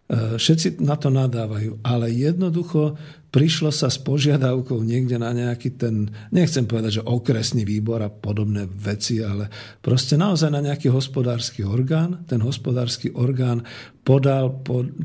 E, 0.05 0.37
všetci 0.37 0.85
na 0.85 0.93
to 1.01 1.09
nadávajú, 1.09 1.81
ale 1.81 2.13
jednoducho 2.13 2.93
prišlo 3.33 3.73
sa 3.73 3.89
s 3.89 3.97
požiadavkou 3.97 4.85
niekde 4.85 5.17
na 5.17 5.33
nejaký 5.33 5.81
ten, 5.81 6.13
nechcem 6.29 6.69
povedať, 6.69 7.01
že 7.01 7.09
okresný 7.09 7.65
výbor 7.65 8.05
a 8.05 8.13
podobné 8.13 8.69
veci, 8.69 9.25
ale 9.25 9.49
proste 9.81 10.13
naozaj 10.13 10.53
na 10.53 10.61
nejaký 10.61 10.93
hospodársky 10.93 11.65
orgán. 11.65 12.21
Ten 12.29 12.45
hospodársky 12.45 13.17
orgán 13.17 13.65
podal, 14.05 14.53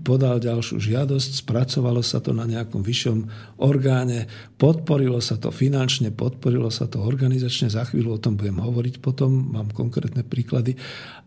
podal 0.05 0.37
ďalšiu 0.37 0.77
žiadosť, 0.77 1.49
spracovalo 1.49 2.05
sa 2.05 2.21
to 2.21 2.37
na 2.37 2.45
nejakom 2.45 2.85
vyššom 2.85 3.19
orgáne, 3.65 4.29
podporilo 4.61 5.25
sa 5.25 5.41
to 5.41 5.49
finančne, 5.49 6.13
podporilo 6.13 6.69
sa 6.69 6.85
to 6.93 7.01
organizačne, 7.01 7.73
za 7.73 7.89
chvíľu 7.89 8.21
o 8.21 8.23
tom 8.23 8.37
budem 8.37 8.61
hovoriť 8.61 9.01
potom, 9.01 9.49
mám 9.49 9.73
konkrétne 9.73 10.29
príklady. 10.29 10.77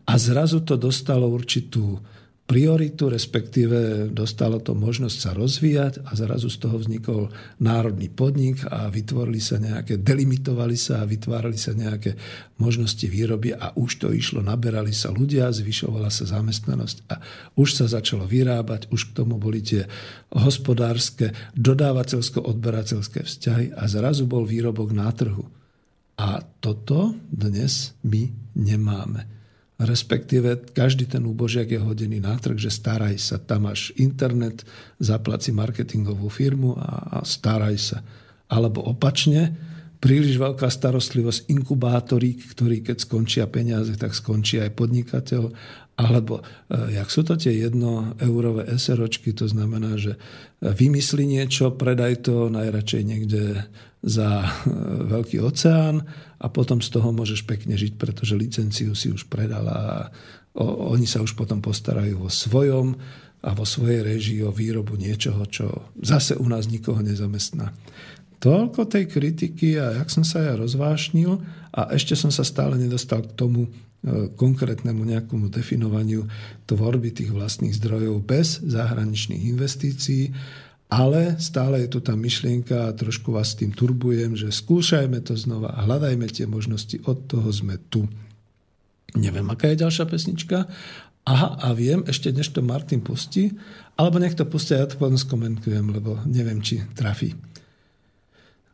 A 0.05 0.21
zrazu 0.21 0.61
to 0.61 0.77
dostalo 0.77 1.25
určitú 1.25 1.97
prioritu, 2.43 3.07
respektíve 3.07 4.11
dostalo 4.11 4.59
to 4.59 4.75
možnosť 4.75 5.17
sa 5.17 5.31
rozvíjať 5.31 6.03
a 6.03 6.11
zrazu 6.11 6.51
z 6.51 6.57
toho 6.59 6.75
vznikol 6.75 7.31
národný 7.63 8.11
podnik 8.11 8.67
a 8.67 8.91
vytvorili 8.91 9.39
sa 9.39 9.63
nejaké, 9.63 10.03
delimitovali 10.03 10.75
sa 10.75 11.01
a 11.01 11.07
vytvárali 11.07 11.55
sa 11.55 11.71
nejaké 11.71 12.19
možnosti 12.59 13.07
výroby 13.07 13.55
a 13.55 13.71
už 13.79 14.03
to 14.03 14.07
išlo, 14.11 14.43
naberali 14.43 14.91
sa 14.91 15.15
ľudia, 15.15 15.55
zvyšovala 15.55 16.11
sa 16.11 16.27
zamestnanosť 16.27 16.97
a 17.07 17.23
už 17.55 17.79
sa 17.79 17.85
začalo 17.87 18.27
vyrábať, 18.27 18.91
už 18.91 19.15
k 19.15 19.23
tomu 19.23 19.39
boli 19.39 19.63
tie 19.63 19.87
hospodárske, 20.35 21.31
dodávateľsko-odberateľské 21.55 23.23
vzťahy 23.23 23.71
a 23.71 23.87
zrazu 23.87 24.27
bol 24.27 24.43
výrobok 24.43 24.91
na 24.91 25.07
trhu. 25.15 25.47
A 26.19 26.43
toto 26.59 27.15
dnes 27.31 27.95
my 28.03 28.29
nemáme 28.53 29.32
respektíve 29.85 30.73
každý 30.75 31.05
ten 31.05 31.23
úbožiak 31.23 31.71
je 31.71 31.79
hodený 31.79 32.23
na 32.23 32.35
trh, 32.35 32.55
že 32.55 32.73
staraj 32.73 33.15
sa, 33.19 33.37
tam 33.39 33.69
máš 33.69 33.95
internet, 33.99 34.63
zaplaci 34.99 35.51
marketingovú 35.51 36.27
firmu 36.27 36.75
a, 36.75 37.19
a 37.19 37.27
staraj 37.27 37.75
sa. 37.79 37.99
Alebo 38.47 38.83
opačne, 38.83 39.55
príliš 40.03 40.35
veľká 40.35 40.67
starostlivosť 40.67 41.47
inkubátorí, 41.47 42.35
ktorí 42.35 42.83
keď 42.83 43.07
skončia 43.07 43.47
peniaze, 43.47 43.95
tak 43.95 44.11
skončí 44.11 44.59
aj 44.59 44.75
podnikateľ. 44.75 45.43
Alebo 45.95 46.41
e, 46.41 46.43
jak 46.99 47.07
sú 47.07 47.23
to 47.23 47.39
tie 47.39 47.55
jedno 47.55 48.11
eurové 48.19 48.67
SROčky, 48.75 49.31
to 49.31 49.47
znamená, 49.47 49.95
že 49.95 50.19
vymyslí 50.59 51.23
niečo, 51.23 51.71
predaj 51.71 52.27
to 52.27 52.51
najradšej 52.51 53.03
niekde 53.07 53.63
za 54.03 54.43
e, 54.43 54.47
veľký 55.07 55.39
oceán 55.39 56.03
a 56.37 56.51
potom 56.51 56.83
z 56.83 56.91
toho 56.91 57.15
môžeš 57.15 57.47
pekne 57.47 57.79
žiť, 57.79 57.95
pretože 57.95 58.35
licenciu 58.35 58.91
si 58.91 59.07
už 59.07 59.31
predala 59.31 59.73
a 59.73 59.95
oni 60.59 61.07
sa 61.09 61.23
už 61.23 61.33
potom 61.33 61.63
postarajú 61.63 62.27
vo 62.27 62.29
svojom 62.29 62.99
a 63.43 63.49
vo 63.51 63.65
svojej 63.67 64.05
režii 64.05 64.39
o 64.43 64.53
výrobu 64.53 64.95
niečoho, 64.95 65.43
čo 65.47 65.91
zase 65.99 66.37
u 66.37 66.45
nás 66.47 66.69
nikoho 66.69 66.99
nezamestná. 67.01 67.73
Toľko 68.43 68.91
tej 68.91 69.07
kritiky 69.07 69.79
a 69.79 70.03
jak 70.03 70.11
som 70.11 70.27
sa 70.27 70.43
ja 70.43 70.53
rozvášnil 70.59 71.31
a 71.71 71.95
ešte 71.95 72.15
som 72.19 72.27
sa 72.27 72.43
stále 72.43 72.75
nedostal 72.75 73.23
k 73.23 73.35
tomu 73.39 73.67
e, 73.67 73.69
konkrétnemu 74.35 74.99
nejakomu 74.99 75.47
definovaniu 75.47 76.27
tvorby 76.67 77.15
tých 77.15 77.31
vlastných 77.31 77.71
zdrojov 77.71 78.19
bez 78.23 78.59
zahraničných 78.67 79.47
investícií, 79.47 80.35
ale 80.93 81.41
stále 81.41 81.81
je 81.81 81.89
tu 81.89 81.99
tá 82.05 82.13
myšlienka 82.13 82.85
a 82.85 82.93
trošku 82.93 83.33
vás 83.33 83.57
s 83.57 83.59
tým 83.65 83.73
turbujem, 83.73 84.37
že 84.37 84.53
skúšajme 84.53 85.25
to 85.25 85.33
znova 85.33 85.73
a 85.73 85.89
hľadajme 85.89 86.29
tie 86.29 86.45
možnosti, 86.45 87.01
od 87.09 87.25
toho 87.25 87.49
sme 87.49 87.81
tu. 87.89 88.05
Neviem, 89.17 89.49
aká 89.49 89.73
je 89.73 89.81
ďalšia 89.81 90.05
pesnička. 90.05 90.69
Aha, 91.23 91.49
a 91.57 91.71
viem, 91.73 92.05
ešte 92.05 92.29
než 92.29 92.51
to 92.53 92.61
Martin 92.61 93.01
pustí, 93.01 93.55
alebo 93.97 94.19
nech 94.19 94.37
to 94.37 94.45
pustia, 94.45 94.83
ja 94.83 94.87
to 94.91 94.99
potom 94.99 95.17
skomentujem, 95.17 95.89
lebo 95.89 96.19
neviem, 96.29 96.59
či 96.61 96.83
trafí. 96.93 97.33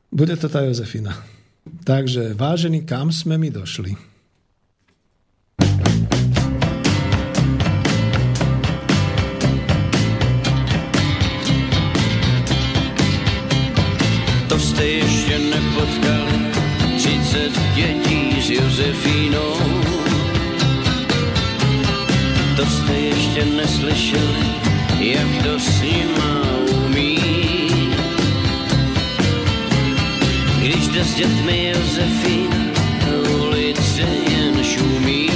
Bude 0.09 0.33
to 0.35 0.49
tá 0.49 0.65
Jozefina. 0.65 1.13
Takže, 1.85 2.33
vážený, 2.33 2.89
kam 2.89 3.13
sme 3.13 3.37
mi 3.37 3.53
došli? 3.53 4.08
Jste 14.79 14.87
ještě 14.87 15.39
nepotkali 15.39 16.39
30 16.97 17.51
dětí 17.75 18.41
s 18.41 18.49
Josefínou. 18.49 19.53
To 22.55 22.65
jste 22.65 22.93
ještě 22.93 23.45
neslyšeli, 23.45 24.45
jak 24.99 25.43
to 25.43 25.59
s 25.59 25.81
nima 25.81 26.41
Když 30.59 30.87
jde 30.87 31.03
s 31.03 31.13
dětmi 31.13 31.73
Josefín, 31.75 32.71
ulice 33.39 34.01
jen 34.31 34.63
šumí. 34.63 35.29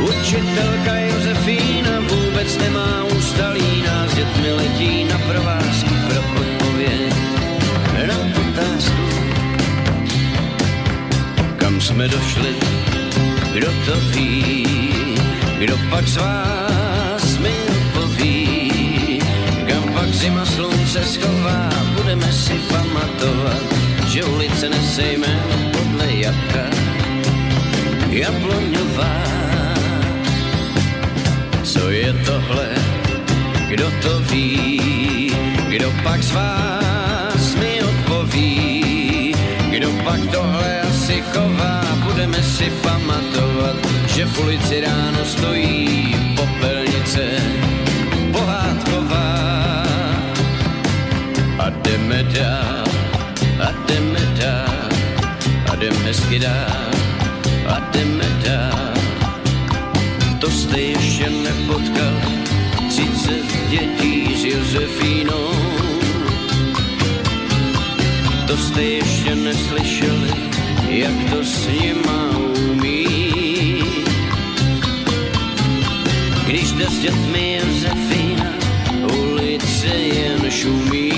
Učitelka 0.00 0.94
Josefína 0.96 2.00
vůbec 2.00 2.58
nemá 2.58 3.04
ústalína, 3.18 4.08
s 4.08 4.14
dětmi 4.14 4.52
letí 4.52 5.04
na 5.04 5.18
provázky 5.18 5.73
jsme 11.84 12.08
došli, 12.08 12.54
kdo 13.52 13.66
to 13.66 14.00
ví, 14.00 14.66
kdo 15.58 15.78
pak 15.90 16.08
z 16.08 16.16
vás 16.16 17.38
mi 17.38 17.54
odpoví, 17.68 19.20
kam 19.68 19.92
pak 19.92 20.14
zima 20.14 20.44
slunce 20.46 21.04
schová, 21.04 21.68
budeme 21.96 22.32
si 22.32 22.52
pamatovat, 22.52 23.62
že 24.08 24.24
ulice 24.24 24.68
nese 24.68 25.12
jméno 25.12 25.56
podle 25.72 26.06
jabka. 26.12 26.64
Jabloňová. 28.08 29.24
Co 31.62 31.90
je 31.90 32.12
tohle, 32.12 32.68
kdo 33.68 33.90
to 34.02 34.20
ví, 34.20 35.32
kdo 35.68 35.92
pak 36.02 36.22
z 36.22 36.32
vás 36.32 37.54
mi 37.54 37.82
odpoví, 37.82 39.34
kdo 39.70 39.90
pak 40.04 40.20
tohle 40.32 40.80
asi 40.80 41.22
chová, 41.32 41.73
budeme 42.24 42.42
si 42.42 42.72
pamatovat, 42.80 43.76
že 44.16 44.24
v 44.24 44.38
ulici 44.40 44.80
ráno 44.80 45.24
stojí 45.24 46.16
popelnice 46.36 47.20
pohádková 48.32 49.84
a 51.58 51.70
jdeme 51.70 52.22
dál, 52.22 52.84
a 53.60 53.68
jdeme 53.84 54.20
dál, 54.40 54.88
a 55.72 55.76
jdeme 55.76 55.98
hezky 56.04 56.38
dál, 56.38 56.88
a 57.68 57.80
jdeme 57.92 58.24
dál. 58.44 58.94
To 60.40 60.50
jste 60.50 60.80
ještě 60.80 61.30
nepotkal, 61.30 62.16
30 62.88 63.68
dětí 63.68 64.36
s 64.36 64.44
Josefínou. 64.44 65.52
To 68.46 68.56
jste 68.56 68.82
ještě 68.82 69.34
neslyšeli, 69.34 70.53
jak 70.98 71.30
to 71.30 71.44
s 71.44 71.66
nima 71.66 72.38
umí. 72.70 73.06
Když 76.46 76.72
jde 76.72 76.86
s 76.86 76.98
dětmi 76.98 77.60
Josefína, 77.60 78.50
ulice 79.18 79.86
jen 79.86 80.50
šumí. 80.50 81.12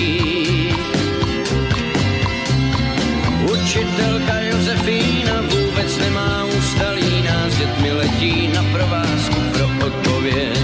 Učitelka 3.52 4.40
Josefína 4.40 5.42
vůbec 5.42 5.98
nemá 5.98 6.44
ústalí, 6.44 7.24
s 7.48 7.58
dětmi 7.58 7.92
letí 7.92 8.48
na 8.54 8.62
provázku 8.72 9.40
pro 9.52 9.86
odpověď 9.86 10.58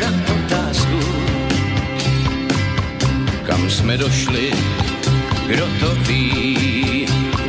na 0.00 0.12
otázku. 0.34 0.98
Kam 3.46 3.70
jsme 3.70 3.98
došli, 3.98 4.50
kdo 5.46 5.66
to 5.80 5.94
ví, 5.94 6.53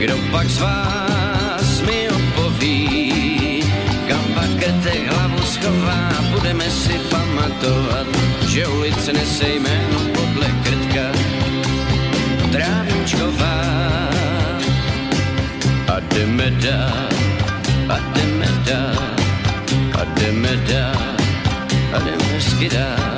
kdo 0.05 0.17
pak 0.31 0.49
z 0.49 0.59
vás 0.61 1.81
mi 1.81 2.09
odpoví, 2.09 3.63
kam 4.07 4.21
pak 4.37 4.49
krtek 4.61 5.01
hlavu 5.09 5.41
schová, 5.41 6.13
budeme 6.29 6.69
si 6.69 6.93
pamatovat, 7.09 8.07
že 8.45 8.67
ulice 8.67 9.13
nese 9.13 9.49
jméno 9.49 9.99
podle 10.13 10.47
krtka. 10.63 11.05
Trávničková. 12.51 13.57
A 15.89 15.99
jdeme 15.99 16.51
dál, 16.51 17.09
a 17.89 17.97
jdeme 17.97 18.49
dál, 18.65 19.09
a 19.97 20.01
jdeme 20.05 20.53
dál, 20.69 21.17
a 21.93 21.97
jdeme 21.99 22.25
hezky 22.33 22.69
dál. 22.69 23.17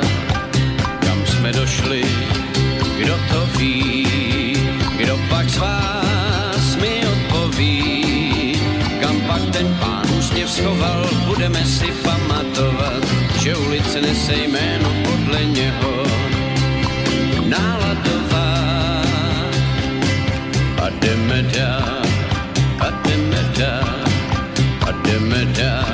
Kam 1.03 1.19
jsme 1.25 1.51
došli, 1.51 2.03
kdo 2.97 3.15
to 3.31 3.39
ví, 3.59 4.07
kdo 4.97 5.19
pak 5.29 5.49
z 5.49 5.57
vás 5.57 5.96
schoval, 10.47 11.03
budeme 11.27 11.59
si 11.65 11.91
pamatovat, 12.03 13.03
že 13.43 13.55
ulice 13.55 14.01
nese 14.01 14.35
jméno 14.35 14.89
podle 15.03 15.45
něho. 15.45 15.93
Náladová 17.45 18.55
a 20.83 20.89
jdeme 20.89 21.41
dál 21.41 22.01
a 22.79 22.87
jdeme 23.03 23.41
dál, 23.57 23.99
a 24.87 24.91
jdeme 24.91 25.45
dál, 25.45 25.86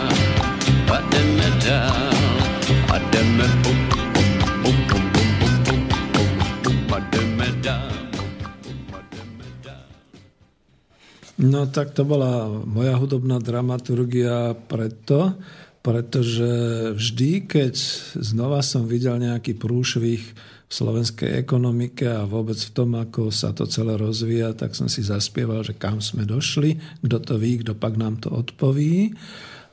No 11.53 11.69
tak 11.69 11.93
to 11.93 12.01
bola 12.01 12.49
moja 12.49 12.97
hudobná 12.97 13.37
dramaturgia 13.37 14.57
preto, 14.65 15.37
pretože 15.85 16.49
vždy, 16.97 17.45
keď 17.45 17.73
znova 18.17 18.65
som 18.65 18.89
videl 18.89 19.21
nejaký 19.21 19.53
prúšvih 19.61 20.21
v 20.65 20.71
slovenskej 20.73 21.37
ekonomike 21.37 22.09
a 22.09 22.25
vôbec 22.25 22.57
v 22.57 22.73
tom, 22.73 22.97
ako 22.97 23.29
sa 23.29 23.53
to 23.53 23.69
celé 23.69 23.93
rozvíja, 24.01 24.57
tak 24.57 24.73
som 24.73 24.89
si 24.89 25.05
zaspieval, 25.05 25.61
že 25.61 25.77
kam 25.77 26.01
sme 26.01 26.25
došli, 26.25 26.81
kto 27.05 27.21
to 27.21 27.37
ví, 27.37 27.61
kto 27.61 27.77
pak 27.77 28.01
nám 28.01 28.17
to 28.17 28.33
odpoví. 28.33 29.13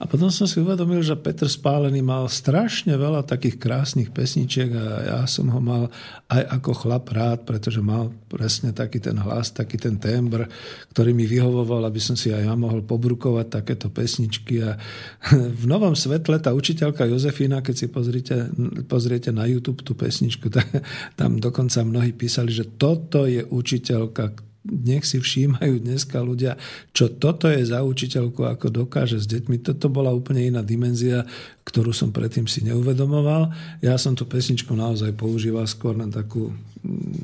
A 0.00 0.08
potom 0.08 0.32
som 0.32 0.48
si 0.48 0.56
uvedomil, 0.56 1.04
že 1.04 1.12
Petr 1.12 1.44
Spálený 1.44 2.00
mal 2.00 2.24
strašne 2.24 2.96
veľa 2.96 3.20
takých 3.20 3.60
krásnych 3.60 4.08
pesničiek 4.08 4.72
a 4.72 4.84
ja 5.04 5.20
som 5.28 5.52
ho 5.52 5.60
mal 5.60 5.92
aj 6.32 6.56
ako 6.56 6.70
chlap 6.72 7.12
rád, 7.12 7.44
pretože 7.44 7.84
mal 7.84 8.08
presne 8.32 8.72
taký 8.72 8.96
ten 8.96 9.20
hlas, 9.20 9.52
taký 9.52 9.76
ten 9.76 10.00
tembr, 10.00 10.48
ktorý 10.96 11.12
mi 11.12 11.28
vyhovoval, 11.28 11.84
aby 11.84 12.00
som 12.00 12.16
si 12.16 12.32
aj 12.32 12.48
ja 12.48 12.56
mohol 12.56 12.80
pobrukovať 12.80 13.60
takéto 13.60 13.92
pesničky. 13.92 14.64
A 14.64 14.80
v 15.60 15.64
novom 15.68 15.92
svetle 15.92 16.40
tá 16.40 16.56
učiteľka 16.56 17.04
Jozefína, 17.04 17.60
keď 17.60 17.74
si 17.76 17.86
pozriete, 17.92 18.48
pozriete 18.88 19.36
na 19.36 19.44
YouTube 19.44 19.84
tú 19.84 19.92
pesničku, 19.92 20.48
tam 21.20 21.36
dokonca 21.36 21.84
mnohí 21.84 22.16
písali, 22.16 22.48
že 22.56 22.64
toto 22.64 23.28
je 23.28 23.44
učiteľka, 23.44 24.49
nech 24.64 25.08
si 25.08 25.16
všímajú 25.16 25.80
dneska 25.80 26.20
ľudia, 26.20 26.60
čo 26.92 27.08
toto 27.08 27.48
je 27.48 27.64
za 27.64 27.80
učiteľku, 27.80 28.44
ako 28.44 28.84
dokáže 28.84 29.16
s 29.16 29.24
deťmi. 29.24 29.64
Toto 29.64 29.88
bola 29.88 30.12
úplne 30.12 30.44
iná 30.44 30.60
dimenzia, 30.60 31.24
ktorú 31.64 31.96
som 31.96 32.12
predtým 32.12 32.44
si 32.44 32.60
neuvedomoval. 32.68 33.52
Ja 33.80 33.96
som 33.96 34.12
tú 34.12 34.28
pesničku 34.28 34.76
naozaj 34.76 35.16
používal 35.16 35.64
skôr 35.64 35.96
na 35.96 36.12
takú, 36.12 36.52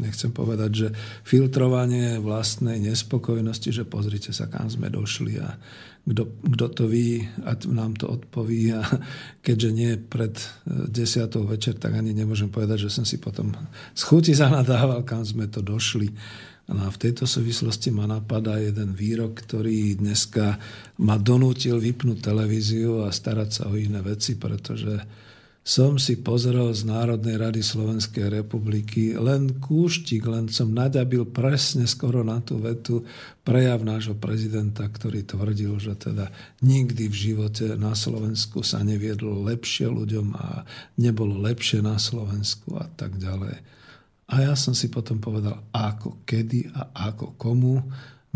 nechcem 0.01 0.33
povedať, 0.33 0.71
že 0.73 0.89
filtrovanie 1.29 2.17
vlastnej 2.25 2.81
nespokojnosti, 2.81 3.69
že 3.69 3.85
pozrite 3.85 4.33
sa, 4.33 4.49
kam 4.49 4.73
sme 4.73 4.89
došli 4.89 5.37
a 5.37 5.61
kto 6.07 6.67
to 6.71 6.87
ví 6.87 7.27
a 7.43 7.59
nám 7.67 7.99
to 7.99 8.07
odpoví. 8.07 8.71
A 8.71 8.87
keďže 9.47 9.71
nie 9.75 9.93
pred 9.99 10.33
eh, 10.39 10.87
desiatou 10.87 11.45
večer, 11.45 11.77
tak 11.77 11.99
ani 11.99 12.15
nemôžem 12.15 12.49
povedať, 12.49 12.87
že 12.87 12.95
som 12.95 13.05
si 13.05 13.19
potom 13.19 13.51
z 13.93 14.03
chuti 14.07 14.33
zanadával, 14.33 15.03
kam 15.03 15.27
sme 15.27 15.51
to 15.51 15.61
došli. 15.61 16.15
No 16.67 16.83
a 16.83 16.91
v 16.91 16.99
tejto 16.99 17.31
súvislosti 17.31 17.95
ma 17.95 18.11
napadá 18.11 18.59
jeden 18.59 18.99
výrok, 18.99 19.39
ktorý 19.47 20.03
dneska 20.03 20.59
ma 20.99 21.15
donútil 21.15 21.79
vypnúť 21.79 22.19
televíziu 22.27 23.07
a 23.07 23.15
starať 23.15 23.51
sa 23.51 23.63
o 23.71 23.79
iné 23.79 24.03
veci, 24.03 24.35
pretože 24.35 24.99
som 25.67 25.99
si 25.99 26.23
pozrel 26.23 26.71
z 26.71 26.87
Národnej 26.87 27.43
rady 27.43 27.59
Slovenskej 27.59 28.31
republiky 28.31 29.19
len 29.19 29.59
kúštik, 29.59 30.23
len 30.31 30.47
som 30.47 30.71
naďabil 30.71 31.27
presne 31.27 31.91
skoro 31.91 32.23
na 32.23 32.39
tú 32.39 32.63
vetu 32.63 33.03
prejav 33.43 33.83
nášho 33.83 34.15
prezidenta, 34.15 34.87
ktorý 34.87 35.27
tvrdil, 35.27 35.75
že 35.83 35.99
teda 35.99 36.31
nikdy 36.63 37.11
v 37.11 37.17
živote 37.19 37.75
na 37.75 37.99
Slovensku 37.99 38.63
sa 38.63 38.83
neviedlo 38.87 39.43
lepšie 39.43 39.91
ľuďom 39.91 40.39
a 40.39 40.63
nebolo 41.03 41.35
lepšie 41.35 41.83
na 41.83 41.99
Slovensku 41.99 42.79
a 42.79 42.87
tak 42.87 43.19
ďalej. 43.19 43.76
A 44.27 44.43
ja 44.43 44.59
som 44.59 44.75
si 44.75 44.91
potom 44.91 45.23
povedal, 45.23 45.71
ako, 45.71 46.27
kedy 46.27 46.67
a 46.75 47.11
ako, 47.11 47.39
komu, 47.39 47.79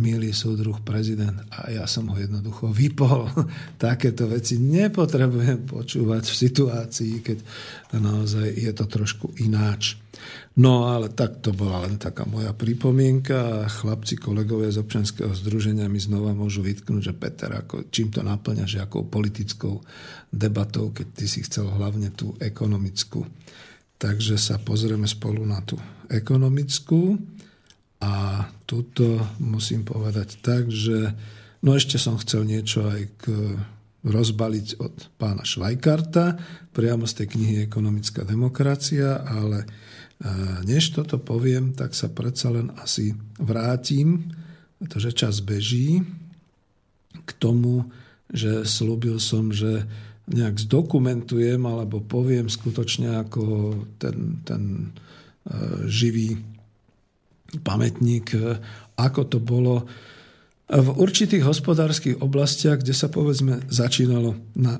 milý 0.00 0.32
súdruh 0.32 0.80
prezident. 0.80 1.44
A 1.52 1.68
ja 1.68 1.84
som 1.84 2.08
ho 2.08 2.16
jednoducho 2.16 2.72
vypol. 2.72 3.28
Takéto 3.76 4.24
veci 4.26 4.56
nepotrebujem 4.56 5.68
počúvať 5.68 6.24
v 6.24 6.40
situácii, 6.48 7.14
keď 7.20 7.38
naozaj 8.00 8.48
je 8.56 8.72
to 8.72 8.84
trošku 8.88 9.36
ináč. 9.44 10.00
No 10.60 10.90
ale 10.90 11.12
tak 11.12 11.40
to 11.44 11.54
bola 11.54 11.86
len 11.86 11.96
taká 11.96 12.26
moja 12.26 12.50
pripomienka 12.52 13.70
chlapci, 13.70 14.18
kolegovia 14.18 14.68
z 14.72 14.82
občanského 14.82 15.32
združenia 15.32 15.86
mi 15.86 16.02
znova 16.02 16.34
môžu 16.36 16.60
vytknúť, 16.66 17.02
že 17.12 17.14
Peter, 17.14 17.50
ako, 17.54 17.88
čím 17.88 18.10
to 18.10 18.20
naplňaš, 18.20 18.84
akou 18.84 19.06
politickou 19.06 19.80
debatou, 20.28 20.92
keď 20.92 21.06
ty 21.14 21.24
si 21.30 21.40
chcel 21.46 21.70
hlavne 21.70 22.12
tú 22.12 22.36
ekonomickú. 22.36 23.24
Takže 24.00 24.40
sa 24.40 24.56
pozrieme 24.56 25.04
spolu 25.04 25.44
na 25.44 25.60
tú 25.60 25.76
ekonomickú. 26.08 27.20
A 28.00 28.48
tuto 28.64 29.20
musím 29.44 29.84
povedať 29.84 30.40
tak, 30.40 30.72
že 30.72 31.12
no 31.60 31.76
ešte 31.76 32.00
som 32.00 32.16
chcel 32.16 32.48
niečo 32.48 32.88
aj 32.88 33.02
k 33.20 33.24
rozbaliť 34.00 34.68
od 34.80 34.94
pána 35.20 35.44
Švajkarta, 35.44 36.40
priamo 36.72 37.04
z 37.04 37.20
tej 37.20 37.26
knihy 37.36 37.54
Ekonomická 37.68 38.24
demokracia, 38.24 39.20
ale 39.20 39.60
e, 39.60 39.66
než 40.64 40.96
toto 40.96 41.20
poviem, 41.20 41.76
tak 41.76 41.92
sa 41.92 42.08
predsa 42.08 42.48
len 42.48 42.72
asi 42.80 43.12
vrátim, 43.36 44.32
pretože 44.80 45.12
čas 45.12 45.44
beží, 45.44 46.00
k 47.28 47.30
tomu, 47.36 47.92
že 48.32 48.64
slúbil 48.64 49.20
som, 49.20 49.52
že 49.52 49.84
nejak 50.30 50.62
zdokumentujem 50.62 51.60
alebo 51.66 51.98
poviem 52.02 52.46
skutočne 52.46 53.26
ako 53.26 53.74
ten, 53.98 54.42
ten 54.46 54.62
e, 54.70 54.88
živý 55.90 56.38
pamätník, 57.66 58.26
e, 58.38 58.58
ako 58.94 59.22
to 59.26 59.38
bolo 59.42 59.84
v 60.70 60.88
určitých 61.02 61.42
hospodárskych 61.42 62.22
oblastiach, 62.22 62.78
kde 62.78 62.94
sa 62.94 63.10
povedzme 63.10 63.66
začínalo 63.66 64.38
na 64.54 64.78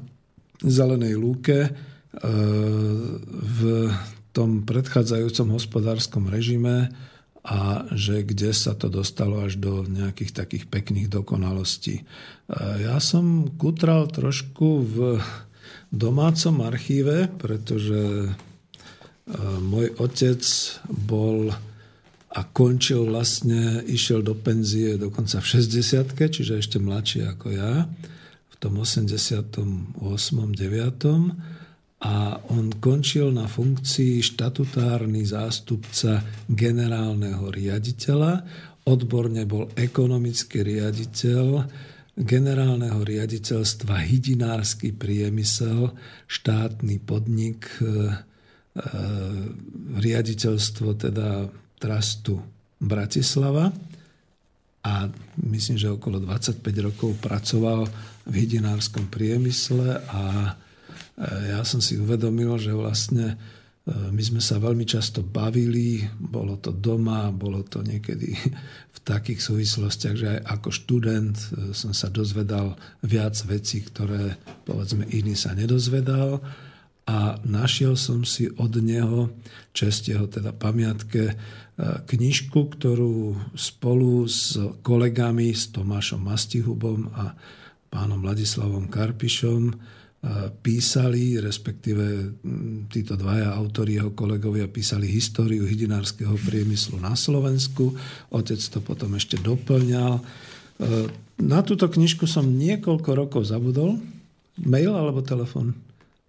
zelenej 0.63 1.19
lúke 1.19 1.67
e, 1.67 1.71
v 3.35 3.61
tom 4.31 4.63
predchádzajúcom 4.63 5.59
hospodárskom 5.59 6.31
režime 6.31 6.95
a 7.41 7.89
že 7.97 8.21
kde 8.21 8.53
sa 8.53 8.77
to 8.77 8.93
dostalo 8.93 9.41
až 9.49 9.57
do 9.57 9.89
nejakých 9.89 10.37
takých 10.37 10.65
pekných 10.69 11.09
dokonalostí. 11.09 12.05
Ja 12.85 13.01
som 13.01 13.49
kutral 13.57 14.13
trošku 14.13 14.69
v 14.85 14.97
domácom 15.89 16.61
archíve, 16.61 17.33
pretože 17.41 18.29
môj 19.63 19.95
otec 19.97 20.43
bol 20.87 21.55
a 22.31 22.47
končil 22.47 23.11
vlastne, 23.11 23.83
išiel 23.91 24.23
do 24.23 24.39
penzie 24.39 24.95
dokonca 24.95 25.43
v 25.43 25.47
60 25.51 26.15
čiže 26.15 26.63
ešte 26.63 26.79
mladší 26.79 27.27
ako 27.27 27.47
ja, 27.51 27.91
v 28.47 28.55
tom 28.63 28.79
88. 28.79 29.51
9 29.99 31.60
a 32.01 32.41
on 32.49 32.73
končil 32.81 33.29
na 33.29 33.45
funkcii 33.45 34.25
štatutárny 34.25 35.21
zástupca 35.29 36.25
generálneho 36.49 37.53
riaditeľa, 37.53 38.41
odborne 38.89 39.45
bol 39.45 39.69
ekonomický 39.77 40.65
riaditeľ 40.65 41.47
generálneho 42.21 43.01
riaditeľstva 43.01 43.97
Hydinársky 43.97 44.93
priemysel, 44.93 45.93
štátny 46.29 47.01
podnik, 47.01 47.65
e, 47.81 47.85
e, 47.85 47.93
riaditeľstvo 49.97 50.89
teda 51.01 51.49
Trastu 51.81 52.37
Bratislava. 52.77 53.73
A 54.81 55.09
myslím, 55.45 55.77
že 55.77 55.93
okolo 55.93 56.21
25 56.21 56.65
rokov 56.81 57.21
pracoval 57.21 57.85
v 58.25 58.33
hydinárskom 58.33 59.13
priemysle 59.13 60.01
a 60.09 60.57
ja 61.21 61.61
som 61.69 61.85
si 61.85 62.01
uvedomil, 62.01 62.57
že 62.57 62.73
vlastne 62.73 63.37
e, 63.37 63.37
my 63.93 64.23
sme 64.25 64.41
sa 64.41 64.57
veľmi 64.57 64.89
často 64.89 65.21
bavili, 65.21 66.01
bolo 66.17 66.57
to 66.57 66.73
doma, 66.73 67.29
bolo 67.29 67.61
to 67.61 67.85
niekedy 67.85 68.33
v 68.97 68.99
takých 69.05 69.45
súvislostiach, 69.45 70.17
že 70.17 70.27
aj 70.33 70.41
ako 70.49 70.69
študent 70.73 71.37
e, 71.37 71.47
som 71.77 71.93
sa 71.93 72.09
dozvedal 72.09 72.73
viac 73.05 73.37
vecí, 73.45 73.85
ktoré 73.85 74.41
povedzme 74.65 75.05
iný 75.13 75.37
sa 75.37 75.53
nedozvedal. 75.53 76.41
A 77.11 77.37
našiel 77.43 77.99
som 77.99 78.23
si 78.23 78.47
od 78.55 78.71
neho, 78.79 79.35
čest 79.75 80.07
jeho 80.09 80.25
teda 80.25 80.57
pamiatke, 80.57 81.25
e, 81.29 81.35
knižku, 82.09 82.81
ktorú 82.81 83.37
spolu 83.53 84.25
s 84.25 84.57
kolegami, 84.81 85.53
s 85.53 85.69
Tomášom 85.69 86.25
Mastihubom 86.25 87.13
a 87.13 87.37
pánom 87.93 88.25
Vladislavom 88.25 88.89
Karpišom 88.89 90.00
písali, 90.61 91.41
respektíve 91.41 92.37
títo 92.93 93.17
dvaja 93.17 93.57
autori, 93.57 93.97
jeho 93.97 94.13
kolegovia 94.13 94.69
písali 94.69 95.09
históriu 95.09 95.65
hydinárskeho 95.65 96.37
priemyslu 96.45 97.01
na 97.01 97.17
Slovensku. 97.17 97.97
Otec 98.29 98.61
to 98.61 98.85
potom 98.85 99.17
ešte 99.17 99.41
doplňal. 99.41 100.21
E, 100.21 100.23
na 101.41 101.65
túto 101.65 101.89
knižku 101.89 102.29
som 102.29 102.45
niekoľko 102.53 103.11
rokov 103.17 103.49
zabudol. 103.49 103.97
Mail 104.61 104.93
alebo 104.93 105.25
telefon? 105.25 105.73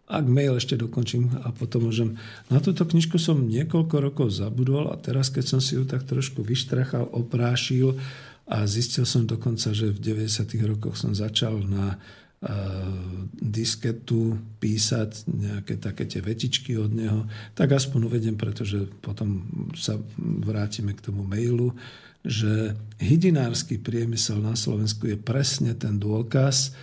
Ak 0.08 0.24
mail 0.24 0.56
ešte 0.56 0.80
dokončím 0.80 1.44
a 1.44 1.52
potom 1.52 1.92
môžem. 1.92 2.16
Na 2.48 2.64
túto 2.64 2.88
knižku 2.88 3.20
som 3.20 3.44
niekoľko 3.44 3.96
rokov 4.00 4.32
zabudol 4.32 4.88
a 4.88 4.96
teraz, 4.96 5.28
keď 5.28 5.52
som 5.52 5.60
si 5.60 5.76
ju 5.76 5.84
tak 5.84 6.08
trošku 6.08 6.48
vyštrachal, 6.48 7.12
oprášil 7.12 8.00
a 8.48 8.64
zistil 8.64 9.04
som 9.04 9.28
dokonca, 9.28 9.76
že 9.76 9.92
v 9.92 10.00
90. 10.00 10.48
rokoch 10.64 10.96
som 10.96 11.12
začal 11.12 11.60
na 11.68 12.00
disketu 13.38 14.34
písať 14.58 15.30
nejaké 15.30 15.78
také 15.78 16.10
tie 16.10 16.26
vetičky 16.26 16.74
od 16.74 16.90
neho, 16.90 17.30
tak 17.54 17.78
aspoň 17.78 18.10
uvedem, 18.10 18.34
pretože 18.34 18.90
potom 18.98 19.46
sa 19.78 20.02
vrátime 20.18 20.98
k 20.98 21.06
tomu 21.06 21.22
mailu, 21.22 21.78
že 22.26 22.74
hydinársky 22.98 23.78
priemysel 23.78 24.42
na 24.42 24.58
Slovensku 24.58 25.06
je 25.10 25.18
presne 25.22 25.78
ten 25.78 26.02
dôkaz 26.02 26.74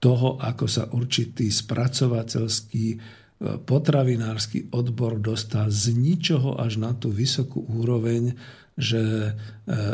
toho, 0.00 0.36
ako 0.36 0.68
sa 0.68 0.88
určitý 0.92 1.48
spracovateľský 1.48 2.86
e, 2.92 2.96
potravinársky 3.64 4.72
odbor 4.72 5.16
dostal 5.16 5.72
z 5.72 5.96
ničoho 5.96 6.60
až 6.60 6.76
na 6.76 6.92
tú 6.92 7.08
vysokú 7.08 7.64
úroveň, 7.64 8.36
že 8.76 9.00
e, 9.00 9.30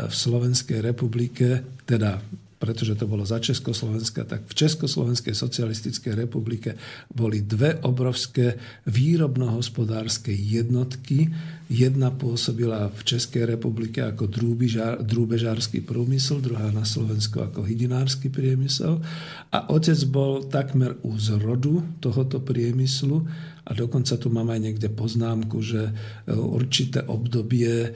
v 0.07 0.13
Slovenskej 0.13 0.83
republike, 0.83 1.63
teda 1.87 2.19
pretože 2.63 2.95
to 2.95 3.11
bolo 3.11 3.27
za 3.27 3.43
Československa, 3.43 4.23
tak 4.23 4.47
v 4.47 4.55
Československej 4.55 5.35
socialistickej 5.35 6.15
republike 6.15 6.79
boli 7.11 7.43
dve 7.43 7.83
obrovské 7.83 8.55
výrobno-hospodárske 8.87 10.31
jednotky. 10.31 11.27
Jedna 11.67 12.15
pôsobila 12.15 12.87
v 12.87 13.01
Českej 13.03 13.51
republike 13.59 13.99
ako 13.99 14.31
drúbežársky 15.03 15.83
prúmysel, 15.83 16.39
druhá 16.39 16.71
na 16.71 16.87
Slovensku 16.87 17.43
ako 17.43 17.67
hydinársky 17.67 18.31
priemysel. 18.31 19.03
A 19.51 19.67
otec 19.67 19.99
bol 20.07 20.47
takmer 20.47 20.95
u 21.03 21.19
zrodu 21.19 21.83
tohoto 21.99 22.39
priemyslu 22.39 23.27
a 23.67 23.75
dokonca 23.75 24.15
tu 24.15 24.31
mám 24.31 24.55
aj 24.55 24.59
niekde 24.71 24.87
poznámku, 24.87 25.59
že 25.59 25.91
určité 26.31 27.03
obdobie 27.03 27.91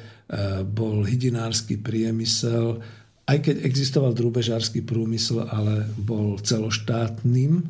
bol 0.68 1.08
hydinársky 1.08 1.80
priemysel 1.80 2.84
aj 3.28 3.44
keď 3.44 3.56
existoval 3.68 4.16
drúbežársky 4.16 4.88
prúmysl, 4.88 5.44
ale 5.44 5.84
bol 6.00 6.40
celoštátnym 6.40 7.60
e, 7.60 7.64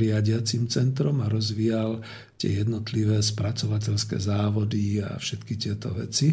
riadiacím 0.00 0.72
centrom 0.72 1.20
a 1.20 1.28
rozvíjal 1.28 2.00
tie 2.40 2.64
jednotlivé 2.64 3.20
spracovateľské 3.20 4.16
závody 4.16 5.04
a 5.04 5.20
všetky 5.20 5.60
tieto 5.60 5.92
veci. 5.92 6.32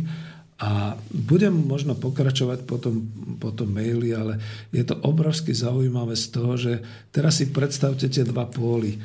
A 0.63 0.95
budem 1.11 1.55
možno 1.55 1.95
pokračovať 1.95 2.63
potom, 2.63 3.03
potom 3.39 3.67
maili, 3.67 4.15
ale 4.15 4.39
je 4.71 4.83
to 4.87 4.95
obrovsky 5.03 5.51
zaujímavé 5.51 6.15
z 6.15 6.25
toho, 6.31 6.55
že 6.55 6.73
teraz 7.11 7.39
si 7.43 7.51
predstavte 7.51 8.07
tie 8.07 8.23
dva 8.23 8.47
póly. 8.47 8.95
E, 8.95 8.99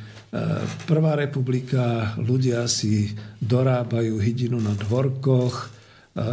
Prvá 0.87 1.19
republika, 1.19 2.15
ľudia 2.23 2.63
si 2.71 3.11
dorábajú 3.43 4.23
hydinu 4.23 4.63
na 4.63 4.79
dvorkoch, 4.79 5.74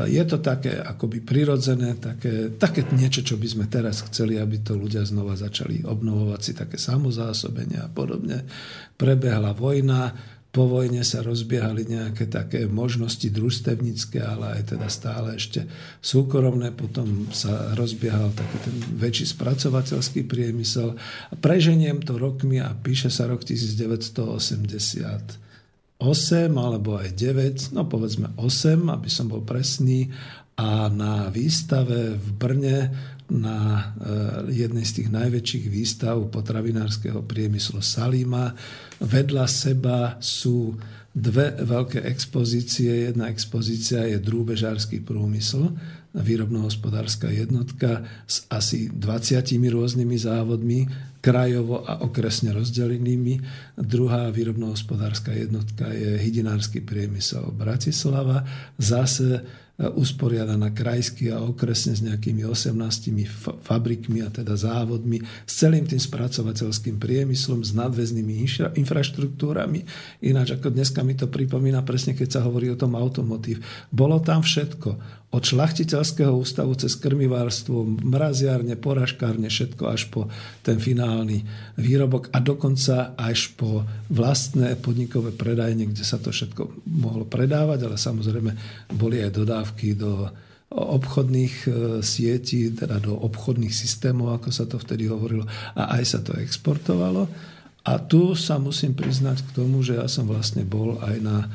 je 0.06 0.24
to 0.30 0.38
také 0.38 0.78
akoby 0.78 1.26
prirodzené, 1.26 1.98
také, 1.98 2.54
také 2.54 2.86
niečo, 2.94 3.26
čo 3.26 3.42
by 3.42 3.48
sme 3.50 3.66
teraz 3.66 4.06
chceli, 4.06 4.38
aby 4.38 4.62
to 4.62 4.78
ľudia 4.78 5.02
znova 5.02 5.34
začali 5.34 5.82
obnovovať 5.82 6.42
si 6.42 6.54
také 6.54 6.78
samozásobenie 6.78 7.82
a 7.82 7.90
podobne. 7.90 8.46
Prebehla 8.94 9.58
vojna, 9.58 10.14
po 10.52 10.68
vojne 10.70 11.02
sa 11.02 11.26
rozbiehali 11.26 11.90
nejaké 11.90 12.30
také 12.30 12.70
možnosti 12.70 13.26
družstevnícke, 13.26 14.22
ale 14.22 14.62
aj 14.62 14.78
teda 14.78 14.86
stále 14.92 15.40
ešte 15.40 15.66
súkromné. 16.04 16.76
Potom 16.76 17.32
sa 17.34 17.74
rozbiehal 17.74 18.36
taký 18.38 18.58
ten 18.68 18.76
väčší 19.02 19.34
spracovateľský 19.34 20.30
priemysel. 20.30 20.94
Preženiem 21.42 22.06
to 22.06 22.22
rokmi 22.22 22.62
a 22.62 22.70
píše 22.76 23.10
sa 23.10 23.26
rok 23.32 23.48
1980 23.48 25.51
8 26.02 26.50
alebo 26.58 26.98
aj 26.98 27.14
9, 27.14 27.78
no 27.78 27.86
povedzme 27.86 28.34
8, 28.34 28.90
aby 28.90 29.10
som 29.10 29.30
bol 29.30 29.46
presný. 29.46 30.10
A 30.58 30.90
na 30.90 31.30
výstave 31.30 32.18
v 32.18 32.28
Brne, 32.34 32.80
na 33.32 33.58
eh, 33.96 34.66
jednej 34.66 34.84
z 34.84 35.02
tých 35.02 35.10
najväčších 35.14 35.66
výstav 35.70 36.20
potravinárskeho 36.34 37.24
priemyslu 37.24 37.80
Salima, 37.80 38.52
vedľa 39.00 39.46
seba 39.46 40.18
sú 40.20 40.76
dve 41.12 41.60
veľké 41.60 42.08
expozície. 42.08 43.12
Jedna 43.12 43.28
expozícia 43.32 44.04
je 44.08 44.20
drúbežársky 44.20 45.04
prúmysl, 45.04 45.76
výrobno-hospodárska 46.12 47.32
jednotka 47.32 48.04
s 48.28 48.44
asi 48.52 48.92
20 48.92 49.48
rôznymi 49.48 50.18
závodmi, 50.20 50.80
krajovo 51.22 51.86
a 51.86 52.02
okresne 52.02 52.52
rozdelenými. 52.52 53.40
Druhá 53.78 54.34
výrobno-hospodárska 54.34 55.32
jednotka 55.38 55.88
je 55.94 56.18
hydinársky 56.18 56.82
priemysel 56.82 57.54
Bratislava. 57.54 58.44
Zase 58.82 59.46
usporiadaná 59.82 60.70
krajsky 60.70 61.34
a 61.34 61.42
okresne 61.42 61.98
s 61.98 62.06
nejakými 62.06 62.46
18 62.46 63.66
fabrikmi 63.66 64.22
a 64.22 64.30
teda 64.30 64.54
závodmi, 64.54 65.18
s 65.46 65.54
celým 65.58 65.90
tým 65.90 65.98
spracovateľským 65.98 67.02
priemyslom, 67.02 67.66
s 67.66 67.74
nadväznými 67.74 68.46
infraštruktúrami. 68.78 69.82
Ináč 70.22 70.54
ako 70.54 70.70
dneska 70.70 71.02
mi 71.02 71.18
to 71.18 71.26
pripomína 71.26 71.82
presne, 71.82 72.14
keď 72.14 72.30
sa 72.30 72.46
hovorí 72.46 72.70
o 72.70 72.78
tom 72.78 72.94
automotív. 72.94 73.66
Bolo 73.90 74.22
tam 74.22 74.46
všetko 74.46 75.21
od 75.32 75.44
šlachtiteľského 75.48 76.36
ústavu 76.36 76.76
cez 76.76 77.00
krmivárstvo, 77.00 77.88
mraziárne, 77.88 78.76
poražkárne, 78.76 79.48
všetko 79.48 79.84
až 79.88 80.12
po 80.12 80.28
ten 80.60 80.76
finálny 80.76 81.48
výrobok 81.80 82.28
a 82.36 82.44
dokonca 82.44 83.16
až 83.16 83.56
po 83.56 83.88
vlastné 84.12 84.76
podnikové 84.84 85.32
predajne, 85.32 85.88
kde 85.88 86.04
sa 86.04 86.20
to 86.20 86.36
všetko 86.36 86.84
mohlo 86.84 87.24
predávať, 87.24 87.88
ale 87.88 87.96
samozrejme 87.96 88.52
boli 88.92 89.24
aj 89.24 89.32
dodávky 89.32 89.96
do 89.96 90.28
obchodných 90.72 91.56
e, 91.68 91.70
sietí, 92.00 92.72
teda 92.72 93.00
do 93.04 93.16
obchodných 93.16 93.72
systémov, 93.72 94.40
ako 94.40 94.50
sa 94.52 94.64
to 94.68 94.80
vtedy 94.80 95.08
hovorilo, 95.08 95.44
a 95.76 96.00
aj 96.00 96.04
sa 96.08 96.20
to 96.24 96.36
exportovalo. 96.40 97.28
A 97.82 97.98
tu 97.98 98.38
sa 98.38 98.62
musím 98.62 98.94
priznať 98.94 99.42
k 99.42 99.54
tomu, 99.58 99.82
že 99.82 99.98
ja 99.98 100.06
som 100.06 100.30
vlastne 100.30 100.62
bol 100.62 101.02
aj 101.02 101.18
na 101.18 101.50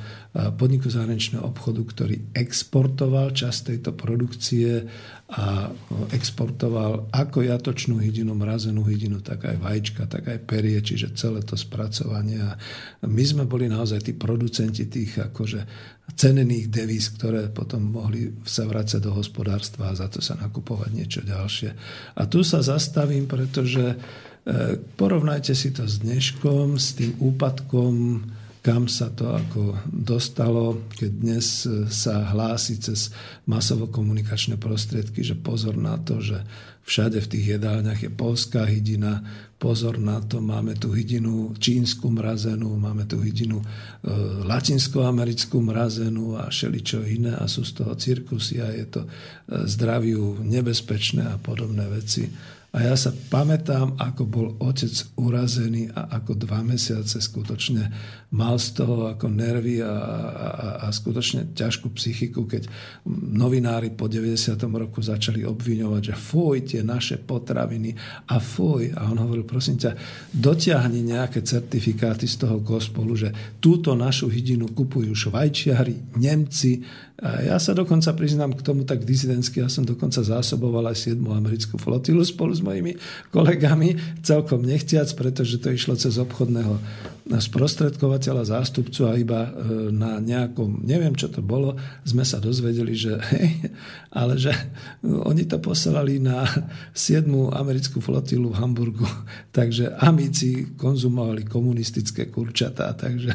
podniku 0.59 0.93
zahraničného 0.93 1.41
obchodu, 1.41 1.81
ktorý 1.81 2.17
exportoval 2.37 3.33
časť 3.33 3.73
tejto 3.73 3.97
produkcie 3.97 4.85
a 5.33 5.73
exportoval 6.13 7.09
ako 7.11 7.43
jatočnú 7.43 7.99
hydinu, 7.99 8.37
mrazenú 8.37 8.85
hydinu, 8.85 9.25
tak 9.25 9.49
aj 9.49 9.57
vajíčka, 9.59 10.03
tak 10.07 10.29
aj 10.29 10.39
perie, 10.45 10.79
čiže 10.79 11.17
celé 11.17 11.41
to 11.43 11.57
spracovanie. 11.57 12.39
A 12.39 12.55
my 13.07 13.25
sme 13.25 13.45
boli 13.49 13.67
naozaj 13.67 14.07
tí 14.07 14.13
producenti 14.13 14.87
tých 14.87 15.33
akože 15.33 15.61
cenených 16.15 16.71
devíz, 16.71 17.11
ktoré 17.17 17.49
potom 17.51 17.97
mohli 17.97 18.31
sa 18.45 18.69
vrácať 18.69 19.03
do 19.03 19.17
hospodárstva 19.17 19.91
a 19.91 19.99
za 19.99 20.07
to 20.13 20.21
sa 20.21 20.39
nakupovať 20.39 20.91
niečo 20.93 21.21
ďalšie. 21.25 21.71
A 22.21 22.23
tu 22.29 22.47
sa 22.47 22.63
zastavím, 22.63 23.27
pretože 23.27 23.83
e, 23.83 23.97
porovnajte 24.95 25.59
si 25.59 25.75
to 25.75 25.91
s 25.91 25.99
dneškom, 26.07 26.79
s 26.79 26.95
tým 26.95 27.19
úpadkom 27.19 28.23
kam 28.67 28.91
sa 28.91 29.15
to 29.15 29.31
ako 29.31 29.79
dostalo, 29.87 30.91
keď 30.99 31.11
dnes 31.23 31.71
e, 31.71 31.87
sa 31.87 32.35
hlási 32.35 32.83
cez 32.83 33.15
masovo-komunikačné 33.47 34.59
prostriedky, 34.59 35.23
že 35.23 35.39
pozor 35.39 35.79
na 35.79 35.95
to, 36.03 36.19
že 36.19 36.43
všade 36.83 37.23
v 37.23 37.31
tých 37.31 37.47
jedálniach 37.59 38.03
je 38.03 38.11
polská 38.11 38.67
hydina, 38.67 39.23
pozor 39.63 40.03
na 40.03 40.19
to, 40.19 40.43
máme 40.43 40.75
tu 40.75 40.91
hydinu 40.91 41.55
čínsku 41.63 42.11
mrazenú, 42.11 42.75
máme 42.75 43.07
tu 43.07 43.23
hydinu 43.23 43.63
e, 43.63 43.65
latinskoamerickú 44.43 45.63
mrazenú 45.63 46.35
a 46.35 46.51
šeličo 46.51 47.07
iné 47.07 47.39
a 47.39 47.47
sú 47.47 47.63
z 47.63 47.71
toho 47.71 47.95
cirkusy 47.95 48.59
a 48.59 48.75
je 48.75 48.87
to 48.91 49.07
e, 49.07 49.09
zdraviu 49.63 50.43
nebezpečné 50.43 51.23
a 51.23 51.39
podobné 51.39 51.87
veci. 51.87 52.27
A 52.77 52.85
ja 52.85 52.93
sa 52.93 53.09
pamätám, 53.09 53.97
ako 53.97 54.23
bol 54.29 54.47
otec 54.61 54.93
urazený 55.17 55.89
a 55.97 56.21
ako 56.21 56.37
dva 56.37 56.61
mesiace 56.61 57.25
skutočne 57.25 57.89
mal 58.37 58.61
z 58.61 58.77
toho 58.77 59.09
ako 59.17 59.33
nervy 59.33 59.81
a, 59.81 59.89
a, 59.89 60.49
a 60.85 60.87
skutočne 60.93 61.57
ťažkú 61.57 61.97
psychiku, 61.97 62.45
keď 62.45 62.69
novinári 63.33 63.97
po 63.97 64.13
90. 64.13 64.61
roku 64.77 65.01
začali 65.01 65.41
obviňovať, 65.49 66.03
že 66.13 66.15
fuj, 66.21 66.57
tie 66.69 66.85
naše 66.85 67.17
potraviny 67.17 67.97
a 68.29 68.37
fuj. 68.37 68.93
A 68.93 69.09
on 69.09 69.25
hovoril, 69.25 69.49
prosím 69.49 69.81
ťa, 69.81 69.97
dotiahni 70.37 71.01
nejaké 71.01 71.41
certifikáty 71.41 72.29
z 72.29 72.45
toho 72.45 72.61
gospolu, 72.61 73.17
že 73.17 73.33
túto 73.57 73.97
našu 73.97 74.29
hydinu 74.29 74.77
kupujú 74.77 75.17
švajčiari, 75.17 76.21
Nemci, 76.21 76.85
a 77.17 77.41
ja 77.41 77.57
sa 77.57 77.73
dokonca 77.73 78.13
priznám 78.13 78.53
k 78.53 78.61
tomu 78.61 78.85
tak 78.85 79.01
dizidensky, 79.01 79.65
ja 79.65 79.73
som 79.73 79.89
dokonca 79.89 80.21
zásoboval 80.21 80.93
aj 80.93 81.17
7. 81.17 81.25
americkú 81.25 81.81
flotilu 81.81 82.21
spolu 82.21 82.53
s 82.53 82.61
mojimi 82.61 82.93
kolegami, 83.33 83.97
celkom 84.21 84.61
nechtiac, 84.61 85.09
pretože 85.17 85.57
to 85.57 85.73
išlo 85.73 85.97
cez 85.97 86.21
obchodného 86.21 86.77
sprostredkovateľa, 87.27 88.53
zástupcu 88.53 89.09
a 89.09 89.17
iba 89.17 89.49
e, 89.49 89.51
na 89.97 90.21
nejakom, 90.21 90.85
neviem 90.85 91.17
čo 91.17 91.33
to 91.33 91.41
bolo, 91.41 91.75
sme 92.05 92.21
sa 92.23 92.37
dozvedeli, 92.37 92.93
že 92.93 93.17
hej, 93.33 93.73
ale 94.13 94.37
že 94.37 94.53
oni 95.03 95.49
to 95.49 95.57
poslali 95.57 96.21
na 96.21 96.45
7. 96.93 97.25
americkú 97.57 97.99
flotilu 98.05 98.53
v 98.53 98.61
Hamburgu, 98.61 99.09
takže 99.57 99.97
amici 100.05 100.77
konzumovali 100.77 101.49
komunistické 101.49 102.29
kurčatá, 102.29 102.93
takže 102.93 103.33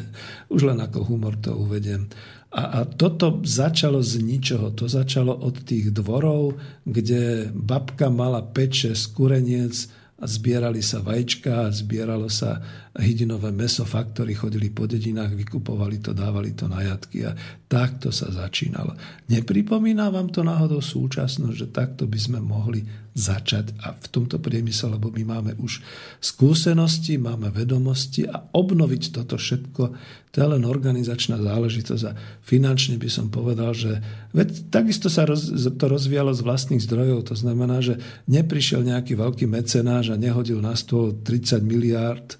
už 0.53 0.69
len 0.69 0.77
ako 0.85 1.01
humor 1.01 1.33
to 1.41 1.57
uvediem. 1.57 2.05
A, 2.51 2.63
a 2.63 2.79
toto 2.83 3.39
začalo 3.47 4.03
z 4.03 4.19
ničoho. 4.19 4.75
To 4.75 4.91
začalo 4.91 5.31
od 5.31 5.63
tých 5.63 5.95
dvorov, 5.95 6.59
kde 6.83 7.47
babka 7.55 8.11
mala 8.11 8.43
peče 8.43 8.91
z 8.91 9.03
kureniec 9.15 9.75
a 10.21 10.27
zbierali 10.27 10.83
sa 10.85 11.01
vajíčka, 11.01 11.71
zbieralo 11.73 12.29
sa 12.29 12.61
hydinové 12.99 13.55
meso, 13.55 13.87
faktory 13.87 14.35
chodili 14.35 14.67
po 14.67 14.83
dedinách, 14.83 15.31
vykupovali 15.31 16.03
to, 16.03 16.11
dávali 16.11 16.51
to 16.51 16.67
na 16.67 16.83
jatky 16.83 17.23
a 17.23 17.31
takto 17.71 18.11
sa 18.11 18.27
začínalo. 18.27 18.91
Nepripomína 19.31 20.11
vám 20.11 20.27
to 20.27 20.43
náhodou 20.43 20.83
súčasnosť, 20.83 21.55
že 21.55 21.67
takto 21.71 22.03
by 22.03 22.19
sme 22.19 22.39
mohli 22.43 22.83
začať 23.11 23.75
a 23.83 23.91
v 23.91 24.07
tomto 24.07 24.39
priemysle, 24.39 24.95
lebo 24.95 25.11
my 25.11 25.23
máme 25.23 25.51
už 25.59 25.83
skúsenosti, 26.23 27.19
máme 27.19 27.51
vedomosti 27.51 28.23
a 28.23 28.39
obnoviť 28.55 29.03
toto 29.11 29.35
všetko, 29.35 29.83
to 30.31 30.35
je 30.39 30.47
len 30.47 30.63
organizačná 30.63 31.35
záležitosť 31.35 32.03
a 32.07 32.15
finančne 32.39 32.95
by 32.95 33.09
som 33.11 33.27
povedal, 33.27 33.75
že 33.75 33.99
veď 34.31 34.71
takisto 34.71 35.11
sa 35.11 35.27
roz, 35.27 35.51
to 35.51 35.85
rozvíjalo 35.91 36.31
z 36.31 36.39
vlastných 36.39 36.79
zdrojov, 36.87 37.27
to 37.27 37.35
znamená, 37.35 37.83
že 37.83 37.99
neprišiel 38.31 38.79
nejaký 38.87 39.19
veľký 39.19 39.43
mecenáž 39.43 40.15
a 40.15 40.19
nehodil 40.19 40.63
na 40.63 40.71
stôl 40.79 41.11
30 41.19 41.67
miliárd 41.67 42.27
e, 42.31 42.35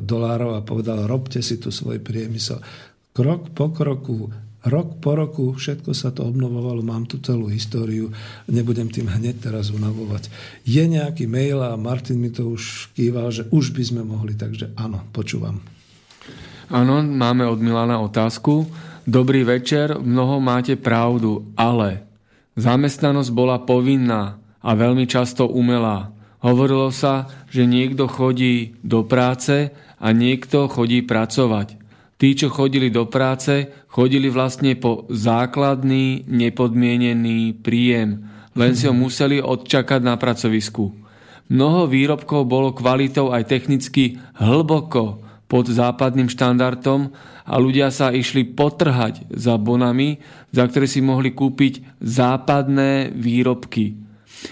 dolárov 0.00 0.56
a 0.58 0.66
povedal, 0.66 1.04
robte 1.04 1.40
si 1.40 1.60
tu 1.60 1.72
svoj 1.72 2.00
priemysel. 2.00 2.60
Krok 3.16 3.52
po 3.56 3.72
kroku 3.72 4.28
Rok 4.66 4.98
po 4.98 5.14
roku 5.14 5.54
všetko 5.54 5.94
sa 5.94 6.10
to 6.10 6.26
obnovovalo, 6.26 6.82
mám 6.82 7.06
tu 7.06 7.22
celú 7.22 7.46
históriu, 7.46 8.10
nebudem 8.50 8.90
tým 8.90 9.06
hneď 9.06 9.38
teraz 9.38 9.70
unavovať. 9.70 10.26
Je 10.66 10.82
nejaký 10.82 11.30
mail 11.30 11.62
a 11.62 11.78
Martin 11.78 12.18
mi 12.18 12.34
to 12.34 12.50
už 12.50 12.90
kýval, 12.98 13.30
že 13.30 13.46
už 13.54 13.70
by 13.70 13.82
sme 13.86 14.02
mohli, 14.02 14.34
takže 14.34 14.74
áno, 14.74 15.06
počúvam. 15.14 15.62
Áno, 16.66 16.98
máme 16.98 17.46
od 17.46 17.62
Milana 17.62 18.02
otázku. 18.02 18.66
Dobrý 19.06 19.46
večer, 19.46 20.02
mnoho 20.02 20.42
máte 20.42 20.74
pravdu, 20.74 21.46
ale 21.54 22.02
zamestnanosť 22.58 23.30
bola 23.30 23.62
povinná 23.62 24.42
a 24.58 24.74
veľmi 24.74 25.06
často 25.06 25.46
umelá. 25.46 26.10
Hovorilo 26.46 26.94
sa, 26.94 27.26
že 27.50 27.66
niekto 27.66 28.06
chodí 28.06 28.78
do 28.86 29.02
práce 29.02 29.74
a 29.98 30.14
niekto 30.14 30.70
chodí 30.70 31.02
pracovať. 31.02 31.74
Tí, 32.22 32.38
čo 32.38 32.54
chodili 32.54 32.86
do 32.86 33.10
práce, 33.10 33.66
chodili 33.90 34.30
vlastne 34.30 34.78
po 34.78 35.10
základný, 35.10 36.22
nepodmienený 36.30 37.58
príjem, 37.66 38.30
len 38.54 38.78
si 38.78 38.86
ho 38.86 38.94
museli 38.94 39.42
odčakať 39.42 40.00
na 40.06 40.14
pracovisku. 40.14 40.94
Mnoho 41.50 41.90
výrobkov 41.90 42.46
bolo 42.46 42.70
kvalitou 42.70 43.34
aj 43.34 43.50
technicky 43.50 44.22
hlboko 44.38 45.26
pod 45.50 45.66
západným 45.66 46.30
štandardom 46.30 47.10
a 47.42 47.54
ľudia 47.58 47.90
sa 47.90 48.14
išli 48.14 48.46
potrhať 48.54 49.34
za 49.34 49.58
bonami, 49.58 50.22
za 50.54 50.62
ktoré 50.70 50.86
si 50.86 51.02
mohli 51.02 51.34
kúpiť 51.34 51.98
západné 51.98 53.10
výrobky. 53.10 54.05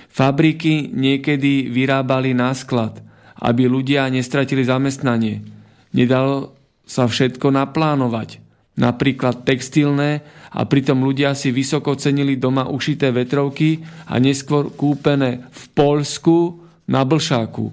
Fabriky 0.09 0.91
niekedy 0.93 1.69
vyrábali 1.69 2.33
na 2.33 2.55
sklad, 2.55 3.03
aby 3.41 3.69
ľudia 3.69 4.09
nestratili 4.09 4.65
zamestnanie. 4.65 5.45
Nedalo 5.93 6.57
sa 6.85 7.09
všetko 7.09 7.53
naplánovať. 7.53 8.43
Napríklad 8.75 9.47
textilné 9.47 10.27
a 10.51 10.67
pritom 10.67 10.99
ľudia 10.99 11.39
si 11.39 11.55
vysoko 11.55 11.95
cenili 11.95 12.35
doma 12.35 12.67
ušité 12.67 13.15
vetrovky 13.15 13.87
a 14.11 14.19
neskôr 14.19 14.75
kúpené 14.75 15.47
v 15.47 15.63
Polsku 15.79 16.59
na 16.91 17.07
Blšáku. 17.07 17.71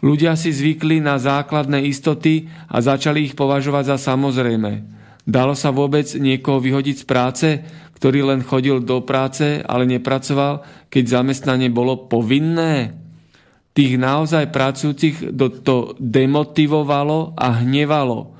Ľudia 0.00 0.36
si 0.40 0.52
zvykli 0.52 1.04
na 1.04 1.20
základné 1.20 1.84
istoty 1.84 2.48
a 2.68 2.80
začali 2.80 3.28
ich 3.28 3.34
považovať 3.36 3.96
za 3.96 4.12
samozrejme. 4.12 4.96
Dalo 5.26 5.58
sa 5.58 5.74
vôbec 5.74 6.06
niekoho 6.16 6.62
vyhodiť 6.62 6.96
z 7.02 7.04
práce, 7.04 7.48
ktorý 7.96 8.28
len 8.28 8.44
chodil 8.44 8.84
do 8.84 9.00
práce, 9.02 9.64
ale 9.64 9.88
nepracoval, 9.88 10.62
keď 10.92 11.04
zamestnanie 11.08 11.72
bolo 11.72 12.06
povinné? 12.06 13.06
tých 13.76 14.00
naozaj 14.00 14.48
pracujúcich 14.48 15.36
to 15.60 15.92
demotivovalo 16.00 17.36
a 17.36 17.60
hnevalo. 17.60 18.32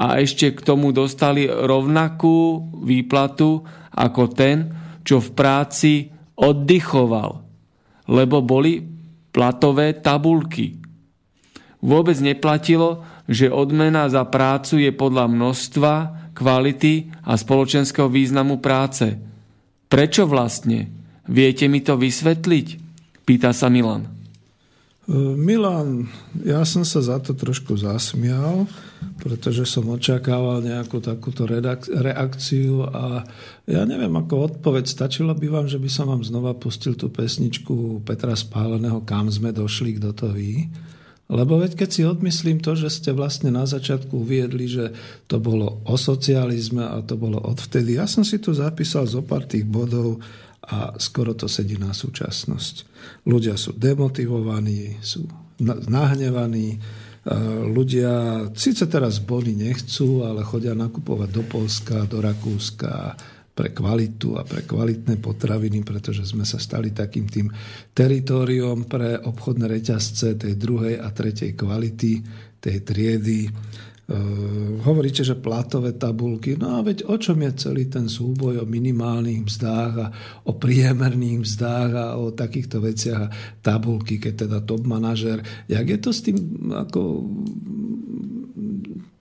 A 0.00 0.16
ešte 0.16 0.56
k 0.56 0.64
tomu 0.64 0.96
dostali 0.96 1.44
rovnakú 1.44 2.64
výplatu 2.88 3.68
ako 3.92 4.22
ten, 4.32 4.72
čo 5.04 5.20
v 5.20 5.30
práci 5.36 5.92
oddychoval, 6.40 7.44
lebo 8.08 8.40
boli 8.40 8.80
platové 9.28 9.92
tabulky. 10.00 10.80
Vôbec 11.84 12.16
neplatilo, 12.24 13.04
že 13.28 13.52
odmena 13.52 14.08
za 14.08 14.24
prácu 14.24 14.80
je 14.80 14.90
podľa 14.94 15.28
množstva, 15.28 15.94
kvality 16.38 17.10
a 17.26 17.34
spoločenského 17.34 18.06
významu 18.06 18.62
práce. 18.62 19.18
Prečo 19.90 20.30
vlastne? 20.30 20.86
Viete 21.26 21.66
mi 21.66 21.82
to 21.82 21.98
vysvetliť? 21.98 22.66
Pýta 23.26 23.50
sa 23.50 23.66
Milan. 23.66 24.18
Milan, 25.08 26.04
ja 26.44 26.60
som 26.68 26.84
sa 26.84 27.00
za 27.00 27.16
to 27.16 27.32
trošku 27.32 27.80
zasmial, 27.80 28.68
pretože 29.24 29.64
som 29.64 29.88
očakával 29.88 30.60
nejakú 30.60 31.00
takúto 31.00 31.48
reakciu 31.48 32.84
a 32.84 33.24
ja 33.64 33.88
neviem, 33.88 34.12
ako 34.12 34.52
odpoveď 34.52 34.84
stačilo 34.84 35.32
by 35.32 35.48
vám, 35.48 35.66
že 35.66 35.80
by 35.80 35.88
som 35.88 36.12
vám 36.12 36.20
znova 36.20 36.52
pustil 36.52 36.92
tú 36.92 37.08
pesničku 37.08 38.04
Petra 38.04 38.36
Spáleného 38.36 39.00
Kam 39.08 39.32
sme 39.32 39.48
došli, 39.48 39.96
kto 39.96 40.12
to 40.12 40.28
ví. 40.28 40.68
Lebo 41.28 41.60
veď 41.60 41.76
keď 41.76 41.88
si 41.92 42.02
odmyslím 42.08 42.64
to, 42.64 42.72
že 42.72 42.88
ste 42.88 43.10
vlastne 43.12 43.52
na 43.52 43.68
začiatku 43.68 44.24
uviedli, 44.24 44.64
že 44.64 44.96
to 45.28 45.36
bolo 45.36 45.84
o 45.84 45.96
socializme 46.00 46.80
a 46.80 47.04
to 47.04 47.20
bolo 47.20 47.36
odvtedy, 47.36 48.00
ja 48.00 48.08
som 48.08 48.24
si 48.24 48.40
tu 48.40 48.56
zapísal 48.56 49.04
zo 49.04 49.20
pár 49.20 49.44
tých 49.44 49.68
bodov, 49.68 50.20
a 50.68 50.92
skoro 51.00 51.32
to 51.32 51.48
sedí 51.48 51.80
na 51.80 51.96
súčasnosť. 51.96 52.74
Ľudia 53.24 53.56
sú 53.56 53.72
demotivovaní, 53.72 55.00
sú 55.00 55.24
nahnevaní, 55.64 56.76
ľudia 57.72 58.44
síce 58.52 58.84
teraz 58.84 59.16
boli 59.20 59.56
nechcú, 59.56 60.28
ale 60.28 60.44
chodia 60.44 60.76
nakupovať 60.76 61.28
do 61.32 61.42
Polska, 61.48 62.04
do 62.04 62.20
Rakúska 62.20 63.16
pre 63.58 63.74
kvalitu 63.74 64.38
a 64.38 64.46
pre 64.46 64.62
kvalitné 64.62 65.18
potraviny, 65.18 65.82
pretože 65.82 66.22
sme 66.22 66.46
sa 66.46 66.62
stali 66.62 66.94
takým 66.94 67.26
tým 67.26 67.50
teritoriom 67.90 68.86
pre 68.86 69.18
obchodné 69.18 69.66
reťazce 69.66 70.38
tej 70.38 70.54
druhej 70.54 71.02
a 71.02 71.10
tretej 71.10 71.58
kvality, 71.58 72.22
tej 72.62 72.86
triedy. 72.86 73.50
Uh, 74.08 74.78
hovoríte, 74.86 75.20
že 75.26 75.36
platové 75.36 75.92
tabulky, 75.98 76.54
no 76.54 76.78
a 76.78 76.86
veď 76.86 77.10
o 77.10 77.18
čom 77.18 77.44
je 77.44 77.52
celý 77.58 77.90
ten 77.90 78.06
súboj? 78.06 78.62
O 78.62 78.64
minimálnych 78.64 79.44
mzdách 79.50 79.92
a 80.00 80.06
o 80.46 80.54
priemerných 80.54 81.42
mzdách 81.42 81.90
a 81.98 82.06
o 82.16 82.30
takýchto 82.30 82.78
veciach 82.78 83.20
a 83.26 83.32
tabulky, 83.60 84.22
keď 84.22 84.48
teda 84.48 84.58
top 84.64 84.86
manažer, 84.86 85.42
jak 85.66 85.84
je 85.84 85.98
to 85.98 86.10
s 86.14 86.24
tým, 86.24 86.38
ako, 86.72 87.26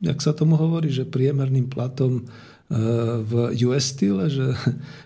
jak 0.05 0.21
sa 0.21 0.31
tomu 0.31 0.55
hovorí, 0.55 0.87
že 0.93 1.09
priemerným 1.09 1.67
platom 1.67 2.23
v 3.23 3.31
US 3.63 3.95
style, 3.95 4.27
že 4.27 4.51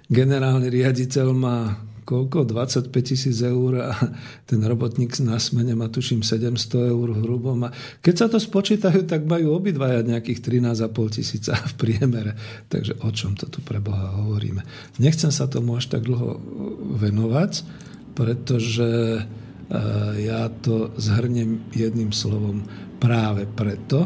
generálny 0.09 0.73
riaditeľ 0.73 1.27
má 1.29 1.77
koľko? 2.11 2.49
25 2.49 2.91
tisíc 3.05 3.37
eur 3.39 3.87
a 3.87 3.93
ten 4.49 4.59
robotník 4.59 5.15
na 5.21 5.37
smene 5.37 5.77
má 5.77 5.87
tuším 5.87 6.25
700 6.25 6.91
eur 6.91 7.07
hrubom. 7.21 7.69
A 7.69 7.73
keď 8.01 8.15
sa 8.17 8.27
to 8.27 8.41
spočítajú, 8.41 9.05
tak 9.07 9.23
majú 9.29 9.55
obidvaja 9.55 10.03
nejakých 10.03 10.41
13,5 10.73 11.15
tisíca 11.15 11.53
v 11.55 11.73
priemere. 11.77 12.33
Takže 12.67 12.99
o 13.05 13.09
čom 13.13 13.37
to 13.37 13.47
tu 13.47 13.61
pre 13.61 13.79
Boha 13.79 14.19
hovoríme? 14.25 14.65
Nechcem 14.99 15.31
sa 15.31 15.47
tomu 15.47 15.77
až 15.77 15.87
tak 15.93 16.03
dlho 16.03 16.41
venovať, 16.97 17.63
pretože 18.17 19.21
eh, 19.21 20.11
ja 20.19 20.49
to 20.49 20.91
zhrnem 20.99 21.63
jedným 21.71 22.11
slovom 22.11 22.65
práve 23.01 23.49
preto, 23.49 24.05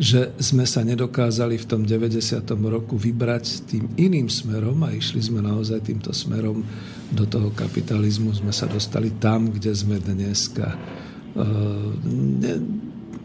že 0.00 0.32
sme 0.40 0.64
sa 0.64 0.80
nedokázali 0.80 1.60
v 1.60 1.68
tom 1.68 1.84
90. 1.84 2.40
roku 2.72 2.96
vybrať 2.96 3.68
tým 3.68 3.84
iným 4.00 4.32
smerom 4.32 4.80
a 4.80 4.96
išli 4.96 5.20
sme 5.20 5.44
naozaj 5.44 5.92
týmto 5.92 6.16
smerom 6.16 6.64
do 7.12 7.28
toho 7.28 7.52
kapitalizmu. 7.52 8.32
Sme 8.32 8.48
sa 8.48 8.64
dostali 8.64 9.12
tam, 9.20 9.52
kde 9.52 9.76
sme 9.76 10.00
dneska. 10.00 10.72
E, 10.72 11.44
ne, 12.40 12.54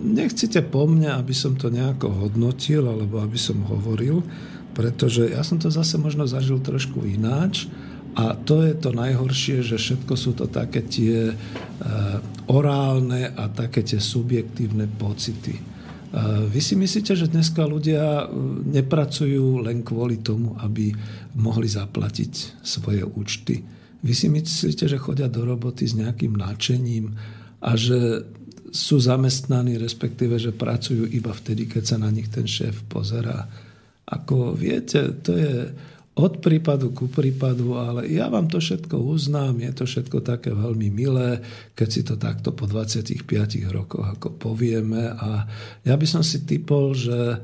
nechcite 0.03 0.68
po 0.68 0.84
mne, 0.84 1.15
aby 1.15 1.31
som 1.31 1.56
to 1.56 1.72
nejako 1.72 2.11
hodnotil 2.27 2.91
alebo 2.91 3.23
aby 3.23 3.39
som 3.39 3.64
hovoril, 3.72 4.19
pretože 4.76 5.31
ja 5.31 5.47
som 5.47 5.56
to 5.56 5.72
zase 5.72 5.95
možno 5.95 6.27
zažil 6.27 6.60
trošku 6.60 7.07
ináč 7.07 7.72
a 8.19 8.35
to 8.35 8.68
je 8.68 8.76
to 8.76 8.91
najhoršie, 8.91 9.64
že 9.64 9.80
všetko 9.80 10.14
sú 10.19 10.35
to 10.35 10.52
také 10.52 10.84
tie 10.84 11.31
e, 11.31 11.35
orálne 12.52 13.31
a 13.31 13.47
také 13.47 13.80
tie 13.80 14.03
subjektívne 14.03 14.91
pocity 14.99 15.74
vy 16.48 16.60
si 16.64 16.80
myslíte, 16.80 17.12
že 17.12 17.28
dneska 17.28 17.68
ľudia 17.68 18.24
e, 18.24 18.26
nepracujú 18.80 19.68
len 19.68 19.84
kvôli 19.84 20.24
tomu, 20.24 20.56
aby 20.64 20.96
mohli 21.36 21.68
zaplatiť 21.68 22.64
svoje 22.64 23.04
účty? 23.04 23.60
Vy 24.06 24.14
si 24.16 24.32
myslíte, 24.32 24.88
že 24.88 25.02
chodia 25.02 25.28
do 25.28 25.44
roboty 25.44 25.84
s 25.84 25.98
nejakým 25.98 26.38
náčením 26.38 27.12
a 27.60 27.76
že 27.76 28.24
sú 28.76 29.00
zamestnaní, 29.00 29.80
respektíve, 29.80 30.40
že 30.40 30.56
pracujú 30.56 31.08
iba 31.10 31.32
vtedy, 31.32 31.68
keď 31.68 31.84
sa 31.84 31.98
na 32.00 32.12
nich 32.12 32.28
ten 32.28 32.48
šéf 32.48 32.86
pozerá. 32.88 33.48
Ako 34.06 34.54
viete, 34.54 35.20
to 35.20 35.32
je 35.34 35.74
od 36.16 36.40
prípadu 36.40 36.96
ku 36.96 37.12
prípadu, 37.12 37.76
ale 37.76 38.08
ja 38.08 38.32
vám 38.32 38.48
to 38.48 38.64
všetko 38.64 38.96
uznám, 38.96 39.60
je 39.60 39.72
to 39.76 39.84
všetko 39.84 40.24
také 40.24 40.56
veľmi 40.56 40.88
milé, 40.88 41.44
keď 41.76 41.90
si 41.92 42.02
to 42.08 42.16
takto 42.16 42.56
po 42.56 42.72
25 42.72 43.28
rokoch 43.68 44.16
ako 44.16 44.40
povieme. 44.40 45.12
A 45.12 45.44
ja 45.84 45.96
by 46.00 46.08
som 46.08 46.24
si 46.24 46.48
typol, 46.48 46.96
že 46.96 47.20
e, 47.36 47.38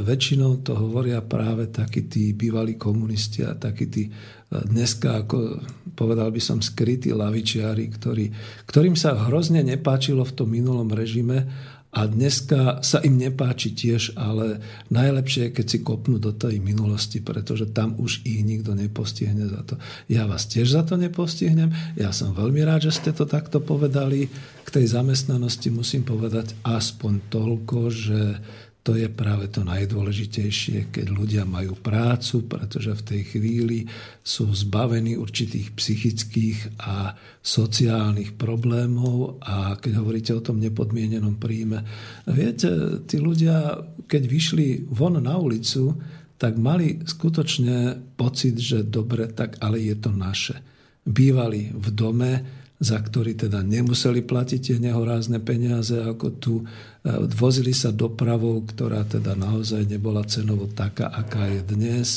väčšinou 0.00 0.64
to 0.64 0.80
hovoria 0.80 1.20
práve 1.20 1.68
takí 1.68 2.08
tí 2.08 2.32
bývalí 2.32 2.80
komunisti 2.80 3.44
a 3.44 3.52
takí 3.52 3.92
tí 3.92 4.08
e, 4.08 4.10
dneska 4.48 5.20
ako 5.20 5.60
povedal 5.92 6.32
by 6.32 6.40
som, 6.40 6.64
skrytí 6.64 7.12
lavičiari, 7.12 7.84
ktorý, 8.00 8.32
ktorým 8.64 8.96
sa 8.96 9.12
hrozne 9.28 9.60
nepáčilo 9.60 10.24
v 10.24 10.32
tom 10.40 10.48
minulom 10.48 10.88
režime 10.88 11.44
a 11.90 12.06
dneska 12.06 12.86
sa 12.86 13.02
im 13.02 13.18
nepáči 13.18 13.74
tiež, 13.74 14.14
ale 14.14 14.62
najlepšie 14.94 15.50
je, 15.50 15.54
keď 15.58 15.66
si 15.66 15.78
kopnú 15.82 16.22
do 16.22 16.30
tej 16.30 16.62
minulosti, 16.62 17.18
pretože 17.18 17.66
tam 17.74 17.98
už 17.98 18.22
ich 18.22 18.46
nikto 18.46 18.78
nepostihne 18.78 19.50
za 19.50 19.66
to. 19.66 19.74
Ja 20.06 20.30
vás 20.30 20.46
tiež 20.46 20.70
za 20.70 20.86
to 20.86 20.94
nepostihnem. 20.94 21.74
Ja 21.98 22.14
som 22.14 22.30
veľmi 22.30 22.62
rád, 22.62 22.86
že 22.86 22.94
ste 22.94 23.10
to 23.10 23.26
takto 23.26 23.58
povedali. 23.58 24.30
K 24.62 24.68
tej 24.70 24.86
zamestnanosti 24.86 25.74
musím 25.74 26.06
povedať 26.06 26.54
aspoň 26.62 27.26
toľko, 27.26 27.78
že 27.90 28.38
to 28.80 28.96
je 28.96 29.12
práve 29.12 29.52
to 29.52 29.60
najdôležitejšie, 29.60 30.88
keď 30.88 31.06
ľudia 31.12 31.44
majú 31.44 31.76
prácu, 31.76 32.48
pretože 32.48 32.96
v 32.96 33.02
tej 33.04 33.22
chvíli 33.28 33.78
sú 34.24 34.48
zbavení 34.48 35.20
určitých 35.20 35.76
psychických 35.76 36.80
a 36.80 37.12
sociálnych 37.44 38.40
problémov 38.40 39.36
a 39.44 39.76
keď 39.76 39.92
hovoríte 40.00 40.32
o 40.32 40.40
tom 40.40 40.56
nepodmienenom 40.64 41.36
príjme. 41.36 41.84
Viete, 42.24 43.04
tí 43.04 43.20
ľudia, 43.20 43.84
keď 44.08 44.22
vyšli 44.24 44.88
von 44.88 45.20
na 45.20 45.36
ulicu, 45.36 46.00
tak 46.40 46.56
mali 46.56 47.04
skutočne 47.04 48.00
pocit, 48.16 48.56
že 48.56 48.80
dobre, 48.80 49.28
tak 49.28 49.60
ale 49.60 49.84
je 49.84 49.96
to 50.00 50.08
naše. 50.08 50.56
Bývali 51.04 51.68
v 51.76 51.86
dome, 51.92 52.32
za 52.80 52.96
ktorý 52.96 53.36
teda 53.36 53.60
nemuseli 53.60 54.24
platiť 54.24 54.60
tie 54.72 54.76
nehorázne 54.80 55.36
peniaze 55.44 56.00
ako 56.00 56.26
tu. 56.40 56.64
E, 57.00 57.24
vozili 57.32 57.72
sa 57.72 57.88
dopravou, 57.88 58.60
ktorá 58.64 59.08
teda 59.08 59.32
naozaj 59.32 59.88
nebola 59.88 60.20
cenovo 60.28 60.68
taká, 60.68 61.08
aká 61.08 61.48
je 61.48 61.60
dnes. 61.64 62.08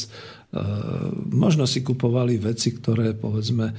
E, 0.52 0.60
možno 1.32 1.64
si 1.64 1.80
kupovali 1.80 2.36
veci, 2.36 2.76
ktoré 2.76 3.16
povedzme 3.16 3.72
e, 3.72 3.74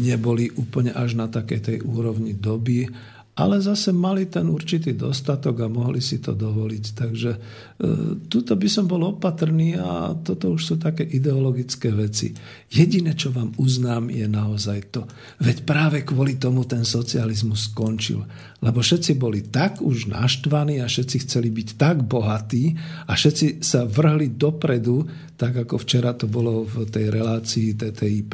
neboli 0.00 0.48
úplne 0.56 0.96
až 0.96 1.20
na 1.20 1.28
takej 1.28 1.60
tej 1.60 1.78
úrovni 1.84 2.32
doby, 2.32 2.88
ale 3.34 3.58
zase 3.58 3.90
mali 3.90 4.30
ten 4.30 4.46
určitý 4.46 4.94
dostatok 4.94 5.66
a 5.66 5.68
mohli 5.68 5.98
si 5.98 6.22
to 6.22 6.38
dovoliť. 6.38 6.84
Takže 6.94 7.30
e, 7.34 7.38
tuto 8.30 8.54
by 8.54 8.68
som 8.70 8.86
bol 8.86 9.02
opatrný 9.18 9.74
a 9.74 10.14
toto 10.14 10.54
už 10.54 10.62
sú 10.62 10.74
také 10.78 11.02
ideologické 11.02 11.90
veci. 11.90 12.30
Jediné, 12.70 13.18
čo 13.18 13.34
vám 13.34 13.50
uznám, 13.58 14.06
je 14.06 14.30
naozaj 14.30 14.78
to. 14.94 15.10
Veď 15.42 15.66
práve 15.66 16.06
kvôli 16.06 16.38
tomu 16.38 16.62
ten 16.62 16.86
socializmus 16.86 17.74
skončil. 17.74 18.22
Lebo 18.64 18.80
všetci 18.80 19.20
boli 19.20 19.44
tak 19.44 19.84
už 19.84 20.08
naštvaní 20.08 20.80
a 20.80 20.88
všetci 20.88 21.28
chceli 21.28 21.52
byť 21.52 21.68
tak 21.76 22.00
bohatí 22.08 22.72
a 23.04 23.12
všetci 23.12 23.60
sa 23.60 23.84
vrhli 23.84 24.32
dopredu, 24.32 25.04
tak 25.36 25.68
ako 25.68 25.76
včera 25.84 26.16
to 26.16 26.24
bolo 26.24 26.64
v 26.64 26.88
tej 26.88 27.12
relácii 27.12 27.76
TTIP, 27.76 28.32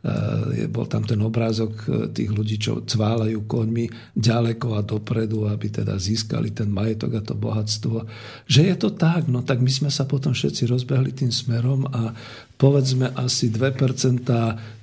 Eh, 0.00 0.64
bol 0.72 0.88
tam 0.88 1.04
ten 1.04 1.20
obrázok 1.20 1.72
eh, 1.84 2.08
tých 2.08 2.32
ľudí, 2.32 2.56
čo 2.56 2.80
cválajú 2.80 3.44
koňmi 3.44 4.16
ďaleko 4.16 4.72
a 4.72 4.80
dopredu, 4.80 5.44
aby 5.44 5.68
teda 5.68 6.00
získali 6.00 6.56
ten 6.56 6.72
majetok 6.72 7.20
a 7.20 7.22
to 7.22 7.36
bohatstvo. 7.36 8.08
Že 8.48 8.60
je 8.64 8.76
to 8.80 8.96
tak, 8.96 9.28
no 9.28 9.44
tak 9.44 9.60
my 9.60 9.68
sme 9.68 9.92
sa 9.92 10.08
potom 10.08 10.32
všetci 10.32 10.72
rozbehli 10.72 11.12
tým 11.12 11.28
smerom 11.28 11.84
a 11.92 12.16
povedzme 12.60 13.08
asi 13.16 13.48
2% 13.48 14.28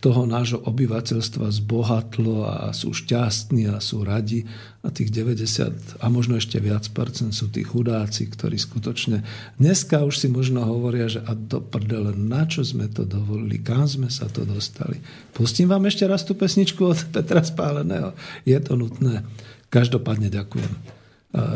toho 0.02 0.22
nášho 0.26 0.66
obyvateľstva 0.66 1.54
zbohatlo 1.54 2.50
a 2.50 2.74
sú 2.74 2.90
šťastní 2.90 3.70
a 3.70 3.78
sú 3.78 4.02
radi 4.02 4.50
a 4.82 4.90
tých 4.90 5.14
90 5.14 6.02
a 6.02 6.06
možno 6.10 6.42
ešte 6.42 6.58
viac 6.58 6.90
percent 6.90 7.38
sú 7.38 7.54
tí 7.54 7.62
chudáci, 7.62 8.34
ktorí 8.34 8.58
skutočne 8.58 9.22
dneska 9.62 10.02
už 10.02 10.18
si 10.18 10.28
možno 10.28 10.66
hovoria, 10.66 11.06
že 11.06 11.22
a 11.22 11.38
do 11.38 11.62
prdele, 11.62 12.18
na 12.18 12.50
čo 12.50 12.66
sme 12.66 12.90
to 12.90 13.06
dovolili, 13.06 13.62
kam 13.62 13.86
sme 13.86 14.10
sa 14.10 14.26
to 14.26 14.42
dostali. 14.42 14.98
Pustím 15.38 15.70
vám 15.70 15.86
ešte 15.86 16.10
raz 16.10 16.26
tú 16.26 16.34
pesničku 16.34 16.82
od 16.82 16.98
Petra 17.14 17.46
Spáleného. 17.46 18.18
Je 18.42 18.58
to 18.58 18.74
nutné. 18.74 19.22
Každopádne 19.70 20.34
ďakujem. 20.34 20.97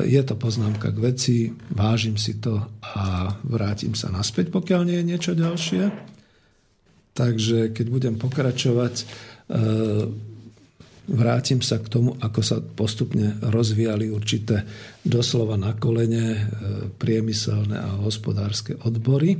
Je 0.03 0.21
to 0.27 0.35
poznámka 0.35 0.91
k 0.91 0.99
veci, 0.99 1.37
vážim 1.71 2.19
si 2.19 2.43
to 2.43 2.59
a 2.83 3.31
vrátim 3.47 3.95
sa 3.95 4.11
naspäť, 4.11 4.51
pokiaľ 4.51 4.81
nie 4.83 4.97
je 4.99 5.09
niečo 5.09 5.31
ďalšie. 5.31 5.83
Takže 7.15 7.75
keď 7.75 7.85
budem 7.91 8.15
pokračovať, 8.15 8.93
e, 8.99 9.05
vrátim 11.11 11.59
sa 11.59 11.79
k 11.79 11.91
tomu, 11.91 12.15
ako 12.19 12.39
sa 12.39 12.57
postupne 12.63 13.35
rozvíjali 13.43 14.07
určité 14.07 14.63
doslova 15.03 15.59
na 15.59 15.75
kolene 15.75 16.27
e, 16.35 16.41
priemyselné 16.95 17.75
a 17.75 17.99
hospodárske 17.99 18.79
odbory. 18.87 19.35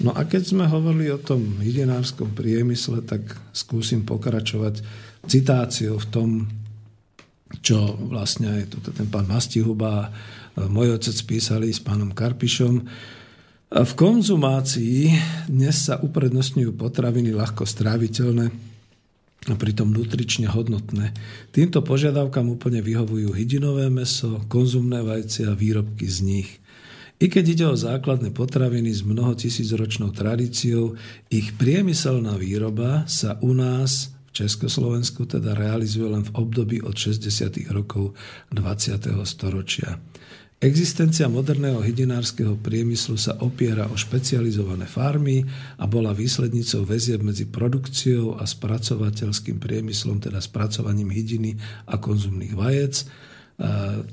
No 0.00 0.16
a 0.16 0.24
keď 0.24 0.42
sme 0.48 0.64
hovorili 0.64 1.12
o 1.12 1.20
tom 1.20 1.60
hydinárskom 1.60 2.32
priemysle, 2.32 3.04
tak 3.04 3.36
skúsim 3.52 4.02
pokračovať 4.02 4.80
citáciou 5.28 6.00
v 6.00 6.06
tom, 6.08 6.28
čo 7.60 7.96
vlastne 8.08 8.62
aj 8.62 8.62
tu 8.72 8.78
ten 8.80 9.06
pán 9.06 9.28
Mastihuba 9.28 10.10
a 10.54 10.60
môj 10.70 10.96
otec 10.96 11.16
písali 11.26 11.70
s 11.70 11.82
pánom 11.82 12.14
Karpišom. 12.14 12.74
V 13.74 13.92
konzumácii 13.98 15.10
dnes 15.50 15.76
sa 15.90 15.98
uprednostňujú 15.98 16.78
potraviny 16.78 17.34
ľahko 17.34 17.66
stráviteľné 17.66 18.46
a 19.44 19.54
pritom 19.60 19.92
nutrične 19.92 20.48
hodnotné. 20.48 21.12
Týmto 21.52 21.84
požiadavkám 21.84 22.48
úplne 22.48 22.80
vyhovujú 22.80 23.34
hydinové 23.34 23.92
meso, 23.92 24.40
konzumné 24.48 25.04
vajce 25.04 25.50
a 25.50 25.52
výrobky 25.52 26.08
z 26.08 26.18
nich. 26.24 26.50
I 27.20 27.28
keď 27.28 27.44
ide 27.46 27.66
o 27.68 27.76
základné 27.76 28.32
potraviny 28.32 28.90
s 28.90 29.04
mnoho 29.04 29.36
tisícročnou 29.36 30.10
tradíciou, 30.16 30.96
ich 31.28 31.52
priemyselná 31.54 32.40
výroba 32.40 33.04
sa 33.10 33.38
u 33.42 33.52
nás 33.52 34.13
Československu 34.34 35.30
teda 35.30 35.54
realizuje 35.54 36.10
len 36.10 36.26
v 36.26 36.34
období 36.34 36.82
od 36.82 36.98
60. 36.98 37.70
rokov 37.70 38.18
20. 38.50 38.98
storočia. 39.22 40.02
Existencia 40.58 41.28
moderného 41.28 41.84
hydinárskeho 41.84 42.56
priemyslu 42.56 43.20
sa 43.20 43.36
opiera 43.44 43.84
o 43.84 44.00
špecializované 44.00 44.88
farmy 44.88 45.44
a 45.76 45.84
bola 45.84 46.16
výslednicou 46.16 46.88
väzieb 46.88 47.20
medzi 47.20 47.44
produkciou 47.46 48.40
a 48.40 48.48
spracovateľským 48.48 49.60
priemyslom, 49.60 50.24
teda 50.24 50.40
spracovaním 50.40 51.12
hydiny 51.12 51.60
a 51.84 52.00
konzumných 52.00 52.56
vajec. 52.56 53.04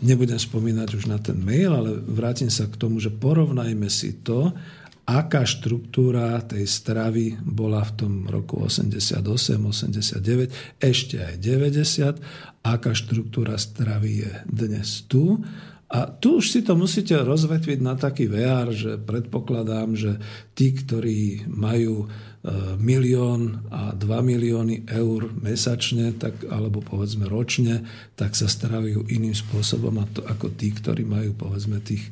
nebudem 0.00 0.40
spomínať 0.40 0.88
už 0.96 1.12
na 1.12 1.20
ten 1.20 1.36
mail, 1.36 1.76
ale 1.76 1.92
vrátim 1.92 2.48
sa 2.48 2.64
k 2.72 2.80
tomu, 2.80 2.96
že 3.04 3.12
porovnajme 3.12 3.88
si 3.92 4.24
to, 4.24 4.48
aká 5.10 5.42
štruktúra 5.42 6.38
tej 6.46 6.70
stravy 6.70 7.34
bola 7.42 7.82
v 7.82 7.92
tom 7.98 8.12
roku 8.30 8.62
88, 8.62 9.18
89, 9.58 10.78
ešte 10.78 11.18
aj 11.18 11.34
90, 11.42 12.62
aká 12.62 12.94
štruktúra 12.94 13.58
stravy 13.58 14.22
je 14.22 14.32
dnes 14.46 14.86
tu. 15.10 15.42
A 15.90 16.06
tu 16.06 16.38
už 16.38 16.54
si 16.54 16.62
to 16.62 16.78
musíte 16.78 17.18
rozvetviť 17.18 17.82
na 17.82 17.98
taký 17.98 18.30
VR, 18.30 18.70
že 18.70 18.94
predpokladám, 19.02 19.98
že 19.98 20.22
tí, 20.54 20.70
ktorí 20.70 21.50
majú 21.50 22.06
e, 22.06 22.08
milión 22.78 23.66
a 23.74 23.90
2 23.90 24.06
milióny 24.06 24.86
eur 24.86 25.34
mesačne, 25.34 26.14
tak, 26.14 26.46
alebo 26.46 26.78
povedzme 26.78 27.26
ročne, 27.26 27.82
tak 28.14 28.38
sa 28.38 28.46
starajú 28.46 29.10
iným 29.10 29.34
spôsobom 29.34 29.98
ako 30.30 30.54
tí, 30.54 30.70
ktorí 30.70 31.02
majú 31.02 31.34
povedzme 31.34 31.82
tých 31.82 32.06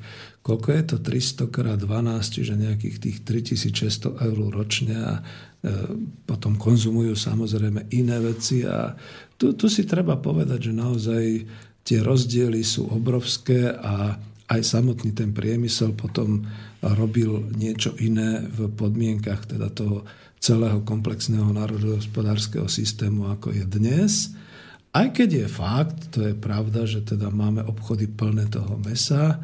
Koľko 0.48 0.68
je 0.72 0.82
to? 0.88 0.96
300 1.04 1.52
krát 1.52 1.76
12, 1.76 2.40
čiže 2.40 2.56
nejakých 2.56 2.96
tých 3.04 3.18
3600 3.20 4.16
eur 4.16 4.38
ročne 4.48 4.96
a 4.96 5.14
e, 5.20 5.22
potom 6.24 6.56
konzumujú 6.56 7.12
samozrejme 7.12 7.92
iné 7.92 8.16
veci 8.16 8.64
a 8.64 8.96
tu, 9.36 9.52
tu 9.52 9.68
si 9.68 9.84
treba 9.84 10.16
povedať, 10.16 10.72
že 10.72 10.72
naozaj 10.72 11.24
tie 11.84 12.00
rozdiely 12.00 12.64
sú 12.64 12.88
obrovské 12.88 13.76
a 13.76 14.16
aj 14.48 14.60
samotný 14.64 15.12
ten 15.12 15.36
priemysel 15.36 15.92
potom 15.92 16.48
robil 16.80 17.52
niečo 17.52 17.92
iné 18.00 18.40
v 18.48 18.72
podmienkach 18.72 19.52
teda 19.52 19.68
toho 19.68 20.08
celého 20.40 20.80
komplexného 20.80 21.52
národohospodárskeho 21.52 22.72
systému, 22.72 23.28
ako 23.28 23.52
je 23.52 23.64
dnes. 23.68 24.32
Aj 24.96 25.12
keď 25.12 25.44
je 25.44 25.46
fakt, 25.52 26.08
to 26.08 26.24
je 26.24 26.32
pravda, 26.32 26.88
že 26.88 27.04
teda 27.04 27.28
máme 27.28 27.60
obchody 27.68 28.08
plné 28.08 28.48
toho 28.48 28.80
mesa, 28.80 29.36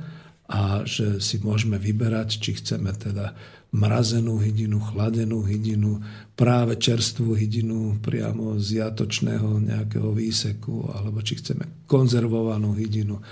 a 0.44 0.84
že 0.84 1.24
si 1.24 1.40
môžeme 1.40 1.80
vyberať, 1.80 2.36
či 2.36 2.60
chceme 2.60 2.92
teda 2.92 3.32
mrazenú 3.74 4.38
hydinu, 4.38 4.78
chladenú 4.78 5.42
hydinu, 5.42 5.98
práve 6.38 6.78
čerstvú 6.78 7.34
hydinu 7.34 7.98
priamo 7.98 8.54
z 8.62 8.86
jatočného 8.86 9.58
nejakého 9.58 10.14
výseku, 10.14 10.94
alebo 10.94 11.18
či 11.26 11.42
chceme 11.42 11.88
konzervovanú 11.90 12.70
hydinu, 12.70 13.18
e, 13.18 13.22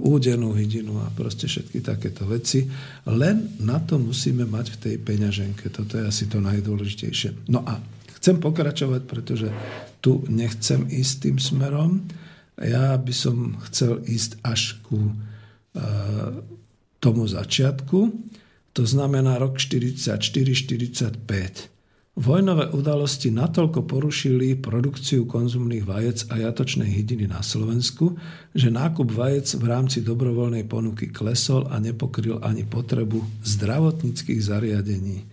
údenú 0.00 0.56
hydinu 0.56 1.04
a 1.04 1.12
proste 1.12 1.44
všetky 1.44 1.84
takéto 1.84 2.24
veci. 2.24 2.64
Len 3.04 3.60
na 3.60 3.76
to 3.84 4.00
musíme 4.00 4.48
mať 4.48 4.66
v 4.72 4.80
tej 4.80 4.96
peňaženke. 5.04 5.68
Toto 5.68 6.00
je 6.00 6.08
asi 6.08 6.32
to 6.32 6.40
najdôležitejšie. 6.40 7.52
No 7.52 7.60
a 7.68 7.76
chcem 8.16 8.40
pokračovať, 8.40 9.04
pretože 9.04 9.52
tu 10.00 10.24
nechcem 10.32 10.88
ísť 10.88 11.14
tým 11.28 11.36
smerom. 11.36 12.08
Ja 12.56 12.96
by 12.96 13.12
som 13.12 13.60
chcel 13.68 14.00
ísť 14.08 14.40
až 14.40 14.80
ku 14.80 15.12
tomu 17.02 17.26
začiatku 17.26 17.98
to 18.74 18.82
znamená 18.82 19.38
rok 19.38 19.62
44-45. 19.62 21.70
Vojnové 22.14 22.70
udalosti 22.70 23.34
natoľko 23.34 23.90
porušili 23.90 24.54
produkciu 24.58 25.26
konzumných 25.26 25.82
vajec 25.82 26.18
a 26.30 26.46
jatočnej 26.46 26.86
hydiny 26.86 27.26
na 27.26 27.42
Slovensku, 27.42 28.14
že 28.54 28.70
nákup 28.70 29.10
vajec 29.10 29.58
v 29.58 29.64
rámci 29.66 29.98
dobrovoľnej 30.02 30.62
ponuky 30.66 31.10
klesol 31.10 31.66
a 31.70 31.78
nepokryl 31.82 32.38
ani 32.38 32.62
potrebu 32.66 33.18
zdravotníckých 33.42 34.40
zariadení. 34.42 35.18
E, 35.22 35.24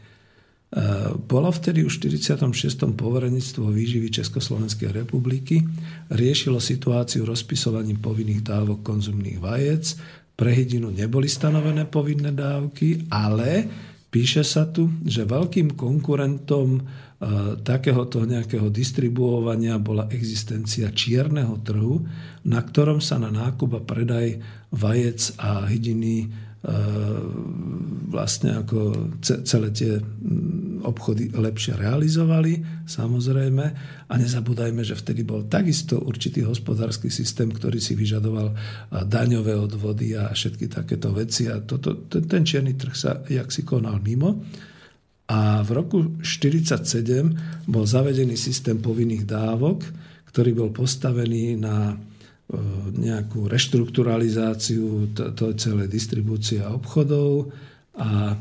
bolo 1.21 1.53
vtedy 1.53 1.85
už 1.85 2.01
v 2.01 2.17
46. 2.17 2.49
poverenictvo 2.97 3.69
výživy 3.69 4.09
Československej 4.09 5.05
republiky, 5.05 5.61
riešilo 6.09 6.57
situáciu 6.57 7.29
rozpisovaním 7.29 8.01
povinných 8.01 8.41
dávok 8.41 8.81
konzumných 8.81 9.37
vajec, 9.37 10.01
pre 10.41 10.57
hydinu 10.57 10.89
neboli 10.89 11.29
stanovené 11.29 11.85
povinné 11.85 12.33
dávky, 12.33 13.13
ale 13.13 13.69
píše 14.09 14.41
sa 14.41 14.65
tu, 14.65 14.89
že 15.05 15.29
veľkým 15.29 15.77
konkurentom 15.77 16.81
e, 16.81 16.81
takéhoto 17.61 18.25
nejakého 18.25 18.73
distribuovania 18.73 19.77
bola 19.77 20.09
existencia 20.09 20.89
čierneho 20.89 21.61
trhu, 21.61 22.01
na 22.49 22.57
ktorom 22.57 22.97
sa 22.97 23.21
na 23.21 23.29
nákup 23.29 23.77
a 23.77 23.81
predaj 23.85 24.41
vajec 24.73 25.37
a 25.37 25.69
hydiny 25.69 26.33
E, 26.61 26.73
vlastne 28.13 28.61
ako 28.61 29.09
celé 29.25 29.73
tie 29.73 29.97
obchody 30.83 31.31
lepšie 31.31 31.77
realizovali, 31.77 32.83
samozrejme. 32.85 33.65
A 34.09 34.13
nezabúdajme, 34.17 34.81
že 34.81 34.97
vtedy 34.97 35.23
bol 35.23 35.47
takisto 35.47 36.01
určitý 36.01 36.43
hospodársky 36.43 37.07
systém, 37.07 37.49
ktorý 37.49 37.79
si 37.79 37.95
vyžadoval 37.95 38.53
daňové 39.07 39.55
odvody 39.55 40.17
a 40.17 40.33
všetky 40.33 40.67
takéto 40.67 41.15
veci. 41.15 41.47
A 41.47 41.61
toto, 41.63 42.05
ten 42.09 42.43
čierny 42.43 42.75
trh 42.75 42.95
sa 42.95 43.21
jak 43.29 43.49
konal 43.63 44.01
mimo. 44.03 44.43
A 45.31 45.63
v 45.63 45.69
roku 45.71 45.97
1947 46.19 47.69
bol 47.71 47.87
zavedený 47.87 48.35
systém 48.35 48.83
povinných 48.83 49.23
dávok, 49.23 49.87
ktorý 50.27 50.51
bol 50.51 50.69
postavený 50.75 51.55
na 51.55 51.95
E, 52.51 52.59
nejakú 52.91 53.47
reštrukturalizáciu 53.47 55.15
to, 55.15 55.55
celej 55.55 55.87
distribúcie 55.87 56.59
obchodov 56.59 57.47
a 57.95 58.35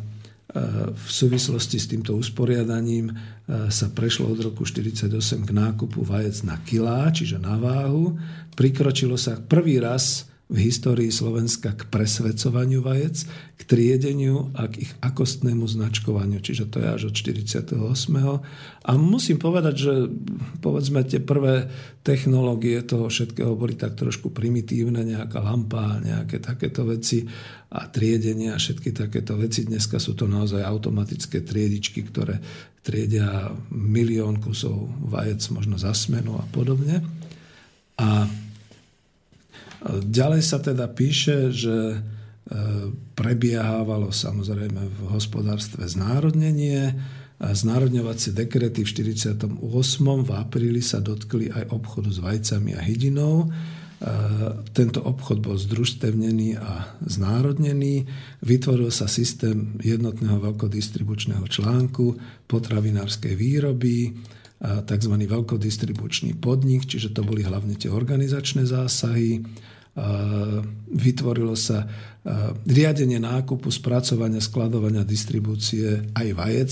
v 0.94 1.08
súvislosti 1.10 1.78
s 1.78 1.86
týmto 1.90 2.14
usporiadaním 2.14 3.10
e, 3.10 3.14
sa 3.70 3.90
prešlo 3.90 4.30
od 4.30 4.40
roku 4.40 4.66
1948 4.66 5.46
k 5.46 5.50
nákupu 5.50 6.02
vajec 6.02 6.42
na 6.42 6.58
kilá, 6.62 7.10
čiže 7.10 7.38
na 7.38 7.58
váhu. 7.58 8.18
Prikročilo 8.54 9.14
sa 9.14 9.38
prvý 9.38 9.78
raz 9.78 10.29
v 10.50 10.66
histórii 10.66 11.14
Slovenska 11.14 11.78
k 11.78 11.86
presvedcovaniu 11.86 12.82
vajec, 12.82 13.22
k 13.54 13.62
triedeniu 13.62 14.50
a 14.58 14.66
k 14.66 14.82
ich 14.82 14.92
akostnému 14.98 15.62
značkovaniu. 15.62 16.42
Čiže 16.42 16.66
to 16.66 16.82
je 16.82 16.88
až 16.90 17.02
od 17.08 17.14
48. 17.14 17.78
A 18.82 18.90
musím 18.98 19.38
povedať, 19.38 19.74
že 19.78 19.94
povedzme 20.58 21.06
tie 21.06 21.22
prvé 21.22 21.70
technológie 22.02 22.82
toho 22.82 23.06
všetkého 23.06 23.54
boli 23.54 23.78
tak 23.78 23.94
trošku 23.94 24.34
primitívne, 24.34 25.06
nejaká 25.06 25.38
lampa, 25.38 26.02
nejaké 26.02 26.42
takéto 26.42 26.82
veci 26.82 27.30
a 27.70 27.86
triedenie 27.86 28.50
a 28.50 28.58
všetky 28.58 28.90
takéto 28.90 29.38
veci. 29.38 29.70
Dneska 29.70 30.02
sú 30.02 30.18
to 30.18 30.26
naozaj 30.26 30.66
automatické 30.66 31.46
triedičky, 31.46 32.02
ktoré 32.10 32.42
triedia 32.82 33.54
milión 33.70 34.42
kusov 34.42 34.90
vajec 35.06 35.46
možno 35.54 35.78
za 35.78 35.94
smenu 35.94 36.42
a 36.42 36.44
podobne. 36.50 37.06
A 38.02 38.26
Ďalej 39.88 40.42
sa 40.44 40.60
teda 40.60 40.92
píše, 40.92 41.48
že 41.48 41.76
e, 41.96 41.98
prebiehávalo 43.16 44.12
samozrejme 44.12 44.82
v 44.92 44.98
hospodárstve 45.08 45.88
znárodnenie. 45.88 46.92
Znárodňovacie 47.40 48.36
dekrety 48.36 48.84
v 48.84 49.16
48. 49.16 49.56
v 50.20 50.30
apríli 50.36 50.84
sa 50.84 51.00
dotkli 51.00 51.48
aj 51.48 51.72
obchodu 51.72 52.12
s 52.12 52.20
vajcami 52.20 52.76
a 52.76 52.80
hydinou. 52.84 53.48
E, 53.48 54.06
tento 54.76 55.00
obchod 55.00 55.40
bol 55.40 55.56
združstevnený 55.56 56.60
a 56.60 57.00
znárodnený. 57.00 58.04
Vytvoril 58.44 58.92
sa 58.92 59.08
systém 59.08 59.80
jednotného 59.80 60.44
veľkodistribučného 60.44 61.48
článku 61.48 62.20
potravinárskej 62.44 63.32
výroby, 63.32 64.12
tzv. 64.60 65.14
veľkodistribučný 65.16 66.36
podnik, 66.36 66.84
čiže 66.84 67.16
to 67.16 67.24
boli 67.24 67.40
hlavne 67.40 67.72
tie 67.80 67.88
organizačné 67.88 68.68
zásahy. 68.68 69.40
Vytvorilo 70.92 71.56
sa 71.56 71.88
riadenie 72.68 73.16
nákupu, 73.16 73.72
spracovania, 73.72 74.44
skladovania, 74.44 75.00
distribúcie 75.08 76.12
aj 76.12 76.28
vajec. 76.36 76.70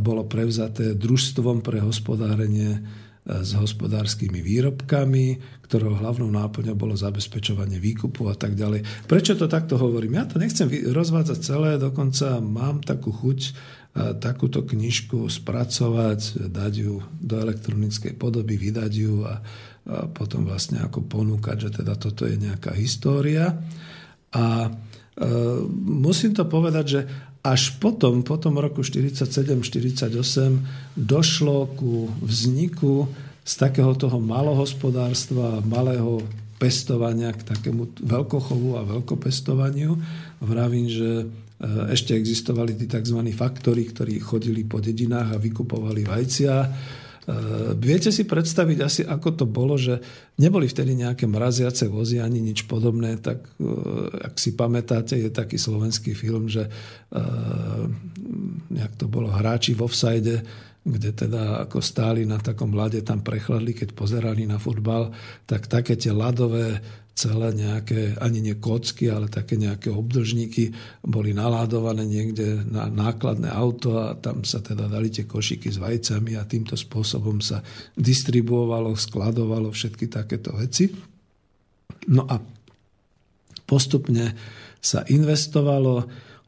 Bolo 0.00 0.28
prevzaté 0.28 0.92
družstvom 0.92 1.64
pre 1.64 1.80
hospodárenie 1.80 2.84
s 3.26 3.58
hospodárskymi 3.58 4.38
výrobkami, 4.38 5.42
ktorého 5.66 5.98
hlavnou 5.98 6.30
náplňou 6.30 6.78
bolo 6.78 6.94
zabezpečovanie 6.94 7.82
výkupu 7.82 8.30
a 8.30 8.38
tak 8.38 8.54
ďalej. 8.54 8.86
Prečo 9.10 9.34
to 9.34 9.50
takto 9.50 9.74
hovorím? 9.74 10.22
Ja 10.22 10.30
to 10.30 10.38
nechcem 10.38 10.70
rozvádzať 10.70 11.38
celé, 11.42 11.74
dokonca 11.74 12.38
mám 12.38 12.86
takú 12.86 13.10
chuť 13.10 13.38
takúto 14.20 14.60
knižku 14.62 15.24
spracovať, 15.32 16.52
dať 16.52 16.72
ju 16.76 17.00
do 17.16 17.34
elektronickej 17.40 18.12
podoby, 18.20 18.60
vydať 18.60 18.92
ju 18.92 19.24
a, 19.24 19.40
a 19.40 19.40
potom 20.12 20.44
vlastne 20.44 20.84
ako 20.84 21.08
ponúkať, 21.08 21.68
že 21.68 21.70
teda 21.82 21.96
toto 21.96 22.28
je 22.28 22.36
nejaká 22.36 22.76
história. 22.76 23.56
A 24.36 24.68
e, 24.68 24.70
musím 25.80 26.36
to 26.36 26.44
povedať, 26.44 26.84
že 26.84 27.00
až 27.46 27.78
potom, 27.78 28.26
po 28.26 28.36
tom 28.36 28.58
roku 28.58 28.82
47-48 28.82 30.10
došlo 30.98 31.70
ku 31.78 32.10
vzniku 32.20 33.06
z 33.46 33.52
takého 33.54 33.94
toho 33.94 34.18
malohospodárstva, 34.18 35.62
malého 35.62 36.26
pestovania 36.58 37.30
k 37.30 37.46
takému 37.46 38.02
veľkochovu 38.02 38.76
a 38.76 38.82
veľkopestovaniu. 38.82 39.94
Vravím, 40.42 40.90
že 40.90 41.30
ešte 41.64 42.12
existovali 42.12 42.76
tí 42.76 42.84
tzv. 42.84 43.16
faktory, 43.32 43.88
ktorí 43.88 44.20
chodili 44.20 44.68
po 44.68 44.76
dedinách 44.76 45.36
a 45.36 45.40
vykupovali 45.40 46.04
vajcia. 46.04 46.54
Eh, 47.26 47.74
viete 47.74 48.14
si 48.14 48.22
predstaviť 48.22 48.78
asi, 48.78 49.02
ako 49.02 49.28
to 49.34 49.44
bolo, 49.50 49.74
že 49.74 49.98
neboli 50.38 50.70
vtedy 50.70 50.94
nejaké 50.94 51.26
mraziace 51.26 51.90
vozy 51.90 52.22
ani 52.22 52.38
nič 52.38 52.70
podobné, 52.70 53.18
tak 53.18 53.42
eh, 53.58 54.30
ak 54.30 54.38
si 54.38 54.54
pamätáte, 54.54 55.18
je 55.18 55.34
taký 55.34 55.58
slovenský 55.58 56.14
film, 56.14 56.46
že 56.46 56.70
jak 58.70 58.92
to 59.00 59.10
bolo, 59.10 59.32
hráči 59.32 59.74
v 59.74 59.82
offside, 59.82 60.44
kde 60.86 61.10
teda 61.10 61.66
ako 61.66 61.82
stáli 61.82 62.22
na 62.22 62.38
takom 62.38 62.70
lade, 62.70 63.02
tam 63.02 63.26
prechladli, 63.26 63.74
keď 63.74 63.90
pozerali 63.90 64.46
na 64.46 64.62
futbal, 64.62 65.10
tak 65.50 65.66
také 65.66 65.98
tie 65.98 66.14
ľadové 66.14 66.78
celé 67.16 67.48
nejaké, 67.56 68.20
ani 68.20 68.44
nie 68.44 68.60
kocky, 68.60 69.08
ale 69.08 69.32
také 69.32 69.56
nejaké 69.56 69.88
obdržníky 69.88 70.76
boli 71.00 71.32
naládované 71.32 72.04
niekde 72.04 72.60
na 72.68 72.92
nákladné 72.92 73.48
auto 73.48 73.96
a 73.96 74.12
tam 74.20 74.44
sa 74.44 74.60
teda 74.60 74.84
dali 74.84 75.08
tie 75.08 75.24
košiky 75.24 75.72
s 75.72 75.80
vajcami 75.80 76.36
a 76.36 76.44
týmto 76.44 76.76
spôsobom 76.76 77.40
sa 77.40 77.64
distribuovalo, 77.96 78.92
skladovalo 78.92 79.72
všetky 79.72 80.12
takéto 80.12 80.52
veci. 80.60 80.92
No 82.12 82.28
a 82.28 82.36
postupne 83.64 84.36
sa 84.78 85.00
investovalo, 85.08 86.04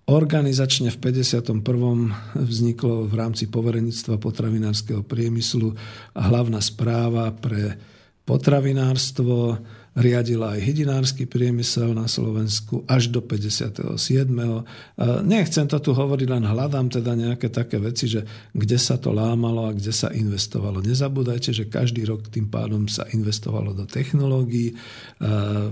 Organizačne 0.08 0.88
v 0.88 1.12
51. 1.12 1.60
vzniklo 2.32 3.12
v 3.12 3.12
rámci 3.12 3.44
poverenictva 3.44 4.16
potravinárskeho 4.16 5.04
priemyslu 5.04 5.76
hlavná 6.16 6.64
správa 6.64 7.28
pre 7.36 7.76
potravinárstvo, 8.24 9.60
riadila 9.98 10.54
aj 10.54 10.62
hydinársky 10.62 11.26
priemysel 11.26 11.90
na 11.90 12.06
Slovensku 12.06 12.86
až 12.86 13.10
do 13.10 13.18
57. 13.18 13.98
Nechcem 15.26 15.66
to 15.66 15.78
tu 15.82 15.90
hovoriť, 15.90 16.28
len 16.30 16.46
hľadám 16.46 16.86
teda 16.86 17.18
nejaké 17.18 17.50
také 17.50 17.82
veci, 17.82 18.06
že 18.06 18.22
kde 18.54 18.78
sa 18.78 18.94
to 18.94 19.10
lámalo 19.10 19.66
a 19.66 19.74
kde 19.74 19.90
sa 19.90 20.14
investovalo. 20.14 20.78
Nezabúdajte, 20.78 21.50
že 21.50 21.66
každý 21.66 22.06
rok 22.06 22.30
tým 22.30 22.46
pádom 22.46 22.86
sa 22.86 23.10
investovalo 23.10 23.74
do 23.74 23.90
technológií. 23.90 24.78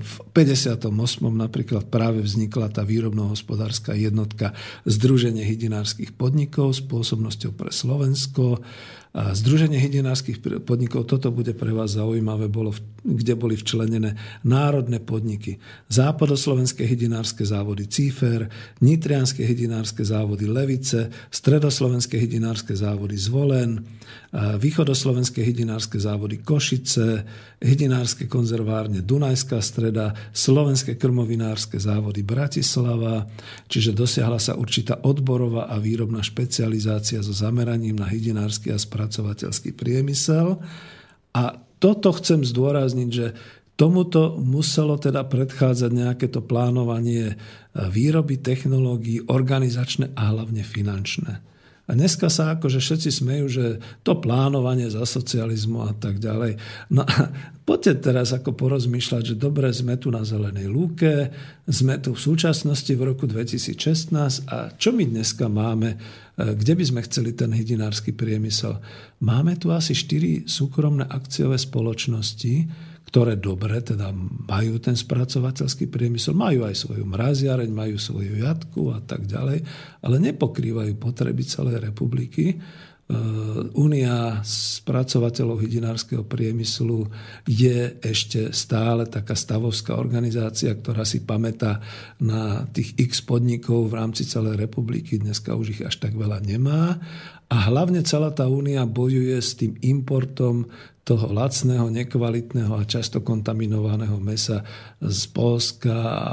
V 0.02 0.14
58. 0.34 0.90
napríklad 1.30 1.86
práve 1.86 2.18
vznikla 2.18 2.74
tá 2.74 2.82
výrobno-hospodárska 2.82 3.94
jednotka 3.94 4.50
Združenie 4.82 5.46
hydinárskych 5.46 6.18
podnikov 6.18 6.74
s 6.74 6.82
pôsobnosťou 6.82 7.54
pre 7.54 7.70
Slovensko. 7.70 8.58
Združenie 9.16 9.80
hydinárskych 9.80 10.44
podnikov, 10.68 11.09
toto 11.09 11.32
bude 11.32 11.56
pre 11.56 11.72
vás 11.72 11.97
zaujímavé, 11.97 12.52
bolo, 12.52 12.76
kde 13.01 13.32
boli 13.32 13.56
včlenené 13.56 14.12
národné 14.44 15.01
podniky. 15.01 15.56
Západoslovenské 15.88 16.84
hydinárske 16.84 17.40
závody 17.40 17.88
Cífer, 17.88 18.52
Nitrianské 18.84 19.40
hydinárske 19.40 20.05
závody 20.05 20.44
Levice, 20.44 21.09
Stredoslovenské 21.32 22.20
hydinárske 22.20 22.76
závody 22.76 23.16
Zvolen, 23.16 23.88
východoslovenské 24.36 25.40
hydinárske 25.40 25.96
závody 25.96 26.42
Košice, 26.42 27.24
hydinárske 27.62 28.28
konzervárne 28.28 29.00
Dunajská 29.00 29.62
streda, 29.64 30.12
slovenské 30.36 31.00
krmovinárske 31.00 31.80
závody 31.80 32.20
Bratislava, 32.20 33.24
čiže 33.70 33.96
dosiahla 33.96 34.36
sa 34.36 34.58
určitá 34.58 35.00
odborová 35.02 35.72
a 35.72 35.80
výrobná 35.80 36.20
špecializácia 36.20 37.24
so 37.24 37.32
zameraním 37.32 37.96
na 37.96 38.06
hydinársky 38.06 38.72
a 38.72 38.78
spracovateľský 38.78 39.72
priemysel. 39.72 40.60
A 41.32 41.60
toto 41.80 42.12
chcem 42.16 42.44
zdôrazniť, 42.44 43.10
že 43.12 43.26
Tomuto 43.76 44.40
muselo 44.40 44.96
teda 44.96 45.28
predchádzať 45.28 45.90
nejaké 45.92 46.26
to 46.32 46.40
plánovanie 46.40 47.36
výroby 47.76 48.40
technológií, 48.40 49.28
organizačné 49.28 50.16
a 50.16 50.32
hlavne 50.32 50.64
finančné. 50.64 51.44
A 51.86 51.94
dneska 51.94 52.26
sa 52.26 52.58
akože 52.58 52.82
všetci 52.82 53.10
smejú, 53.14 53.46
že 53.46 53.66
to 54.02 54.18
plánovanie 54.18 54.90
za 54.90 55.06
socializmu 55.06 55.86
a 55.86 55.94
tak 55.94 56.18
ďalej. 56.18 56.58
No 56.90 57.06
a 57.06 57.30
poďte 57.62 58.10
teraz 58.10 58.34
ako 58.34 58.58
porozmýšľať, 58.58 59.22
že 59.22 59.34
dobre, 59.38 59.70
sme 59.70 59.94
tu 59.94 60.10
na 60.10 60.26
zelenej 60.26 60.66
lúke, 60.66 61.30
sme 61.70 62.02
tu 62.02 62.18
v 62.18 62.20
súčasnosti 62.20 62.90
v 62.90 63.02
roku 63.06 63.30
2016 63.30 64.50
a 64.50 64.74
čo 64.74 64.90
my 64.90 65.06
dneska 65.06 65.46
máme, 65.46 65.94
e, 65.94 65.96
kde 66.58 66.74
by 66.74 66.84
sme 66.90 67.00
chceli 67.06 67.38
ten 67.38 67.54
hydinársky 67.54 68.10
priemysel? 68.10 68.82
Máme 69.22 69.54
tu 69.54 69.70
asi 69.70 69.94
4 69.94 70.50
súkromné 70.50 71.06
akciové 71.06 71.54
spoločnosti, 71.54 72.54
ktoré 73.06 73.38
dobre 73.38 73.78
teda 73.80 74.10
majú 74.50 74.82
ten 74.82 74.98
spracovateľský 74.98 75.86
priemysel, 75.86 76.34
majú 76.34 76.66
aj 76.66 76.74
svoju 76.74 77.06
mraziareň, 77.06 77.70
majú 77.70 77.96
svoju 77.96 78.42
jatku 78.42 78.90
a 78.90 79.00
tak 79.00 79.30
ďalej, 79.30 79.62
ale 80.02 80.16
nepokrývajú 80.18 80.98
potreby 80.98 81.46
celej 81.46 81.80
republiky. 81.86 82.58
Únia 83.78 84.42
spracovateľov 84.42 85.62
hydinárskeho 85.62 86.26
priemyslu 86.26 87.06
je 87.46 88.02
ešte 88.02 88.50
stále 88.50 89.06
taká 89.06 89.38
stavovská 89.38 89.94
organizácia, 89.94 90.74
ktorá 90.74 91.06
si 91.06 91.22
pamätá 91.22 91.78
na 92.18 92.66
tých 92.74 92.98
x 92.98 93.22
podnikov 93.22 93.94
v 93.94 94.02
rámci 94.02 94.26
celej 94.26 94.58
republiky. 94.58 95.22
Dneska 95.22 95.54
už 95.54 95.78
ich 95.78 95.82
až 95.86 96.02
tak 96.02 96.18
veľa 96.18 96.42
nemá. 96.42 96.98
A 97.46 97.70
hlavne 97.70 98.02
celá 98.02 98.34
tá 98.34 98.50
únia 98.50 98.82
bojuje 98.90 99.38
s 99.38 99.54
tým 99.54 99.78
importom 99.86 100.66
toho 101.06 101.30
lacného, 101.30 101.86
nekvalitného 101.86 102.74
a 102.74 102.82
často 102.82 103.22
kontaminovaného 103.22 104.18
mesa 104.18 104.66
z 104.98 105.22
Polska 105.30 105.94
a 105.94 106.30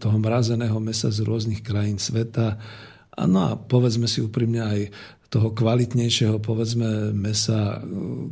toho 0.00 0.16
mrazeného 0.16 0.80
mesa 0.80 1.12
z 1.12 1.20
rôznych 1.20 1.60
krajín 1.60 2.00
sveta. 2.00 2.56
A 3.12 3.22
no 3.28 3.52
a 3.52 3.60
povedzme 3.60 4.08
si 4.08 4.24
úprimne 4.24 4.64
aj 4.64 4.80
toho 5.30 5.54
kvalitnejšieho, 5.54 6.42
povedzme, 6.42 7.14
mesa 7.14 7.78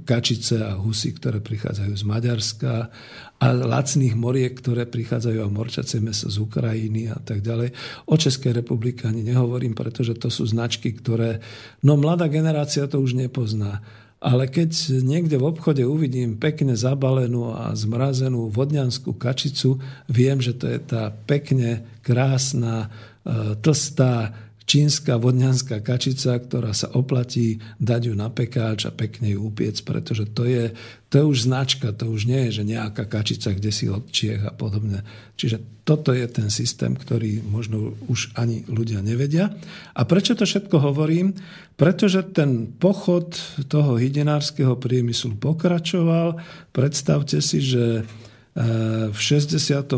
kačice 0.03 0.65
a 0.65 0.75
husy, 0.75 1.15
ktoré 1.15 1.39
prichádzajú 1.39 1.95
z 1.95 2.05
Maďarska 2.09 2.91
a 3.39 3.47
lacných 3.55 4.19
moriek, 4.19 4.51
ktoré 4.51 4.83
prichádzajú 4.83 5.39
a 5.45 5.53
morčacie 5.53 6.03
meso 6.03 6.27
z 6.27 6.43
Ukrajiny 6.43 7.07
a 7.13 7.21
tak 7.23 7.45
ďalej. 7.45 7.71
O 8.11 8.19
Českej 8.19 8.51
republike 8.65 9.07
ani 9.07 9.23
nehovorím, 9.23 9.79
pretože 9.79 10.19
to 10.19 10.27
sú 10.27 10.43
značky, 10.49 10.91
ktoré, 10.91 11.39
no 11.87 11.95
mladá 11.95 12.27
generácia 12.27 12.91
to 12.91 12.99
už 12.99 13.15
nepozná. 13.15 13.85
Ale 14.19 14.51
keď 14.51 14.99
niekde 15.07 15.39
v 15.39 15.47
obchode 15.47 15.87
uvidím 15.87 16.43
pekne 16.43 16.75
zabalenú 16.75 17.55
a 17.55 17.71
zmrazenú 17.71 18.51
vodňanskú 18.51 19.15
kačicu, 19.15 19.79
viem, 20.11 20.43
že 20.43 20.59
to 20.59 20.67
je 20.67 20.79
tá 20.83 21.15
pekne 21.15 21.87
krásna, 22.03 22.91
e, 23.23 23.55
tlstá, 23.63 24.35
čínska 24.69 25.17
vodňanská 25.17 25.81
kačica, 25.81 26.37
ktorá 26.37 26.77
sa 26.77 26.93
oplatí 26.93 27.65
dať 27.81 28.13
ju 28.13 28.15
na 28.15 28.29
pekáč 28.29 28.85
a 28.85 28.93
pekne 28.93 29.33
ju 29.33 29.49
upiec, 29.49 29.81
pretože 29.81 30.29
to 30.29 30.45
je, 30.45 30.77
to 31.09 31.15
je 31.17 31.25
už 31.25 31.49
značka, 31.49 31.97
to 31.97 32.13
už 32.13 32.29
nie 32.29 32.53
je, 32.53 32.61
že 32.61 32.69
nejaká 32.69 33.09
kačica, 33.09 33.57
kde 33.57 33.73
si 33.73 33.89
od 33.89 34.13
Čiech 34.13 34.45
a 34.45 34.53
podobne. 34.53 35.09
Čiže 35.41 35.89
toto 35.89 36.13
je 36.13 36.29
ten 36.29 36.53
systém, 36.53 36.93
ktorý 36.93 37.41
možno 37.41 37.97
už 38.13 38.37
ani 38.37 38.69
ľudia 38.69 39.01
nevedia. 39.01 39.57
A 39.97 40.05
prečo 40.05 40.37
to 40.37 40.45
všetko 40.45 40.85
hovorím? 40.85 41.33
Pretože 41.81 42.29
ten 42.37 42.69
pochod 42.69 43.41
toho 43.73 43.97
hydinárskeho 43.97 44.77
priemyslu 44.77 45.41
pokračoval. 45.41 46.37
Predstavte 46.77 47.41
si, 47.41 47.65
že 47.65 48.05
eh, 48.05 49.09
v 49.09 49.17
65. 49.17 49.97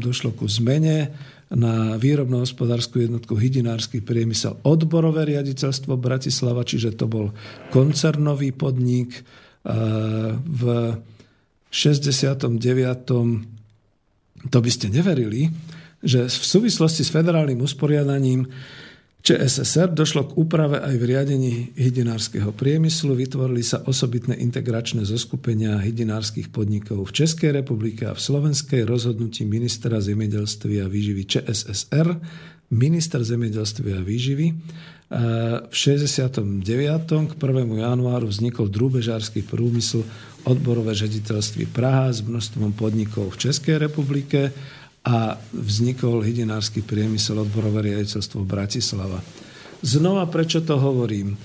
došlo 0.00 0.32
ku 0.32 0.48
zmene 0.48 1.12
na 1.46 1.94
výrobno-hospodárskú 1.94 3.06
jednotku 3.06 3.38
hydinársky 3.38 4.02
priemysel 4.02 4.58
odborové 4.66 5.30
riaditeľstvo 5.30 5.94
Bratislava, 5.94 6.66
čiže 6.66 6.98
to 6.98 7.06
bol 7.06 7.30
koncernový 7.70 8.50
podnik. 8.50 9.22
V 10.42 10.62
69. 11.70 12.50
to 14.46 14.58
by 14.58 14.70
ste 14.70 14.90
neverili, 14.90 15.50
že 16.02 16.26
v 16.26 16.44
súvislosti 16.46 17.02
s 17.02 17.10
federálnym 17.10 17.62
usporiadaním 17.62 18.46
ČSSR 19.26 19.90
došlo 19.90 20.30
k 20.30 20.38
úprave 20.38 20.78
aj 20.78 20.94
v 21.02 21.04
riadení 21.10 21.52
hydinárskeho 21.74 22.54
priemyslu. 22.54 23.18
Vytvorili 23.18 23.58
sa 23.66 23.82
osobitné 23.82 24.38
integračné 24.38 25.02
zoskupenia 25.02 25.82
hydinárskych 25.82 26.54
podnikov 26.54 27.10
v 27.10 27.26
Českej 27.26 27.50
republike 27.50 28.06
a 28.06 28.14
v 28.14 28.22
Slovenskej 28.22 28.86
rozhodnutí 28.86 29.42
ministra 29.42 29.98
zemedelstva 29.98 30.86
a 30.86 30.86
výživy 30.86 31.26
ČSSR, 31.26 32.06
minister 32.70 33.18
zemedelstva 33.26 33.98
a 33.98 34.06
výživy. 34.06 34.46
V 35.70 35.74
69. 35.74 36.46
k 37.26 37.32
1. 37.34 37.82
januáru 37.82 38.30
vznikol 38.30 38.70
drúbežársky 38.70 39.42
prúmysl 39.42 40.06
odborové 40.46 40.94
žediteľství 40.94 41.74
Praha 41.74 42.14
s 42.14 42.22
množstvom 42.22 42.78
podnikov 42.78 43.34
v 43.34 43.50
Českej 43.50 43.82
republike 43.82 44.54
a 45.06 45.38
vznikol 45.54 46.26
hydinársky 46.26 46.82
priemysel 46.82 47.46
odborové 47.46 47.94
riaditeľstvo 47.94 48.42
Bratislava. 48.42 49.22
Znova, 49.78 50.26
prečo 50.26 50.66
to 50.66 50.82
hovorím? 50.82 51.34
E, 51.34 51.36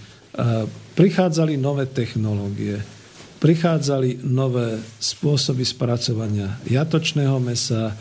prichádzali 0.98 1.62
nové 1.62 1.86
technológie, 1.86 2.82
prichádzali 3.38 4.26
nové 4.26 4.82
spôsoby 4.98 5.62
spracovania 5.62 6.58
jatočného 6.66 7.38
mesa, 7.38 7.94
e, 7.94 7.96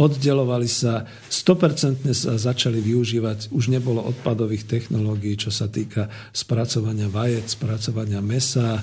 oddelovali 0.00 0.64
sa, 0.64 1.04
100% 1.28 2.08
sa 2.16 2.32
začali 2.40 2.80
využívať, 2.80 3.52
už 3.52 3.68
nebolo 3.68 4.00
odpadových 4.08 4.64
technológií, 4.64 5.36
čo 5.36 5.52
sa 5.52 5.68
týka 5.68 6.08
spracovania 6.32 7.12
vajec, 7.12 7.44
spracovania 7.44 8.24
mesa, 8.24 8.80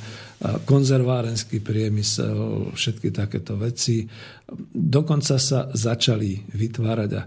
konzervárenský 0.69 1.65
priemysel, 1.65 2.69
všetky 2.77 3.09
takéto 3.09 3.57
veci. 3.57 4.05
Dokonca 4.69 5.41
sa 5.41 5.73
začali 5.73 6.45
vytvárať 6.53 7.11
a 7.17 7.25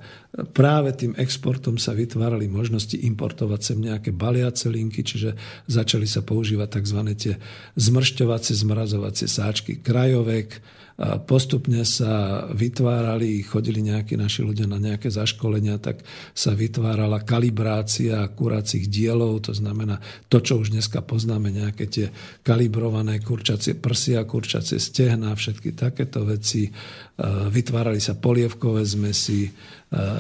práve 0.55 0.95
tým 0.95 1.19
exportom 1.19 1.75
sa 1.75 1.91
vytvárali 1.91 2.47
možnosti 2.47 2.95
importovať 2.95 3.61
sem 3.61 3.79
nejaké 3.83 4.15
baliace 4.15 4.71
linky, 4.71 5.03
čiže 5.03 5.35
začali 5.67 6.07
sa 6.07 6.23
používať 6.23 6.79
tzv. 6.79 7.01
tie 7.19 7.35
zmršťovacie, 7.75 8.55
zmrazovacie 8.55 9.27
sáčky, 9.27 9.83
krajovek, 9.83 10.63
postupne 11.25 11.81
sa 11.89 12.45
vytvárali, 12.53 13.41
chodili 13.41 13.81
nejakí 13.81 14.21
naši 14.21 14.45
ľudia 14.45 14.69
na 14.69 14.77
nejaké 14.77 15.09
zaškolenia, 15.09 15.81
tak 15.81 16.05
sa 16.37 16.53
vytvárala 16.53 17.25
kalibrácia 17.25 18.21
kuracích 18.29 18.85
dielov, 18.85 19.49
to 19.49 19.57
znamená 19.57 19.97
to, 20.29 20.45
čo 20.45 20.61
už 20.61 20.77
dneska 20.77 21.01
poznáme, 21.01 21.49
nejaké 21.57 21.89
tie 21.89 22.07
kalibrované 22.45 23.17
kurčacie 23.25 23.81
prsia, 23.81 24.29
kurčacie 24.29 24.77
stehna, 24.77 25.33
všetky 25.33 25.73
takéto 25.73 26.29
veci. 26.29 26.69
Vytvárali 27.49 28.01
sa 28.01 28.17
polievkové 28.17 28.85
zmesy, 28.85 29.49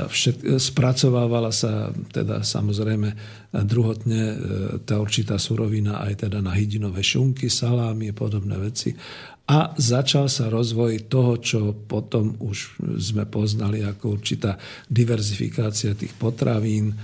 všet, 0.09 0.61
spracovávala 0.61 1.49
sa 1.49 1.93
teda 1.93 2.45
samozrejme 2.45 3.09
druhotne 3.55 4.23
tá 4.85 5.01
určitá 5.01 5.41
surovina 5.41 6.03
aj 6.05 6.27
teda 6.27 6.45
na 6.45 6.53
hydinové 6.53 7.01
šunky, 7.01 7.49
salámy 7.49 8.13
a 8.13 8.19
podobné 8.19 8.59
veci. 8.61 8.93
A 9.47 9.75
začal 9.75 10.31
sa 10.31 10.47
rozvoj 10.47 11.11
toho, 11.11 11.41
čo 11.41 11.61
potom 11.75 12.39
už 12.39 12.79
sme 13.01 13.27
poznali 13.27 13.83
ako 13.83 14.21
určitá 14.21 14.61
diverzifikácia 14.87 15.97
tých 15.99 16.15
potravín, 16.15 16.95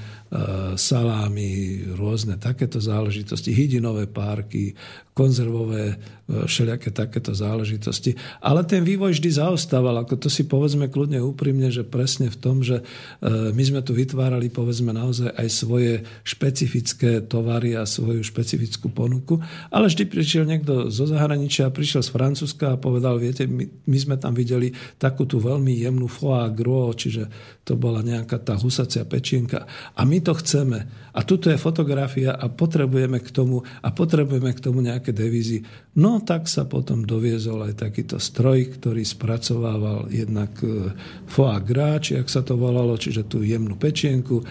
salámy, 0.75 1.83
rôzne 1.95 2.35
takéto 2.37 2.83
záležitosti, 2.83 3.55
hydinové 3.55 4.11
párky, 4.11 4.75
konzervové, 5.17 5.97
e, 5.97 6.45
všelijaké 6.45 6.93
takéto 6.93 7.33
záležitosti. 7.33 8.21
Ale 8.45 8.69
ten 8.69 8.85
vývoj 8.85 9.17
vždy 9.17 9.41
zaostával, 9.41 9.97
ako 10.05 10.21
to 10.21 10.29
si 10.29 10.45
povedzme 10.45 10.93
kľudne 10.93 11.25
úprimne, 11.25 11.73
že 11.73 11.89
presne 11.89 12.29
v 12.29 12.37
tom, 12.37 12.61
že 12.61 12.85
e, 12.85 13.53
my 13.57 13.63
sme 13.65 13.81
tu 13.81 13.97
vytvárali 13.97 14.53
povedzme 14.53 14.93
naozaj 14.93 15.33
aj 15.33 15.49
svoje 15.49 16.05
špecifické 16.21 17.25
tovary 17.25 17.81
a 17.81 17.89
svoju 17.89 18.21
špecifickú 18.21 18.93
ponuku, 18.93 19.41
ale 19.73 19.89
vždy 19.89 20.05
prišiel 20.05 20.45
niekto 20.45 20.93
zo 20.93 21.09
zahraničia, 21.09 21.73
prišiel 21.73 22.05
z 22.05 22.13
Francúzska 22.13 22.77
a 22.77 22.81
povedal, 22.81 23.17
viete, 23.17 23.49
my, 23.49 23.65
my 23.89 23.97
sme 23.97 24.17
tam 24.21 24.37
videli 24.37 24.69
takú 25.01 25.25
tú 25.25 25.41
veľmi 25.41 25.81
jemnú 25.81 26.13
foie 26.13 26.53
gros, 26.53 27.01
čiže 27.01 27.25
to 27.65 27.73
bola 27.81 28.05
nejaká 28.05 28.37
tá 28.45 28.53
husacia 28.61 29.09
pečienka. 29.09 29.65
A 29.97 30.05
my 30.05 30.21
to 30.27 30.35
chceme. 30.35 30.91
A 31.15 31.23
tuto 31.23 31.49
je 31.49 31.57
fotografia 31.57 32.35
a 32.35 32.51
potrebujeme 32.51 33.23
k 33.23 33.31
tomu, 33.31 33.63
a 33.63 33.89
potrebujeme 33.95 34.51
k 34.51 34.59
tomu 34.59 34.83
nejaké 34.83 35.15
devízy. 35.15 35.63
No 35.97 36.19
tak 36.19 36.51
sa 36.51 36.67
potom 36.67 37.07
doviezol 37.07 37.71
aj 37.71 37.87
takýto 37.87 38.19
stroj, 38.19 38.75
ktorý 38.75 39.07
spracovával 39.07 40.11
jednak 40.11 40.51
e, 40.67 40.91
foie 41.31 41.57
gras, 41.63 42.11
či 42.11 42.19
ak 42.19 42.27
sa 42.27 42.43
to 42.43 42.59
volalo, 42.59 42.99
čiže 42.99 43.31
tú 43.31 43.47
jemnú 43.47 43.79
pečienku. 43.79 44.43
E, 44.43 44.45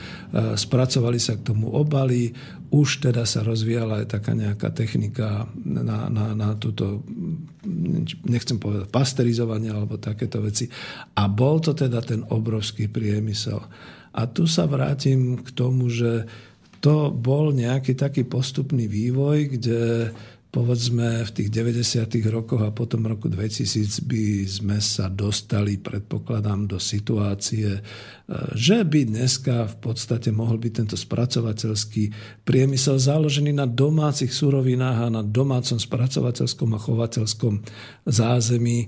spracovali 0.55 1.19
sa 1.19 1.35
k 1.35 1.53
tomu 1.53 1.69
obaly. 1.75 2.31
Už 2.71 3.03
teda 3.03 3.27
sa 3.27 3.43
rozvíjala 3.45 4.01
aj 4.01 4.17
taká 4.17 4.33
nejaká 4.33 4.73
technika 4.73 5.45
na, 5.59 6.09
na, 6.09 6.33
na 6.33 6.49
túto, 6.57 7.05
nechcem 8.25 8.57
povedať, 8.57 8.89
pasterizovanie 8.89 9.69
alebo 9.69 10.01
takéto 10.01 10.41
veci. 10.41 10.65
A 11.19 11.29
bol 11.29 11.61
to 11.61 11.77
teda 11.77 12.01
ten 12.01 12.25
obrovský 12.25 12.89
priemysel. 12.89 13.61
A 14.15 14.25
tu 14.31 14.47
sa 14.47 14.63
vrátim 14.63 15.43
k 15.43 15.49
tomu, 15.51 15.91
že 15.91 16.23
to 16.79 17.11
bol 17.11 17.51
nejaký 17.51 17.97
taký 17.97 18.23
postupný 18.23 18.87
vývoj, 18.87 19.57
kde 19.57 20.11
povedzme 20.55 21.27
v 21.27 21.31
tých 21.35 21.51
90. 21.51 22.15
rokoch 22.31 22.63
a 22.63 22.71
potom 22.71 23.03
roku 23.03 23.27
2000 23.27 24.07
by 24.07 24.47
sme 24.47 24.79
sa 24.79 25.11
dostali, 25.11 25.75
predpokladám, 25.75 26.71
do 26.71 26.79
situácie, 26.79 27.75
e, 27.75 27.81
že 28.55 28.87
by 28.87 29.03
dneska 29.03 29.67
v 29.67 29.75
podstate 29.83 30.31
mohol 30.31 30.55
byť 30.55 30.71
tento 30.71 30.95
spracovateľský 30.95 32.03
priemysel 32.47 32.95
založený 32.95 33.51
na 33.51 33.67
domácich 33.67 34.31
surovinách 34.31 35.11
a 35.11 35.13
na 35.19 35.27
domácom 35.27 35.75
spracovateľskom 35.75 36.71
a 36.71 36.79
chovateľskom 36.79 37.53
zázemí, 38.07 38.87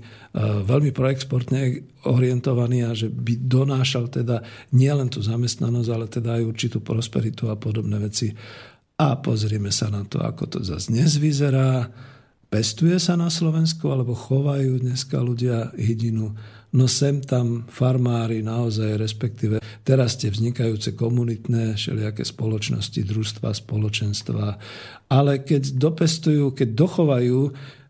veľmi 0.64 0.96
proexportne 0.96 1.84
orientovaný 2.08 2.88
a 2.88 2.96
že 2.96 3.12
by 3.12 3.44
donášal 3.44 4.08
teda 4.08 4.40
nielen 4.72 5.12
tú 5.12 5.20
zamestnanosť, 5.20 5.90
ale 5.92 6.06
teda 6.08 6.40
aj 6.40 6.48
určitú 6.48 6.80
prosperitu 6.80 7.52
a 7.52 7.60
podobné 7.60 8.00
veci 8.00 8.32
a 8.98 9.14
pozrieme 9.22 9.70
sa 9.70 9.86
na 9.94 10.02
to, 10.02 10.18
ako 10.18 10.58
to 10.58 10.58
zase 10.66 10.90
dnes 10.90 11.22
vyzerá. 11.22 11.86
Pestuje 12.50 12.98
sa 12.98 13.14
na 13.14 13.30
Slovensku, 13.30 13.86
alebo 13.94 14.18
chovajú 14.18 14.82
dneska 14.82 15.22
ľudia 15.22 15.70
hydinu. 15.78 16.34
No 16.74 16.84
sem 16.90 17.22
tam 17.22 17.64
farmári 17.70 18.42
naozaj, 18.42 18.98
respektíve 18.98 19.62
teraz 19.86 20.18
tie 20.18 20.34
vznikajúce 20.34 20.98
komunitné 20.98 21.78
všelijaké 21.78 22.26
spoločnosti, 22.26 23.00
družstva, 23.06 23.54
spoločenstva. 23.54 24.58
Ale 25.08 25.46
keď 25.46 25.78
dopestujú, 25.78 26.52
keď 26.52 26.68
dochovajú 26.74 27.40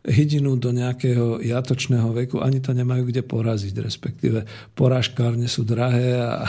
hydinu 0.05 0.55
do 0.55 0.71
nejakého 0.71 1.43
jatočného 1.43 2.13
veku, 2.13 2.39
ani 2.39 2.63
to 2.63 2.71
nemajú 2.71 3.09
kde 3.09 3.25
poraziť, 3.25 3.75
respektíve 3.83 4.39
porážkárne 4.77 5.49
sú 5.49 5.67
drahé 5.67 6.21
a 6.21 6.45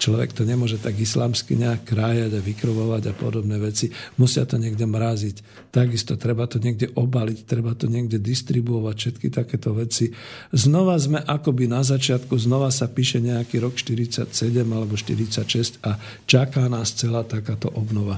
Človek 0.00 0.32
to 0.32 0.48
nemôže 0.48 0.80
tak 0.80 0.96
islamsky 0.96 1.60
nejak 1.60 1.84
krájať 1.84 2.32
a 2.32 2.40
vykrovovať 2.40 3.12
a 3.12 3.14
podobné 3.14 3.60
veci. 3.60 3.92
Musia 4.16 4.48
to 4.48 4.56
niekde 4.56 4.88
mraziť. 4.88 5.68
Takisto 5.68 6.16
treba 6.16 6.48
to 6.48 6.56
niekde 6.56 6.88
obaliť, 6.96 7.44
treba 7.44 7.76
to 7.76 7.84
niekde 7.84 8.16
distribuovať, 8.16 8.96
všetky 8.96 9.28
takéto 9.28 9.76
veci. 9.76 10.08
Znova 10.56 10.96
sme 10.96 11.20
akoby 11.20 11.68
na 11.68 11.84
začiatku, 11.84 12.32
znova 12.40 12.72
sa 12.72 12.88
píše 12.88 13.20
nejaký 13.20 13.60
rok 13.60 13.76
47 13.76 14.32
alebo 14.72 14.96
46 14.96 15.84
a 15.84 16.00
čaká 16.24 16.64
nás 16.72 16.96
celá 16.96 17.20
takáto 17.20 17.68
obnova. 17.68 18.16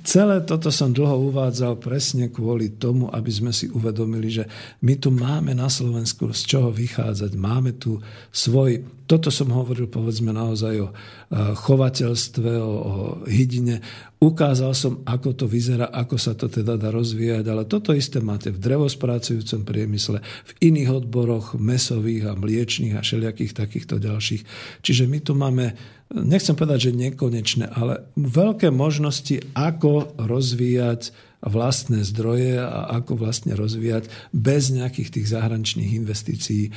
Celé 0.00 0.40
toto 0.48 0.72
som 0.72 0.96
dlho 0.96 1.28
uvádzal 1.28 1.76
presne 1.76 2.32
kvôli 2.32 2.72
tomu, 2.80 3.12
aby 3.12 3.28
sme 3.28 3.52
si 3.52 3.68
uvedomili, 3.68 4.32
že 4.32 4.44
my 4.80 4.96
tu 4.96 5.12
máme 5.12 5.52
na 5.52 5.68
Slovensku 5.68 6.32
z 6.32 6.42
čoho 6.48 6.72
vychádzať. 6.72 7.36
Máme 7.36 7.76
tu 7.76 8.00
svoj, 8.32 8.80
toto 9.04 9.28
som 9.28 9.52
hovoril 9.52 9.90
povedzme 9.90 10.32
naozaj 10.32 10.74
o 10.80 10.88
chovateľstve, 11.36 12.50
o, 12.56 12.72
o 12.72 12.92
hydine. 13.28 13.84
Ukázal 14.22 14.72
som, 14.72 14.92
ako 15.04 15.34
to 15.34 15.46
vyzerá, 15.50 15.92
ako 15.92 16.16
sa 16.16 16.32
to 16.32 16.48
teda 16.48 16.80
dá 16.80 16.88
rozvíjať, 16.94 17.44
ale 17.50 17.68
toto 17.68 17.92
isté 17.92 18.24
máte 18.24 18.54
v 18.54 18.62
drevospracujúcom 18.62 19.66
priemysle, 19.66 20.22
v 20.22 20.52
iných 20.64 21.04
odboroch, 21.04 21.60
mesových 21.60 22.30
a 22.30 22.38
mliečných 22.38 22.96
a 22.96 23.04
všelijakých 23.04 23.52
takýchto 23.52 24.00
ďalších. 24.00 24.42
Čiže 24.80 25.04
my 25.10 25.18
tu 25.20 25.32
máme 25.36 25.76
nechcem 26.14 26.58
povedať, 26.58 26.90
že 26.90 26.98
nekonečné, 26.98 27.70
ale 27.70 28.06
veľké 28.18 28.74
možnosti, 28.74 29.40
ako 29.54 30.18
rozvíjať 30.18 31.14
vlastné 31.40 32.04
zdroje 32.04 32.60
a 32.60 33.00
ako 33.00 33.16
vlastne 33.16 33.56
rozvíjať 33.56 34.12
bez 34.28 34.68
nejakých 34.68 35.08
tých 35.08 35.26
zahraničných 35.32 35.96
investícií 35.96 36.68
e, 36.68 36.70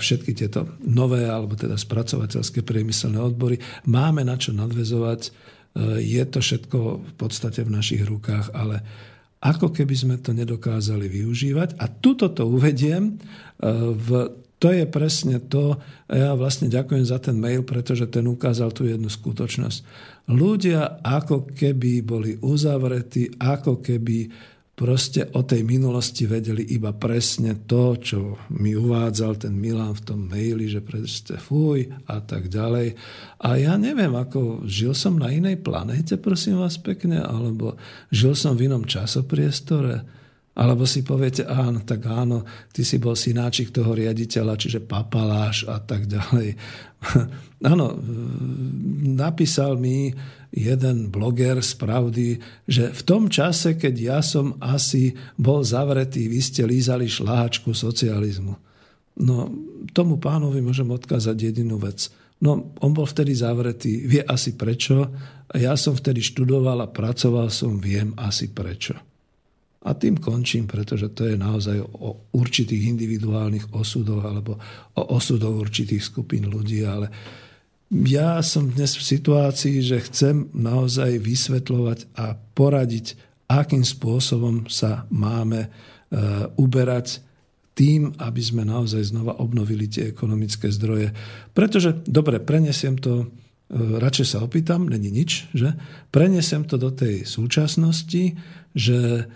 všetky 0.00 0.32
tieto 0.32 0.72
nové 0.80 1.28
alebo 1.28 1.52
teda 1.52 1.76
spracovateľské 1.76 2.64
priemyselné 2.64 3.20
odbory. 3.20 3.60
Máme 3.84 4.24
na 4.24 4.40
čo 4.40 4.56
nadvezovať, 4.56 5.20
e, 5.20 5.30
je 6.00 6.24
to 6.24 6.40
všetko 6.40 6.78
v 6.96 7.14
podstate 7.20 7.60
v 7.60 7.74
našich 7.76 8.00
rukách, 8.08 8.56
ale 8.56 8.80
ako 9.40 9.72
keby 9.72 9.92
sme 9.96 10.16
to 10.20 10.32
nedokázali 10.32 11.08
využívať. 11.08 11.76
A 11.80 11.84
tuto 11.88 12.32
to 12.32 12.48
uvediem 12.48 13.04
e, 13.04 13.12
v 13.92 14.08
to 14.60 14.68
je 14.68 14.84
presne 14.84 15.40
to, 15.48 15.80
a 16.06 16.12
ja 16.12 16.30
vlastne 16.36 16.68
ďakujem 16.68 17.04
za 17.08 17.16
ten 17.16 17.40
mail, 17.40 17.64
pretože 17.64 18.04
ten 18.12 18.28
ukázal 18.28 18.76
tú 18.76 18.84
jednu 18.84 19.08
skutočnosť. 19.08 19.78
Ľudia 20.28 21.00
ako 21.00 21.56
keby 21.56 22.04
boli 22.04 22.36
uzavretí, 22.36 23.40
ako 23.40 23.80
keby 23.80 24.28
proste 24.76 25.28
o 25.36 25.44
tej 25.44 25.60
minulosti 25.64 26.24
vedeli 26.24 26.64
iba 26.72 26.96
presne 26.96 27.68
to, 27.68 28.00
čo 28.00 28.48
mi 28.60 28.72
uvádzal 28.72 29.48
ten 29.48 29.52
Milan 29.56 29.92
v 29.92 30.04
tom 30.04 30.28
maili, 30.28 30.68
že 30.68 30.84
proste 30.84 31.36
fuj 31.36 31.88
a 32.08 32.20
tak 32.24 32.48
ďalej. 32.48 32.96
A 33.44 33.60
ja 33.60 33.76
neviem, 33.80 34.12
ako 34.12 34.64
žil 34.64 34.96
som 34.96 35.20
na 35.20 35.32
inej 35.32 35.60
planéte, 35.60 36.16
prosím 36.16 36.60
vás 36.60 36.80
pekne, 36.80 37.20
alebo 37.20 37.76
žil 38.08 38.32
som 38.32 38.56
v 38.56 38.72
inom 38.72 38.88
časopriestore 38.88 40.19
alebo 40.50 40.82
si 40.82 41.06
poviete, 41.06 41.46
áno, 41.46 41.86
tak 41.86 42.10
áno, 42.10 42.42
ty 42.74 42.82
si 42.82 42.98
bol 42.98 43.14
synáčik 43.14 43.70
toho 43.70 43.94
riaditeľa, 43.94 44.58
čiže 44.58 44.82
papaláš 44.82 45.62
a 45.70 45.78
tak 45.78 46.10
ďalej. 46.10 46.58
áno, 47.70 47.94
napísal 49.14 49.78
mi 49.78 50.10
jeden 50.50 51.14
bloger 51.14 51.62
z 51.62 51.72
pravdy, 51.78 52.28
že 52.66 52.90
v 52.90 53.02
tom 53.06 53.30
čase, 53.30 53.78
keď 53.78 53.94
ja 53.94 54.18
som 54.26 54.58
asi 54.58 55.14
bol 55.38 55.62
zavretý, 55.62 56.26
vy 56.26 56.40
ste 56.42 56.66
lízali 56.66 57.06
šláhačku 57.06 57.70
socializmu. 57.70 58.58
No, 59.20 59.36
tomu 59.94 60.18
pánovi 60.18 60.58
môžem 60.58 60.90
odkázať 60.90 61.36
jedinú 61.54 61.78
vec. 61.78 62.10
No, 62.40 62.72
on 62.80 62.90
bol 62.90 63.04
vtedy 63.04 63.36
zavretý, 63.36 64.08
vie 64.08 64.24
asi 64.24 64.56
prečo. 64.56 65.12
Ja 65.52 65.76
som 65.76 65.92
vtedy 65.92 66.24
študoval 66.24 66.82
a 66.82 66.88
pracoval 66.88 67.52
som, 67.52 67.78
viem 67.78 68.16
asi 68.16 68.50
prečo. 68.50 69.09
A 69.80 69.96
tým 69.96 70.20
končím, 70.20 70.68
pretože 70.68 71.08
to 71.16 71.24
je 71.24 71.40
naozaj 71.40 71.80
o 71.80 72.28
určitých 72.36 72.92
individuálnych 72.92 73.72
osudoch 73.72 74.20
alebo 74.20 74.60
o 74.92 75.02
osudoch 75.16 75.56
určitých 75.56 76.04
skupín 76.04 76.52
ľudí, 76.52 76.84
ale 76.84 77.08
ja 77.90 78.38
som 78.44 78.70
dnes 78.70 78.94
v 78.94 79.02
situácii, 79.02 79.82
že 79.82 80.04
chcem 80.06 80.46
naozaj 80.54 81.18
vysvetľovať 81.18 82.12
a 82.14 82.38
poradiť, 82.54 83.18
akým 83.50 83.82
spôsobom 83.82 84.70
sa 84.70 85.10
máme 85.10 85.66
e, 85.66 85.68
uberať 86.54 87.18
tým, 87.74 88.14
aby 88.22 88.42
sme 88.44 88.62
naozaj 88.62 89.10
znova 89.10 89.42
obnovili 89.42 89.90
tie 89.90 90.06
ekonomické 90.12 90.70
zdroje. 90.70 91.10
Pretože, 91.50 91.98
dobre, 92.06 92.38
prenesiem 92.38 92.94
to, 92.94 93.26
e, 93.26 93.98
radšej 93.98 94.26
sa 94.36 94.44
opýtam, 94.46 94.86
není 94.86 95.10
nič, 95.10 95.50
že? 95.50 95.74
Prenesiem 96.14 96.62
to 96.62 96.78
do 96.78 96.94
tej 96.94 97.26
súčasnosti, 97.26 98.38
že 98.70 99.26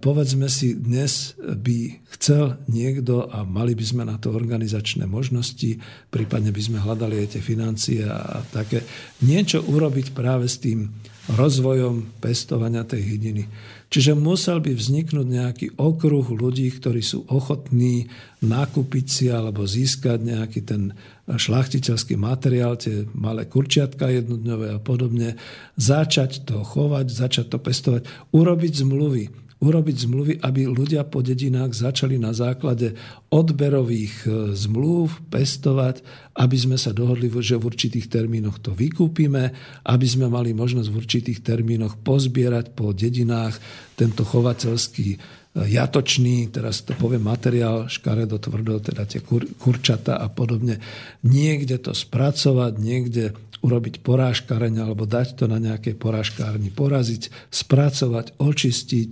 povedzme 0.00 0.46
si, 0.46 0.76
dnes 0.76 1.34
by 1.40 1.98
chcel 2.14 2.60
niekto 2.70 3.26
a 3.26 3.42
mali 3.42 3.74
by 3.74 3.84
sme 3.84 4.02
na 4.06 4.20
to 4.20 4.30
organizačné 4.30 5.08
možnosti, 5.08 5.80
prípadne 6.12 6.54
by 6.54 6.62
sme 6.62 6.78
hľadali 6.78 7.24
aj 7.24 7.28
tie 7.38 7.42
financie 7.42 8.00
a 8.06 8.44
také, 8.52 8.84
niečo 9.24 9.64
urobiť 9.64 10.14
práve 10.14 10.46
s 10.46 10.60
tým 10.62 10.92
rozvojom 11.24 12.20
pestovania 12.20 12.84
tej 12.84 13.16
hydiny. 13.16 13.48
Čiže 13.88 14.12
musel 14.12 14.60
by 14.60 14.76
vzniknúť 14.76 15.26
nejaký 15.26 15.66
okruh 15.80 16.26
ľudí, 16.26 16.68
ktorí 16.68 17.00
sú 17.00 17.24
ochotní 17.32 18.12
nakúpiť 18.44 19.06
si 19.08 19.26
alebo 19.32 19.64
získať 19.64 20.20
nejaký 20.20 20.60
ten 20.66 20.92
šlachtiteľský 21.24 22.20
materiál, 22.20 22.76
tie 22.76 23.08
malé 23.16 23.48
kurčiatka 23.48 24.12
jednodňové 24.12 24.76
a 24.76 24.78
podobne, 24.82 25.40
začať 25.80 26.44
to 26.44 26.60
chovať, 26.60 27.06
začať 27.08 27.46
to 27.48 27.58
pestovať, 27.62 28.02
urobiť 28.36 28.72
zmluvy 28.84 29.43
urobiť 29.64 29.96
zmluvy, 30.04 30.32
aby 30.44 30.68
ľudia 30.68 31.08
po 31.08 31.24
dedinách 31.24 31.72
začali 31.72 32.20
na 32.20 32.36
základe 32.36 32.92
odberových 33.32 34.14
e, 34.24 34.28
zmluv 34.52 35.24
pestovať, 35.32 36.04
aby 36.36 36.56
sme 36.60 36.76
sa 36.76 36.92
dohodli, 36.92 37.32
že 37.40 37.56
v 37.56 37.72
určitých 37.72 38.12
termínoch 38.12 38.60
to 38.60 38.76
vykúpime, 38.76 39.56
aby 39.88 40.06
sme 40.06 40.28
mali 40.28 40.52
možnosť 40.52 40.88
v 40.92 40.98
určitých 41.00 41.40
termínoch 41.40 41.96
pozbierať 42.04 42.76
po 42.76 42.92
dedinách 42.92 43.56
tento 43.96 44.22
chovateľský 44.28 45.40
jatočný, 45.54 46.50
teraz 46.50 46.82
to 46.82 46.98
poviem 46.98 47.30
materiál, 47.30 47.86
škaredo, 47.86 48.42
tvrdo, 48.42 48.82
teda 48.82 49.06
tie 49.06 49.22
kur, 49.22 49.46
kurčata 49.54 50.18
a 50.18 50.26
podobne, 50.26 50.82
niekde 51.22 51.78
to 51.78 51.94
spracovať, 51.94 52.72
niekde 52.74 53.38
urobiť 53.64 54.04
porážkareň 54.04 54.84
alebo 54.84 55.08
dať 55.08 55.40
to 55.40 55.48
na 55.48 55.56
nejakej 55.56 55.96
porážkárni, 55.96 56.68
poraziť, 56.68 57.32
spracovať, 57.48 58.36
očistiť, 58.36 59.10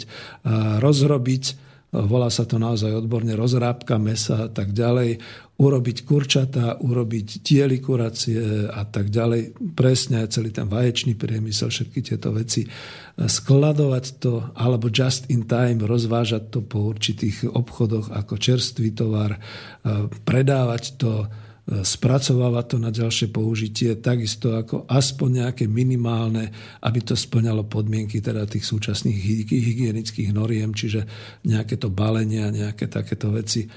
rozrobiť, 0.84 1.44
volá 1.92 2.28
sa 2.28 2.44
to 2.44 2.60
naozaj 2.60 2.92
odborne 2.92 3.32
rozrábka 3.32 3.96
mesa 3.96 4.44
a 4.44 4.48
tak 4.52 4.76
ďalej, 4.76 5.20
urobiť 5.56 6.08
kurčata, 6.08 6.80
urobiť 6.80 7.44
diely 7.44 7.78
kuracie 7.78 8.66
a 8.66 8.82
tak 8.88 9.12
ďalej. 9.12 9.72
Presne 9.76 10.24
aj 10.24 10.34
celý 10.34 10.50
ten 10.50 10.66
vaječný 10.66 11.14
priemysel, 11.14 11.70
všetky 11.70 12.00
tieto 12.02 12.34
veci. 12.34 12.66
Skladovať 13.14 14.04
to, 14.18 14.52
alebo 14.58 14.90
just 14.90 15.28
in 15.30 15.44
time 15.46 15.84
rozvážať 15.84 16.50
to 16.50 16.60
po 16.64 16.90
určitých 16.90 17.46
obchodoch 17.46 18.10
ako 18.10 18.34
čerstvý 18.40 18.90
tovar, 18.96 19.38
predávať 20.26 20.96
to, 20.98 21.30
spracovávať 21.62 22.64
to 22.66 22.76
na 22.82 22.90
ďalšie 22.90 23.30
použitie, 23.30 23.94
takisto 24.02 24.58
ako 24.58 24.82
aspoň 24.90 25.46
nejaké 25.46 25.64
minimálne, 25.70 26.50
aby 26.82 27.00
to 27.06 27.14
splňalo 27.14 27.70
podmienky 27.70 28.18
teda 28.18 28.50
tých 28.50 28.66
súčasných 28.66 29.18
hygienických 29.46 30.34
noriem, 30.34 30.74
čiže 30.74 31.06
nejaké 31.46 31.78
to 31.78 31.86
balenie 31.86 32.42
a 32.42 32.50
nejaké 32.50 32.90
takéto 32.90 33.30
veci. 33.30 33.70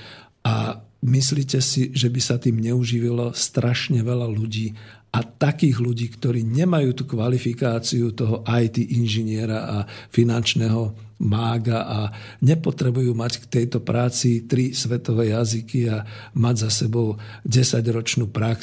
A 0.45 0.81
Myslíte 1.05 1.61
si, 1.61 1.93
že 1.93 2.09
by 2.09 2.17
sa 2.17 2.41
tým 2.41 2.57
neuživilo 2.57 3.29
strašne 3.37 4.01
veľa 4.01 4.25
ľudí 4.25 4.73
a 5.13 5.21
takých 5.21 5.77
ľudí, 5.77 6.09
ktorí 6.17 6.41
nemajú 6.41 6.97
tú 6.97 7.03
kvalifikáciu 7.05 8.09
toho 8.17 8.41
IT 8.41 8.81
inžiniera 8.81 9.69
a 9.69 9.77
finančného 10.09 11.04
mága 11.21 11.87
a 11.87 11.99
nepotrebujú 12.43 13.15
mať 13.15 13.47
k 13.47 13.61
tejto 13.61 13.79
práci 13.79 14.43
tri 14.43 14.75
svetové 14.75 15.31
jazyky 15.31 15.87
a 15.87 16.03
mať 16.35 16.55
za 16.67 16.69
sebou 16.85 17.15
desaťročnú 17.47 18.27
prax 18.31 18.59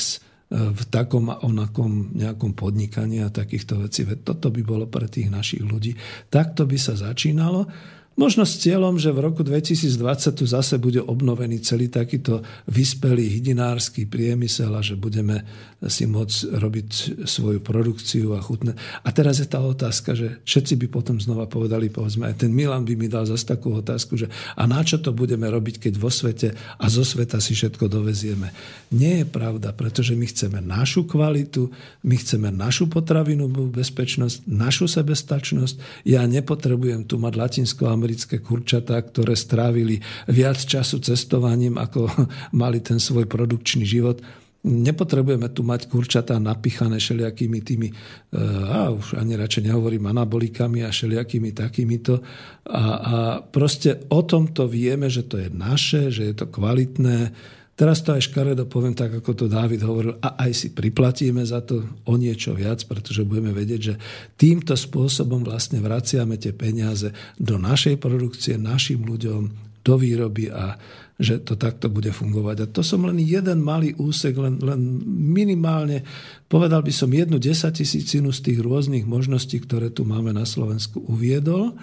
e, 0.52 0.68
v 0.72 0.82
takom 0.92 1.32
a 1.32 1.40
onakom 1.40 2.12
nejakom 2.12 2.52
podnikaní 2.52 3.24
a 3.24 3.32
takýchto 3.32 3.88
vecí. 3.88 4.04
Toto 4.20 4.52
by 4.52 4.60
bolo 4.60 4.84
pre 4.84 5.08
tých 5.08 5.32
našich 5.32 5.64
ľudí. 5.64 5.96
Takto 6.28 6.68
by 6.68 6.76
sa 6.76 6.92
začínalo. 6.92 7.64
Možno 8.12 8.44
s 8.44 8.60
cieľom, 8.60 9.00
že 9.00 9.08
v 9.08 9.24
roku 9.24 9.40
2020 9.40 10.36
tu 10.36 10.44
zase 10.44 10.76
bude 10.76 11.00
obnovený 11.00 11.64
celý 11.64 11.88
takýto 11.88 12.44
vyspelý 12.68 13.40
hydinársky 13.40 14.04
priemysel 14.04 14.68
a 14.76 14.84
že 14.84 15.00
budeme 15.00 15.48
si 15.90 16.06
môcť 16.06 16.62
robiť 16.62 16.88
svoju 17.26 17.58
produkciu 17.58 18.38
a 18.38 18.40
chutné. 18.42 18.78
A 19.02 19.08
teraz 19.10 19.42
je 19.42 19.48
tá 19.50 19.58
otázka, 19.58 20.14
že 20.14 20.38
všetci 20.46 20.78
by 20.78 20.86
potom 20.86 21.18
znova 21.18 21.50
povedali, 21.50 21.90
povedzme, 21.90 22.30
aj 22.30 22.46
ten 22.46 22.54
Milan 22.54 22.86
by 22.86 22.94
mi 22.94 23.10
dal 23.10 23.26
zase 23.26 23.42
takú 23.48 23.74
otázku, 23.74 24.14
že 24.14 24.30
a 24.54 24.62
na 24.70 24.84
čo 24.86 25.02
to 25.02 25.10
budeme 25.10 25.48
robiť, 25.50 25.88
keď 25.88 25.94
vo 25.98 26.10
svete 26.12 26.54
a 26.54 26.84
zo 26.86 27.02
sveta 27.02 27.42
si 27.42 27.58
všetko 27.58 27.90
dovezieme. 27.90 28.54
Nie 28.94 29.24
je 29.24 29.26
pravda, 29.26 29.74
pretože 29.74 30.14
my 30.14 30.26
chceme 30.28 30.58
našu 30.62 31.02
kvalitu, 31.08 31.72
my 32.06 32.14
chceme 32.14 32.54
našu 32.54 32.86
potravinovú 32.86 33.66
bezpečnosť, 33.72 34.46
našu 34.46 34.86
sebestačnosť. 34.86 36.06
Ja 36.06 36.22
nepotrebujem 36.28 37.08
tu 37.08 37.18
mať 37.18 37.34
latinsko 37.34 37.90
americké 37.90 38.38
kurčatá, 38.38 39.00
ktoré 39.02 39.34
strávili 39.34 39.98
viac 40.30 40.60
času 40.62 41.02
cestovaním, 41.02 41.74
ako 41.80 42.06
mali 42.62 42.78
ten 42.78 43.02
svoj 43.02 43.26
produkčný 43.26 43.82
život. 43.82 44.22
Nepotrebujeme 44.62 45.50
tu 45.50 45.66
mať 45.66 45.90
kurčatá 45.90 46.38
napichané 46.38 47.02
všelijakými 47.02 47.58
tými, 47.66 47.88
eh, 47.90 48.38
a 48.70 48.94
už 48.94 49.18
ani 49.18 49.34
radšej 49.34 49.66
nehovorím 49.66 50.06
anabolikami 50.06 50.86
a 50.86 50.94
všelijakými 50.94 51.50
takýmito. 51.50 52.22
A, 52.70 52.82
a 52.86 53.16
proste 53.42 54.06
o 54.14 54.22
tomto 54.22 54.70
vieme, 54.70 55.10
že 55.10 55.26
to 55.26 55.42
je 55.42 55.50
naše, 55.50 56.14
že 56.14 56.30
je 56.30 56.34
to 56.38 56.46
kvalitné. 56.46 57.34
Teraz 57.74 58.06
to 58.06 58.14
aj 58.14 58.30
škaredo 58.30 58.70
poviem 58.70 58.94
tak, 58.94 59.18
ako 59.18 59.34
to 59.34 59.46
Dávid 59.50 59.82
hovoril, 59.82 60.14
a 60.22 60.38
aj 60.46 60.54
si 60.54 60.68
priplatíme 60.70 61.42
za 61.42 61.64
to 61.66 61.82
o 62.06 62.14
niečo 62.14 62.54
viac, 62.54 62.86
pretože 62.86 63.26
budeme 63.26 63.50
vedieť, 63.50 63.80
že 63.82 63.94
týmto 64.38 64.78
spôsobom 64.78 65.42
vlastne 65.42 65.82
vraciame 65.82 66.38
tie 66.38 66.54
peniaze 66.54 67.10
do 67.34 67.58
našej 67.58 67.98
produkcie, 67.98 68.54
našim 68.60 69.02
ľuďom, 69.02 69.72
do 69.82 69.94
výroby 69.98 70.46
a 70.54 70.78
že 71.22 71.38
to 71.40 71.54
takto 71.54 71.86
bude 71.86 72.10
fungovať. 72.10 72.56
A 72.66 72.70
to 72.70 72.82
som 72.82 73.06
len 73.06 73.22
jeden 73.22 73.62
malý 73.62 73.94
úsek, 73.96 74.34
len, 74.34 74.58
len 74.58 75.00
minimálne, 75.06 76.02
povedal 76.50 76.82
by 76.82 76.90
som 76.90 77.14
jednu 77.14 77.38
desatisícinu 77.38 78.34
z 78.34 78.40
tých 78.50 78.58
rôznych 78.60 79.06
možností, 79.06 79.62
ktoré 79.62 79.94
tu 79.94 80.02
máme 80.02 80.34
na 80.34 80.42
Slovensku, 80.42 81.00
uviedol. 81.06 81.78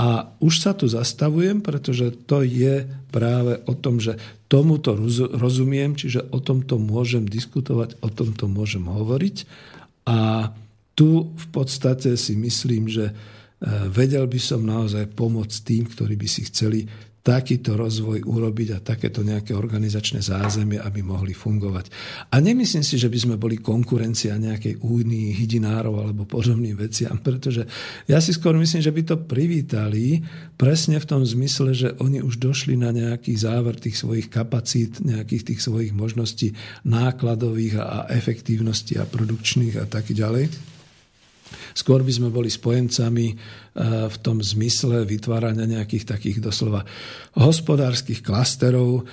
A 0.00 0.32
už 0.40 0.64
sa 0.64 0.72
tu 0.72 0.88
zastavujem, 0.88 1.60
pretože 1.60 2.16
to 2.24 2.40
je 2.40 2.88
práve 3.12 3.60
o 3.68 3.76
tom, 3.76 4.00
že 4.00 4.16
tomuto 4.48 4.96
rozumiem, 5.36 5.92
čiže 5.92 6.32
o 6.32 6.40
tomto 6.40 6.80
môžem 6.80 7.28
diskutovať, 7.28 8.00
o 8.00 8.08
tomto 8.08 8.48
môžem 8.48 8.88
hovoriť. 8.88 9.44
A 10.08 10.50
tu 10.96 11.36
v 11.36 11.46
podstate 11.52 12.16
si 12.16 12.32
myslím, 12.32 12.88
že 12.88 13.12
eh, 13.12 13.14
vedel 13.92 14.24
by 14.24 14.40
som 14.40 14.64
naozaj 14.64 15.12
pomôcť 15.12 15.56
tým, 15.68 15.84
ktorí 15.84 16.16
by 16.16 16.28
si 16.32 16.48
chceli 16.48 16.88
takýto 17.20 17.76
rozvoj 17.76 18.24
urobiť 18.24 18.68
a 18.76 18.84
takéto 18.84 19.20
nejaké 19.20 19.52
organizačné 19.52 20.24
zázemie, 20.24 20.80
aby 20.80 21.04
mohli 21.04 21.36
fungovať. 21.36 21.92
A 22.32 22.40
nemyslím 22.40 22.80
si, 22.80 22.96
že 22.96 23.12
by 23.12 23.18
sme 23.20 23.36
boli 23.36 23.60
konkurencia 23.60 24.40
nejakej 24.40 24.80
únii 24.80 25.36
hydinárov 25.36 26.00
alebo 26.00 26.24
podobným 26.24 26.80
veciam, 26.80 27.20
pretože 27.20 27.68
ja 28.08 28.18
si 28.24 28.32
skôr 28.32 28.56
myslím, 28.56 28.80
že 28.80 28.94
by 28.94 29.02
to 29.04 29.16
privítali 29.20 30.24
presne 30.56 30.96
v 30.96 31.08
tom 31.08 31.20
zmysle, 31.20 31.76
že 31.76 31.88
oni 32.00 32.24
už 32.24 32.40
došli 32.40 32.80
na 32.80 32.88
nejaký 32.88 33.36
záver 33.36 33.76
tých 33.76 34.00
svojich 34.00 34.32
kapacít, 34.32 35.04
nejakých 35.04 35.52
tých 35.52 35.60
svojich 35.60 35.92
možností 35.92 36.56
nákladových 36.88 37.84
a 37.84 38.08
efektívnosti 38.08 38.96
a 38.96 39.04
produkčných 39.04 39.76
a 39.76 39.84
tak 39.84 40.08
ďalej. 40.08 40.69
Skôr 41.72 42.02
by 42.02 42.12
sme 42.12 42.28
boli 42.28 42.50
spojencami 42.50 43.26
e, 43.30 43.34
v 44.08 44.16
tom 44.20 44.42
zmysle 44.42 45.06
vytvárania 45.06 45.66
nejakých 45.66 46.16
takých 46.16 46.38
doslova 46.42 46.82
hospodárskych 47.38 48.22
klasterov, 48.22 49.06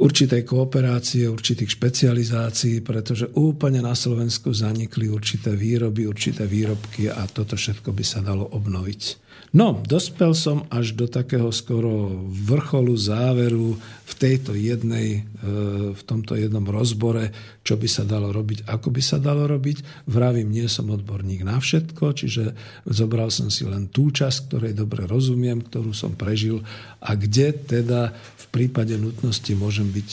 určitej 0.00 0.48
kooperácie, 0.48 1.28
určitých 1.28 1.76
špecializácií, 1.76 2.80
pretože 2.80 3.28
úplne 3.36 3.84
na 3.84 3.92
Slovensku 3.92 4.48
zanikli 4.56 5.12
určité 5.12 5.52
výroby, 5.52 6.08
určité 6.08 6.48
výrobky 6.48 7.12
a 7.12 7.28
toto 7.28 7.54
všetko 7.54 7.92
by 7.92 8.04
sa 8.04 8.24
dalo 8.24 8.48
obnoviť. 8.48 9.29
No, 9.50 9.82
dospel 9.82 10.30
som 10.38 10.62
až 10.70 10.94
do 10.94 11.10
takého 11.10 11.50
skoro 11.50 12.06
vrcholu, 12.30 12.94
záveru 12.94 13.74
v 13.82 14.12
tejto 14.14 14.54
jednej, 14.54 15.26
e, 15.26 15.90
v 15.90 16.02
tomto 16.06 16.38
jednom 16.38 16.62
rozbore, 16.70 17.34
čo 17.66 17.74
by 17.74 17.88
sa 17.90 18.06
dalo 18.06 18.30
robiť, 18.30 18.70
ako 18.70 18.94
by 18.94 19.02
sa 19.02 19.18
dalo 19.18 19.50
robiť. 19.50 20.06
Vravím, 20.06 20.54
nie 20.54 20.70
som 20.70 20.94
odborník 20.94 21.42
na 21.42 21.58
všetko, 21.58 22.14
čiže 22.14 22.54
zobral 22.86 23.34
som 23.34 23.50
si 23.50 23.66
len 23.66 23.90
tú 23.90 24.14
časť, 24.14 24.54
ktorej 24.54 24.72
dobre 24.78 25.10
rozumiem, 25.10 25.66
ktorú 25.66 25.90
som 25.98 26.14
prežil 26.14 26.62
a 27.02 27.18
kde 27.18 27.50
teda 27.50 28.14
v 28.14 28.46
prípade 28.54 28.94
nutnosti 29.02 29.50
môžem 29.58 29.90
byť 29.90 30.10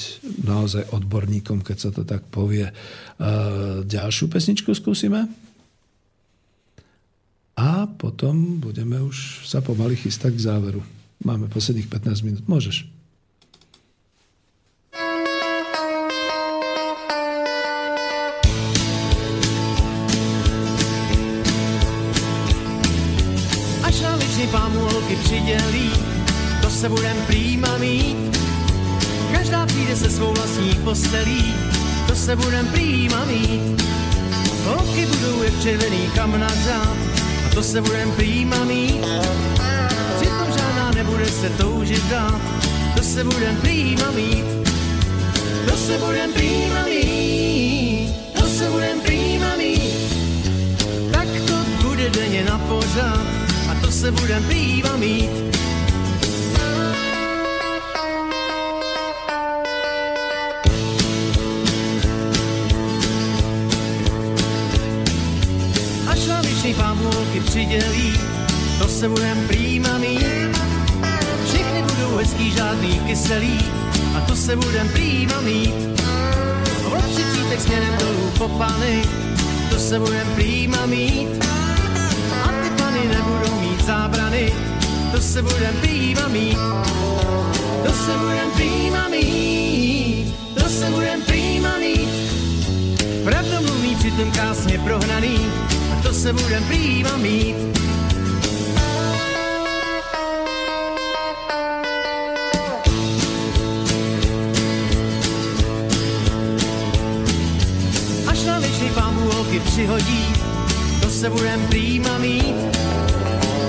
naozaj 0.49 0.89
odborníkom, 0.89 1.61
keď 1.61 1.77
sa 1.77 1.89
to 1.93 2.01
tak 2.09 2.26
povie. 2.34 2.65
E, 2.65 2.73
ďalšiu 3.85 4.34
pesničku 4.34 4.73
skúsime? 4.73 5.47
A 7.57 7.89
potom 7.89 8.61
budeme 8.61 9.01
už 9.01 9.49
sa 9.49 9.65
pomaly 9.65 9.97
chystať 9.97 10.38
k 10.38 10.45
záveru. 10.45 10.85
Máme 11.25 11.49
posledných 11.49 11.89
15 11.89 12.21
minút. 12.21 12.43
Môžeš. 12.45 12.85
Až 23.81 23.97
ličný 24.21 24.45
pámu 24.53 24.77
holky 24.77 25.17
přidělí, 25.25 25.89
to 26.61 26.69
se 26.69 26.89
budem 26.89 27.17
prýma 27.25 27.77
mít. 27.81 28.38
Každá 29.34 29.65
přijde 29.65 29.95
se 29.95 30.09
svou 30.09 30.29
vlastní 30.34 30.77
postelí, 30.85 31.53
to 32.07 32.15
se 32.15 32.35
budem 32.35 32.67
prýma 32.69 33.25
mít. 33.25 33.81
Holky 34.65 35.05
budou 35.05 35.43
jak 35.43 35.61
červený 35.61 36.09
kamnařa, 36.15 36.81
a 36.81 37.26
to 37.57 37.63
se 37.63 37.81
budem 37.81 38.11
prýma 38.11 38.63
mít. 38.63 39.05
Přitom 40.15 40.47
žádná 40.57 40.91
nebude 40.95 41.25
se 41.25 41.49
toužit 41.49 42.03
dát, 42.09 42.41
to 42.95 43.03
se 43.03 43.23
budem 43.23 43.55
prýma 43.55 44.11
mít. 44.11 44.45
To 45.69 45.77
se 45.77 45.97
budem 45.97 46.34
prýma 46.34 46.84
mít, 46.85 48.15
to 48.39 48.47
se 48.47 48.69
budem 48.69 49.01
prýma 49.01 49.55
mít. 49.55 49.81
Tak 51.11 51.27
to 51.47 51.88
bude 51.88 52.09
denně 52.09 52.43
na 52.43 52.57
pořád, 52.57 53.27
a 53.71 53.75
to 53.81 53.91
se 53.91 54.11
budem 54.11 54.43
prýma 54.43 54.95
mít. 54.97 55.56
Přidělí, 67.57 68.13
to 68.79 68.88
se 68.88 69.09
budem 69.09 69.47
prýma 69.47 69.97
mít. 69.97 70.57
Všichni 71.45 71.81
budou 71.81 72.17
hezký, 72.17 72.51
žádný 72.51 72.99
kyselý, 72.99 73.59
a 74.17 74.21
to 74.21 74.35
se 74.35 74.55
budem 74.55 74.89
mít. 75.41 75.75
Od 76.85 77.03
třicítek 77.03 77.61
směrem 77.61 77.97
dolů 77.99 78.31
po 78.38 78.47
pany, 78.47 79.03
to 79.69 79.79
se 79.79 79.99
budem 79.99 80.27
mít. 80.85 81.27
A 82.43 82.47
ty 82.47 82.69
pany 82.84 82.99
nebudou 83.07 83.61
mít 83.61 83.85
zábrany, 83.85 84.53
to 85.11 85.21
se 85.21 85.41
budem 85.41 85.75
mít. 86.31 86.57
To 87.85 87.93
se 87.93 88.17
budem 88.17 88.49
mít, 89.11 90.35
to 90.53 90.69
se 90.69 90.89
budem. 90.89 91.17
Pravdu 93.27 93.61
mluví 93.61 93.95
přitom 93.95 94.31
krásně 94.31 94.79
prohnaný, 94.79 95.39
to 96.07 96.13
se 96.13 96.34
budem 96.34 96.63
prýma 96.63 97.17
mít. 97.17 97.55
Holky 109.34 109.59
přihodí, 109.59 110.25
to 111.01 111.09
se 111.09 111.29
budem 111.29 111.67
prýma 111.67 112.17
mít. 112.17 112.55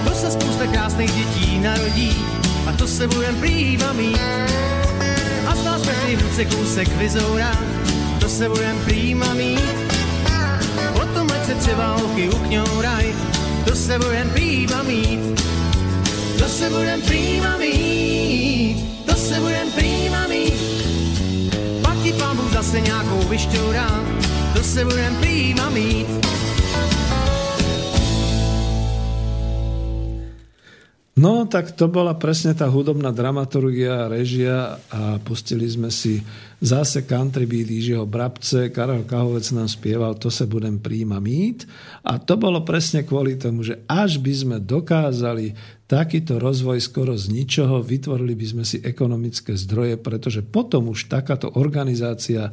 To 0.04 0.14
se 0.14 0.30
spousta 0.30 0.66
krásných 0.66 1.12
dětí 1.12 1.58
narodí, 1.58 2.16
a 2.66 2.72
to 2.72 2.86
se 2.86 3.08
budem 3.08 3.36
prýma 3.36 3.92
mít. 3.92 4.20
A 5.46 5.56
z 5.56 5.64
nás 5.64 5.82
ruce 6.22 6.44
kousek 6.44 6.88
vyzourá, 6.88 7.52
to 8.20 8.28
se 8.28 8.48
budem 8.48 8.78
prýma 8.84 9.34
mít 9.34 9.77
se 11.68 11.74
třeba 11.74 11.96
holky 11.96 12.28
ukňouraj, 12.28 13.14
to 13.64 13.76
se 13.76 13.98
budem 13.98 14.30
prýma 14.30 14.82
mít, 14.82 15.20
to 16.38 16.44
se 16.44 16.70
budem 16.70 17.02
prýma 17.02 17.56
mít, 17.56 19.04
to 19.06 19.14
se 19.14 19.40
budem 19.40 19.72
prýma 19.72 20.26
mít. 20.26 20.54
Pak 21.82 22.02
ti 22.02 22.12
pán 22.12 22.38
zase 22.52 22.80
nějakou 22.80 23.22
vyšťourá, 23.28 24.04
to 24.56 24.62
se 24.62 24.84
budem 24.84 25.16
prýma 25.16 25.70
mít. 25.70 26.37
Tak 31.48 31.72
to 31.72 31.88
bola 31.88 32.12
presne 32.14 32.52
tá 32.52 32.68
hudobná 32.68 33.08
dramaturgia 33.08 34.06
režia 34.06 34.76
a 34.92 35.16
pustili 35.16 35.64
sme 35.64 35.88
si 35.88 36.20
zase 36.60 37.08
country 37.08 37.48
beat 37.48 37.72
Jižiho 37.72 38.04
Brabce, 38.04 38.68
Karel 38.68 39.08
Kahovec 39.08 39.48
nám 39.56 39.66
spieval 39.66 40.20
To 40.20 40.28
se 40.28 40.44
budem 40.44 40.76
príjma 40.78 41.16
mít 41.18 41.64
a 42.04 42.20
to 42.20 42.36
bolo 42.36 42.60
presne 42.62 43.02
kvôli 43.02 43.40
tomu, 43.40 43.64
že 43.64 43.80
až 43.88 44.20
by 44.20 44.32
sme 44.36 44.56
dokázali 44.60 45.77
takýto 45.88 46.36
rozvoj 46.36 46.84
skoro 46.84 47.16
z 47.16 47.32
ničoho, 47.32 47.80
vytvorili 47.80 48.36
by 48.36 48.46
sme 48.46 48.64
si 48.68 48.76
ekonomické 48.84 49.56
zdroje, 49.56 49.96
pretože 49.96 50.44
potom 50.44 50.92
už 50.92 51.08
takáto 51.08 51.48
organizácia 51.56 52.52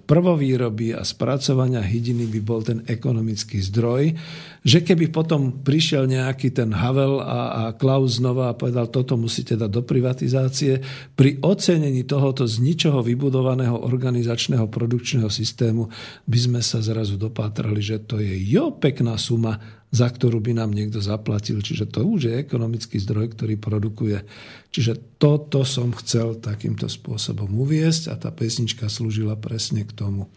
prvovýroby 0.00 0.96
a 0.96 1.04
spracovania 1.04 1.84
hydiny 1.84 2.24
by 2.32 2.40
bol 2.40 2.64
ten 2.64 2.80
ekonomický 2.88 3.60
zdroj, 3.60 4.16
že 4.64 4.80
keby 4.80 5.12
potom 5.12 5.60
prišiel 5.60 6.08
nejaký 6.08 6.56
ten 6.56 6.72
Havel 6.72 7.20
a, 7.20 7.40
a 7.52 7.62
Klaus 7.76 8.16
znova 8.16 8.48
a 8.48 8.56
povedal, 8.56 8.88
toto 8.88 9.20
musíte 9.20 9.52
dať 9.52 9.68
do 9.68 9.84
privatizácie, 9.84 10.80
pri 11.12 11.36
ocenení 11.44 12.08
tohoto 12.08 12.48
z 12.48 12.64
ničoho 12.64 13.04
vybudovaného 13.04 13.76
organizačného 13.76 14.72
produkčného 14.72 15.28
systému 15.28 15.92
by 16.24 16.38
sme 16.40 16.60
sa 16.64 16.80
zrazu 16.80 17.20
dopátrali, 17.20 17.84
že 17.84 18.00
to 18.00 18.16
je 18.24 18.32
jo 18.48 18.72
pekná 18.72 19.20
suma 19.20 19.81
za 19.92 20.08
ktorú 20.08 20.40
by 20.40 20.56
nám 20.56 20.72
niekto 20.72 21.04
zaplatil. 21.04 21.60
Čiže 21.60 21.92
to 21.92 22.00
už 22.08 22.32
je 22.32 22.40
ekonomický 22.40 22.96
zdroj, 22.96 23.36
ktorý 23.36 23.60
produkuje. 23.60 24.24
Čiže 24.72 25.20
toto 25.20 25.68
som 25.68 25.92
chcel 25.92 26.40
takýmto 26.40 26.88
spôsobom 26.88 27.52
uviesť 27.52 28.08
a 28.08 28.16
tá 28.16 28.32
pesnička 28.32 28.88
slúžila 28.88 29.36
presne 29.36 29.84
k 29.84 29.92
tomu. 29.92 30.32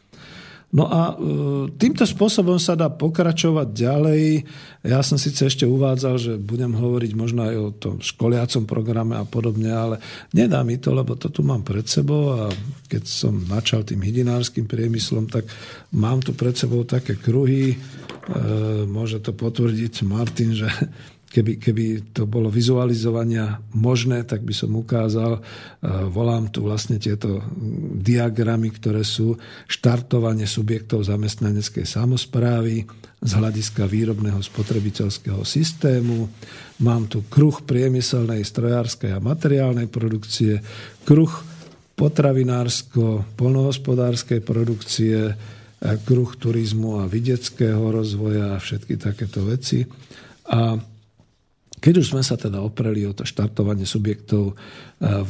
No 0.75 0.91
a 0.91 1.15
e, 1.15 1.71
týmto 1.79 2.03
spôsobom 2.03 2.59
sa 2.59 2.75
dá 2.75 2.91
pokračovať 2.91 3.67
ďalej. 3.71 4.43
Ja 4.83 4.99
som 4.99 5.15
síce 5.15 5.47
ešte 5.47 5.63
uvádzal, 5.63 6.15
že 6.19 6.31
budem 6.35 6.75
hovoriť 6.75 7.11
možno 7.15 7.47
aj 7.47 7.55
o 7.55 7.69
tom 7.71 7.95
školiacom 8.03 8.67
programe 8.67 9.15
a 9.15 9.23
podobne, 9.23 9.71
ale 9.71 9.95
nedá 10.35 10.59
mi 10.67 10.75
to, 10.75 10.91
lebo 10.91 11.15
to 11.15 11.31
tu 11.31 11.47
mám 11.47 11.63
pred 11.63 11.87
sebou 11.87 12.35
a 12.35 12.51
keď 12.91 13.03
som 13.07 13.39
načal 13.47 13.87
tým 13.87 14.03
hydinárským 14.03 14.67
priemyslom, 14.67 15.31
tak 15.31 15.47
mám 15.95 16.19
tu 16.19 16.35
pred 16.35 16.53
sebou 16.59 16.83
také 16.83 17.15
kruhy, 17.15 17.79
E, 18.25 18.89
môže 18.89 19.21
to 19.21 19.37
potvrdiť 19.37 20.01
Martin, 20.01 20.57
že 20.57 20.65
keby, 21.35 21.59
keby 21.59 22.15
to 22.15 22.23
bolo 22.23 22.47
vizualizovania 22.47 23.59
možné, 23.75 24.23
tak 24.23 24.47
by 24.47 24.55
som 24.55 24.71
ukázal, 24.71 25.35
e, 25.35 25.39
volám 26.07 26.47
tu 26.47 26.63
vlastne 26.63 26.95
tieto 26.95 27.43
diagramy, 27.99 28.71
ktoré 28.71 29.03
sú 29.03 29.35
štartovanie 29.67 30.47
subjektov 30.47 31.03
zamestnaneckej 31.03 31.83
samozprávy 31.83 32.87
z 33.19 33.31
hľadiska 33.35 33.83
výrobného 33.83 34.39
spotrebiteľského 34.39 35.43
systému. 35.43 36.31
Mám 36.79 37.11
tu 37.11 37.27
kruh 37.27 37.59
priemyselnej, 37.67 38.47
strojárskej 38.47 39.11
a 39.11 39.19
materiálnej 39.19 39.91
produkcie, 39.91 40.63
kruh 41.03 41.35
potravinársko-polnohospodárskej 41.99 44.39
produkcie, 44.39 45.35
kruh 46.03 46.31
turizmu 46.35 47.03
a 47.03 47.05
vidieckého 47.07 47.91
rozvoja 47.91 48.55
a 48.55 48.61
všetky 48.61 48.99
takéto 48.99 49.47
veci. 49.47 49.87
A 50.51 50.75
keď 51.85 52.01
už 52.01 52.17
sme 52.17 52.25
sa 52.25 52.33
teda 52.33 52.65
opreli 52.65 53.05
o 53.05 53.13
to 53.13 53.21
štartovanie 53.21 53.85
subjektov 53.85 54.57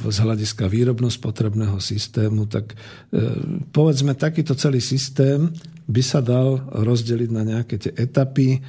z 0.07 0.17
hľadiska 0.23 0.71
výrobno-spotrebného 0.71 1.83
systému, 1.83 2.47
tak 2.47 2.71
e, 2.71 2.75
povedzme, 3.75 4.15
takýto 4.15 4.55
celý 4.55 4.79
systém 4.79 5.51
by 5.91 5.99
sa 5.99 6.23
dal 6.23 6.63
rozdeliť 6.71 7.29
na 7.35 7.43
nejaké 7.43 7.75
tie 7.75 7.91
etapy. 7.91 8.63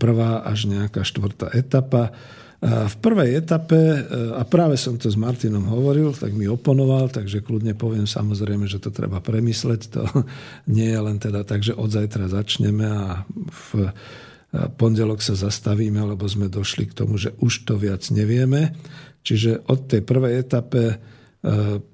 Prvá 0.00 0.40
až 0.40 0.72
nejaká 0.72 1.04
štvrtá 1.04 1.52
etapa 1.52 2.16
v 2.58 2.94
prvej 2.98 3.38
etape, 3.38 3.78
e, 3.78 4.00
a 4.34 4.42
práve 4.42 4.74
som 4.74 4.98
to 4.98 5.06
s 5.06 5.14
Martinom 5.14 5.62
hovoril, 5.70 6.10
tak 6.10 6.34
mi 6.34 6.50
oponoval, 6.50 7.06
takže 7.06 7.38
kľudne 7.38 7.78
poviem 7.78 8.02
samozrejme, 8.02 8.66
že 8.66 8.82
to 8.82 8.90
treba 8.90 9.22
premysleť. 9.22 9.80
To 9.94 10.02
nie 10.74 10.90
je 10.90 10.98
len 10.98 11.22
teda 11.22 11.46
tak, 11.46 11.62
že 11.62 11.78
od 11.78 11.86
zajtra 11.86 12.26
začneme 12.26 12.82
a 12.82 13.22
v 13.70 13.86
e, 13.86 14.26
pondelok 14.52 15.20
sa 15.20 15.36
zastavíme, 15.36 16.00
lebo 16.00 16.24
sme 16.24 16.48
došli 16.48 16.88
k 16.88 16.96
tomu, 16.96 17.20
že 17.20 17.36
už 17.44 17.68
to 17.68 17.76
viac 17.76 18.00
nevieme. 18.08 18.72
Čiže 19.20 19.68
od 19.68 19.92
tej 19.92 20.00
prvej 20.00 20.40
etape 20.40 20.82
e, 20.88 20.96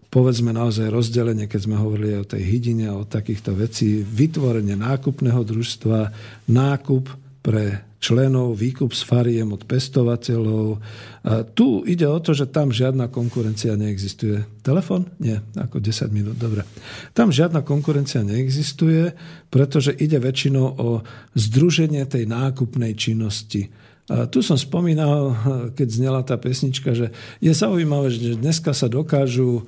povedzme 0.06 0.54
naozaj 0.54 0.86
rozdelenie, 0.94 1.50
keď 1.50 1.60
sme 1.66 1.76
hovorili 1.82 2.14
o 2.14 2.28
tej 2.28 2.46
hydine 2.46 2.94
o 2.94 3.02
takýchto 3.02 3.58
vecí, 3.58 4.06
vytvorenie 4.06 4.78
nákupného 4.78 5.42
družstva, 5.42 6.14
nákup 6.46 7.23
pre 7.44 7.84
členov, 8.00 8.56
výkup 8.56 8.96
s 8.96 9.04
fariem 9.04 9.52
od 9.52 9.68
pestovateľov. 9.68 10.80
A 11.28 11.44
tu 11.44 11.84
ide 11.84 12.08
o 12.08 12.16
to, 12.16 12.32
že 12.32 12.48
tam 12.48 12.72
žiadna 12.72 13.12
konkurencia 13.12 13.76
neexistuje. 13.76 14.64
Telefon? 14.64 15.12
Nie, 15.20 15.44
ako 15.52 15.76
10 15.76 16.08
minút, 16.08 16.40
dobre. 16.40 16.64
Tam 17.12 17.28
žiadna 17.28 17.60
konkurencia 17.60 18.24
neexistuje, 18.24 19.12
pretože 19.52 19.92
ide 19.92 20.16
väčšinou 20.20 20.66
o 20.80 21.04
združenie 21.36 22.08
tej 22.08 22.24
nákupnej 22.24 22.96
činnosti. 22.96 23.68
A 24.08 24.24
tu 24.28 24.44
som 24.44 24.56
spomínal, 24.56 25.36
keď 25.76 25.88
znela 25.88 26.20
tá 26.24 26.36
pesnička, 26.36 26.92
že 26.92 27.12
je 27.44 27.52
zaujímavé, 27.52 28.12
že 28.12 28.40
dneska 28.40 28.72
sa 28.72 28.88
dokážu 28.88 29.64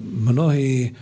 mnohí 0.00 0.96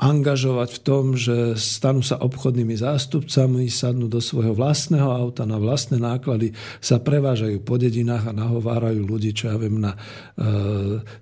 angažovať 0.00 0.78
v 0.78 0.80
tom, 0.80 1.04
že 1.18 1.52
stanú 1.58 2.00
sa 2.00 2.16
obchodnými 2.16 2.72
zástupcami, 2.80 3.68
sadnú 3.68 4.08
do 4.08 4.24
svojho 4.24 4.56
vlastného 4.56 5.10
auta 5.10 5.44
na 5.44 5.60
vlastné 5.60 6.00
náklady, 6.00 6.56
sa 6.80 6.96
prevážajú 6.96 7.60
po 7.60 7.76
dedinách 7.76 8.32
a 8.32 8.36
nahovárajú 8.36 9.04
ľudí, 9.04 9.36
čo 9.36 9.52
ja 9.52 9.56
viem, 9.60 9.76
na 9.76 9.92
e, 9.92 9.98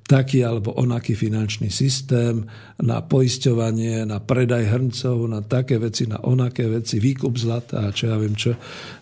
taký 0.06 0.46
alebo 0.46 0.70
onaký 0.76 1.18
finančný 1.18 1.66
systém, 1.66 2.46
na 2.78 3.02
poisťovanie, 3.02 4.06
na 4.06 4.22
predaj 4.22 4.70
hrncov, 4.70 5.26
na 5.26 5.42
také 5.42 5.82
veci, 5.82 6.06
na 6.06 6.22
onaké 6.22 6.70
veci, 6.70 7.02
výkup 7.02 7.34
zlata 7.34 7.90
a 7.90 7.94
čo 7.94 8.10
ja 8.10 8.16
viem 8.18 8.38
čo. 8.38 8.54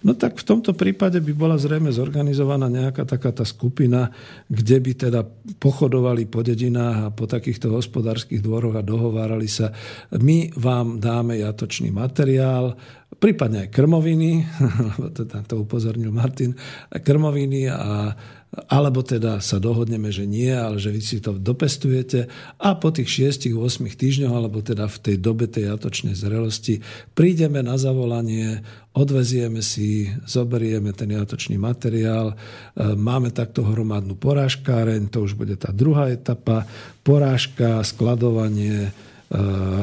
No 0.04 0.16
tak 0.16 0.40
v 0.40 0.44
tomto 0.48 0.72
prípade 0.72 1.20
by 1.20 1.32
bola 1.36 1.56
zrejme 1.60 1.92
zorganizovaná 1.92 2.72
nejaká 2.72 3.04
taká 3.04 3.32
tá 3.32 3.44
skupina, 3.44 4.12
kde 4.48 4.76
by 4.80 4.92
teda 5.08 5.20
pochodovali 5.60 6.24
po 6.28 6.40
dedinách 6.40 6.98
a 7.08 7.12
po 7.12 7.28
takýchto 7.28 7.72
hospodárskych 7.72 8.40
dvoroch 8.40 8.76
a 8.76 8.84
dohovárali 8.84 9.41
pýtali 9.42 9.48
sa, 9.50 9.74
my 10.22 10.54
vám 10.54 11.02
dáme 11.02 11.38
jatočný 11.42 11.90
materiál, 11.90 12.78
prípadne 13.18 13.66
aj 13.66 13.74
krmoviny, 13.74 14.46
to, 15.16 15.22
to 15.26 15.54
upozornil 15.58 16.14
Martin, 16.14 16.54
krmoviny 17.02 17.66
a 17.70 18.14
alebo 18.52 19.00
teda 19.00 19.40
sa 19.40 19.56
dohodneme, 19.56 20.12
že 20.12 20.28
nie, 20.28 20.52
ale 20.52 20.76
že 20.76 20.92
vy 20.92 21.00
si 21.00 21.24
to 21.24 21.32
dopestujete 21.32 22.28
a 22.60 22.76
po 22.76 22.92
tých 22.92 23.32
6-8 23.32 23.56
týždňoch, 23.96 24.28
alebo 24.28 24.60
teda 24.60 24.92
v 24.92 24.98
tej 25.00 25.16
dobe 25.24 25.48
tej 25.48 25.72
jatočnej 25.72 26.12
zrelosti, 26.12 26.84
prídeme 27.16 27.64
na 27.64 27.80
zavolanie, 27.80 28.60
odvezieme 28.92 29.64
si, 29.64 30.12
zoberieme 30.28 30.92
ten 30.92 31.16
jatočný 31.16 31.56
materiál, 31.56 32.36
e, 32.36 32.92
máme 32.92 33.32
takto 33.32 33.64
hromadnú 33.64 34.20
porážkáreň, 34.20 35.08
to 35.08 35.24
už 35.24 35.32
bude 35.32 35.56
tá 35.56 35.72
druhá 35.72 36.12
etapa, 36.12 36.68
porážka, 37.00 37.80
skladovanie, 37.88 38.92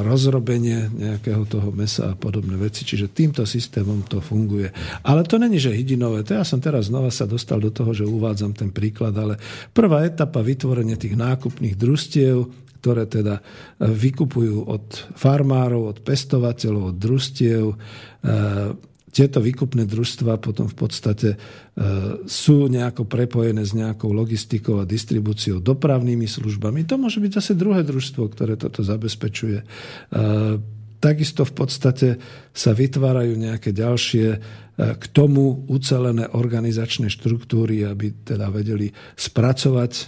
rozrobenie 0.06 0.94
nejakého 0.94 1.42
toho 1.50 1.74
mesa 1.74 2.14
a 2.14 2.18
podobné 2.18 2.54
veci. 2.54 2.86
Čiže 2.86 3.10
týmto 3.10 3.44
systémom 3.50 4.06
to 4.06 4.22
funguje. 4.22 4.70
Ale 5.02 5.26
to 5.26 5.42
není, 5.42 5.58
že 5.58 5.74
hydinové. 5.74 6.22
To 6.30 6.38
ja 6.38 6.46
som 6.46 6.62
teraz 6.62 6.94
znova 6.94 7.10
sa 7.10 7.26
dostal 7.26 7.58
do 7.58 7.74
toho, 7.74 7.90
že 7.92 8.06
uvádzam 8.06 8.54
ten 8.54 8.70
príklad, 8.70 9.18
ale 9.18 9.42
prvá 9.74 10.06
etapa 10.06 10.46
vytvorenie 10.46 11.02
tých 11.02 11.18
nákupných 11.18 11.74
družstiev, 11.74 12.46
ktoré 12.80 13.10
teda 13.10 13.42
e, 13.42 13.44
vykupujú 13.90 14.70
od 14.70 14.86
farmárov, 15.18 15.92
od 15.92 15.98
pestovateľov, 16.00 16.96
od 16.96 16.98
družstiev, 17.02 17.66
e, 17.74 17.76
tieto 19.10 19.42
výkupné 19.42 19.90
družstva 19.90 20.38
potom 20.38 20.70
v 20.70 20.78
podstate 20.78 21.30
e, 21.34 21.38
sú 22.30 22.70
nejako 22.70 23.10
prepojené 23.10 23.66
s 23.66 23.74
nejakou 23.74 24.14
logistikou 24.14 24.82
a 24.82 24.90
distribúciou, 24.90 25.60
dopravnými 25.60 26.30
službami. 26.30 26.86
To 26.86 27.02
môže 27.02 27.20
byť 27.20 27.32
zase 27.42 27.54
druhé 27.58 27.82
družstvo, 27.84 28.30
ktoré 28.32 28.56
toto 28.56 28.86
zabezpečuje. 28.86 29.66
E, 31.00 31.04
takisto 31.04 31.48
v 31.48 31.54
podstate 31.56 32.08
sa 32.52 32.76
vytvárajú 32.76 33.40
nejaké 33.40 33.72
ďalšie 33.72 34.28
k 34.80 35.06
tomu 35.12 35.68
ucelené 35.68 36.32
organizačné 36.32 37.12
štruktúry, 37.12 37.84
aby 37.84 38.24
teda 38.24 38.48
vedeli 38.48 38.88
spracovať 39.20 39.92
e, 39.92 40.04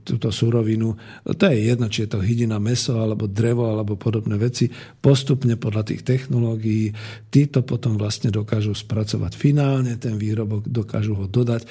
túto 0.00 0.32
surovinu. 0.32 0.96
To 1.28 1.44
je 1.44 1.68
jedno, 1.68 1.92
či 1.92 2.08
je 2.08 2.16
to 2.16 2.24
hydina, 2.24 2.56
meso, 2.56 2.96
alebo 2.96 3.28
drevo, 3.28 3.68
alebo 3.68 4.00
podobné 4.00 4.40
veci. 4.40 4.72
Postupne 5.04 5.60
podľa 5.60 5.92
tých 5.92 6.00
technológií 6.00 6.96
títo 7.28 7.60
potom 7.60 8.00
vlastne 8.00 8.32
dokážu 8.32 8.72
spracovať 8.72 9.36
finálne 9.36 10.00
ten 10.00 10.16
výrobok, 10.16 10.64
dokážu 10.64 11.20
ho 11.20 11.28
dodať. 11.28 11.68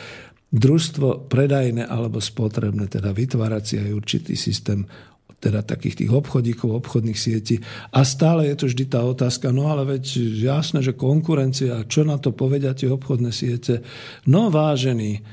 Družstvo 0.53 1.29
predajné 1.29 1.85
alebo 1.85 2.21
spotrebné, 2.21 2.89
teda 2.93 3.09
vytvárať 3.09 3.63
si 3.65 3.75
aj 3.81 3.89
určitý 3.89 4.33
systém 4.37 4.85
teda 5.39 5.63
takých 5.63 6.05
tých 6.05 6.11
obchodíkov, 6.11 6.83
obchodných 6.83 7.15
sietí. 7.15 7.63
A 7.95 8.03
stále 8.03 8.51
je 8.51 8.55
tu 8.59 8.65
vždy 8.67 8.85
tá 8.91 9.01
otázka, 9.03 9.55
no 9.55 9.71
ale 9.71 9.87
veď 9.97 10.19
jasné, 10.43 10.83
že 10.83 10.95
konkurencia, 10.95 11.87
čo 11.87 12.03
na 12.03 12.19
to 12.19 12.35
povedia 12.35 12.75
tie 12.75 12.91
obchodné 12.91 13.31
siete? 13.31 13.81
No 14.27 14.51
vážený, 14.51 15.23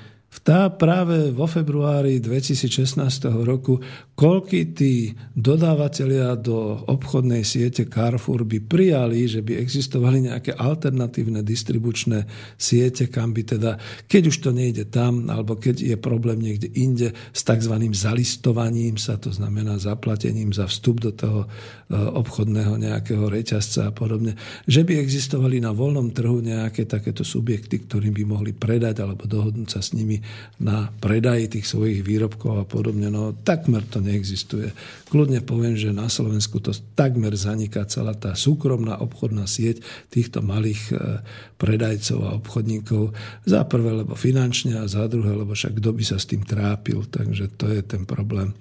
tá 0.42 0.68
práve 0.68 1.32
vo 1.32 1.48
februári 1.48 2.20
2016 2.20 2.98
roku, 3.46 3.80
koľky 4.12 4.74
tí 4.76 5.14
dodávateľia 5.32 6.36
do 6.36 6.82
obchodnej 6.88 7.46
siete 7.46 7.88
Carrefour 7.88 8.44
by 8.44 8.58
prijali, 8.64 9.28
že 9.30 9.40
by 9.40 9.56
existovali 9.56 10.28
nejaké 10.28 10.52
alternatívne 10.56 11.40
distribučné 11.40 12.26
siete, 12.58 13.08
kam 13.08 13.32
by 13.32 13.42
teda, 13.44 13.72
keď 14.10 14.22
už 14.28 14.36
to 14.42 14.50
nejde 14.52 14.88
tam, 14.92 15.28
alebo 15.30 15.56
keď 15.56 15.94
je 15.94 15.96
problém 15.96 16.42
niekde 16.42 16.68
inde 16.74 17.14
s 17.32 17.40
tzv. 17.40 17.74
zalistovaním 17.94 19.00
sa, 19.00 19.16
to 19.16 19.32
znamená 19.32 19.78
zaplatením 19.78 20.52
za 20.52 20.68
vstup 20.68 21.00
do 21.00 21.12
toho 21.14 21.44
e, 21.44 21.48
obchodného 21.96 22.76
nejakého 22.76 23.30
reťazca 23.30 23.88
a 23.88 23.94
podobne, 23.94 24.34
že 24.66 24.82
by 24.82 25.00
existovali 25.00 25.62
na 25.62 25.70
voľnom 25.70 26.12
trhu 26.12 26.42
nejaké 26.42 26.84
takéto 26.84 27.22
subjekty, 27.22 27.86
ktorým 27.86 28.12
by 28.12 28.24
mohli 28.26 28.52
predať 28.52 29.04
alebo 29.04 29.28
dohodnúť 29.28 29.68
sa 29.70 29.80
s 29.84 29.94
nimi 29.94 30.18
na 30.56 30.88
predaj 31.04 31.52
tých 31.52 31.68
svojich 31.68 32.00
výrobkov 32.00 32.52
a 32.60 32.64
podobne. 32.64 33.12
No 33.12 33.36
takmer 33.36 33.84
to 33.84 34.00
neexistuje. 34.00 34.72
Kľudne 35.12 35.44
poviem, 35.44 35.76
že 35.76 35.92
na 35.92 36.08
Slovensku 36.08 36.58
to 36.64 36.72
takmer 36.96 37.36
zaniká 37.36 37.84
celá 37.84 38.16
tá 38.16 38.32
súkromná 38.32 38.96
obchodná 38.98 39.44
sieť 39.44 39.84
týchto 40.08 40.40
malých 40.40 40.82
e, 40.90 40.94
predajcov 41.60 42.18
a 42.24 42.34
obchodníkov. 42.40 43.12
Za 43.44 43.68
prvé, 43.68 44.02
lebo 44.02 44.16
finančne 44.16 44.80
a 44.80 44.88
za 44.88 45.04
druhé, 45.06 45.36
lebo 45.36 45.52
však 45.52 45.76
kto 45.76 45.92
by 45.92 46.04
sa 46.04 46.16
s 46.16 46.28
tým 46.28 46.42
trápil. 46.42 47.04
Takže 47.04 47.52
to 47.60 47.68
je 47.68 47.84
ten 47.84 48.08
problém. 48.08 48.56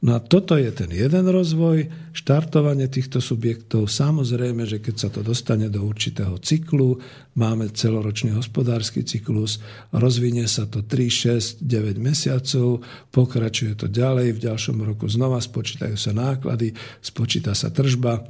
No 0.00 0.16
a 0.16 0.20
toto 0.24 0.56
je 0.56 0.72
ten 0.72 0.88
jeden 0.88 1.28
rozvoj, 1.28 1.92
štartovanie 2.16 2.88
týchto 2.88 3.20
subjektov. 3.20 3.92
Samozrejme, 3.92 4.64
že 4.64 4.80
keď 4.80 4.94
sa 4.96 5.08
to 5.12 5.20
dostane 5.20 5.68
do 5.68 5.84
určitého 5.84 6.40
cyklu, 6.40 6.96
máme 7.36 7.68
celoročný 7.68 8.32
hospodársky 8.32 9.04
cyklus, 9.04 9.60
rozvinie 9.92 10.48
sa 10.48 10.64
to 10.64 10.80
3, 10.80 11.60
6, 11.60 11.68
9 11.68 12.00
mesiacov, 12.00 12.80
pokračuje 13.12 13.76
to 13.76 13.92
ďalej, 13.92 14.40
v 14.40 14.44
ďalšom 14.48 14.80
roku 14.80 15.04
znova 15.04 15.36
spočítajú 15.36 16.00
sa 16.00 16.16
náklady, 16.16 16.72
spočíta 17.04 17.52
sa 17.52 17.68
tržba, 17.68 18.24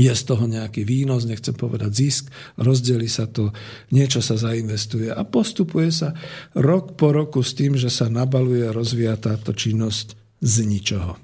je 0.00 0.08
z 0.08 0.24
toho 0.24 0.48
nejaký 0.48 0.88
výnos, 0.88 1.28
nechcem 1.28 1.52
povedať 1.52 1.92
zisk, 1.92 2.24
rozdeli 2.56 3.12
sa 3.12 3.28
to, 3.28 3.52
niečo 3.92 4.24
sa 4.24 4.40
zainvestuje 4.40 5.12
a 5.12 5.20
postupuje 5.20 5.92
sa 5.92 6.16
rok 6.56 6.96
po 6.96 7.12
roku 7.12 7.44
s 7.44 7.52
tým, 7.52 7.76
že 7.76 7.92
sa 7.92 8.08
nabaluje, 8.08 8.72
rozvíja 8.72 9.20
táto 9.20 9.52
činnosť 9.52 10.21
z 10.42 10.66
ničoho. 10.66 11.14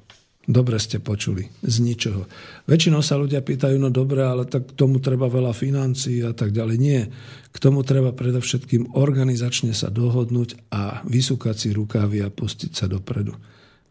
Dobre 0.49 0.81
ste 0.81 0.97
počuli, 0.97 1.45
z 1.61 1.77
ničoho. 1.85 2.25
Väčšinou 2.65 3.05
sa 3.05 3.21
ľudia 3.21 3.45
pýtajú, 3.45 3.77
no 3.77 3.93
dobre, 3.93 4.25
ale 4.25 4.49
tak 4.49 4.73
k 4.73 4.81
tomu 4.81 4.97
treba 4.97 5.29
veľa 5.29 5.53
financií 5.53 6.25
a 6.25 6.33
tak 6.33 6.57
ďalej. 6.57 6.77
Nie. 6.81 7.13
K 7.53 7.57
tomu 7.61 7.85
treba 7.85 8.17
predovšetkým 8.17 8.97
organizačne 8.97 9.77
sa 9.77 9.93
dohodnúť 9.93 10.73
a 10.73 11.05
vysúkať 11.05 11.53
si 11.53 11.69
rukávy 11.77 12.25
a 12.25 12.33
pustiť 12.33 12.73
sa 12.73 12.89
dopredu 12.89 13.37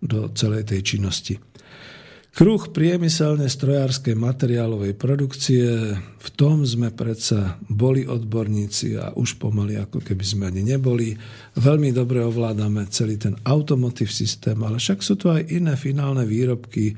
do 0.01 0.33
celej 0.33 0.65
tej 0.65 0.97
činnosti. 0.97 1.37
Kruh 2.38 2.69
priemyselne 2.69 3.49
strojárskej 3.49 4.14
materiálovej 4.14 4.93
produkcie, 4.93 5.97
v 5.97 6.30
tom 6.38 6.61
sme 6.69 6.93
predsa 6.93 7.57
boli 7.65 8.05
odborníci 8.05 8.93
a 8.93 9.09
už 9.18 9.41
pomaly 9.41 9.73
ako 9.81 10.05
keby 10.05 10.22
sme 10.22 10.43
ani 10.53 10.61
neboli. 10.61 11.18
Veľmi 11.57 11.89
dobre 11.89 12.22
ovládame 12.22 12.85
celý 12.93 13.18
ten 13.18 13.34
automotív 13.41 14.14
systém, 14.14 14.53
ale 14.61 14.77
však 14.77 15.01
sú 15.01 15.18
tu 15.18 15.34
aj 15.34 15.49
iné 15.49 15.73
finálne 15.73 16.30
výrobky, 16.30 16.93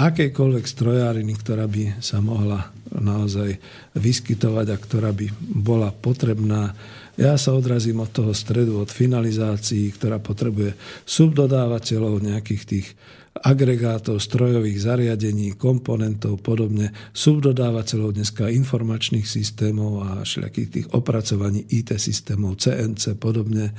akejkoľvek 0.00 0.64
strojáriny, 0.64 1.36
ktorá 1.36 1.68
by 1.68 2.00
sa 2.00 2.24
mohla 2.24 2.72
naozaj 2.88 3.60
vyskytovať 4.00 4.66
a 4.72 4.80
ktorá 4.80 5.12
by 5.12 5.28
bola 5.60 5.92
potrebná. 5.92 6.72
Ja 7.20 7.36
sa 7.36 7.52
odrazím 7.52 8.00
od 8.00 8.08
toho 8.16 8.32
stredu, 8.32 8.80
od 8.80 8.88
finalizácií, 8.88 9.92
ktorá 9.92 10.24
potrebuje 10.24 10.72
subdodávateľov 11.04 12.24
nejakých 12.24 12.64
tých 12.64 12.88
agregátov, 13.30 14.18
strojových 14.18 14.90
zariadení, 14.90 15.54
komponentov, 15.54 16.42
podobne, 16.42 16.90
subdodávateľov 17.14 18.18
dneska 18.18 18.50
informačných 18.50 19.22
systémov 19.22 20.02
a 20.02 20.08
všelijakých 20.26 20.68
tých 20.68 20.86
opracovaní 20.90 21.62
IT 21.70 21.94
systémov, 21.94 22.58
CNC, 22.58 23.14
podobne, 23.22 23.70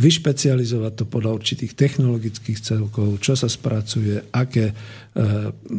vyšpecializovať 0.00 0.92
to 0.96 1.04
podľa 1.08 1.36
určitých 1.36 1.76
technologických 1.76 2.58
celkov, 2.60 3.20
čo 3.20 3.36
sa 3.36 3.52
spracuje, 3.52 4.32
aké 4.32 4.72
e, 4.72 4.74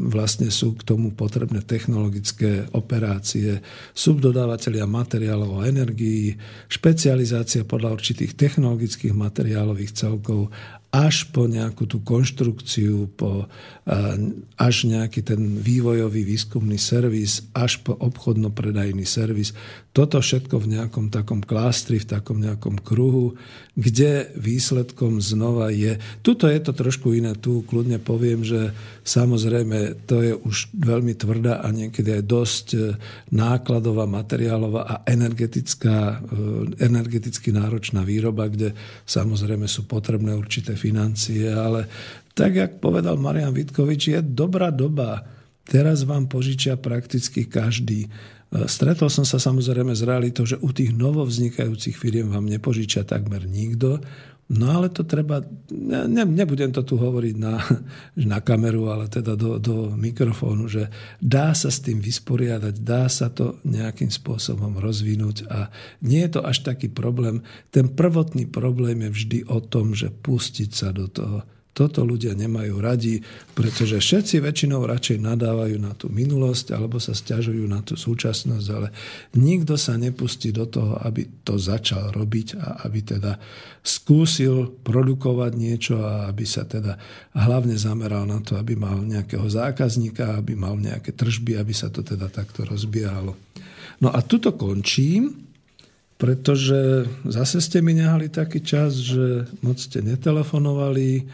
vlastne 0.09 0.53
sú 0.53 0.77
k 0.77 0.85
tomu 0.85 1.13
potrebné 1.13 1.65
technologické 1.65 2.69
operácie, 2.73 3.61
subdodávateľia 3.97 4.85
materiálov 4.85 5.61
a 5.61 5.69
energií, 5.69 6.37
špecializácia 6.69 7.65
podľa 7.65 7.97
určitých 7.97 8.37
technologických 8.37 9.13
materiálových 9.13 9.93
celkov 9.93 10.53
až 10.87 11.27
po 11.35 11.51
nejakú 11.51 11.83
tú 11.83 11.99
konštrukciu, 11.99 13.11
po, 13.19 13.51
až 14.55 14.75
nejaký 14.87 15.19
ten 15.19 15.59
vývojový 15.59 16.23
výskumný 16.23 16.79
servis, 16.79 17.43
až 17.51 17.83
po 17.83 17.91
obchodno-predajný 17.99 19.03
servis. 19.03 19.51
Toto 19.97 20.21
všetko 20.21 20.61
v 20.61 20.77
nejakom 20.77 21.09
takom 21.09 21.41
klástri, 21.41 21.97
v 21.97 22.05
takom 22.05 22.37
nejakom 22.37 22.77
kruhu, 22.77 23.33
kde 23.73 24.29
výsledkom 24.37 25.17
znova 25.17 25.73
je... 25.73 25.97
Tuto 26.21 26.45
je 26.45 26.61
to 26.61 26.69
trošku 26.69 27.17
iné. 27.17 27.33
Tu 27.33 27.65
kľudne 27.65 27.97
poviem, 27.97 28.45
že 28.45 28.77
samozrejme 29.01 30.05
to 30.05 30.21
je 30.21 30.37
už 30.37 30.69
veľmi 30.77 31.17
tvrdá 31.17 31.65
a 31.65 31.73
niekedy 31.73 32.13
aj 32.13 32.23
dosť 32.29 32.67
e, 32.77 32.79
nákladová, 33.33 34.05
materiálová 34.05 34.81
a 34.85 34.95
energetická, 35.09 36.21
e, 36.21 36.77
energeticky 36.77 37.49
náročná 37.49 38.05
výroba, 38.05 38.53
kde 38.53 38.77
samozrejme 39.09 39.65
sú 39.65 39.89
potrebné 39.89 40.37
určité 40.37 40.77
financie, 40.77 41.49
ale 41.49 41.89
tak, 42.37 42.53
jak 42.53 42.71
povedal 42.77 43.17
Marian 43.17 43.49
Vitkovič, 43.49 44.13
je 44.13 44.21
dobrá 44.21 44.69
doba. 44.69 45.25
Teraz 45.65 46.05
vám 46.05 46.29
požičia 46.29 46.77
prakticky 46.77 47.49
každý. 47.49 48.13
E, 48.47 48.67
stretol 48.71 49.11
som 49.11 49.27
sa 49.27 49.39
samozrejme 49.39 49.91
s 49.91 50.03
realitou, 50.03 50.47
že 50.47 50.59
u 50.59 50.71
tých 50.71 50.95
novovznikajúcich 50.95 51.95
firiem 51.99 52.31
vám 52.31 52.47
nepožičia 52.47 53.03
takmer 53.03 53.43
nikto. 53.43 53.99
No 54.47 54.79
ale 54.79 54.87
to 54.87 55.03
treba, 55.03 55.43
ne, 55.75 56.23
nebudem 56.23 56.71
to 56.71 56.79
tu 56.87 56.95
hovoriť 56.95 57.35
na, 57.35 57.59
na 58.31 58.39
kameru, 58.39 58.87
ale 58.87 59.11
teda 59.11 59.35
do, 59.35 59.59
do 59.59 59.91
mikrofónu, 59.91 60.71
že 60.71 60.87
dá 61.19 61.51
sa 61.51 61.67
s 61.67 61.83
tým 61.83 61.99
vysporiadať, 61.99 62.79
dá 62.79 63.11
sa 63.11 63.27
to 63.27 63.59
nejakým 63.67 64.07
spôsobom 64.07 64.79
rozvinúť 64.79 65.51
a 65.51 65.67
nie 65.99 66.23
je 66.23 66.39
to 66.39 66.41
až 66.47 66.63
taký 66.63 66.87
problém. 66.87 67.43
Ten 67.75 67.91
prvotný 67.91 68.47
problém 68.47 69.03
je 69.03 69.11
vždy 69.11 69.39
o 69.51 69.59
tom, 69.59 69.91
že 69.91 70.07
pustiť 70.07 70.69
sa 70.71 70.95
do 70.95 71.11
toho 71.11 71.43
toto 71.77 72.01
ľudia 72.01 72.33
nemajú 72.33 72.81
radi, 72.81 73.21
pretože 73.53 74.01
všetci 74.01 74.41
väčšinou 74.41 74.81
radšej 74.89 75.21
nadávajú 75.21 75.77
na 75.77 75.93
tú 75.93 76.09
minulosť 76.09 76.73
alebo 76.73 76.97
sa 76.97 77.13
stiažujú 77.13 77.69
na 77.69 77.85
tú 77.85 77.93
súčasnosť, 77.93 78.67
ale 78.73 78.89
nikto 79.37 79.77
sa 79.77 79.93
nepustí 79.93 80.49
do 80.49 80.65
toho, 80.65 80.97
aby 81.05 81.45
to 81.45 81.61
začal 81.61 82.09
robiť 82.09 82.57
a 82.57 82.81
aby 82.89 83.05
teda 83.05 83.37
skúsil 83.85 84.73
produkovať 84.81 85.51
niečo 85.53 86.01
a 86.01 86.25
aby 86.25 86.49
sa 86.49 86.65
teda 86.65 86.97
hlavne 87.37 87.77
zameral 87.77 88.25
na 88.25 88.41
to, 88.41 88.57
aby 88.57 88.73
mal 88.73 88.97
nejakého 88.97 89.45
zákazníka, 89.45 90.41
aby 90.41 90.57
mal 90.57 90.73
nejaké 90.81 91.13
tržby, 91.13 91.61
aby 91.61 91.77
sa 91.77 91.93
to 91.93 92.01
teda 92.01 92.25
takto 92.33 92.65
rozbiehalo. 92.65 93.37
No 94.01 94.09
a 94.09 94.25
tuto 94.25 94.57
končím, 94.57 95.45
pretože 96.17 97.05
zase 97.29 97.61
ste 97.61 97.85
mi 97.85 97.93
nehali 97.93 98.33
taký 98.33 98.65
čas, 98.65 98.97
že 98.97 99.45
moc 99.61 99.77
ste 99.77 100.01
netelefonovali, 100.01 101.29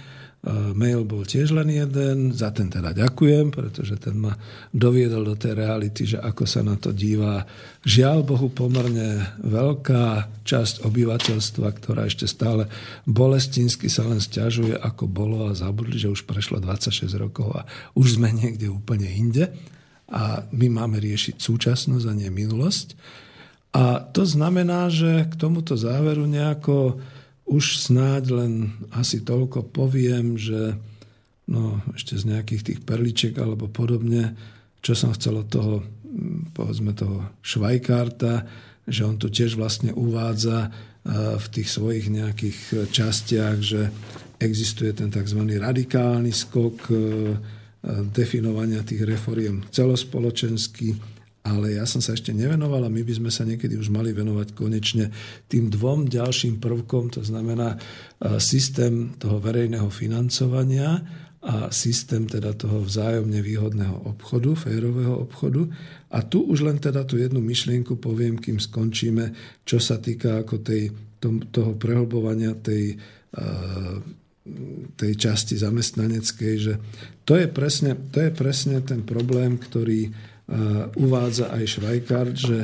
Mail 0.75 1.07
bol 1.07 1.23
tiež 1.23 1.55
len 1.55 1.71
jeden, 1.71 2.35
za 2.35 2.51
ten 2.51 2.67
teda 2.67 2.91
ďakujem, 2.91 3.55
pretože 3.55 3.95
ten 3.95 4.19
ma 4.19 4.35
doviedol 4.75 5.23
do 5.23 5.35
tej 5.39 5.55
reality, 5.55 6.03
že 6.03 6.19
ako 6.19 6.43
sa 6.43 6.59
na 6.59 6.75
to 6.75 6.91
díva 6.91 7.47
žiaľ 7.87 8.27
Bohu 8.27 8.51
pomerne 8.51 9.39
veľká 9.39 10.27
časť 10.43 10.83
obyvateľstva, 10.83 11.67
ktorá 11.79 12.11
ešte 12.11 12.27
stále 12.27 12.67
bolestinsky 13.07 13.87
sa 13.87 14.03
len 14.03 14.19
stiažuje, 14.19 14.75
ako 14.75 15.07
bolo 15.07 15.47
a 15.47 15.55
zabudli, 15.55 15.95
že 15.95 16.11
už 16.11 16.27
prešlo 16.27 16.59
26 16.59 17.07
rokov 17.15 17.47
a 17.55 17.63
už 17.95 18.19
sme 18.19 18.35
niekde 18.35 18.67
úplne 18.67 19.07
inde 19.07 19.47
a 20.11 20.43
my 20.51 20.67
máme 20.67 20.99
riešiť 20.99 21.39
súčasnosť 21.39 22.03
a 22.03 22.13
nie 22.19 22.27
minulosť. 22.27 22.99
A 23.73 24.03
to 24.11 24.27
znamená, 24.27 24.91
že 24.91 25.23
k 25.31 25.33
tomuto 25.39 25.79
záveru 25.79 26.27
nejako 26.27 26.99
už 27.43 27.85
snáď 27.89 28.23
len 28.33 28.53
asi 28.95 29.19
toľko 29.21 29.69
poviem, 29.73 30.39
že 30.39 30.79
no, 31.47 31.83
ešte 31.93 32.15
z 32.15 32.33
nejakých 32.33 32.61
tých 32.63 32.79
perliček 32.81 33.33
alebo 33.39 33.67
podobne, 33.67 34.35
čo 34.79 34.95
som 34.95 35.11
chcel 35.11 35.43
od 35.43 35.47
toho, 35.51 35.83
mm, 35.83 36.55
povedzme 36.55 36.95
toho 36.95 37.27
Švajkárta, 37.43 38.47
že 38.87 39.07
on 39.07 39.15
tu 39.15 39.31
tiež 39.31 39.55
vlastne 39.55 39.95
uvádza 39.95 40.71
v 41.11 41.47
tých 41.51 41.67
svojich 41.67 42.07
nejakých 42.07 42.87
častiach, 42.95 43.57
že 43.59 43.91
existuje 44.39 44.95
ten 44.95 45.11
tzv. 45.11 45.39
radikálny 45.43 46.31
skok 46.31 46.77
e, 46.87 46.95
definovania 48.11 48.87
tých 48.87 49.03
reforiem 49.03 49.67
celospoločenský, 49.67 50.95
ale 51.43 51.75
ja 51.75 51.83
som 51.83 51.99
sa 51.99 52.15
ešte 52.15 52.31
nevenoval 52.31 52.87
a 52.87 52.93
my 52.93 53.03
by 53.03 53.13
sme 53.19 53.27
sa 53.27 53.43
niekedy 53.43 53.75
už 53.75 53.91
mali 53.91 54.15
venovať 54.15 54.55
konečne 54.55 55.11
tým 55.51 55.67
dvom 55.67 56.07
ďalším 56.07 56.63
prvkom, 56.63 57.11
to 57.11 57.19
znamená 57.19 57.75
e, 57.75 57.77
systém 58.39 59.11
toho 59.19 59.43
verejného 59.43 59.91
financovania 59.91 61.03
a 61.43 61.67
systém 61.75 62.23
teda 62.23 62.55
toho 62.55 62.87
vzájomne 62.87 63.43
výhodného 63.43 64.07
obchodu, 64.15 64.55
férového 64.55 65.27
obchodu. 65.27 65.67
A 66.15 66.23
tu 66.23 66.47
už 66.47 66.63
len 66.63 66.79
teda 66.79 67.03
tú 67.03 67.19
jednu 67.19 67.43
myšlienku 67.43 67.99
poviem, 67.99 68.39
kým 68.39 68.63
skončíme, 68.63 69.35
čo 69.67 69.83
sa 69.83 69.99
týka 69.99 70.47
ako 70.47 70.63
tej, 70.63 70.95
toho 71.51 71.75
prehlbovania 71.75 72.55
tej, 72.55 72.95
e, 72.95 73.43
tej 74.95 75.11
časti 75.19 75.59
zamestnaneckej, 75.59 76.53
že 76.55 76.73
to 77.27 77.35
je 77.35 77.51
presne, 77.51 77.99
to 78.15 78.23
je 78.23 78.31
presne 78.31 78.79
ten 78.79 79.03
problém, 79.03 79.59
ktorý 79.59 80.31
uvádza 80.99 81.51
aj 81.55 81.63
Švajkart, 81.67 82.35
že 82.35 82.59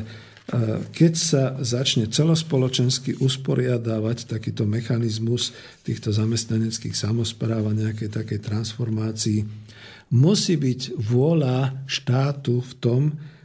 keď 0.98 1.14
sa 1.14 1.44
začne 1.62 2.10
celospoločensky 2.10 3.22
usporiadávať 3.22 4.26
takýto 4.26 4.66
mechanizmus 4.66 5.54
týchto 5.86 6.10
zamestnaneckých 6.10 6.98
samozpráv 6.98 7.70
a 7.70 7.78
nejakej 7.78 8.10
takej 8.10 8.40
transformácii, 8.42 9.46
musí 10.10 10.58
byť 10.58 10.98
vôľa 10.98 11.86
štátu 11.86 12.66
v 12.66 12.74
tom, 12.82 13.02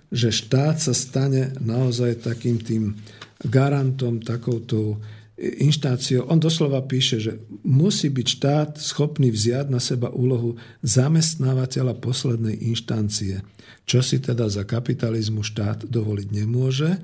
že 0.09 0.32
štát 0.32 0.81
sa 0.81 0.97
stane 0.97 1.52
naozaj 1.61 2.24
takým 2.24 2.56
tým 2.56 2.97
garantom, 3.44 4.24
takouto 4.24 4.97
inštáciou. 5.36 6.31
On 6.32 6.40
doslova 6.40 6.81
píše, 6.89 7.20
že 7.20 7.36
musí 7.66 8.09
byť 8.09 8.27
štát 8.27 8.70
schopný 8.81 9.28
vziať 9.28 9.69
na 9.69 9.82
seba 9.82 10.09
úlohu 10.09 10.56
zamestnávateľa 10.81 12.01
poslednej 12.01 12.56
inštancie 12.65 13.44
čo 13.85 14.01
si 14.01 14.20
teda 14.20 14.48
za 14.48 14.65
kapitalizmu 14.65 15.44
štát 15.44 15.85
dovoliť 15.85 16.28
nemôže. 16.32 16.97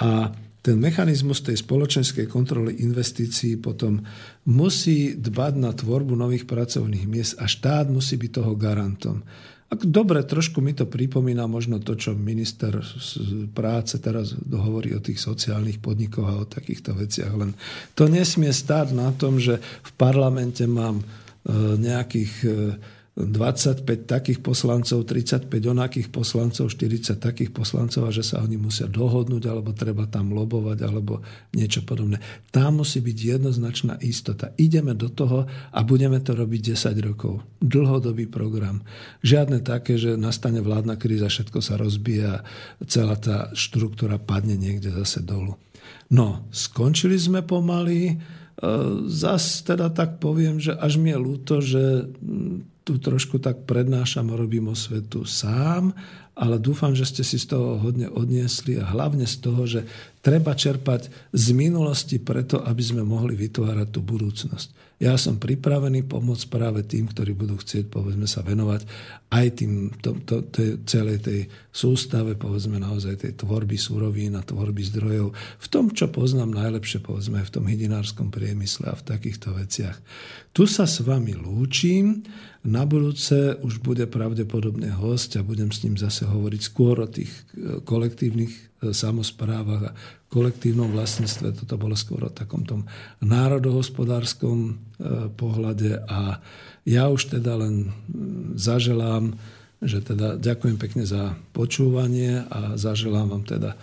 A 0.00 0.32
ten 0.60 0.76
mechanizmus 0.76 1.40
tej 1.40 1.56
spoločenskej 1.56 2.28
kontroly 2.28 2.84
investícií 2.84 3.56
potom 3.56 4.04
musí 4.44 5.16
dbať 5.16 5.54
na 5.56 5.72
tvorbu 5.72 6.12
nových 6.12 6.44
pracovných 6.44 7.08
miest 7.08 7.40
a 7.40 7.48
štát 7.48 7.88
musí 7.88 8.20
byť 8.20 8.30
toho 8.30 8.52
garantom. 8.60 9.24
Dobre, 9.70 10.26
trošku 10.26 10.58
mi 10.58 10.74
to 10.74 10.90
pripomína 10.90 11.46
možno 11.46 11.78
to, 11.78 11.94
čo 11.94 12.12
minister 12.12 12.82
práce 13.54 14.02
teraz 14.02 14.34
hovorí 14.50 14.98
o 14.98 15.00
tých 15.00 15.22
sociálnych 15.22 15.78
podnikoch 15.78 16.26
a 16.26 16.42
o 16.42 16.50
takýchto 16.50 16.92
veciach. 16.92 17.30
Len 17.38 17.54
to 17.94 18.10
nesmie 18.10 18.50
stáť 18.50 18.92
na 18.92 19.14
tom, 19.14 19.38
že 19.38 19.62
v 19.62 19.90
parlamente 19.94 20.66
mám 20.66 20.98
e, 20.98 21.04
nejakých 21.78 22.32
e, 22.42 22.48
25 23.28 23.84
takých 24.06 24.40
poslancov, 24.40 25.04
35 25.04 25.50
onakých 25.50 26.08
poslancov, 26.08 26.72
40 26.72 27.20
takých 27.20 27.50
poslancov 27.52 28.08
a 28.08 28.14
že 28.14 28.24
sa 28.24 28.40
oni 28.40 28.56
musia 28.56 28.88
dohodnúť 28.88 29.44
alebo 29.50 29.76
treba 29.76 30.08
tam 30.08 30.32
lobovať 30.32 30.78
alebo 30.86 31.20
niečo 31.52 31.84
podobné. 31.84 32.22
Tam 32.54 32.80
musí 32.80 33.04
byť 33.04 33.18
jednoznačná 33.36 34.00
istota. 34.00 34.54
Ideme 34.56 34.96
do 34.96 35.12
toho 35.12 35.44
a 35.48 35.80
budeme 35.84 36.22
to 36.22 36.32
robiť 36.32 36.78
10 36.78 36.96
rokov. 37.04 37.44
Dlhodobý 37.60 38.30
program. 38.30 38.80
Žiadne 39.20 39.60
také, 39.60 40.00
že 40.00 40.16
nastane 40.16 40.64
vládna 40.64 40.96
kríza, 40.96 41.28
všetko 41.28 41.58
sa 41.60 41.76
rozbije 41.76 42.24
a 42.24 42.44
celá 42.88 43.18
tá 43.18 43.50
štruktúra 43.52 44.16
padne 44.16 44.56
niekde 44.56 44.94
zase 44.94 45.20
dolu. 45.20 45.60
No, 46.10 46.46
skončili 46.50 47.14
sme 47.14 47.46
pomaly. 47.46 48.00
E, 48.10 48.14
zas 49.06 49.62
teda 49.62 49.94
tak 49.94 50.18
poviem, 50.18 50.58
že 50.58 50.74
až 50.74 50.98
mi 50.98 51.14
je 51.14 51.18
ľúto, 51.18 51.54
že 51.62 52.10
tu 52.90 52.98
trošku 52.98 53.38
tak 53.38 53.70
prednášam, 53.70 54.34
robím 54.34 54.74
o 54.74 54.74
svetu 54.74 55.22
sám, 55.22 55.94
ale 56.34 56.58
dúfam, 56.58 56.90
že 56.90 57.06
ste 57.06 57.22
si 57.22 57.38
z 57.38 57.54
toho 57.54 57.78
hodne 57.78 58.10
odniesli 58.10 58.82
a 58.82 58.90
hlavne 58.90 59.30
z 59.30 59.36
toho, 59.38 59.62
že 59.62 59.86
treba 60.18 60.58
čerpať 60.58 61.30
z 61.30 61.46
minulosti 61.54 62.18
preto, 62.18 62.58
aby 62.58 62.82
sme 62.82 63.06
mohli 63.06 63.38
vytvárať 63.38 63.88
tú 63.94 64.02
budúcnosť. 64.02 64.89
Ja 65.00 65.16
som 65.16 65.40
pripravený 65.40 66.04
pomôcť 66.04 66.52
práve 66.52 66.84
tým, 66.84 67.08
ktorí 67.08 67.32
budú 67.32 67.56
chcieť, 67.56 67.88
povedzme, 67.88 68.28
sa 68.28 68.44
venovať 68.44 68.84
aj 69.32 69.46
tým, 69.56 69.88
to, 69.96 70.20
to, 70.28 70.44
to, 70.52 70.76
celej 70.84 71.24
tej 71.24 71.40
sústave, 71.72 72.36
povedzme, 72.36 72.76
naozaj 72.76 73.24
tej 73.24 73.32
tvorby 73.40 73.80
súrovín 73.80 74.36
a 74.36 74.44
tvorby 74.44 74.84
zdrojov, 74.92 75.32
v 75.32 75.66
tom, 75.72 75.88
čo 75.88 76.12
poznám 76.12 76.52
najlepšie, 76.52 77.00
povedzme, 77.00 77.40
v 77.40 77.48
tom 77.48 77.64
hydinárskom 77.64 78.28
priemysle 78.28 78.92
a 78.92 78.98
v 79.00 79.06
takýchto 79.08 79.56
veciach. 79.56 79.96
Tu 80.52 80.68
sa 80.68 80.84
s 80.84 81.00
vami 81.00 81.32
lúčim, 81.32 82.20
na 82.60 82.84
budúce 82.84 83.56
už 83.64 83.80
bude 83.80 84.04
pravdepodobne 84.04 84.92
host 84.92 85.32
a 85.40 85.40
budem 85.40 85.72
s 85.72 85.80
ním 85.80 85.96
zase 85.96 86.28
hovoriť 86.28 86.60
skôr 86.60 87.00
o 87.00 87.08
tých 87.08 87.32
e, 87.56 87.80
kolektívnych 87.80 88.52
e, 88.52 88.92
samozprávach 88.92 89.82
a 89.88 89.96
kolektívnom 90.30 90.94
vlastníctve. 90.94 91.58
Toto 91.58 91.74
bolo 91.74 91.98
skôr 91.98 92.22
o 92.24 92.30
takom 92.30 92.62
tom 92.62 92.86
národohospodárskom 93.18 94.78
pohľade 95.34 96.06
a 96.06 96.38
ja 96.86 97.10
už 97.10 97.36
teda 97.36 97.58
len 97.58 97.90
zaželám, 98.54 99.34
že 99.82 100.00
teda 100.00 100.38
ďakujem 100.38 100.78
pekne 100.78 101.04
za 101.04 101.34
počúvanie 101.50 102.46
a 102.46 102.78
zaželám 102.78 103.26
vám 103.36 103.44
teda 103.44 103.74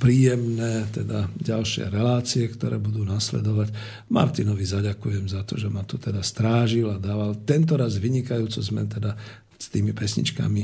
príjemné 0.00 0.88
teda 0.88 1.28
ďalšie 1.36 1.92
relácie, 1.92 2.48
ktoré 2.48 2.80
budú 2.80 3.04
nasledovať. 3.04 3.70
Martinovi 4.08 4.64
zaďakujem 4.64 5.28
za 5.28 5.44
to, 5.44 5.60
že 5.60 5.68
ma 5.68 5.84
tu 5.84 6.00
teda 6.00 6.24
strážil 6.24 6.88
a 6.88 6.96
dával. 6.96 7.36
Tento 7.44 7.76
raz 7.76 8.00
vynikajúco 8.00 8.64
sme 8.64 8.88
teda 8.88 9.12
s 9.60 9.68
tými 9.68 9.92
pesničkami 9.92 10.62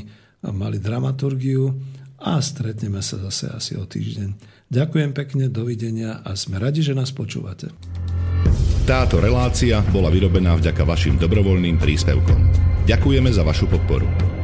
mali 0.49 0.81
dramaturgiu 0.81 1.69
a 2.17 2.41
stretneme 2.41 3.01
sa 3.05 3.21
zase 3.29 3.49
asi 3.53 3.73
o 3.77 3.85
týždeň. 3.85 4.33
Ďakujem 4.67 5.11
pekne, 5.15 5.45
dovidenia 5.47 6.19
a 6.25 6.33
sme 6.33 6.57
radi, 6.59 6.83
že 6.83 6.97
nás 6.97 7.13
počúvate. 7.13 7.71
Táto 8.87 9.19
relácia 9.19 9.83
bola 9.91 10.07
vyrobená 10.07 10.55
vďaka 10.55 10.83
vašim 10.87 11.19
dobrovoľným 11.19 11.75
príspevkom. 11.75 12.39
Ďakujeme 12.87 13.29
za 13.31 13.43
vašu 13.43 13.67
podporu. 13.67 14.36